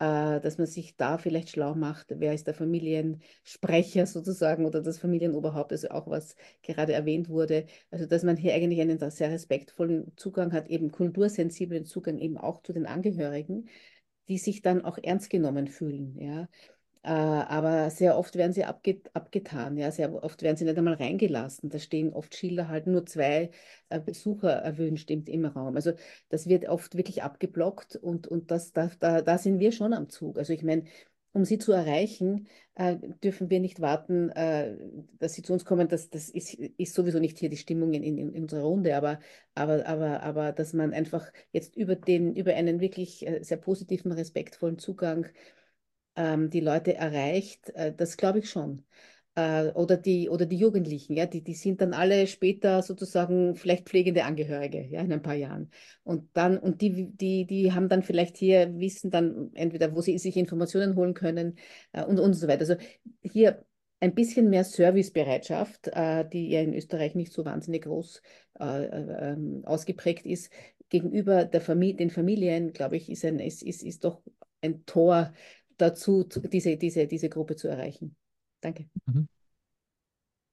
dass 0.00 0.56
man 0.56 0.66
sich 0.66 0.96
da 0.96 1.18
vielleicht 1.18 1.50
schlau 1.50 1.74
macht, 1.74 2.14
wer 2.18 2.32
ist 2.32 2.46
der 2.46 2.54
Familiensprecher 2.54 4.06
sozusagen 4.06 4.64
oder 4.64 4.80
das 4.80 4.98
Familienoberhaupt, 4.98 5.72
also 5.72 5.90
auch 5.90 6.08
was 6.08 6.36
gerade 6.62 6.94
erwähnt 6.94 7.28
wurde. 7.28 7.66
Also 7.90 8.06
dass 8.06 8.22
man 8.22 8.36
hier 8.38 8.54
eigentlich 8.54 8.80
einen 8.80 8.98
sehr 9.10 9.30
respektvollen 9.30 10.12
Zugang 10.16 10.52
hat, 10.54 10.68
eben 10.68 10.90
kultursensiblen 10.90 11.84
Zugang 11.84 12.18
eben 12.18 12.38
auch 12.38 12.62
zu 12.62 12.72
den 12.72 12.86
Angehörigen, 12.86 13.68
die 14.28 14.38
sich 14.38 14.62
dann 14.62 14.84
auch 14.84 14.98
ernst 15.02 15.28
genommen 15.28 15.68
fühlen. 15.68 16.18
Ja. 16.18 16.48
Äh, 17.02 17.08
aber 17.10 17.88
sehr 17.90 18.18
oft 18.18 18.36
werden 18.36 18.52
sie 18.52 18.64
abget 18.64 19.10
abgetan, 19.14 19.78
ja, 19.78 19.90
sehr 19.90 20.12
oft 20.22 20.42
werden 20.42 20.56
sie 20.58 20.64
nicht 20.66 20.76
einmal 20.76 20.94
reingelassen. 20.94 21.70
Da 21.70 21.78
stehen 21.78 22.12
oft 22.12 22.34
Schilder 22.34 22.68
halt 22.68 22.86
nur 22.86 23.06
zwei 23.06 23.50
äh, 23.88 24.00
Besucher 24.00 24.50
erwünscht 24.50 25.10
im, 25.10 25.24
im 25.24 25.46
Raum. 25.46 25.76
Also 25.76 25.92
das 26.28 26.46
wird 26.46 26.68
oft 26.68 26.96
wirklich 26.96 27.22
abgeblockt 27.22 27.96
und, 27.96 28.26
und 28.28 28.50
das, 28.50 28.72
da, 28.72 28.90
da, 29.00 29.22
da 29.22 29.38
sind 29.38 29.60
wir 29.60 29.72
schon 29.72 29.94
am 29.94 30.10
Zug. 30.10 30.36
Also 30.38 30.52
ich 30.52 30.62
meine, 30.62 30.84
um 31.32 31.44
sie 31.44 31.58
zu 31.58 31.72
erreichen, 31.72 32.48
äh, 32.74 32.96
dürfen 33.22 33.50
wir 33.50 33.60
nicht 33.60 33.80
warten, 33.80 34.30
äh, 34.30 34.76
dass 35.18 35.34
sie 35.34 35.42
zu 35.42 35.52
uns 35.52 35.64
kommen. 35.64 35.88
Das, 35.88 36.10
das 36.10 36.28
ist, 36.28 36.54
ist 36.54 36.94
sowieso 36.94 37.18
nicht 37.20 37.38
hier 37.38 37.48
die 37.48 37.56
Stimmung 37.56 37.92
in, 37.94 38.02
in, 38.02 38.18
in 38.34 38.42
unserer 38.42 38.62
Runde, 38.62 38.96
aber, 38.96 39.20
aber, 39.54 39.86
aber, 39.86 40.22
aber 40.22 40.52
dass 40.52 40.72
man 40.72 40.92
einfach 40.92 41.32
jetzt 41.52 41.76
über, 41.76 41.94
den, 41.96 42.34
über 42.34 42.54
einen 42.54 42.80
wirklich 42.80 43.26
äh, 43.26 43.42
sehr 43.44 43.58
positiven, 43.58 44.12
respektvollen 44.12 44.78
Zugang 44.78 45.26
ähm, 46.20 46.50
die 46.50 46.60
Leute 46.60 46.94
erreicht, 46.94 47.70
äh, 47.70 47.94
das 47.94 48.16
glaube 48.16 48.40
ich 48.40 48.50
schon. 48.50 48.84
Äh, 49.36 49.68
oder, 49.72 49.96
die, 49.96 50.28
oder 50.28 50.44
die 50.44 50.56
Jugendlichen, 50.58 51.16
ja, 51.16 51.24
die, 51.26 51.42
die 51.42 51.54
sind 51.54 51.80
dann 51.80 51.94
alle 51.94 52.26
später 52.26 52.82
sozusagen 52.82 53.54
vielleicht 53.54 53.88
pflegende 53.88 54.24
Angehörige, 54.24 54.84
ja, 54.84 55.00
in 55.00 55.12
ein 55.12 55.22
paar 55.22 55.34
Jahren. 55.34 55.70
Und 56.02 56.28
dann, 56.34 56.58
und 56.58 56.82
die, 56.82 57.06
die, 57.16 57.46
die 57.46 57.72
haben 57.72 57.88
dann 57.88 58.02
vielleicht 58.02 58.36
hier 58.36 58.78
Wissen 58.78 59.10
dann 59.10 59.50
entweder, 59.54 59.94
wo 59.94 60.02
sie 60.02 60.18
sich 60.18 60.36
Informationen 60.36 60.94
holen 60.96 61.14
können 61.14 61.56
äh, 61.92 62.04
und, 62.04 62.18
und 62.18 62.34
so 62.34 62.48
weiter. 62.48 62.60
Also 62.60 62.76
hier 63.22 63.64
ein 64.00 64.14
bisschen 64.14 64.50
mehr 64.50 64.64
Servicebereitschaft, 64.64 65.88
äh, 65.88 66.28
die 66.28 66.50
ja 66.50 66.60
in 66.60 66.74
Österreich 66.74 67.14
nicht 67.14 67.32
so 67.32 67.44
wahnsinnig 67.44 67.84
groß 67.84 68.22
äh, 68.58 68.84
äh, 68.84 69.32
ähm, 69.32 69.62
ausgeprägt 69.64 70.26
ist, 70.26 70.50
gegenüber 70.88 71.44
der 71.44 71.60
Familie, 71.60 71.96
den 71.96 72.10
Familien, 72.10 72.72
glaube 72.72 72.96
ich, 72.96 73.10
ist, 73.10 73.24
ein, 73.24 73.38
ist, 73.38 73.62
ist, 73.62 73.82
ist 73.82 74.04
doch 74.04 74.22
ein 74.62 74.84
Tor 74.86 75.32
dazu, 75.80 76.24
diese, 76.24 76.76
diese, 76.76 77.06
diese 77.06 77.28
Gruppe 77.28 77.56
zu 77.56 77.68
erreichen. 77.68 78.16
Danke. 78.60 78.86
Mhm. 79.06 79.28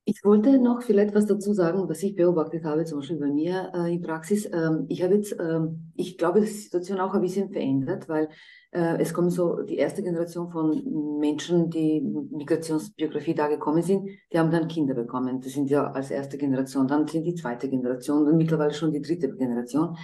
Ich 0.10 0.24
wollte 0.24 0.58
noch 0.58 0.84
vielleicht 0.84 1.14
was 1.14 1.26
dazu 1.26 1.52
sagen, 1.52 1.90
was 1.90 2.02
ich 2.02 2.16
beobachtet 2.16 2.64
habe, 2.64 2.86
zum 2.86 3.00
Beispiel 3.00 3.18
bei 3.18 3.28
mir 3.28 3.74
äh, 3.76 3.94
in 3.94 4.02
Praxis. 4.02 4.46
Ähm, 4.46 4.86
ich 4.88 5.04
habe 5.04 5.16
jetzt, 5.16 5.36
ähm, 5.38 5.92
ich 5.96 6.18
glaube, 6.18 6.40
dass 6.40 6.50
die 6.50 6.60
Situation 6.60 7.02
auch 7.02 7.14
ein 7.14 7.22
bisschen 7.22 7.52
verändert, 7.52 8.08
weil 8.08 8.30
äh, 8.72 9.02
es 9.02 9.14
kommen 9.14 9.30
so 9.30 9.64
die 9.64 9.76
erste 9.76 10.02
Generation 10.02 10.50
von 10.50 11.20
Menschen, 11.20 11.70
die 11.70 12.00
Migrationsbiografie 12.00 13.36
da 13.36 13.50
gekommen 13.50 13.82
sind, 13.82 14.08
die 14.32 14.40
haben 14.40 14.50
dann 14.50 14.70
Kinder 14.70 14.94
bekommen. 14.94 15.42
Das 15.42 15.52
sind 15.52 15.70
ja 15.70 15.92
als 15.92 16.10
erste 16.10 16.38
Generation. 16.38 16.88
Dann 16.88 17.06
sind 17.06 17.26
die 17.26 17.36
zweite 17.36 17.68
Generation 17.68 18.28
und 18.28 18.38
mittlerweile 18.38 18.74
schon 18.74 18.94
die 18.94 19.02
dritte 19.02 19.36
Generation. 19.36 19.98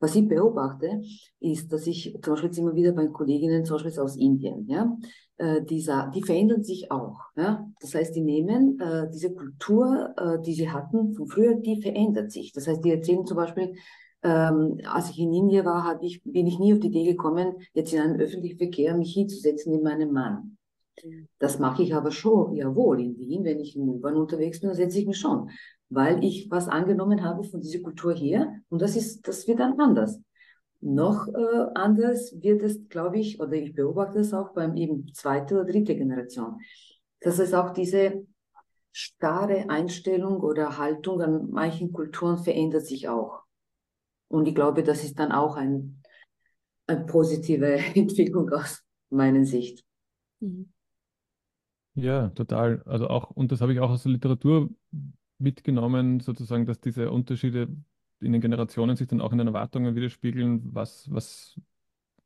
Was 0.00 0.14
ich 0.14 0.28
beobachte, 0.28 1.02
ist, 1.40 1.72
dass 1.72 1.86
ich 1.86 2.16
zum 2.22 2.34
Beispiel 2.34 2.48
jetzt 2.48 2.58
immer 2.58 2.74
wieder 2.74 2.92
bei 2.92 3.06
Kolleginnen, 3.08 3.64
zum 3.64 3.76
Beispiel 3.76 4.00
aus 4.00 4.16
Indien, 4.16 4.68
ja, 4.68 4.96
äh, 5.38 5.62
die, 5.62 5.84
die 6.14 6.22
verändern 6.22 6.62
sich 6.62 6.90
auch. 6.92 7.18
Ja? 7.36 7.68
Das 7.80 7.94
heißt, 7.94 8.14
die 8.14 8.20
nehmen 8.20 8.78
äh, 8.80 9.08
diese 9.12 9.34
Kultur, 9.34 10.14
äh, 10.16 10.40
die 10.40 10.54
sie 10.54 10.70
hatten 10.70 11.14
von 11.14 11.26
früher, 11.26 11.54
die 11.54 11.82
verändert 11.82 12.30
sich. 12.30 12.52
Das 12.52 12.68
heißt, 12.68 12.84
die 12.84 12.92
erzählen 12.92 13.26
zum 13.26 13.36
Beispiel, 13.36 13.74
ähm, 14.22 14.78
als 14.84 15.10
ich 15.10 15.18
in 15.18 15.32
Indien 15.32 15.64
war, 15.64 16.00
ich, 16.02 16.22
bin 16.24 16.46
ich 16.46 16.58
nie 16.58 16.74
auf 16.74 16.80
die 16.80 16.88
Idee 16.88 17.04
gekommen, 17.04 17.54
jetzt 17.72 17.92
in 17.92 18.00
einen 18.00 18.20
öffentlichen 18.20 18.58
Verkehr 18.58 18.96
mich 18.96 19.14
hinzusetzen 19.14 19.72
in 19.72 19.82
meinen 19.82 20.12
Mann. 20.12 20.56
Das 21.38 21.60
mache 21.60 21.84
ich 21.84 21.94
aber 21.94 22.10
schon, 22.10 22.54
jawohl, 22.54 23.00
in 23.00 23.16
Wien, 23.18 23.44
wenn 23.44 23.60
ich 23.60 23.76
in 23.76 23.88
U-Bahn 23.88 24.16
unterwegs 24.16 24.60
bin, 24.60 24.70
dann 24.70 24.76
setze 24.76 24.98
ich 24.98 25.06
mich 25.06 25.18
schon 25.18 25.48
weil 25.90 26.22
ich 26.24 26.50
was 26.50 26.68
angenommen 26.68 27.24
habe 27.24 27.44
von 27.44 27.60
dieser 27.60 27.80
Kultur 27.80 28.14
hier 28.14 28.62
und 28.68 28.82
das 28.82 28.96
ist, 28.96 29.26
das 29.26 29.46
wird 29.46 29.60
dann 29.60 29.80
anders. 29.80 30.20
Noch 30.80 31.26
äh, 31.28 31.66
anders 31.74 32.34
wird 32.40 32.62
es, 32.62 32.88
glaube 32.88 33.18
ich, 33.18 33.40
oder 33.40 33.54
ich 33.54 33.74
beobachte 33.74 34.20
es 34.20 34.32
auch 34.32 34.52
beim 34.52 34.76
eben 34.76 35.12
zweite 35.12 35.54
oder 35.54 35.64
dritte 35.64 35.96
Generation, 35.96 36.60
dass 37.20 37.38
es 37.38 37.52
auch 37.52 37.72
diese 37.72 38.26
starre 38.92 39.68
Einstellung 39.68 40.40
oder 40.40 40.78
Haltung 40.78 41.20
an 41.20 41.50
manchen 41.50 41.92
Kulturen 41.92 42.38
verändert 42.38 42.86
sich 42.86 43.08
auch. 43.08 43.42
Und 44.28 44.46
ich 44.46 44.54
glaube, 44.54 44.82
das 44.82 45.04
ist 45.04 45.18
dann 45.18 45.32
auch 45.32 45.56
ein, 45.56 46.02
eine 46.86 47.06
positive 47.06 47.66
Entwicklung 47.94 48.50
aus 48.50 48.84
meiner 49.10 49.44
Sicht. 49.44 49.84
Mhm. 50.40 50.72
Ja, 51.94 52.28
total. 52.28 52.82
Also 52.86 53.08
auch, 53.08 53.30
und 53.30 53.50
das 53.50 53.60
habe 53.60 53.72
ich 53.72 53.80
auch 53.80 53.90
aus 53.90 54.04
der 54.04 54.12
Literatur 54.12 54.70
mitgenommen, 55.38 56.20
sozusagen, 56.20 56.66
dass 56.66 56.80
diese 56.80 57.10
Unterschiede 57.10 57.68
in 58.20 58.32
den 58.32 58.40
Generationen 58.40 58.96
sich 58.96 59.06
dann 59.08 59.20
auch 59.20 59.32
in 59.32 59.38
den 59.38 59.46
Erwartungen 59.48 59.94
widerspiegeln, 59.94 60.74
was, 60.74 61.10
was, 61.12 61.60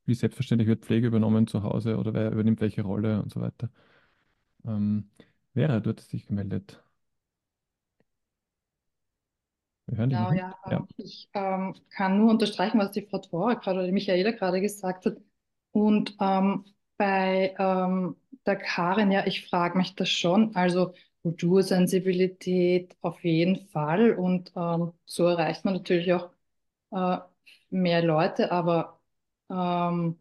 wie 0.07 0.15
selbstverständlich 0.15 0.69
wird 0.69 0.85
Pflege 0.85 1.09
übernommen 1.09 1.47
zu 1.47 1.63
Hause 1.63 1.99
oder 1.99 2.15
wer 2.15 2.33
übernimmt 2.33 2.61
welche 2.61 2.83
Rolle 2.83 3.23
und 3.23 3.33
so 3.33 3.41
weiter. 3.41 3.71
Ähm, 4.67 5.11
Vera, 5.55 5.81
du 5.81 5.91
hattest 5.91 6.13
dich 6.13 6.27
gemeldet. 6.27 6.83
Wir 9.87 9.99
hören 9.99 10.11
dich 10.11 10.19
Genau, 10.19 10.33
ja. 10.33 10.55
Ja. 10.71 10.79
Ähm, 10.79 10.89
ich 10.97 11.29
ähm, 11.35 11.75
kann 11.91 12.19
nur 12.19 12.31
unterstreichen, 12.31 12.79
was 12.79 12.93
die 12.93 13.07
Frau 13.07 13.19
Dvorak 13.19 13.63
gerade 13.63 13.79
oder 13.79 13.87
die 13.87 13.93
Michaela 13.93 14.31
gerade 14.31 14.61
gesagt 14.61 15.07
hat. 15.07 15.17
Und 15.73 16.17
ähm, 16.21 16.65
bei 16.97 17.55
ähm, 17.59 18.17
der 18.47 18.57
Karin, 18.57 19.11
ja, 19.13 19.27
ich 19.27 19.49
frage 19.49 19.77
mich 19.77 19.95
das 19.95 20.09
schon. 20.09 20.55
Also 20.57 20.95
Kultursensibilität 21.23 22.97
auf 23.01 23.23
jeden 23.24 23.66
Fall. 23.69 24.12
Und 24.15 24.53
ähm, 24.57 24.93
so 25.07 25.27
erreicht 25.27 25.65
man 25.65 25.74
natürlich 25.74 26.12
auch 26.12 26.31
äh, 26.93 27.19
mehr 27.70 28.03
Leute, 28.03 28.53
aber 28.53 29.01
ähm, 29.51 30.19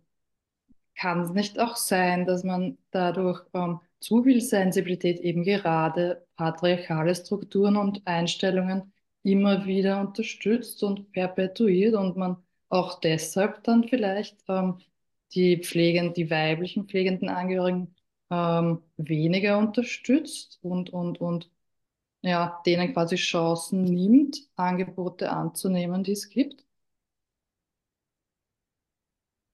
kann 0.95 1.22
es 1.22 1.32
nicht 1.32 1.60
auch 1.60 1.76
sein, 1.76 2.26
dass 2.26 2.44
man 2.44 2.78
dadurch 2.91 3.41
ähm, 3.53 3.80
zu 3.99 4.23
viel 4.23 4.41
Sensibilität 4.41 5.19
eben 5.19 5.44
gerade 5.44 6.26
patriarchale 6.36 7.15
Strukturen 7.15 7.78
und 7.78 8.06
Einstellungen 8.06 8.94
immer 9.23 9.65
wieder 9.65 10.02
unterstützt 10.02 10.84
und 10.84 11.11
perpetuiert 11.11 11.95
und 11.95 12.18
man 12.18 12.38
auch 12.69 12.99
deshalb 12.99 13.64
dann 13.64 13.84
vielleicht 13.88 14.38
ähm, 14.48 14.80
die 15.34 15.57
Pflegen, 15.57 16.14
die 16.14 16.30
weiblichen 16.30 16.88
pflegenden 16.88 17.30
Angehörigen 17.30 17.95
ähm, 18.32 18.82
weniger 18.98 19.60
unterstützt 19.60 20.60
und, 20.64 20.90
und, 20.91 21.22
und 21.22 21.52
ja, 22.22 22.62
denen 22.66 22.94
quasi 22.94 23.16
Chancen 23.18 23.84
nimmt, 23.84 24.38
Angebote 24.56 25.32
anzunehmen, 25.32 26.03
die 26.03 26.14
es 26.14 26.30
gibt? 26.30 26.66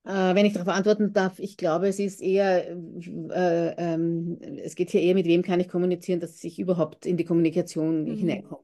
Äh, 0.05 0.35
wenn 0.35 0.45
ich 0.45 0.53
darauf 0.53 0.69
antworten 0.69 1.11
darf, 1.11 1.39
ich 1.39 1.57
glaube, 1.57 1.87
es 1.89 1.99
ist 1.99 2.21
eher, 2.21 2.69
äh, 2.69 3.73
ähm, 3.77 4.39
es 4.63 4.75
geht 4.75 4.91
hier 4.91 5.01
eher, 5.01 5.15
mit 5.15 5.25
wem 5.25 5.41
kann 5.41 5.59
ich 5.59 5.67
kommunizieren, 5.67 6.19
dass 6.21 6.41
ich 6.43 6.59
überhaupt 6.59 7.05
in 7.05 7.17
die 7.17 7.25
Kommunikation 7.25 8.05
mhm. 8.05 8.17
hineinkomme. 8.17 8.63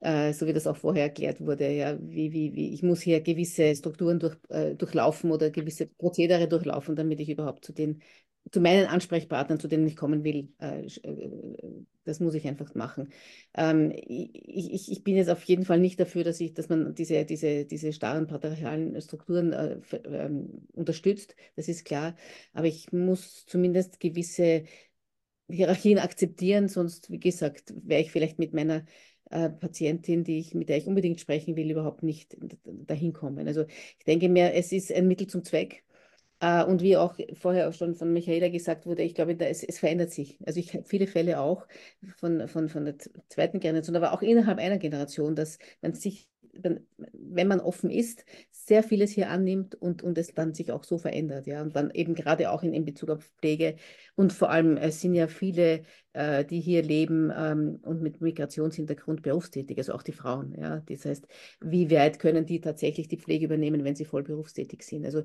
Äh, 0.00 0.32
so 0.32 0.46
wie 0.46 0.52
das 0.52 0.66
auch 0.66 0.76
vorher 0.76 1.04
erklärt 1.04 1.40
wurde, 1.40 1.70
ja, 1.70 1.96
wie, 2.00 2.32
wie, 2.32 2.54
wie, 2.54 2.74
ich 2.74 2.82
muss 2.82 3.00
hier 3.00 3.20
gewisse 3.20 3.74
Strukturen 3.74 4.18
durch, 4.18 4.36
äh, 4.48 4.74
durchlaufen 4.74 5.30
oder 5.30 5.50
gewisse 5.50 5.86
Prozedere 5.86 6.48
durchlaufen, 6.48 6.96
damit 6.96 7.20
ich 7.20 7.30
überhaupt 7.30 7.64
zu 7.64 7.72
den 7.72 8.02
zu 8.50 8.60
meinen 8.60 8.86
Ansprechpartnern, 8.86 9.58
zu 9.58 9.68
denen 9.68 9.86
ich 9.86 9.96
kommen 9.96 10.24
will, 10.24 10.52
äh, 10.60 10.86
äh, 10.86 11.84
das 12.04 12.20
muss 12.20 12.34
ich 12.34 12.46
einfach 12.46 12.74
machen. 12.74 13.08
Ähm, 13.54 13.92
ich, 13.94 14.92
ich, 14.92 15.04
bin 15.04 15.16
jetzt 15.16 15.30
auf 15.30 15.42
jeden 15.44 15.64
Fall 15.64 15.80
nicht 15.80 15.98
dafür, 15.98 16.24
dass, 16.24 16.40
ich, 16.40 16.52
dass 16.52 16.68
man 16.68 16.94
diese, 16.94 17.24
diese, 17.24 17.64
diese 17.64 17.92
starren 17.92 18.26
patriarchalen 18.26 19.00
Strukturen 19.00 19.52
äh, 19.52 19.78
ähm, 20.04 20.66
unterstützt, 20.72 21.34
das 21.56 21.68
ist 21.68 21.84
klar. 21.84 22.14
Aber 22.52 22.66
ich 22.66 22.92
muss 22.92 23.46
zumindest 23.46 24.00
gewisse 24.00 24.64
Hierarchien 25.48 25.98
akzeptieren, 25.98 26.68
sonst, 26.68 27.10
wie 27.10 27.20
gesagt, 27.20 27.74
wäre 27.76 28.02
ich 28.02 28.10
vielleicht 28.10 28.38
mit 28.38 28.54
meiner 28.54 28.84
äh, 29.30 29.50
Patientin, 29.50 30.24
die 30.24 30.38
ich, 30.38 30.54
mit 30.54 30.68
der 30.68 30.78
ich 30.78 30.86
unbedingt 30.86 31.20
sprechen 31.20 31.56
will, 31.56 31.70
überhaupt 31.70 32.02
nicht 32.02 32.36
dahin 32.64 33.12
kommen. 33.12 33.46
Also 33.48 33.64
ich 33.98 34.04
denke 34.06 34.28
mir, 34.28 34.54
es 34.54 34.72
ist 34.72 34.92
ein 34.92 35.08
Mittel 35.08 35.26
zum 35.26 35.44
Zweck. 35.44 35.84
Äh, 36.40 36.64
und 36.64 36.82
wie 36.82 36.96
auch 36.96 37.16
vorher 37.34 37.72
schon 37.72 37.94
von 37.94 38.12
Michaela 38.12 38.48
gesagt 38.48 38.86
wurde, 38.86 39.02
ich 39.02 39.14
glaube, 39.14 39.36
da 39.36 39.46
es, 39.46 39.62
es 39.62 39.78
verändert 39.78 40.10
sich. 40.10 40.38
Also 40.46 40.60
ich 40.60 40.74
habe 40.74 40.84
viele 40.84 41.06
Fälle 41.06 41.40
auch 41.40 41.66
von, 42.16 42.48
von, 42.48 42.68
von 42.68 42.84
der 42.84 42.96
zweiten 43.28 43.60
Generation, 43.60 43.96
aber 43.96 44.12
auch 44.12 44.22
innerhalb 44.22 44.58
einer 44.58 44.78
Generation, 44.78 45.36
dass 45.36 45.58
man 45.80 45.94
sich, 45.94 46.28
wenn 46.52 47.48
man 47.48 47.60
offen 47.60 47.90
ist, 47.90 48.24
sehr 48.50 48.82
vieles 48.82 49.10
hier 49.10 49.28
annimmt 49.28 49.74
und, 49.74 50.02
und 50.02 50.16
es 50.18 50.34
dann 50.34 50.54
sich 50.54 50.70
auch 50.70 50.84
so 50.84 50.98
verändert. 50.98 51.46
Ja? 51.46 51.62
Und 51.62 51.74
dann 51.74 51.90
eben 51.90 52.14
gerade 52.14 52.50
auch 52.50 52.62
in, 52.62 52.72
in 52.72 52.84
Bezug 52.84 53.10
auf 53.10 53.24
Pflege 53.38 53.76
und 54.14 54.32
vor 54.32 54.50
allem, 54.50 54.76
es 54.76 55.00
sind 55.00 55.14
ja 55.14 55.26
viele, 55.26 55.82
äh, 56.12 56.44
die 56.44 56.60
hier 56.60 56.82
leben 56.82 57.32
ähm, 57.36 57.80
und 57.82 58.02
mit 58.02 58.20
Migrationshintergrund 58.20 59.22
berufstätig, 59.22 59.78
also 59.78 59.94
auch 59.94 60.02
die 60.02 60.12
Frauen. 60.12 60.54
Ja? 60.56 60.80
Das 60.86 61.04
heißt, 61.04 61.26
wie 61.60 61.90
weit 61.90 62.18
können 62.18 62.46
die 62.46 62.60
tatsächlich 62.60 63.08
die 63.08 63.18
Pflege 63.18 63.46
übernehmen, 63.46 63.82
wenn 63.82 63.96
sie 63.96 64.04
voll 64.04 64.22
berufstätig 64.22 64.82
sind? 64.82 65.04
Also 65.04 65.24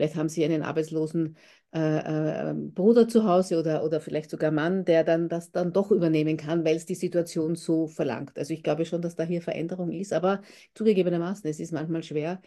Vielleicht 0.00 0.16
haben 0.16 0.30
Sie 0.30 0.42
einen 0.42 0.62
arbeitslosen 0.62 1.36
äh, 1.74 2.48
äh, 2.50 2.54
Bruder 2.54 3.06
zu 3.06 3.24
Hause 3.24 3.58
oder, 3.58 3.84
oder 3.84 4.00
vielleicht 4.00 4.30
sogar 4.30 4.50
Mann, 4.50 4.86
der 4.86 5.04
dann 5.04 5.28
das 5.28 5.52
dann 5.52 5.74
doch 5.74 5.90
übernehmen 5.90 6.38
kann, 6.38 6.64
weil 6.64 6.76
es 6.76 6.86
die 6.86 6.94
Situation 6.94 7.54
so 7.54 7.86
verlangt. 7.86 8.38
Also 8.38 8.54
ich 8.54 8.62
glaube 8.62 8.86
schon, 8.86 9.02
dass 9.02 9.14
da 9.14 9.24
hier 9.24 9.42
Veränderung 9.42 9.92
ist, 9.92 10.14
aber 10.14 10.40
zugegebenermaßen, 10.72 11.50
es 11.50 11.60
ist 11.60 11.72
manchmal 11.72 12.02
schwer, 12.02 12.40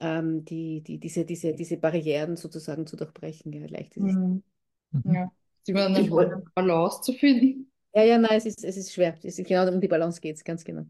ähm, 0.00 0.46
die, 0.46 0.80
die, 0.80 0.98
diese, 0.98 1.26
diese, 1.26 1.52
diese 1.52 1.76
Barrieren 1.76 2.36
sozusagen 2.36 2.86
zu 2.86 2.96
durchbrechen. 2.96 3.52
Ja, 3.52 3.66
leicht 3.66 3.94
ist 3.98 4.04
es. 4.04 4.14
Mhm. 4.14 4.42
mhm. 4.92 5.12
Ja, 5.12 5.30
sie 5.64 5.74
werden 5.74 5.96
eine 5.96 6.42
Balance 6.54 7.02
zu 7.02 7.12
finden. 7.12 7.70
Ja, 7.94 8.04
ja, 8.04 8.16
nein, 8.16 8.38
es 8.38 8.46
ist, 8.46 8.64
es 8.64 8.78
ist 8.78 8.94
schwer. 8.94 9.18
Es 9.22 9.38
ist 9.38 9.46
genau 9.46 9.70
um 9.70 9.82
die 9.82 9.88
Balance 9.88 10.18
geht 10.18 10.36
es, 10.36 10.44
ganz 10.44 10.64
genau. 10.64 10.86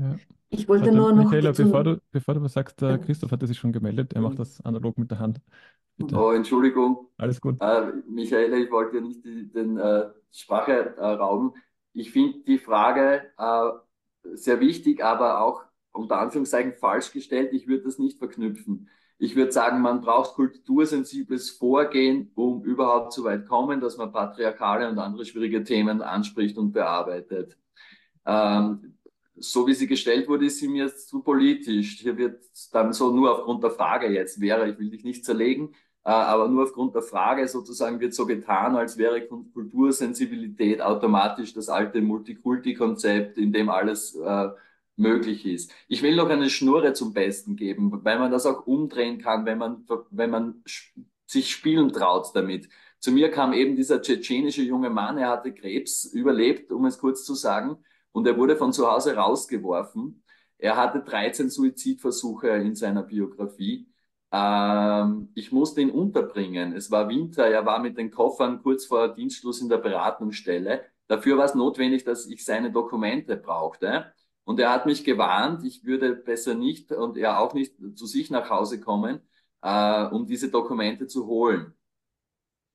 Ja. 0.00 0.16
Ich 0.48 0.68
wollte 0.68 0.86
Warte, 0.86 0.96
nur 0.96 1.12
noch. 1.12 1.24
Michaela, 1.24 1.52
bevor 1.52 1.84
du, 1.84 2.00
bevor 2.10 2.34
du 2.34 2.42
was 2.42 2.54
sagst, 2.54 2.82
äh, 2.82 2.98
Christoph 2.98 3.30
hatte 3.30 3.46
sich 3.46 3.58
schon 3.58 3.72
gemeldet. 3.72 4.14
Er 4.14 4.22
macht 4.22 4.38
das 4.38 4.60
analog 4.62 4.98
mit 4.98 5.10
der 5.10 5.18
Hand. 5.18 5.40
Bitte. 5.96 6.16
Oh, 6.16 6.32
Entschuldigung. 6.32 7.08
Alles 7.18 7.40
gut. 7.40 7.56
Äh, 7.60 7.92
Michaela, 8.08 8.56
ich 8.56 8.70
wollte 8.70 8.96
ja 8.96 9.02
nicht 9.02 9.24
die, 9.24 9.52
den 9.52 9.76
äh, 9.76 10.08
Sprache 10.32 10.96
äh, 10.96 11.06
rauben. 11.06 11.52
Ich 11.92 12.10
finde 12.10 12.40
die 12.46 12.58
Frage 12.58 13.22
äh, 13.36 13.70
sehr 14.34 14.60
wichtig, 14.60 15.04
aber 15.04 15.40
auch 15.40 15.62
unter 15.92 16.18
Anführungszeichen 16.18 16.72
falsch 16.72 17.12
gestellt. 17.12 17.52
Ich 17.52 17.68
würde 17.68 17.84
das 17.84 17.98
nicht 17.98 18.18
verknüpfen. 18.18 18.88
Ich 19.18 19.36
würde 19.36 19.52
sagen, 19.52 19.82
man 19.82 20.00
braucht 20.00 20.34
kultursensibles 20.34 21.50
Vorgehen, 21.50 22.30
um 22.34 22.64
überhaupt 22.64 23.12
so 23.12 23.24
weit 23.24 23.46
kommen, 23.46 23.80
dass 23.80 23.98
man 23.98 24.12
patriarchale 24.12 24.88
und 24.88 24.98
andere 24.98 25.26
schwierige 25.26 25.62
Themen 25.62 26.00
anspricht 26.00 26.56
und 26.56 26.72
bearbeitet. 26.72 27.58
Ähm, 28.24 28.94
so 29.40 29.66
wie 29.66 29.74
sie 29.74 29.86
gestellt 29.86 30.28
wurde, 30.28 30.46
ist 30.46 30.58
sie 30.58 30.68
mir 30.68 30.94
zu 30.94 31.22
politisch. 31.22 31.98
Hier 32.00 32.16
wird 32.16 32.42
dann 32.72 32.92
so 32.92 33.10
nur 33.14 33.32
aufgrund 33.32 33.62
der 33.64 33.70
Frage 33.70 34.08
jetzt 34.08 34.40
wäre, 34.40 34.70
ich 34.70 34.78
will 34.78 34.90
dich 34.90 35.04
nicht 35.04 35.24
zerlegen, 35.24 35.74
äh, 36.04 36.10
aber 36.10 36.48
nur 36.48 36.64
aufgrund 36.64 36.94
der 36.94 37.02
Frage 37.02 37.46
sozusagen 37.48 38.00
wird 38.00 38.14
so 38.14 38.26
getan, 38.26 38.76
als 38.76 38.98
wäre 38.98 39.26
Kultursensibilität 39.26 40.80
automatisch 40.80 41.52
das 41.54 41.68
alte 41.68 42.00
Multikulti-Konzept, 42.00 43.38
in 43.38 43.52
dem 43.52 43.68
alles 43.68 44.14
äh, 44.14 44.48
möglich 44.96 45.46
ist. 45.46 45.72
Ich 45.88 46.02
will 46.02 46.16
noch 46.16 46.28
eine 46.28 46.50
Schnurre 46.50 46.92
zum 46.92 47.12
Besten 47.12 47.56
geben, 47.56 47.90
weil 48.04 48.18
man 48.18 48.30
das 48.30 48.46
auch 48.46 48.66
umdrehen 48.66 49.18
kann, 49.18 49.46
wenn 49.46 49.58
man, 49.58 49.86
wenn 50.10 50.30
man 50.30 50.62
sich 51.26 51.50
spielen 51.50 51.92
traut 51.92 52.28
damit. 52.34 52.68
Zu 52.98 53.12
mir 53.12 53.30
kam 53.30 53.52
eben 53.54 53.76
dieser 53.76 54.02
tschetschenische 54.02 54.62
junge 54.62 54.90
Mann, 54.90 55.16
er 55.16 55.30
hatte 55.30 55.54
Krebs 55.54 56.04
überlebt, 56.04 56.70
um 56.70 56.84
es 56.84 56.98
kurz 56.98 57.24
zu 57.24 57.34
sagen, 57.34 57.78
und 58.12 58.26
er 58.26 58.36
wurde 58.36 58.56
von 58.56 58.72
zu 58.72 58.90
Hause 58.90 59.14
rausgeworfen. 59.16 60.22
Er 60.58 60.76
hatte 60.76 61.00
13 61.02 61.48
Suizidversuche 61.50 62.48
in 62.48 62.74
seiner 62.74 63.02
Biografie. 63.02 63.88
Ähm, 64.32 65.30
ich 65.34 65.52
musste 65.52 65.80
ihn 65.80 65.90
unterbringen. 65.90 66.74
Es 66.74 66.90
war 66.90 67.08
Winter, 67.08 67.46
er 67.46 67.66
war 67.66 67.80
mit 67.80 67.98
den 67.98 68.10
Koffern 68.10 68.62
kurz 68.62 68.86
vor 68.86 69.14
Dienstschluss 69.14 69.60
in 69.60 69.68
der 69.68 69.78
Beratungsstelle. 69.78 70.84
Dafür 71.08 71.38
war 71.38 71.46
es 71.46 71.54
notwendig, 71.54 72.04
dass 72.04 72.26
ich 72.26 72.44
seine 72.44 72.70
Dokumente 72.70 73.36
brauchte. 73.36 74.12
Und 74.44 74.60
er 74.60 74.72
hat 74.72 74.86
mich 74.86 75.04
gewarnt, 75.04 75.64
ich 75.64 75.84
würde 75.84 76.14
besser 76.14 76.54
nicht 76.54 76.92
und 76.92 77.16
er 77.16 77.40
auch 77.40 77.54
nicht 77.54 77.76
zu 77.94 78.06
sich 78.06 78.30
nach 78.30 78.50
Hause 78.50 78.80
kommen, 78.80 79.20
äh, 79.62 80.04
um 80.06 80.26
diese 80.26 80.50
Dokumente 80.50 81.06
zu 81.06 81.26
holen. 81.26 81.74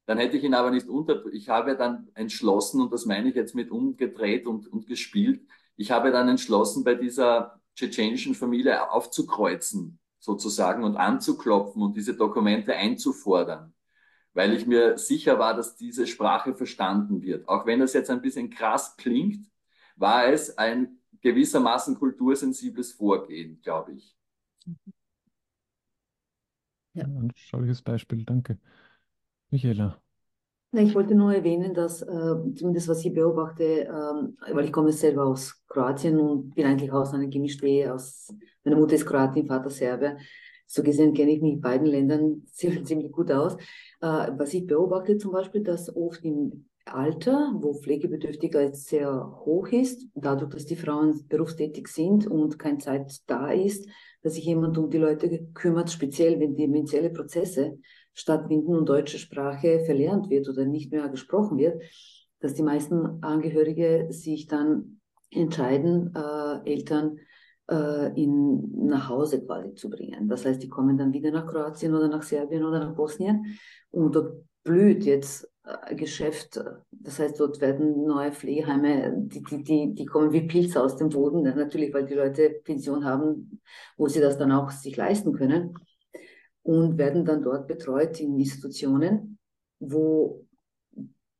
Dann 0.05 0.17
hätte 0.19 0.37
ich 0.37 0.43
ihn 0.43 0.53
aber 0.53 0.71
nicht 0.71 0.87
unter, 0.87 1.25
ich 1.33 1.49
habe 1.49 1.75
dann 1.75 2.09
entschlossen, 2.13 2.81
und 2.81 2.93
das 2.93 3.05
meine 3.05 3.29
ich 3.29 3.35
jetzt 3.35 3.55
mit 3.55 3.71
umgedreht 3.71 4.45
und, 4.45 4.67
und 4.67 4.87
gespielt, 4.87 5.41
ich 5.77 5.91
habe 5.91 6.11
dann 6.11 6.29
entschlossen, 6.29 6.83
bei 6.83 6.95
dieser 6.95 7.59
tschetschenischen 7.75 8.35
Familie 8.35 8.91
aufzukreuzen, 8.91 9.99
sozusagen, 10.19 10.83
und 10.83 10.95
anzuklopfen 10.95 11.81
und 11.81 11.97
diese 11.97 12.15
Dokumente 12.15 12.75
einzufordern. 12.75 13.73
Weil 14.33 14.53
ich 14.53 14.65
mir 14.67 14.97
sicher 14.97 15.39
war, 15.39 15.55
dass 15.55 15.75
diese 15.75 16.07
Sprache 16.07 16.53
verstanden 16.53 17.21
wird. 17.21 17.47
Auch 17.47 17.65
wenn 17.65 17.79
das 17.79 17.93
jetzt 17.93 18.09
ein 18.09 18.21
bisschen 18.21 18.49
krass 18.49 18.95
klingt, 18.97 19.49
war 19.95 20.27
es 20.27 20.57
ein 20.57 20.99
gewissermaßen 21.21 21.97
kultursensibles 21.97 22.93
Vorgehen, 22.93 23.61
glaube 23.61 23.93
ich. 23.93 24.15
Ja. 26.93 27.03
Ein 27.03 27.17
anschauliches 27.17 27.81
Beispiel, 27.81 28.23
danke. 28.23 28.59
Michaela. 29.55 30.01
Ich 30.73 30.93
wollte 30.93 31.15
nur 31.15 31.33
erwähnen, 31.33 31.73
dass 31.73 32.01
äh, 32.01 32.35
zumindest 32.55 32.89
was 32.89 33.05
ich 33.05 33.13
beobachte, 33.13 33.63
ähm, 33.63 34.37
weil 34.51 34.65
ich 34.65 34.73
komme 34.73 34.91
selber 34.91 35.25
aus 35.25 35.63
Kroatien 35.69 36.19
und 36.19 36.53
bin 36.53 36.65
eigentlich 36.65 36.91
aus 36.91 37.13
einer 37.13 37.27
gemischten 37.27 37.65
Ehe. 37.65 37.93
Aus, 37.93 38.33
meine 38.65 38.75
Mutter 38.75 38.95
ist 38.95 39.05
Kroatin, 39.05 39.47
Vater 39.47 39.69
Serbe. 39.69 40.17
So 40.67 40.83
gesehen 40.83 41.13
kenne 41.13 41.31
ich 41.31 41.41
mich 41.41 41.53
in 41.53 41.61
beiden 41.61 41.87
Ländern 41.87 42.43
ziemlich, 42.51 43.11
gut 43.13 43.31
aus. 43.31 43.55
Äh, 44.01 44.31
was 44.37 44.53
ich 44.53 44.67
beobachte 44.67 45.17
zum 45.17 45.31
Beispiel, 45.31 45.63
dass 45.63 45.95
oft 45.95 46.25
im 46.25 46.65
Alter, 46.83 47.53
wo 47.55 47.73
Pflegebedürftigkeit 47.73 48.75
sehr 48.75 49.41
hoch 49.45 49.69
ist, 49.69 50.07
dadurch, 50.13 50.51
dass 50.51 50.65
die 50.65 50.75
Frauen 50.75 51.25
berufstätig 51.29 51.87
sind 51.87 52.27
und 52.27 52.59
keine 52.59 52.79
Zeit 52.79 53.21
da 53.27 53.49
ist, 53.49 53.87
dass 54.21 54.33
sich 54.33 54.45
jemand 54.45 54.77
um 54.77 54.89
die 54.89 54.97
Leute 54.97 55.47
kümmert, 55.53 55.89
speziell 55.89 56.39
wenn 56.41 56.57
dementielle 56.57 57.11
Prozesse 57.11 57.77
stattfinden 58.15 58.75
und 58.75 58.89
deutsche 58.89 59.19
Sprache 59.19 59.81
verlernt 59.85 60.29
wird 60.29 60.49
oder 60.49 60.65
nicht 60.65 60.91
mehr 60.91 61.07
gesprochen 61.09 61.57
wird, 61.57 61.81
dass 62.39 62.55
die 62.55 62.63
meisten 62.63 63.23
Angehörige 63.23 64.07
sich 64.09 64.47
dann 64.47 65.01
entscheiden, 65.29 66.13
äh, 66.15 66.71
Eltern 66.71 67.19
äh, 67.69 68.19
in, 68.19 68.87
nach 68.87 69.09
Hause 69.09 69.45
quasi 69.45 69.75
zu 69.75 69.89
bringen. 69.89 70.27
Das 70.27 70.45
heißt, 70.45 70.63
die 70.63 70.69
kommen 70.69 70.97
dann 70.97 71.13
wieder 71.13 71.31
nach 71.31 71.45
Kroatien 71.45 71.93
oder 71.93 72.07
nach 72.07 72.23
Serbien 72.23 72.63
oder 72.63 72.79
nach 72.79 72.95
Bosnien 72.95 73.57
und 73.91 74.15
dort 74.15 74.43
blüht 74.63 75.03
jetzt 75.03 75.47
Geschäft. 75.95 76.63
Das 76.91 77.19
heißt, 77.19 77.39
dort 77.39 77.59
werden 77.59 78.05
neue 78.05 78.31
Pflegeheime, 78.31 79.13
die, 79.17 79.41
die, 79.41 79.63
die, 79.63 79.95
die 79.95 80.05
kommen 80.05 80.31
wie 80.31 80.45
Pilze 80.45 80.81
aus 80.81 80.95
dem 80.95 81.09
Boden, 81.09 81.41
natürlich, 81.41 81.93
weil 81.93 82.05
die 82.05 82.13
Leute 82.13 82.61
Pension 82.63 83.03
haben, 83.03 83.61
wo 83.97 84.07
sie 84.07 84.19
das 84.19 84.37
dann 84.37 84.51
auch 84.51 84.69
sich 84.69 84.95
leisten 84.95 85.33
können 85.33 85.75
und 86.65 86.97
werden 86.97 87.25
dann 87.25 87.43
dort 87.43 87.67
betreut 87.67 88.19
in 88.19 88.39
Institutionen, 88.39 89.37
wo 89.79 90.45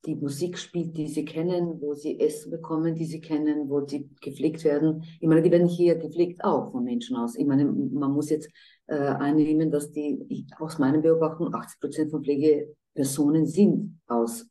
die 0.06 0.16
Musik 0.16 0.56
spielt, 0.60 0.96
die 0.96 1.08
sie 1.08 1.26
kennen, 1.26 1.82
wo 1.82 1.96
sie 1.96 2.20
Essen 2.20 2.52
bekommen, 2.52 2.94
die 2.94 3.06
sie 3.06 3.22
kennen, 3.22 3.68
wo 3.68 3.84
sie 3.88 4.08
gepflegt 4.22 4.64
werden. 4.64 5.04
Ich 5.20 5.28
meine, 5.28 5.42
die 5.42 5.50
werden 5.50 5.68
hier 5.68 5.96
gepflegt 5.96 6.44
auch 6.44 6.72
von 6.72 6.84
Menschen 6.84 7.18
aus. 7.18 7.36
Ich 7.36 7.46
meine, 7.46 7.66
man 7.66 8.12
muss 8.12 8.30
jetzt 8.30 8.50
äh, 8.86 8.96
annehmen, 8.96 9.72
dass 9.72 9.92
die, 9.92 10.46
aus 10.60 10.78
meiner 10.78 11.00
Beobachtung, 11.00 11.52
80 11.56 11.80
Prozent 11.80 12.12
von 12.12 12.24
Pflegepersonen 12.24 13.48
sind 13.48 14.00
aus 14.06 14.48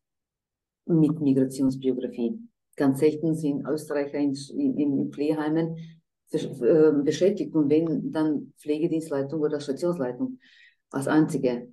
mit 0.87 1.21
Migrationsbiografie. 1.21 2.37
Ganz 2.75 2.99
selten 2.99 3.37
sind 3.37 3.65
Österreicher 3.65 4.19
in, 4.19 4.35
in, 4.57 4.77
in 4.77 5.13
Pflegeheimen 5.13 5.77
äh, 6.33 6.91
beschäftigt 7.05 7.55
und 7.55 7.71
wenn 7.71 8.11
dann 8.11 8.53
Pflegedienstleitung 8.59 9.41
oder 9.41 9.61
Stationsleitung 9.61 10.41
als 10.95 11.09
einzige. 11.09 11.69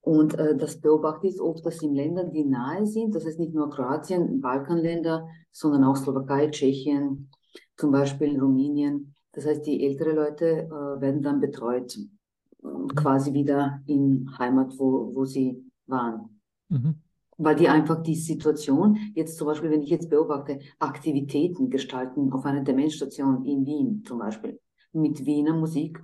Und 0.00 0.34
äh, 0.34 0.56
das 0.56 0.80
beobachte 0.80 1.28
ich 1.28 1.40
oft, 1.40 1.64
dass 1.64 1.80
in 1.80 1.94
Ländern, 1.94 2.32
die 2.32 2.44
nahe 2.44 2.86
sind, 2.86 3.14
das 3.14 3.24
heißt 3.24 3.38
nicht 3.38 3.54
nur 3.54 3.70
Kroatien, 3.70 4.40
Balkanländer, 4.40 5.28
sondern 5.52 5.84
auch 5.84 5.96
Slowakei, 5.96 6.48
Tschechien, 6.48 7.30
zum 7.76 7.92
Beispiel 7.92 8.38
Rumänien. 8.38 9.14
Das 9.32 9.46
heißt, 9.46 9.64
die 9.64 9.86
ältere 9.86 10.12
Leute 10.12 10.46
äh, 10.66 11.00
werden 11.00 11.22
dann 11.22 11.40
betreut, 11.40 11.96
äh, 11.96 12.66
quasi 12.96 13.32
wieder 13.32 13.80
in 13.86 14.28
Heimat, 14.38 14.72
wo, 14.76 15.14
wo 15.14 15.24
sie 15.24 15.64
waren. 15.86 16.40
Mhm. 16.68 16.96
Weil 17.38 17.56
die 17.56 17.68
einfach 17.68 18.02
die 18.02 18.16
Situation, 18.16 18.98
jetzt 19.14 19.36
zum 19.36 19.46
Beispiel, 19.46 19.70
wenn 19.70 19.82
ich 19.82 19.90
jetzt 19.90 20.10
beobachte, 20.10 20.58
Aktivitäten 20.80 21.70
gestalten 21.70 22.32
auf 22.32 22.44
einer 22.44 22.62
Demenzstation 22.62 23.44
in 23.44 23.64
Wien 23.64 24.02
zum 24.04 24.18
Beispiel, 24.18 24.60
mit 24.92 25.24
Wiener 25.24 25.54
Musik, 25.54 26.00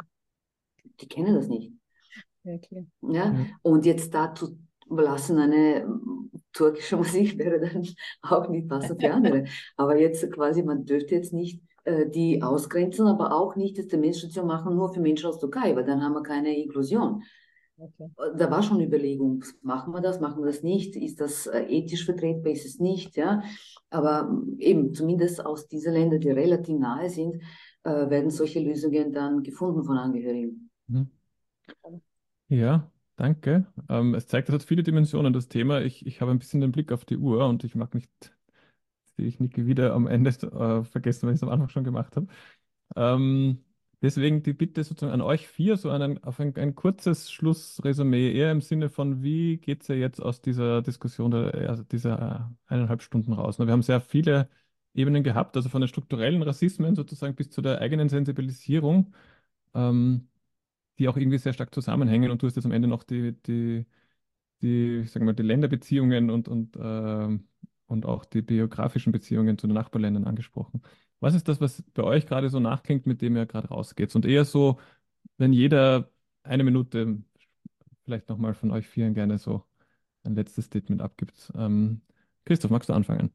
die 1.00 1.06
kennen 1.06 1.34
das 1.34 1.48
nicht. 1.48 1.72
Okay. 2.48 2.86
Ja? 3.02 3.12
ja. 3.12 3.46
Und 3.62 3.86
jetzt 3.86 4.14
dazu 4.14 4.58
lassen 4.88 5.38
eine 5.38 5.86
türkische 6.52 6.96
Musik 7.02 7.38
wäre 7.38 7.60
dann 7.60 7.86
auch 8.22 8.48
nicht 8.48 8.68
passend 8.68 9.00
für 9.00 9.12
andere. 9.12 9.44
Aber 9.76 9.98
jetzt 9.98 10.30
quasi, 10.32 10.62
man 10.62 10.84
dürfte 10.84 11.14
jetzt 11.14 11.32
nicht 11.32 11.62
äh, 11.84 12.08
die 12.08 12.42
ausgrenzen, 12.42 13.06
aber 13.06 13.32
auch 13.32 13.56
nicht 13.56 13.78
das 13.78 13.88
Demenzstation 13.88 14.46
machen 14.46 14.74
nur 14.74 14.92
für 14.92 15.00
Menschen 15.00 15.26
aus 15.26 15.38
Türkei, 15.38 15.74
weil 15.76 15.84
dann 15.84 16.02
haben 16.02 16.14
wir 16.14 16.22
keine 16.22 16.56
Inklusion. 16.56 17.22
Okay. 17.80 18.10
Da 18.36 18.50
war 18.50 18.64
schon 18.64 18.80
Überlegung, 18.80 19.44
machen 19.62 19.94
wir 19.94 20.00
das, 20.00 20.18
machen 20.18 20.42
wir 20.42 20.46
das 20.46 20.64
nicht, 20.64 20.96
ist 20.96 21.20
das 21.20 21.46
äh, 21.46 21.62
ethisch 21.68 22.04
vertretbar, 22.04 22.52
ist 22.52 22.66
es 22.66 22.80
nicht, 22.80 23.16
ja. 23.16 23.40
Aber 23.88 24.36
eben, 24.58 24.94
zumindest 24.94 25.46
aus 25.46 25.68
diesen 25.68 25.92
Ländern, 25.92 26.20
die 26.20 26.30
relativ 26.30 26.76
nahe 26.76 27.08
sind, 27.08 27.36
äh, 27.84 28.10
werden 28.10 28.30
solche 28.30 28.58
Lösungen 28.58 29.12
dann 29.12 29.44
gefunden 29.44 29.84
von 29.84 29.96
Angehörigen. 29.96 30.70
Mhm. 30.88 31.10
Ja, 32.48 32.90
danke. 33.16 33.66
Ähm, 33.88 34.14
es 34.14 34.26
zeigt, 34.26 34.48
es 34.48 34.54
hat 34.54 34.62
viele 34.62 34.82
Dimensionen, 34.82 35.32
das 35.32 35.48
Thema. 35.48 35.82
Ich, 35.82 36.06
ich 36.06 36.20
habe 36.20 36.30
ein 36.30 36.38
bisschen 36.38 36.60
den 36.60 36.72
Blick 36.72 36.92
auf 36.92 37.04
die 37.04 37.16
Uhr 37.18 37.46
und 37.46 37.62
ich 37.64 37.74
mag 37.74 37.94
nicht, 37.94 38.10
sehe 39.16 39.26
ich 39.26 39.40
Niki 39.40 39.66
wieder 39.66 39.94
am 39.94 40.06
Ende 40.06 40.30
äh, 40.30 40.84
vergessen, 40.84 41.26
weil 41.26 41.34
ich 41.34 41.38
es 41.40 41.42
am 41.42 41.50
Anfang 41.50 41.68
schon 41.70 41.84
gemacht 41.84 42.16
habe. 42.16 42.26
Ähm, 42.96 43.64
deswegen 44.02 44.42
die 44.42 44.54
Bitte 44.54 44.84
sozusagen 44.84 45.12
an 45.14 45.22
euch 45.22 45.48
vier, 45.48 45.76
so 45.78 45.90
einen, 45.90 46.22
auf 46.24 46.40
ein, 46.40 46.56
ein 46.56 46.74
kurzes 46.76 47.30
Schlussresümee, 47.32 48.32
eher 48.32 48.52
im 48.52 48.60
Sinne 48.62 48.90
von, 48.90 49.22
wie 49.22 49.58
geht 49.58 49.82
es 49.82 49.88
ja 49.88 49.96
jetzt 49.96 50.20
aus 50.22 50.42
dieser 50.42 50.82
Diskussion, 50.82 51.30
der, 51.32 51.70
also 51.70 51.84
dieser 51.84 52.50
äh, 52.68 52.74
eineinhalb 52.74 53.02
Stunden 53.02 53.32
raus? 53.34 53.58
Wir 53.58 53.68
haben 53.72 53.82
sehr 53.82 54.00
viele 54.00 54.48
Ebenen 54.94 55.24
gehabt, 55.24 55.56
also 55.56 55.68
von 55.70 55.80
den 55.82 55.88
strukturellen 55.88 56.42
Rassismen 56.42 56.94
sozusagen 56.96 57.34
bis 57.36 57.50
zu 57.50 57.62
der 57.62 57.80
eigenen 57.80 58.08
Sensibilisierung. 58.08 59.14
Ähm, 59.74 60.28
die 60.98 61.08
auch 61.08 61.16
irgendwie 61.16 61.38
sehr 61.38 61.52
stark 61.52 61.74
zusammenhängen. 61.74 62.30
Und 62.30 62.42
du 62.42 62.46
hast 62.46 62.56
jetzt 62.56 62.64
am 62.64 62.72
Ende 62.72 62.88
noch 62.88 63.04
die, 63.04 63.32
die, 63.42 63.86
die, 64.62 65.04
sagen 65.06 65.26
wir, 65.26 65.32
die 65.34 65.42
Länderbeziehungen 65.42 66.30
und, 66.30 66.48
und, 66.48 66.76
äh, 66.76 67.38
und 67.86 68.06
auch 68.06 68.24
die 68.24 68.42
biografischen 68.42 69.12
Beziehungen 69.12 69.58
zu 69.58 69.66
den 69.66 69.74
Nachbarländern 69.74 70.24
angesprochen. 70.24 70.82
Was 71.20 71.34
ist 71.34 71.48
das, 71.48 71.60
was 71.60 71.82
bei 71.94 72.02
euch 72.02 72.26
gerade 72.26 72.48
so 72.50 72.60
nachklingt, 72.60 73.06
mit 73.06 73.22
dem 73.22 73.36
ihr 73.36 73.46
gerade 73.46 73.68
rausgeht? 73.68 74.14
Und 74.14 74.26
eher 74.26 74.44
so, 74.44 74.78
wenn 75.36 75.52
jeder 75.52 76.10
eine 76.42 76.64
Minute 76.64 77.22
vielleicht 78.04 78.28
nochmal 78.28 78.54
von 78.54 78.70
euch 78.70 78.86
vieren 78.88 79.14
gerne 79.14 79.38
so 79.38 79.64
ein 80.24 80.34
letztes 80.34 80.66
Statement 80.66 81.02
abgibt. 81.02 81.52
Ähm, 81.56 82.00
Christoph, 82.44 82.70
magst 82.70 82.88
du 82.88 82.94
anfangen? 82.94 83.32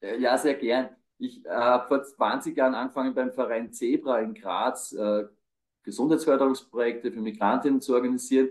Äh, 0.00 0.20
ja, 0.20 0.36
sehr 0.38 0.54
gern. 0.54 0.88
Ich 1.18 1.44
äh, 1.46 1.50
habe 1.50 1.86
vor 1.86 2.02
20 2.02 2.56
Jahren 2.56 2.74
angefangen 2.74 3.14
beim 3.14 3.32
Verein 3.32 3.72
Zebra 3.72 4.20
in 4.20 4.34
Graz, 4.34 4.92
äh, 4.92 5.24
Gesundheitsförderungsprojekte 5.86 7.12
für 7.12 7.20
Migrantinnen 7.20 7.80
zu 7.80 7.94
organisieren. 7.94 8.50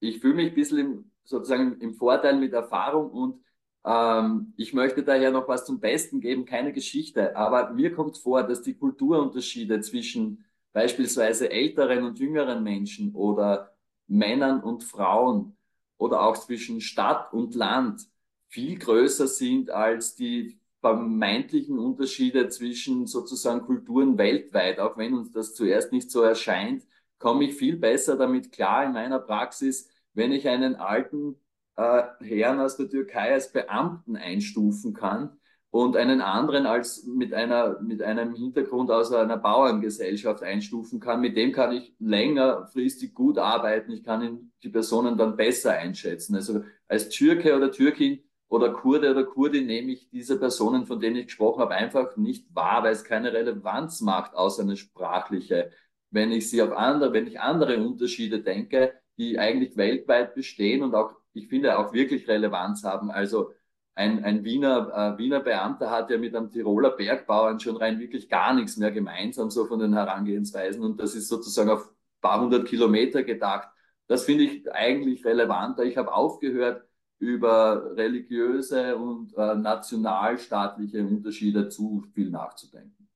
Ich 0.00 0.20
fühle 0.20 0.34
mich 0.34 0.48
ein 0.48 0.54
bisschen 0.54 0.78
im, 0.78 1.10
sozusagen 1.24 1.80
im 1.80 1.94
Vorteil 1.94 2.36
mit 2.38 2.52
Erfahrung 2.52 3.10
und 3.10 3.44
ähm, 3.84 4.52
ich 4.56 4.74
möchte 4.74 5.02
daher 5.02 5.30
noch 5.30 5.48
was 5.48 5.64
zum 5.64 5.80
Besten 5.80 6.20
geben, 6.20 6.44
keine 6.44 6.72
Geschichte. 6.72 7.36
Aber 7.36 7.70
mir 7.70 7.94
kommt 7.94 8.18
vor, 8.18 8.42
dass 8.42 8.62
die 8.62 8.74
Kulturunterschiede 8.74 9.80
zwischen 9.80 10.44
beispielsweise 10.72 11.50
älteren 11.50 12.04
und 12.04 12.18
jüngeren 12.18 12.62
Menschen 12.62 13.14
oder 13.14 13.74
Männern 14.08 14.62
und 14.62 14.84
Frauen 14.84 15.56
oder 15.96 16.22
auch 16.22 16.36
zwischen 16.36 16.80
Stadt 16.80 17.32
und 17.32 17.54
Land 17.54 18.02
viel 18.48 18.78
größer 18.78 19.28
sind 19.28 19.70
als 19.70 20.16
die 20.16 20.58
vermeintlichen 20.80 21.78
Unterschiede 21.78 22.48
zwischen 22.48 23.06
sozusagen 23.06 23.62
Kulturen 23.62 24.18
weltweit, 24.18 24.78
auch 24.78 24.96
wenn 24.96 25.14
uns 25.14 25.32
das 25.32 25.54
zuerst 25.54 25.92
nicht 25.92 26.10
so 26.10 26.22
erscheint, 26.22 26.84
komme 27.18 27.44
ich 27.44 27.54
viel 27.54 27.76
besser 27.76 28.16
damit 28.16 28.52
klar 28.52 28.84
in 28.84 28.92
meiner 28.92 29.18
Praxis, 29.18 29.88
wenn 30.14 30.32
ich 30.32 30.48
einen 30.48 30.76
alten 30.76 31.36
äh, 31.76 32.02
Herrn 32.20 32.60
aus 32.60 32.76
der 32.76 32.88
Türkei 32.88 33.32
als 33.32 33.52
Beamten 33.52 34.16
einstufen 34.16 34.94
kann 34.94 35.36
und 35.70 35.96
einen 35.96 36.20
anderen 36.20 36.66
als 36.66 37.04
mit 37.04 37.34
einer 37.34 37.80
mit 37.80 38.02
einem 38.02 38.34
Hintergrund 38.34 38.90
aus 38.90 39.12
einer 39.12 39.36
Bauerngesellschaft 39.36 40.42
einstufen 40.42 41.00
kann. 41.00 41.20
Mit 41.20 41.36
dem 41.36 41.52
kann 41.52 41.72
ich 41.72 41.94
längerfristig 41.98 43.14
gut 43.14 43.38
arbeiten. 43.38 43.92
Ich 43.92 44.02
kann 44.02 44.22
ihn, 44.22 44.52
die 44.62 44.70
Personen 44.70 45.18
dann 45.18 45.36
besser 45.36 45.72
einschätzen. 45.72 46.34
Also 46.34 46.64
als 46.88 47.08
Türke 47.10 47.56
oder 47.56 47.70
Türkin 47.70 48.20
oder 48.48 48.72
Kurde 48.72 49.10
oder 49.10 49.24
Kurdin 49.24 49.66
nehme 49.66 49.92
ich 49.92 50.08
diese 50.10 50.38
Personen, 50.38 50.86
von 50.86 51.00
denen 51.00 51.16
ich 51.16 51.26
gesprochen 51.26 51.60
habe, 51.60 51.74
einfach 51.74 52.16
nicht 52.16 52.46
wahr, 52.54 52.82
weil 52.84 52.92
es 52.92 53.04
keine 53.04 53.32
Relevanz 53.32 54.00
macht, 54.00 54.34
außer 54.34 54.62
eine 54.62 54.76
sprachliche. 54.76 55.70
Wenn 56.10 56.30
ich 56.32 56.48
sie 56.50 56.62
auf 56.62 56.72
andere, 56.72 57.12
wenn 57.12 57.26
ich 57.26 57.40
andere 57.40 57.78
Unterschiede 57.78 58.42
denke, 58.42 58.94
die 59.18 59.38
eigentlich 59.38 59.76
weltweit 59.76 60.34
bestehen 60.34 60.82
und 60.82 60.94
auch, 60.94 61.12
ich 61.32 61.48
finde, 61.48 61.78
auch 61.78 61.92
wirklich 61.92 62.28
Relevanz 62.28 62.84
haben. 62.84 63.10
Also 63.10 63.52
ein, 63.94 64.24
ein 64.24 64.44
Wiener, 64.44 65.14
äh, 65.16 65.18
Wiener 65.18 65.40
Beamter 65.40 65.90
hat 65.90 66.10
ja 66.10 66.18
mit 66.18 66.36
einem 66.36 66.50
Tiroler 66.52 66.90
Bergbauern 66.90 67.58
schon 67.60 67.76
rein 67.76 67.98
wirklich 67.98 68.28
gar 68.28 68.54
nichts 68.54 68.76
mehr 68.76 68.92
gemeinsam, 68.92 69.50
so 69.50 69.64
von 69.66 69.78
den 69.78 69.94
Herangehensweisen. 69.94 70.84
Und 70.84 71.00
das 71.00 71.14
ist 71.14 71.28
sozusagen 71.28 71.70
auf 71.70 71.90
paar 72.20 72.40
hundert 72.40 72.66
Kilometer 72.68 73.22
gedacht. 73.22 73.68
Das 74.06 74.24
finde 74.24 74.44
ich 74.44 74.70
eigentlich 74.72 75.24
relevanter. 75.24 75.84
Ich 75.84 75.96
habe 75.96 76.12
aufgehört, 76.12 76.85
über 77.18 77.96
religiöse 77.96 78.96
und 78.96 79.34
äh, 79.36 79.54
nationalstaatliche 79.54 81.04
Unterschiede 81.04 81.68
zu 81.68 82.02
viel 82.12 82.30
nachzudenken. 82.30 83.08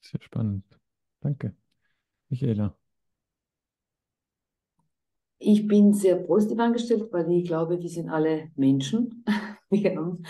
Sehr 0.00 0.22
spannend. 0.22 0.64
Danke. 1.20 1.54
Michaela. 2.28 2.76
Ich 5.38 5.66
bin 5.66 5.92
sehr 5.92 6.16
positiv 6.16 6.58
angestellt, 6.58 7.08
weil 7.12 7.30
ich 7.30 7.46
glaube, 7.46 7.80
wir 7.80 7.88
sind 7.88 8.10
alle 8.10 8.50
Menschen. 8.56 9.24
Wir 9.72 9.94
haben 9.94 10.24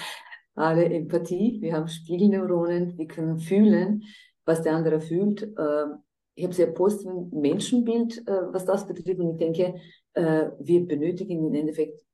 alle 0.54 0.84
Empathie, 0.84 1.62
wir 1.62 1.72
haben 1.72 1.88
Spiegelneuronen, 1.88 2.98
wir 2.98 3.06
können 3.06 3.38
fühlen, 3.38 4.04
was 4.44 4.60
der 4.60 4.74
andere 4.74 5.00
fühlt. 5.00 5.42
Ähm, 5.58 6.02
ich 6.34 6.44
habe 6.44 6.54
sehr 6.54 6.68
positives 6.68 7.32
Menschenbild, 7.32 8.18
äh, 8.28 8.52
was 8.52 8.66
das 8.66 8.86
betrifft. 8.86 9.18
Und 9.18 9.30
ich 9.32 9.36
denke, 9.38 9.80
äh, 10.14 10.50
wir 10.58 10.86
benötigen 10.86 11.46
im 11.46 11.54
Endeffekt 11.54 12.04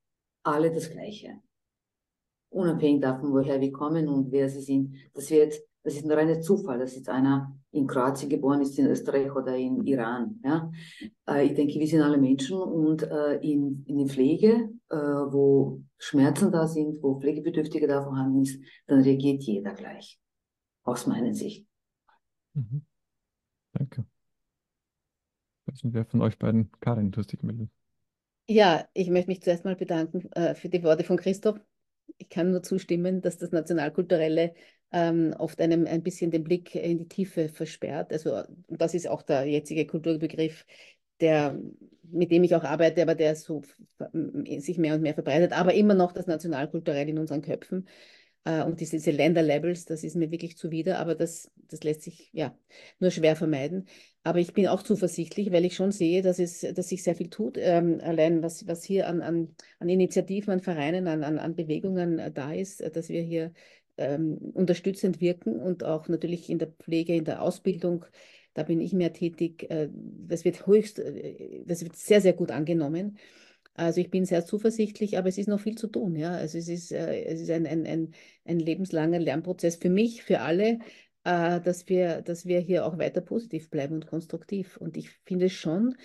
alle 0.43 0.73
das 0.73 0.91
Gleiche. 0.91 1.41
Unabhängig 2.51 3.03
davon, 3.03 3.33
woher 3.33 3.61
wir 3.61 3.73
kommen 3.73 4.09
und 4.09 4.31
wer 4.31 4.49
sie 4.49 4.61
sind. 4.61 4.97
Das 5.15 5.31
wird, 5.31 5.55
das 5.83 5.95
ist 5.95 6.11
ein 6.11 6.43
Zufall, 6.43 6.79
dass 6.79 6.95
jetzt 6.95 7.09
einer 7.09 7.57
in 7.73 7.87
Kroatien 7.87 8.31
geboren 8.31 8.63
ist, 8.63 8.79
in 8.79 8.87
Österreich 8.87 9.35
oder 9.35 9.57
in 9.57 9.85
Iran. 9.85 10.41
Ja? 10.45 10.71
Äh, 11.29 11.47
ich 11.47 11.55
denke, 11.55 11.79
wir 11.79 11.87
sind 11.87 12.03
alle 12.03 12.19
Menschen 12.19 12.59
und 12.59 13.03
äh, 13.03 13.37
in, 13.37 13.85
in 13.87 13.99
der 13.99 14.07
Pflege, 14.07 14.71
wo 14.89 15.83
Schmerzen 15.99 16.53
da 16.53 16.69
sind, 16.69 17.03
wo 17.03 17.19
Pflegebedürftige 17.19 17.89
da 17.89 18.05
vorhanden 18.05 18.43
ist, 18.43 18.61
dann 18.87 19.01
reagiert 19.01 19.43
jeder 19.43 19.75
gleich. 19.75 20.21
Aus 20.85 21.09
meiner 21.09 21.35
Sicht. 21.35 21.67
Mhm. 22.55 22.87
Danke. 23.73 24.07
Was 25.67 25.81
sind 25.81 25.93
wer 25.93 26.07
von 26.07 26.23
euch 26.23 26.39
beiden? 26.39 26.71
Karin, 26.81 27.11
du 27.11 27.19
hast 27.19 27.33
dich 27.33 27.41
gemeldet. 27.41 27.71
Ja, 28.49 28.89
ich 28.95 29.11
möchte 29.11 29.29
mich 29.29 29.43
zuerst 29.43 29.65
mal 29.65 29.75
bedanken 29.77 30.31
äh, 30.33 30.55
für 30.55 30.69
die 30.69 30.83
Worte 30.85 31.03
von 31.05 31.17
Christoph. 31.17 31.59
Ich 32.19 32.29
kann 32.29 32.53
nur 32.53 32.63
zustimmen, 32.63 33.21
dass 33.21 33.39
das 33.39 33.51
Nationalkulturelle 33.51 34.55
ähm, 34.93 35.35
oft 35.39 35.61
einem 35.61 35.87
ein 35.87 36.03
bisschen 36.05 36.31
den 36.31 36.45
Blick 36.45 36.75
in 36.77 36.99
die 36.99 37.09
Tiefe 37.09 37.49
versperrt. 37.49 38.13
Also 38.13 38.43
das 38.69 38.95
ist 38.95 39.09
auch 39.09 39.23
der 39.23 39.45
jetzige 39.47 39.87
Kulturbegriff, 39.87 40.65
der, 41.21 41.59
mit 42.05 42.31
dem 42.31 42.45
ich 42.45 42.55
auch 42.55 42.63
arbeite, 42.63 43.03
aber 43.03 43.17
der 43.17 43.35
so 43.35 43.63
sich 44.59 44.79
mehr 44.79 44.95
und 44.95 45.03
mehr 45.03 45.15
verbreitet, 45.15 45.53
aber 45.53 45.75
immer 45.75 45.95
noch 45.95 46.13
das 46.13 46.27
Nationalkulturelle 46.29 47.11
in 47.11 47.19
unseren 47.19 47.43
Köpfen. 47.43 47.89
Äh, 48.47 48.63
und 48.63 48.81
diese, 48.81 48.97
diese 48.97 49.11
Länderlabels, 49.11 49.85
das 49.85 50.05
ist 50.05 50.17
mir 50.17 50.31
wirklich 50.31 50.57
zuwider, 50.57 50.99
aber 50.99 51.15
das, 51.15 51.51
das 51.69 51.83
lässt 51.83 52.03
sich 52.03 52.31
ja 52.33 52.57
nur 53.01 53.11
schwer 53.11 53.37
vermeiden. 53.37 53.87
Aber 54.23 54.39
ich 54.39 54.55
bin 54.55 54.69
auch 54.69 54.83
zuversichtlich, 54.83 55.53
weil 55.53 55.65
ich 55.65 55.75
schon 55.75 55.93
sehe, 55.93 56.23
dass, 56.23 56.39
es, 56.39 56.61
dass 56.61 56.89
sich 56.89 57.03
sehr 57.03 57.17
viel 57.17 57.29
tut. 57.29 57.57
Ähm, 57.59 58.01
allein 58.03 58.43
was, 58.43 58.67
was 58.67 58.85
hier 58.85 59.09
an, 59.09 59.21
an, 59.21 59.55
an 59.81 59.89
Initiativen, 59.89 60.53
an 60.53 60.61
Vereinen, 60.61 61.09
an, 61.09 61.25
an, 61.25 61.39
an 61.39 61.55
Bewegungen 61.57 62.19
äh, 62.19 62.31
da 62.33 62.53
ist, 62.53 62.81
äh, 62.81 62.91
dass 62.91 63.09
wir 63.09 63.23
hier 63.23 63.53
ähm, 63.97 64.39
unterstützend 64.55 65.21
wirken 65.21 65.61
und 65.61 65.83
auch 65.83 66.09
natürlich 66.09 66.49
in 66.49 66.59
der 66.59 66.69
Pflege, 66.69 67.17
in 67.17 67.25
der 67.25 67.43
Ausbildung, 67.43 68.05
da 68.55 68.63
bin 68.63 68.81
ich 68.81 68.93
mehr 68.93 69.13
tätig. 69.13 69.69
Äh, 69.71 69.89
das 69.93 70.45
wird 70.45 70.67
höchst, 70.67 71.03
das 71.65 71.83
wird 71.83 71.97
sehr, 71.97 72.21
sehr 72.21 72.33
gut 72.33 72.51
angenommen. 72.53 73.19
Also 73.77 74.01
ich 74.01 74.11
bin 74.11 74.25
sehr 74.25 74.45
zuversichtlich, 74.45 75.19
aber 75.19 75.29
es 75.29 75.39
ist 75.39 75.49
noch 75.49 75.61
viel 75.61 75.77
zu 75.77 75.89
tun. 75.89 76.17
Ja? 76.17 76.33
Also 76.33 76.59
es 76.59 76.69
ist, 76.69 76.93
äh, 76.93 77.25
es 77.25 77.41
ist 77.41 77.51
ein, 77.51 77.67
ein, 77.67 77.87
ein, 77.87 78.13
ein 78.45 78.59
lebenslanger 78.59 79.19
Lernprozess 79.19 79.77
für 79.77 79.91
mich, 79.91 80.23
für 80.23 80.41
alle, 80.41 80.79
äh, 81.25 81.61
dass, 81.61 81.89
wir, 81.89 82.23
dass 82.23 82.47
wir 82.47 82.61
hier 82.61 82.87
auch 82.87 82.99
weiter 82.99 83.21
positiv 83.21 83.69
bleiben 83.71 83.97
und 83.97 84.07
konstruktiv. 84.07 84.77
Und 84.77 84.97
ich 84.97 85.11
finde 85.25 85.51
schon, 85.51 85.97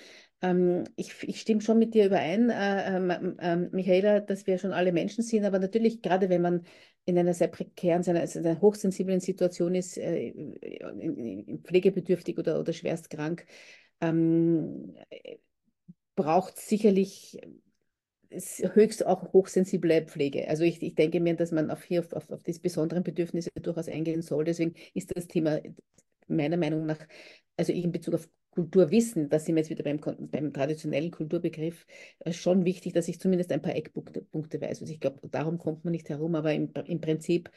ähm, 0.41 0.83
ich, 0.95 1.23
ich 1.23 1.39
stimme 1.39 1.61
schon 1.61 1.79
mit 1.79 1.93
dir 1.93 2.07
überein, 2.07 2.49
äh, 2.49 2.97
ähm, 3.39 3.69
Michaela, 3.71 4.19
dass 4.19 4.47
wir 4.47 4.57
schon 4.57 4.73
alle 4.73 4.91
Menschen 4.91 5.23
sind, 5.23 5.45
aber 5.45 5.59
natürlich, 5.59 6.01
gerade 6.01 6.29
wenn 6.29 6.41
man 6.41 6.65
in 7.05 7.17
einer 7.17 7.33
sehr 7.33 7.47
prekären, 7.47 8.03
einer, 8.07 8.21
einer 8.21 8.61
hochsensiblen 8.61 9.19
Situation 9.19 9.75
ist, 9.75 9.97
äh, 9.97 10.33
pflegebedürftig 11.63 12.37
oder, 12.37 12.59
oder 12.59 12.73
schwerst 12.73 13.09
krank, 13.09 13.45
ähm, 14.01 14.95
braucht 16.21 16.59
sicherlich 16.59 17.39
höchst 18.29 19.05
auch 19.05 19.33
hochsensible 19.33 20.03
Pflege. 20.05 20.47
Also 20.47 20.63
ich, 20.63 20.81
ich 20.81 20.95
denke 20.95 21.19
mir, 21.19 21.35
dass 21.35 21.51
man 21.51 21.69
auf 21.69 21.83
hier 21.83 21.99
auf, 22.01 22.13
auf, 22.13 22.29
auf 22.29 22.43
diese 22.43 22.61
besonderen 22.61 23.03
Bedürfnisse 23.03 23.49
durchaus 23.61 23.89
eingehen 23.89 24.21
soll. 24.21 24.45
Deswegen 24.45 24.75
ist 24.93 25.15
das 25.15 25.27
Thema 25.27 25.59
meiner 26.27 26.57
Meinung 26.57 26.85
nach, 26.85 26.99
also 27.57 27.73
in 27.73 27.91
Bezug 27.91 28.13
auf 28.13 28.29
Kulturwissen, 28.51 29.29
da 29.29 29.39
sind 29.39 29.55
wir 29.55 29.61
jetzt 29.63 29.69
wieder 29.69 29.83
beim, 29.83 29.99
beim 30.29 30.53
traditionellen 30.53 31.09
Kulturbegriff, 31.09 31.85
äh, 32.19 32.33
schon 32.33 32.65
wichtig, 32.65 32.93
dass 32.93 33.07
ich 33.07 33.19
zumindest 33.19 33.51
ein 33.51 33.61
paar 33.61 33.75
Eckpunkte 33.75 34.21
Punkte 34.21 34.61
weiß. 34.61 34.81
Also 34.81 34.93
ich 34.93 34.99
glaube, 34.99 35.19
darum 35.29 35.57
kommt 35.57 35.83
man 35.85 35.91
nicht 35.91 36.09
herum, 36.09 36.35
aber 36.35 36.53
im, 36.53 36.69
im 36.85 37.01
Prinzip 37.01 37.49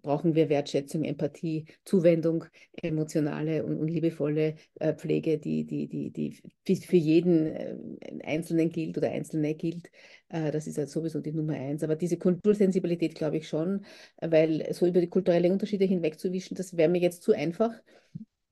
brauchen 0.00 0.34
wir 0.34 0.48
Wertschätzung, 0.48 1.04
Empathie, 1.04 1.66
Zuwendung, 1.84 2.44
emotionale 2.80 3.64
und, 3.64 3.78
und 3.78 3.88
liebevolle 3.88 4.54
äh, 4.80 4.94
Pflege, 4.94 5.38
die, 5.38 5.64
die, 5.64 5.88
die, 6.10 6.40
die 6.66 6.76
für 6.76 6.96
jeden 6.96 7.46
äh, 7.46 7.76
Einzelnen 8.24 8.70
gilt 8.70 8.96
oder 8.96 9.10
Einzelne 9.10 9.54
gilt. 9.54 9.90
Äh, 10.28 10.50
das 10.50 10.66
ist 10.66 10.78
halt 10.78 10.88
sowieso 10.88 11.20
die 11.20 11.32
Nummer 11.32 11.54
eins. 11.54 11.82
Aber 11.82 11.96
diese 11.96 12.16
Kultursensibilität 12.18 13.14
glaube 13.14 13.36
ich 13.38 13.48
schon, 13.48 13.84
weil 14.20 14.72
so 14.72 14.86
über 14.86 15.00
die 15.00 15.10
kulturellen 15.10 15.52
Unterschiede 15.52 15.84
hinwegzuwischen, 15.84 16.56
das 16.56 16.76
wäre 16.76 16.88
mir 16.88 17.00
jetzt 17.00 17.22
zu 17.22 17.32
einfach. 17.32 17.72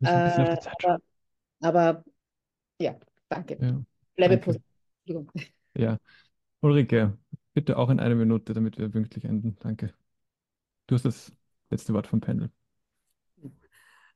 Äh, 0.03 0.57
aber, 0.83 1.01
aber, 1.61 2.05
ja, 2.81 2.99
danke. 3.29 3.59
Ja, 3.61 3.81
Bleibe 4.17 4.39
danke. 4.39 4.61
positiv. 5.07 5.45
Ja, 5.77 5.99
Ulrike, 6.61 7.17
bitte 7.55 7.77
auch 7.79 7.91
in 7.91 8.01
einer 8.01 8.15
Minute, 8.15 8.55
damit 8.55 8.79
wir 8.79 8.89
pünktlich 8.89 9.25
enden. 9.25 9.57
Danke. 9.61 9.95
Du 10.91 10.97
hast 10.97 11.05
das 11.05 11.33
letzte 11.71 11.95
Wort 11.95 12.09
vom 12.09 12.21
Panel. 12.21 12.51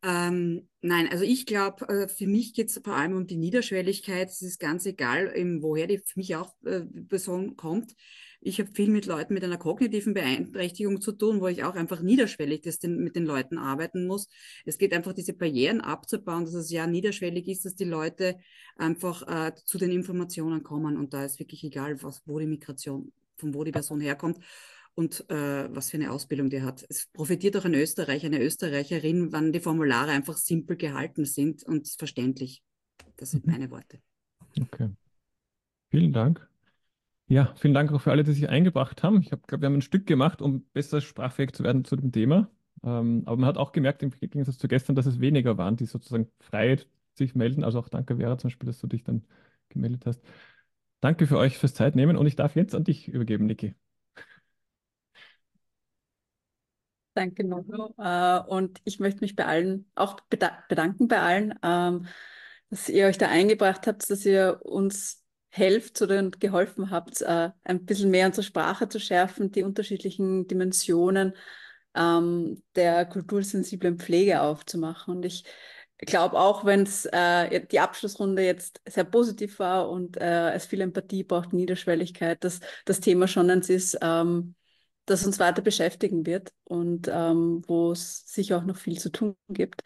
Ähm, 0.03 0.69
nein, 0.81 1.07
also 1.09 1.23
ich 1.23 1.47
glaube, 1.47 1.89
äh, 1.89 2.09
für 2.09 2.27
mich 2.27 2.53
geht 2.53 2.69
es 2.69 2.81
vor 2.85 2.95
allem 2.97 3.17
um 3.17 3.29
die 3.29 3.37
Niederschwelligkeit. 3.37 4.29
Es 4.29 4.43
ist 4.43 4.59
ganz 4.59 4.85
egal, 4.85 5.33
eben, 5.37 5.63
woher 5.63 5.87
die 5.87 5.99
für 5.99 6.19
mich 6.19 6.35
auch 6.35 6.53
äh, 6.65 6.81
Person 6.81 7.55
kommt. 7.55 7.95
Ich 8.41 8.59
habe 8.59 8.73
viel 8.75 8.91
mit 8.91 9.07
Leuten 9.07 9.35
mit 9.35 9.45
einer 9.45 9.57
kognitiven 9.57 10.15
Beeinträchtigung 10.15 11.01
zu 11.01 11.13
tun, 11.13 11.41
wo 11.41 11.47
ich 11.47 11.63
auch 11.63 11.77
einfach 11.77 12.01
niederschwellig 12.03 12.63
das 12.63 12.81
den, 12.81 12.97
mit 12.97 13.15
den 13.15 13.25
Leuten 13.25 13.57
arbeiten 13.57 14.09
muss. 14.09 14.29
Es 14.65 14.77
geht 14.77 14.93
einfach, 14.93 15.13
diese 15.13 15.33
Barrieren 15.33 15.81
abzubauen, 15.81 16.45
dass 16.45 16.55
es 16.55 16.73
ja 16.73 16.89
niederschwellig 16.89 17.47
ist, 17.47 17.65
dass 17.65 17.77
die 17.77 17.85
Leute 17.85 18.37
einfach 18.77 19.23
äh, 19.29 19.53
zu 19.65 19.79
den 19.79 19.93
Informationen 19.93 20.65
kommen. 20.65 20.97
Und 20.97 21.15
da 21.15 21.25
ist 21.25 21.39
wirklich 21.39 21.63
egal, 21.63 22.03
was, 22.03 22.21
wo 22.27 22.41
die 22.41 22.49
Migration, 22.49 23.13
von 23.37 23.55
wo 23.55 23.63
die 23.63 23.71
Person 23.71 24.01
herkommt 24.01 24.41
und 24.95 25.29
äh, 25.31 25.75
was 25.75 25.91
für 25.91 25.97
eine 25.97 26.13
Ausbildung 26.13 26.51
die 26.51 26.63
hat. 26.63 26.85
Es 26.89 27.07
profitiert 27.13 27.57
auch 27.57 27.65
ein 27.65 27.75
Österreicher, 27.75 28.27
eine 28.27 28.43
Österreicherin, 28.43 29.33
wann 29.33 29.53
die 29.53 29.61
Formulare 29.61 30.13
einfach 30.13 30.37
simpel 30.37 30.77
gehalten 30.77 31.25
sind 31.25 31.63
und 31.65 31.89
verständlich. 31.89 32.63
Das 33.17 33.33
sind 33.33 33.47
mhm. 33.47 33.53
meine 33.53 33.71
Worte. 33.71 34.01
Okay. 34.61 34.91
Vielen 35.91 36.13
Dank. 36.13 36.49
Ja, 37.27 37.55
vielen 37.57 37.75
Dank 37.75 37.91
auch 37.93 38.01
für 38.01 38.11
alle, 38.11 38.23
die 38.23 38.33
sich 38.33 38.49
eingebracht 38.49 39.03
haben. 39.03 39.21
Ich 39.21 39.31
glaube, 39.31 39.61
wir 39.61 39.67
haben 39.67 39.75
ein 39.75 39.83
Stück 39.83 40.07
gemacht, 40.07 40.43
um 40.43 40.65
besser 40.73 41.01
sprachfähig 41.01 41.53
zu 41.53 41.65
werden 41.65 41.85
zu 41.85 41.97
dem 41.97 42.13
Thema. 42.13 42.51
Ähm, 42.83 43.23
aber 43.25 43.39
man 43.39 43.47
hat 43.47 43.57
auch 43.57 43.73
gemerkt, 43.73 44.03
im 44.03 44.11
Gegensatz 44.11 44.59
zu 44.59 44.69
gestern, 44.69 44.95
dass 44.95 45.07
es 45.07 45.21
weniger 45.21 45.57
waren, 45.57 45.77
die 45.77 45.87
sozusagen 45.87 46.29
frei 46.39 46.79
sich 47.15 47.35
melden. 47.35 47.65
Also 47.65 47.79
auch 47.79 47.89
danke, 47.89 48.17
Vera, 48.17 48.37
zum 48.37 48.49
Beispiel, 48.49 48.67
dass 48.67 48.79
du 48.79 48.87
dich 48.87 49.05
dann 49.05 49.25
gemeldet 49.71 50.05
hast. 50.07 50.23
Danke 51.01 51.27
für 51.27 51.39
euch 51.39 51.59
fürs 51.59 51.75
Zeitnehmen 51.75 52.17
und 52.17 52.27
ich 52.27 52.37
darf 52.37 52.57
jetzt 52.57 52.75
an 52.75 52.85
dich 52.85 53.09
übergeben, 53.09 53.47
Niki. 53.47 53.75
Danke, 57.15 57.45
Nono. 57.45 57.95
Äh, 57.99 58.41
und 58.49 58.81
ich 58.85 58.99
möchte 58.99 59.21
mich 59.21 59.37
bei 59.37 59.47
allen 59.47 59.89
auch 59.95 60.17
bedanken 60.69 61.07
bei 61.07 61.21
allen, 61.21 61.55
ähm, 61.63 62.07
dass 62.71 62.89
ihr 62.89 63.07
euch 63.07 63.19
da 63.19 63.29
eingebracht 63.29 63.87
habt, 63.87 64.11
dass 64.11 64.27
ihr 64.27 64.59
uns 64.65 65.23
helft 65.51 66.03
oder 66.03 66.29
geholfen 66.31 66.91
habt, 66.91 67.23
äh, 67.23 67.51
ein 67.63 67.85
bisschen 67.85 68.11
mehr 68.11 68.27
unsere 68.27 68.43
Sprache 68.43 68.89
zu 68.89 68.99
schärfen, 68.99 69.53
die 69.53 69.63
unterschiedlichen 69.63 70.49
Dimensionen 70.49 71.35
ähm, 71.95 72.61
der 72.75 73.07
kultursensiblen 73.07 74.01
Pflege 74.01 74.41
aufzumachen. 74.41 75.15
Und 75.15 75.25
ich 75.25 75.45
glaube 75.99 76.37
auch, 76.37 76.65
wenn 76.65 76.83
es 76.83 77.07
äh, 77.13 77.65
die 77.67 77.79
Abschlussrunde 77.79 78.43
jetzt 78.45 78.81
sehr 78.89 79.05
positiv 79.05 79.61
war 79.61 79.89
und 79.89 80.17
es 80.17 80.67
viel 80.67 80.81
Empathie 80.81 81.23
braucht, 81.23 81.53
Niederschwelligkeit, 81.53 82.43
dass 82.43 82.59
das 82.85 82.99
Thema 82.99 83.29
schon 83.29 83.49
eins 83.51 83.71
ist, 83.71 83.97
ähm, 84.03 84.57
das 85.07 85.27
uns 85.27 85.39
weiter 85.39 85.63
beschäftigen 85.63 86.27
wird 86.27 86.53
und 86.65 87.09
ähm, 87.13 87.63
wo 87.67 87.93
es 87.93 88.25
sicher 88.27 88.59
auch 88.59 88.65
noch 88.65 88.77
viel 88.77 88.99
zu 88.99 89.11
tun 89.11 89.37
gibt. 89.49 89.83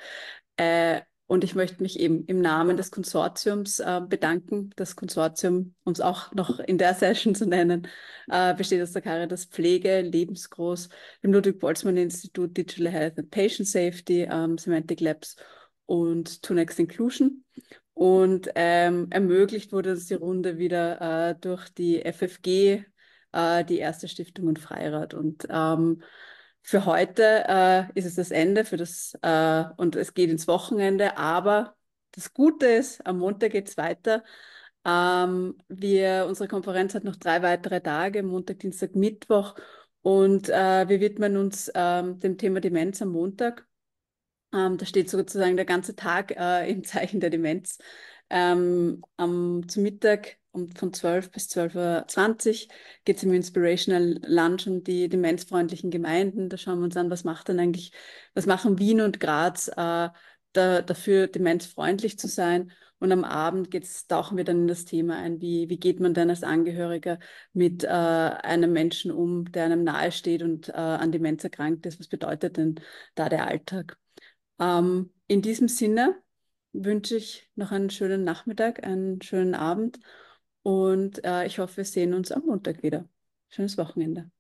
Äh, 0.57 1.03
und 1.29 1.45
ich 1.45 1.55
möchte 1.55 1.83
mich 1.83 2.01
eben 2.01 2.25
im 2.25 2.41
Namen 2.41 2.79
des 2.79 2.91
Konsortiums 2.91 3.81
äh, 3.81 4.01
bedanken. 4.01 4.71
Das 4.77 4.97
Konsortium, 4.97 5.75
um 5.85 5.93
es 5.93 6.01
auch 6.01 6.33
noch 6.33 6.59
in 6.59 6.79
der 6.79 6.95
Session 6.95 7.35
zu 7.35 7.47
nennen, 7.47 7.87
äh, 8.29 8.55
besteht 8.55 8.83
aus 8.83 8.93
der 8.93 9.03
Caritas 9.03 9.45
Pflege, 9.45 10.01
Lebensgroß, 10.01 10.89
dem 11.23 11.33
Ludwig-Boltzmann-Institut 11.35 12.57
Digital 12.57 12.91
Health 12.91 13.19
and 13.19 13.31
Patient 13.31 13.69
Safety, 13.69 14.23
ähm, 14.23 14.57
Semantic 14.57 15.01
Labs 15.01 15.37
und 15.85 16.43
To 16.43 16.55
Next 16.55 16.79
Inclusion. 16.79 17.45
Und 17.93 18.49
ähm, 18.55 19.09
ermöglicht 19.11 19.73
wurde 19.73 19.99
die 19.99 20.15
Runde 20.15 20.57
wieder 20.57 21.31
äh, 21.31 21.35
durch 21.39 21.69
die 21.69 22.01
FFG, 22.11 22.85
äh, 23.33 23.65
die 23.65 23.79
erste 23.79 24.09
Stiftung 24.09 24.47
und 24.47 24.59
Freirad. 24.59 25.15
Und 25.15 25.47
ähm, 25.51 26.03
für 26.63 26.85
heute 26.85 27.45
äh, 27.49 27.85
ist 27.95 28.05
es 28.07 28.15
das 28.17 28.31
Ende 28.31 28.65
für 28.65 28.77
das, 28.77 29.15
äh, 29.23 29.65
und 29.77 29.97
es 29.97 30.15
geht 30.15 30.31
ins 30.31 30.49
Wochenende, 30.49 31.17
aber 31.17 31.77
das 32.13 32.35
Gute 32.35 32.67
ist, 32.67 33.07
am 33.07 33.19
Montag 33.19 33.53
geht 33.53 33.69
es 33.69 33.77
weiter. 33.77 34.25
Ähm, 34.85 35.59
wir, 35.69 36.27
unsere 36.29 36.49
Konferenz 36.49 36.95
hat 36.95 37.05
noch 37.05 37.17
drei 37.17 37.43
weitere 37.43 37.81
Tage, 37.81 38.23
Montag, 38.23 38.59
Dienstag, 38.61 38.95
Mittwoch. 38.95 39.55
Und 40.03 40.49
äh, 40.49 40.89
wir 40.89 41.01
widmen 41.01 41.37
uns 41.37 41.71
ähm, 41.75 42.19
dem 42.21 42.39
Thema 42.39 42.61
Demenz 42.61 43.03
am 43.03 43.11
Montag. 43.11 43.67
Ähm, 44.55 44.79
da 44.79 44.87
steht 44.87 45.11
sozusagen 45.11 45.57
der 45.57 45.67
ganze 45.67 45.95
Tag 45.95 46.33
äh, 46.37 46.71
im 46.71 46.85
Zeichen 46.85 47.21
der 47.21 47.31
Demenz. 47.31 47.79
Ähm, 48.31 49.03
am, 49.17 49.69
zum 49.69 49.83
Mittag 49.83 50.39
um, 50.59 50.71
von 50.71 50.93
12 50.93 51.31
bis 51.31 51.49
12.20 51.49 52.67
Uhr 52.67 52.75
geht 53.05 53.17
es 53.17 53.23
im 53.23 53.33
Inspirational 53.33 54.21
Lunch 54.27 54.67
um 54.67 54.83
die 54.85 55.09
demenzfreundlichen 55.09 55.91
Gemeinden. 55.91 56.49
Da 56.49 56.57
schauen 56.57 56.79
wir 56.79 56.85
uns 56.85 56.97
an, 56.97 57.11
was 57.11 57.25
macht 57.25 57.49
denn 57.49 57.61
eigentlich, 57.61 57.93
was 58.35 58.47
machen 58.47 58.79
Wien 58.79 59.01
und 59.01 59.21
Graz 59.21 59.69
äh, 59.69 60.09
da, 60.53 60.83
dafür, 60.83 61.27
demenzfreundlich 61.29 62.19
zu 62.19 62.29
sein. 62.29 62.73
Und 63.01 63.13
am 63.13 63.23
Abend 63.25 63.71
geht's, 63.71 64.07
tauchen 64.09 64.37
wir 64.37 64.45
dann 64.45 64.63
in 64.63 64.69
das 64.69 64.85
Thema 64.85 65.17
ein, 65.19 65.41
wie, 65.41 65.69
wie 65.69 65.79
geht 65.79 66.01
man 66.01 66.15
denn 66.15 66.31
als 66.31 66.43
Angehöriger 66.43 67.19
mit 67.53 67.85
äh, 67.85 67.89
einem 67.89 68.73
Menschen 68.73 69.13
um, 69.13 69.51
der 69.53 69.67
einem 69.67 69.85
nahesteht 69.85 70.43
und 70.43 70.69
äh, 70.69 70.73
an 70.73 71.13
Demenz 71.13 71.45
erkrankt 71.45 71.87
ist. 71.87 72.01
Was 72.01 72.09
bedeutet 72.09 72.57
denn 72.57 72.81
da 73.15 73.29
der 73.29 73.47
Alltag? 73.47 73.97
Ähm, 74.59 75.13
in 75.29 75.43
diesem 75.43 75.69
Sinne 75.69 76.17
wünsche 76.73 77.17
ich 77.17 77.49
noch 77.55 77.71
einen 77.71 77.91
schönen 77.91 78.25
Nachmittag, 78.25 78.85
einen 78.85 79.23
schönen 79.23 79.55
Abend 79.55 80.01
Und 80.63 81.25
äh, 81.25 81.47
ich 81.47 81.59
hoffe, 81.59 81.79
wir 81.79 81.85
sehen 81.85 82.15
uns 82.15 82.33
am 82.33 82.45
Montag 82.47 82.83
wieder. 82.83 83.09
Schönes 83.49 83.79
Wochenende. 83.79 84.31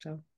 Ciao. 0.00 0.33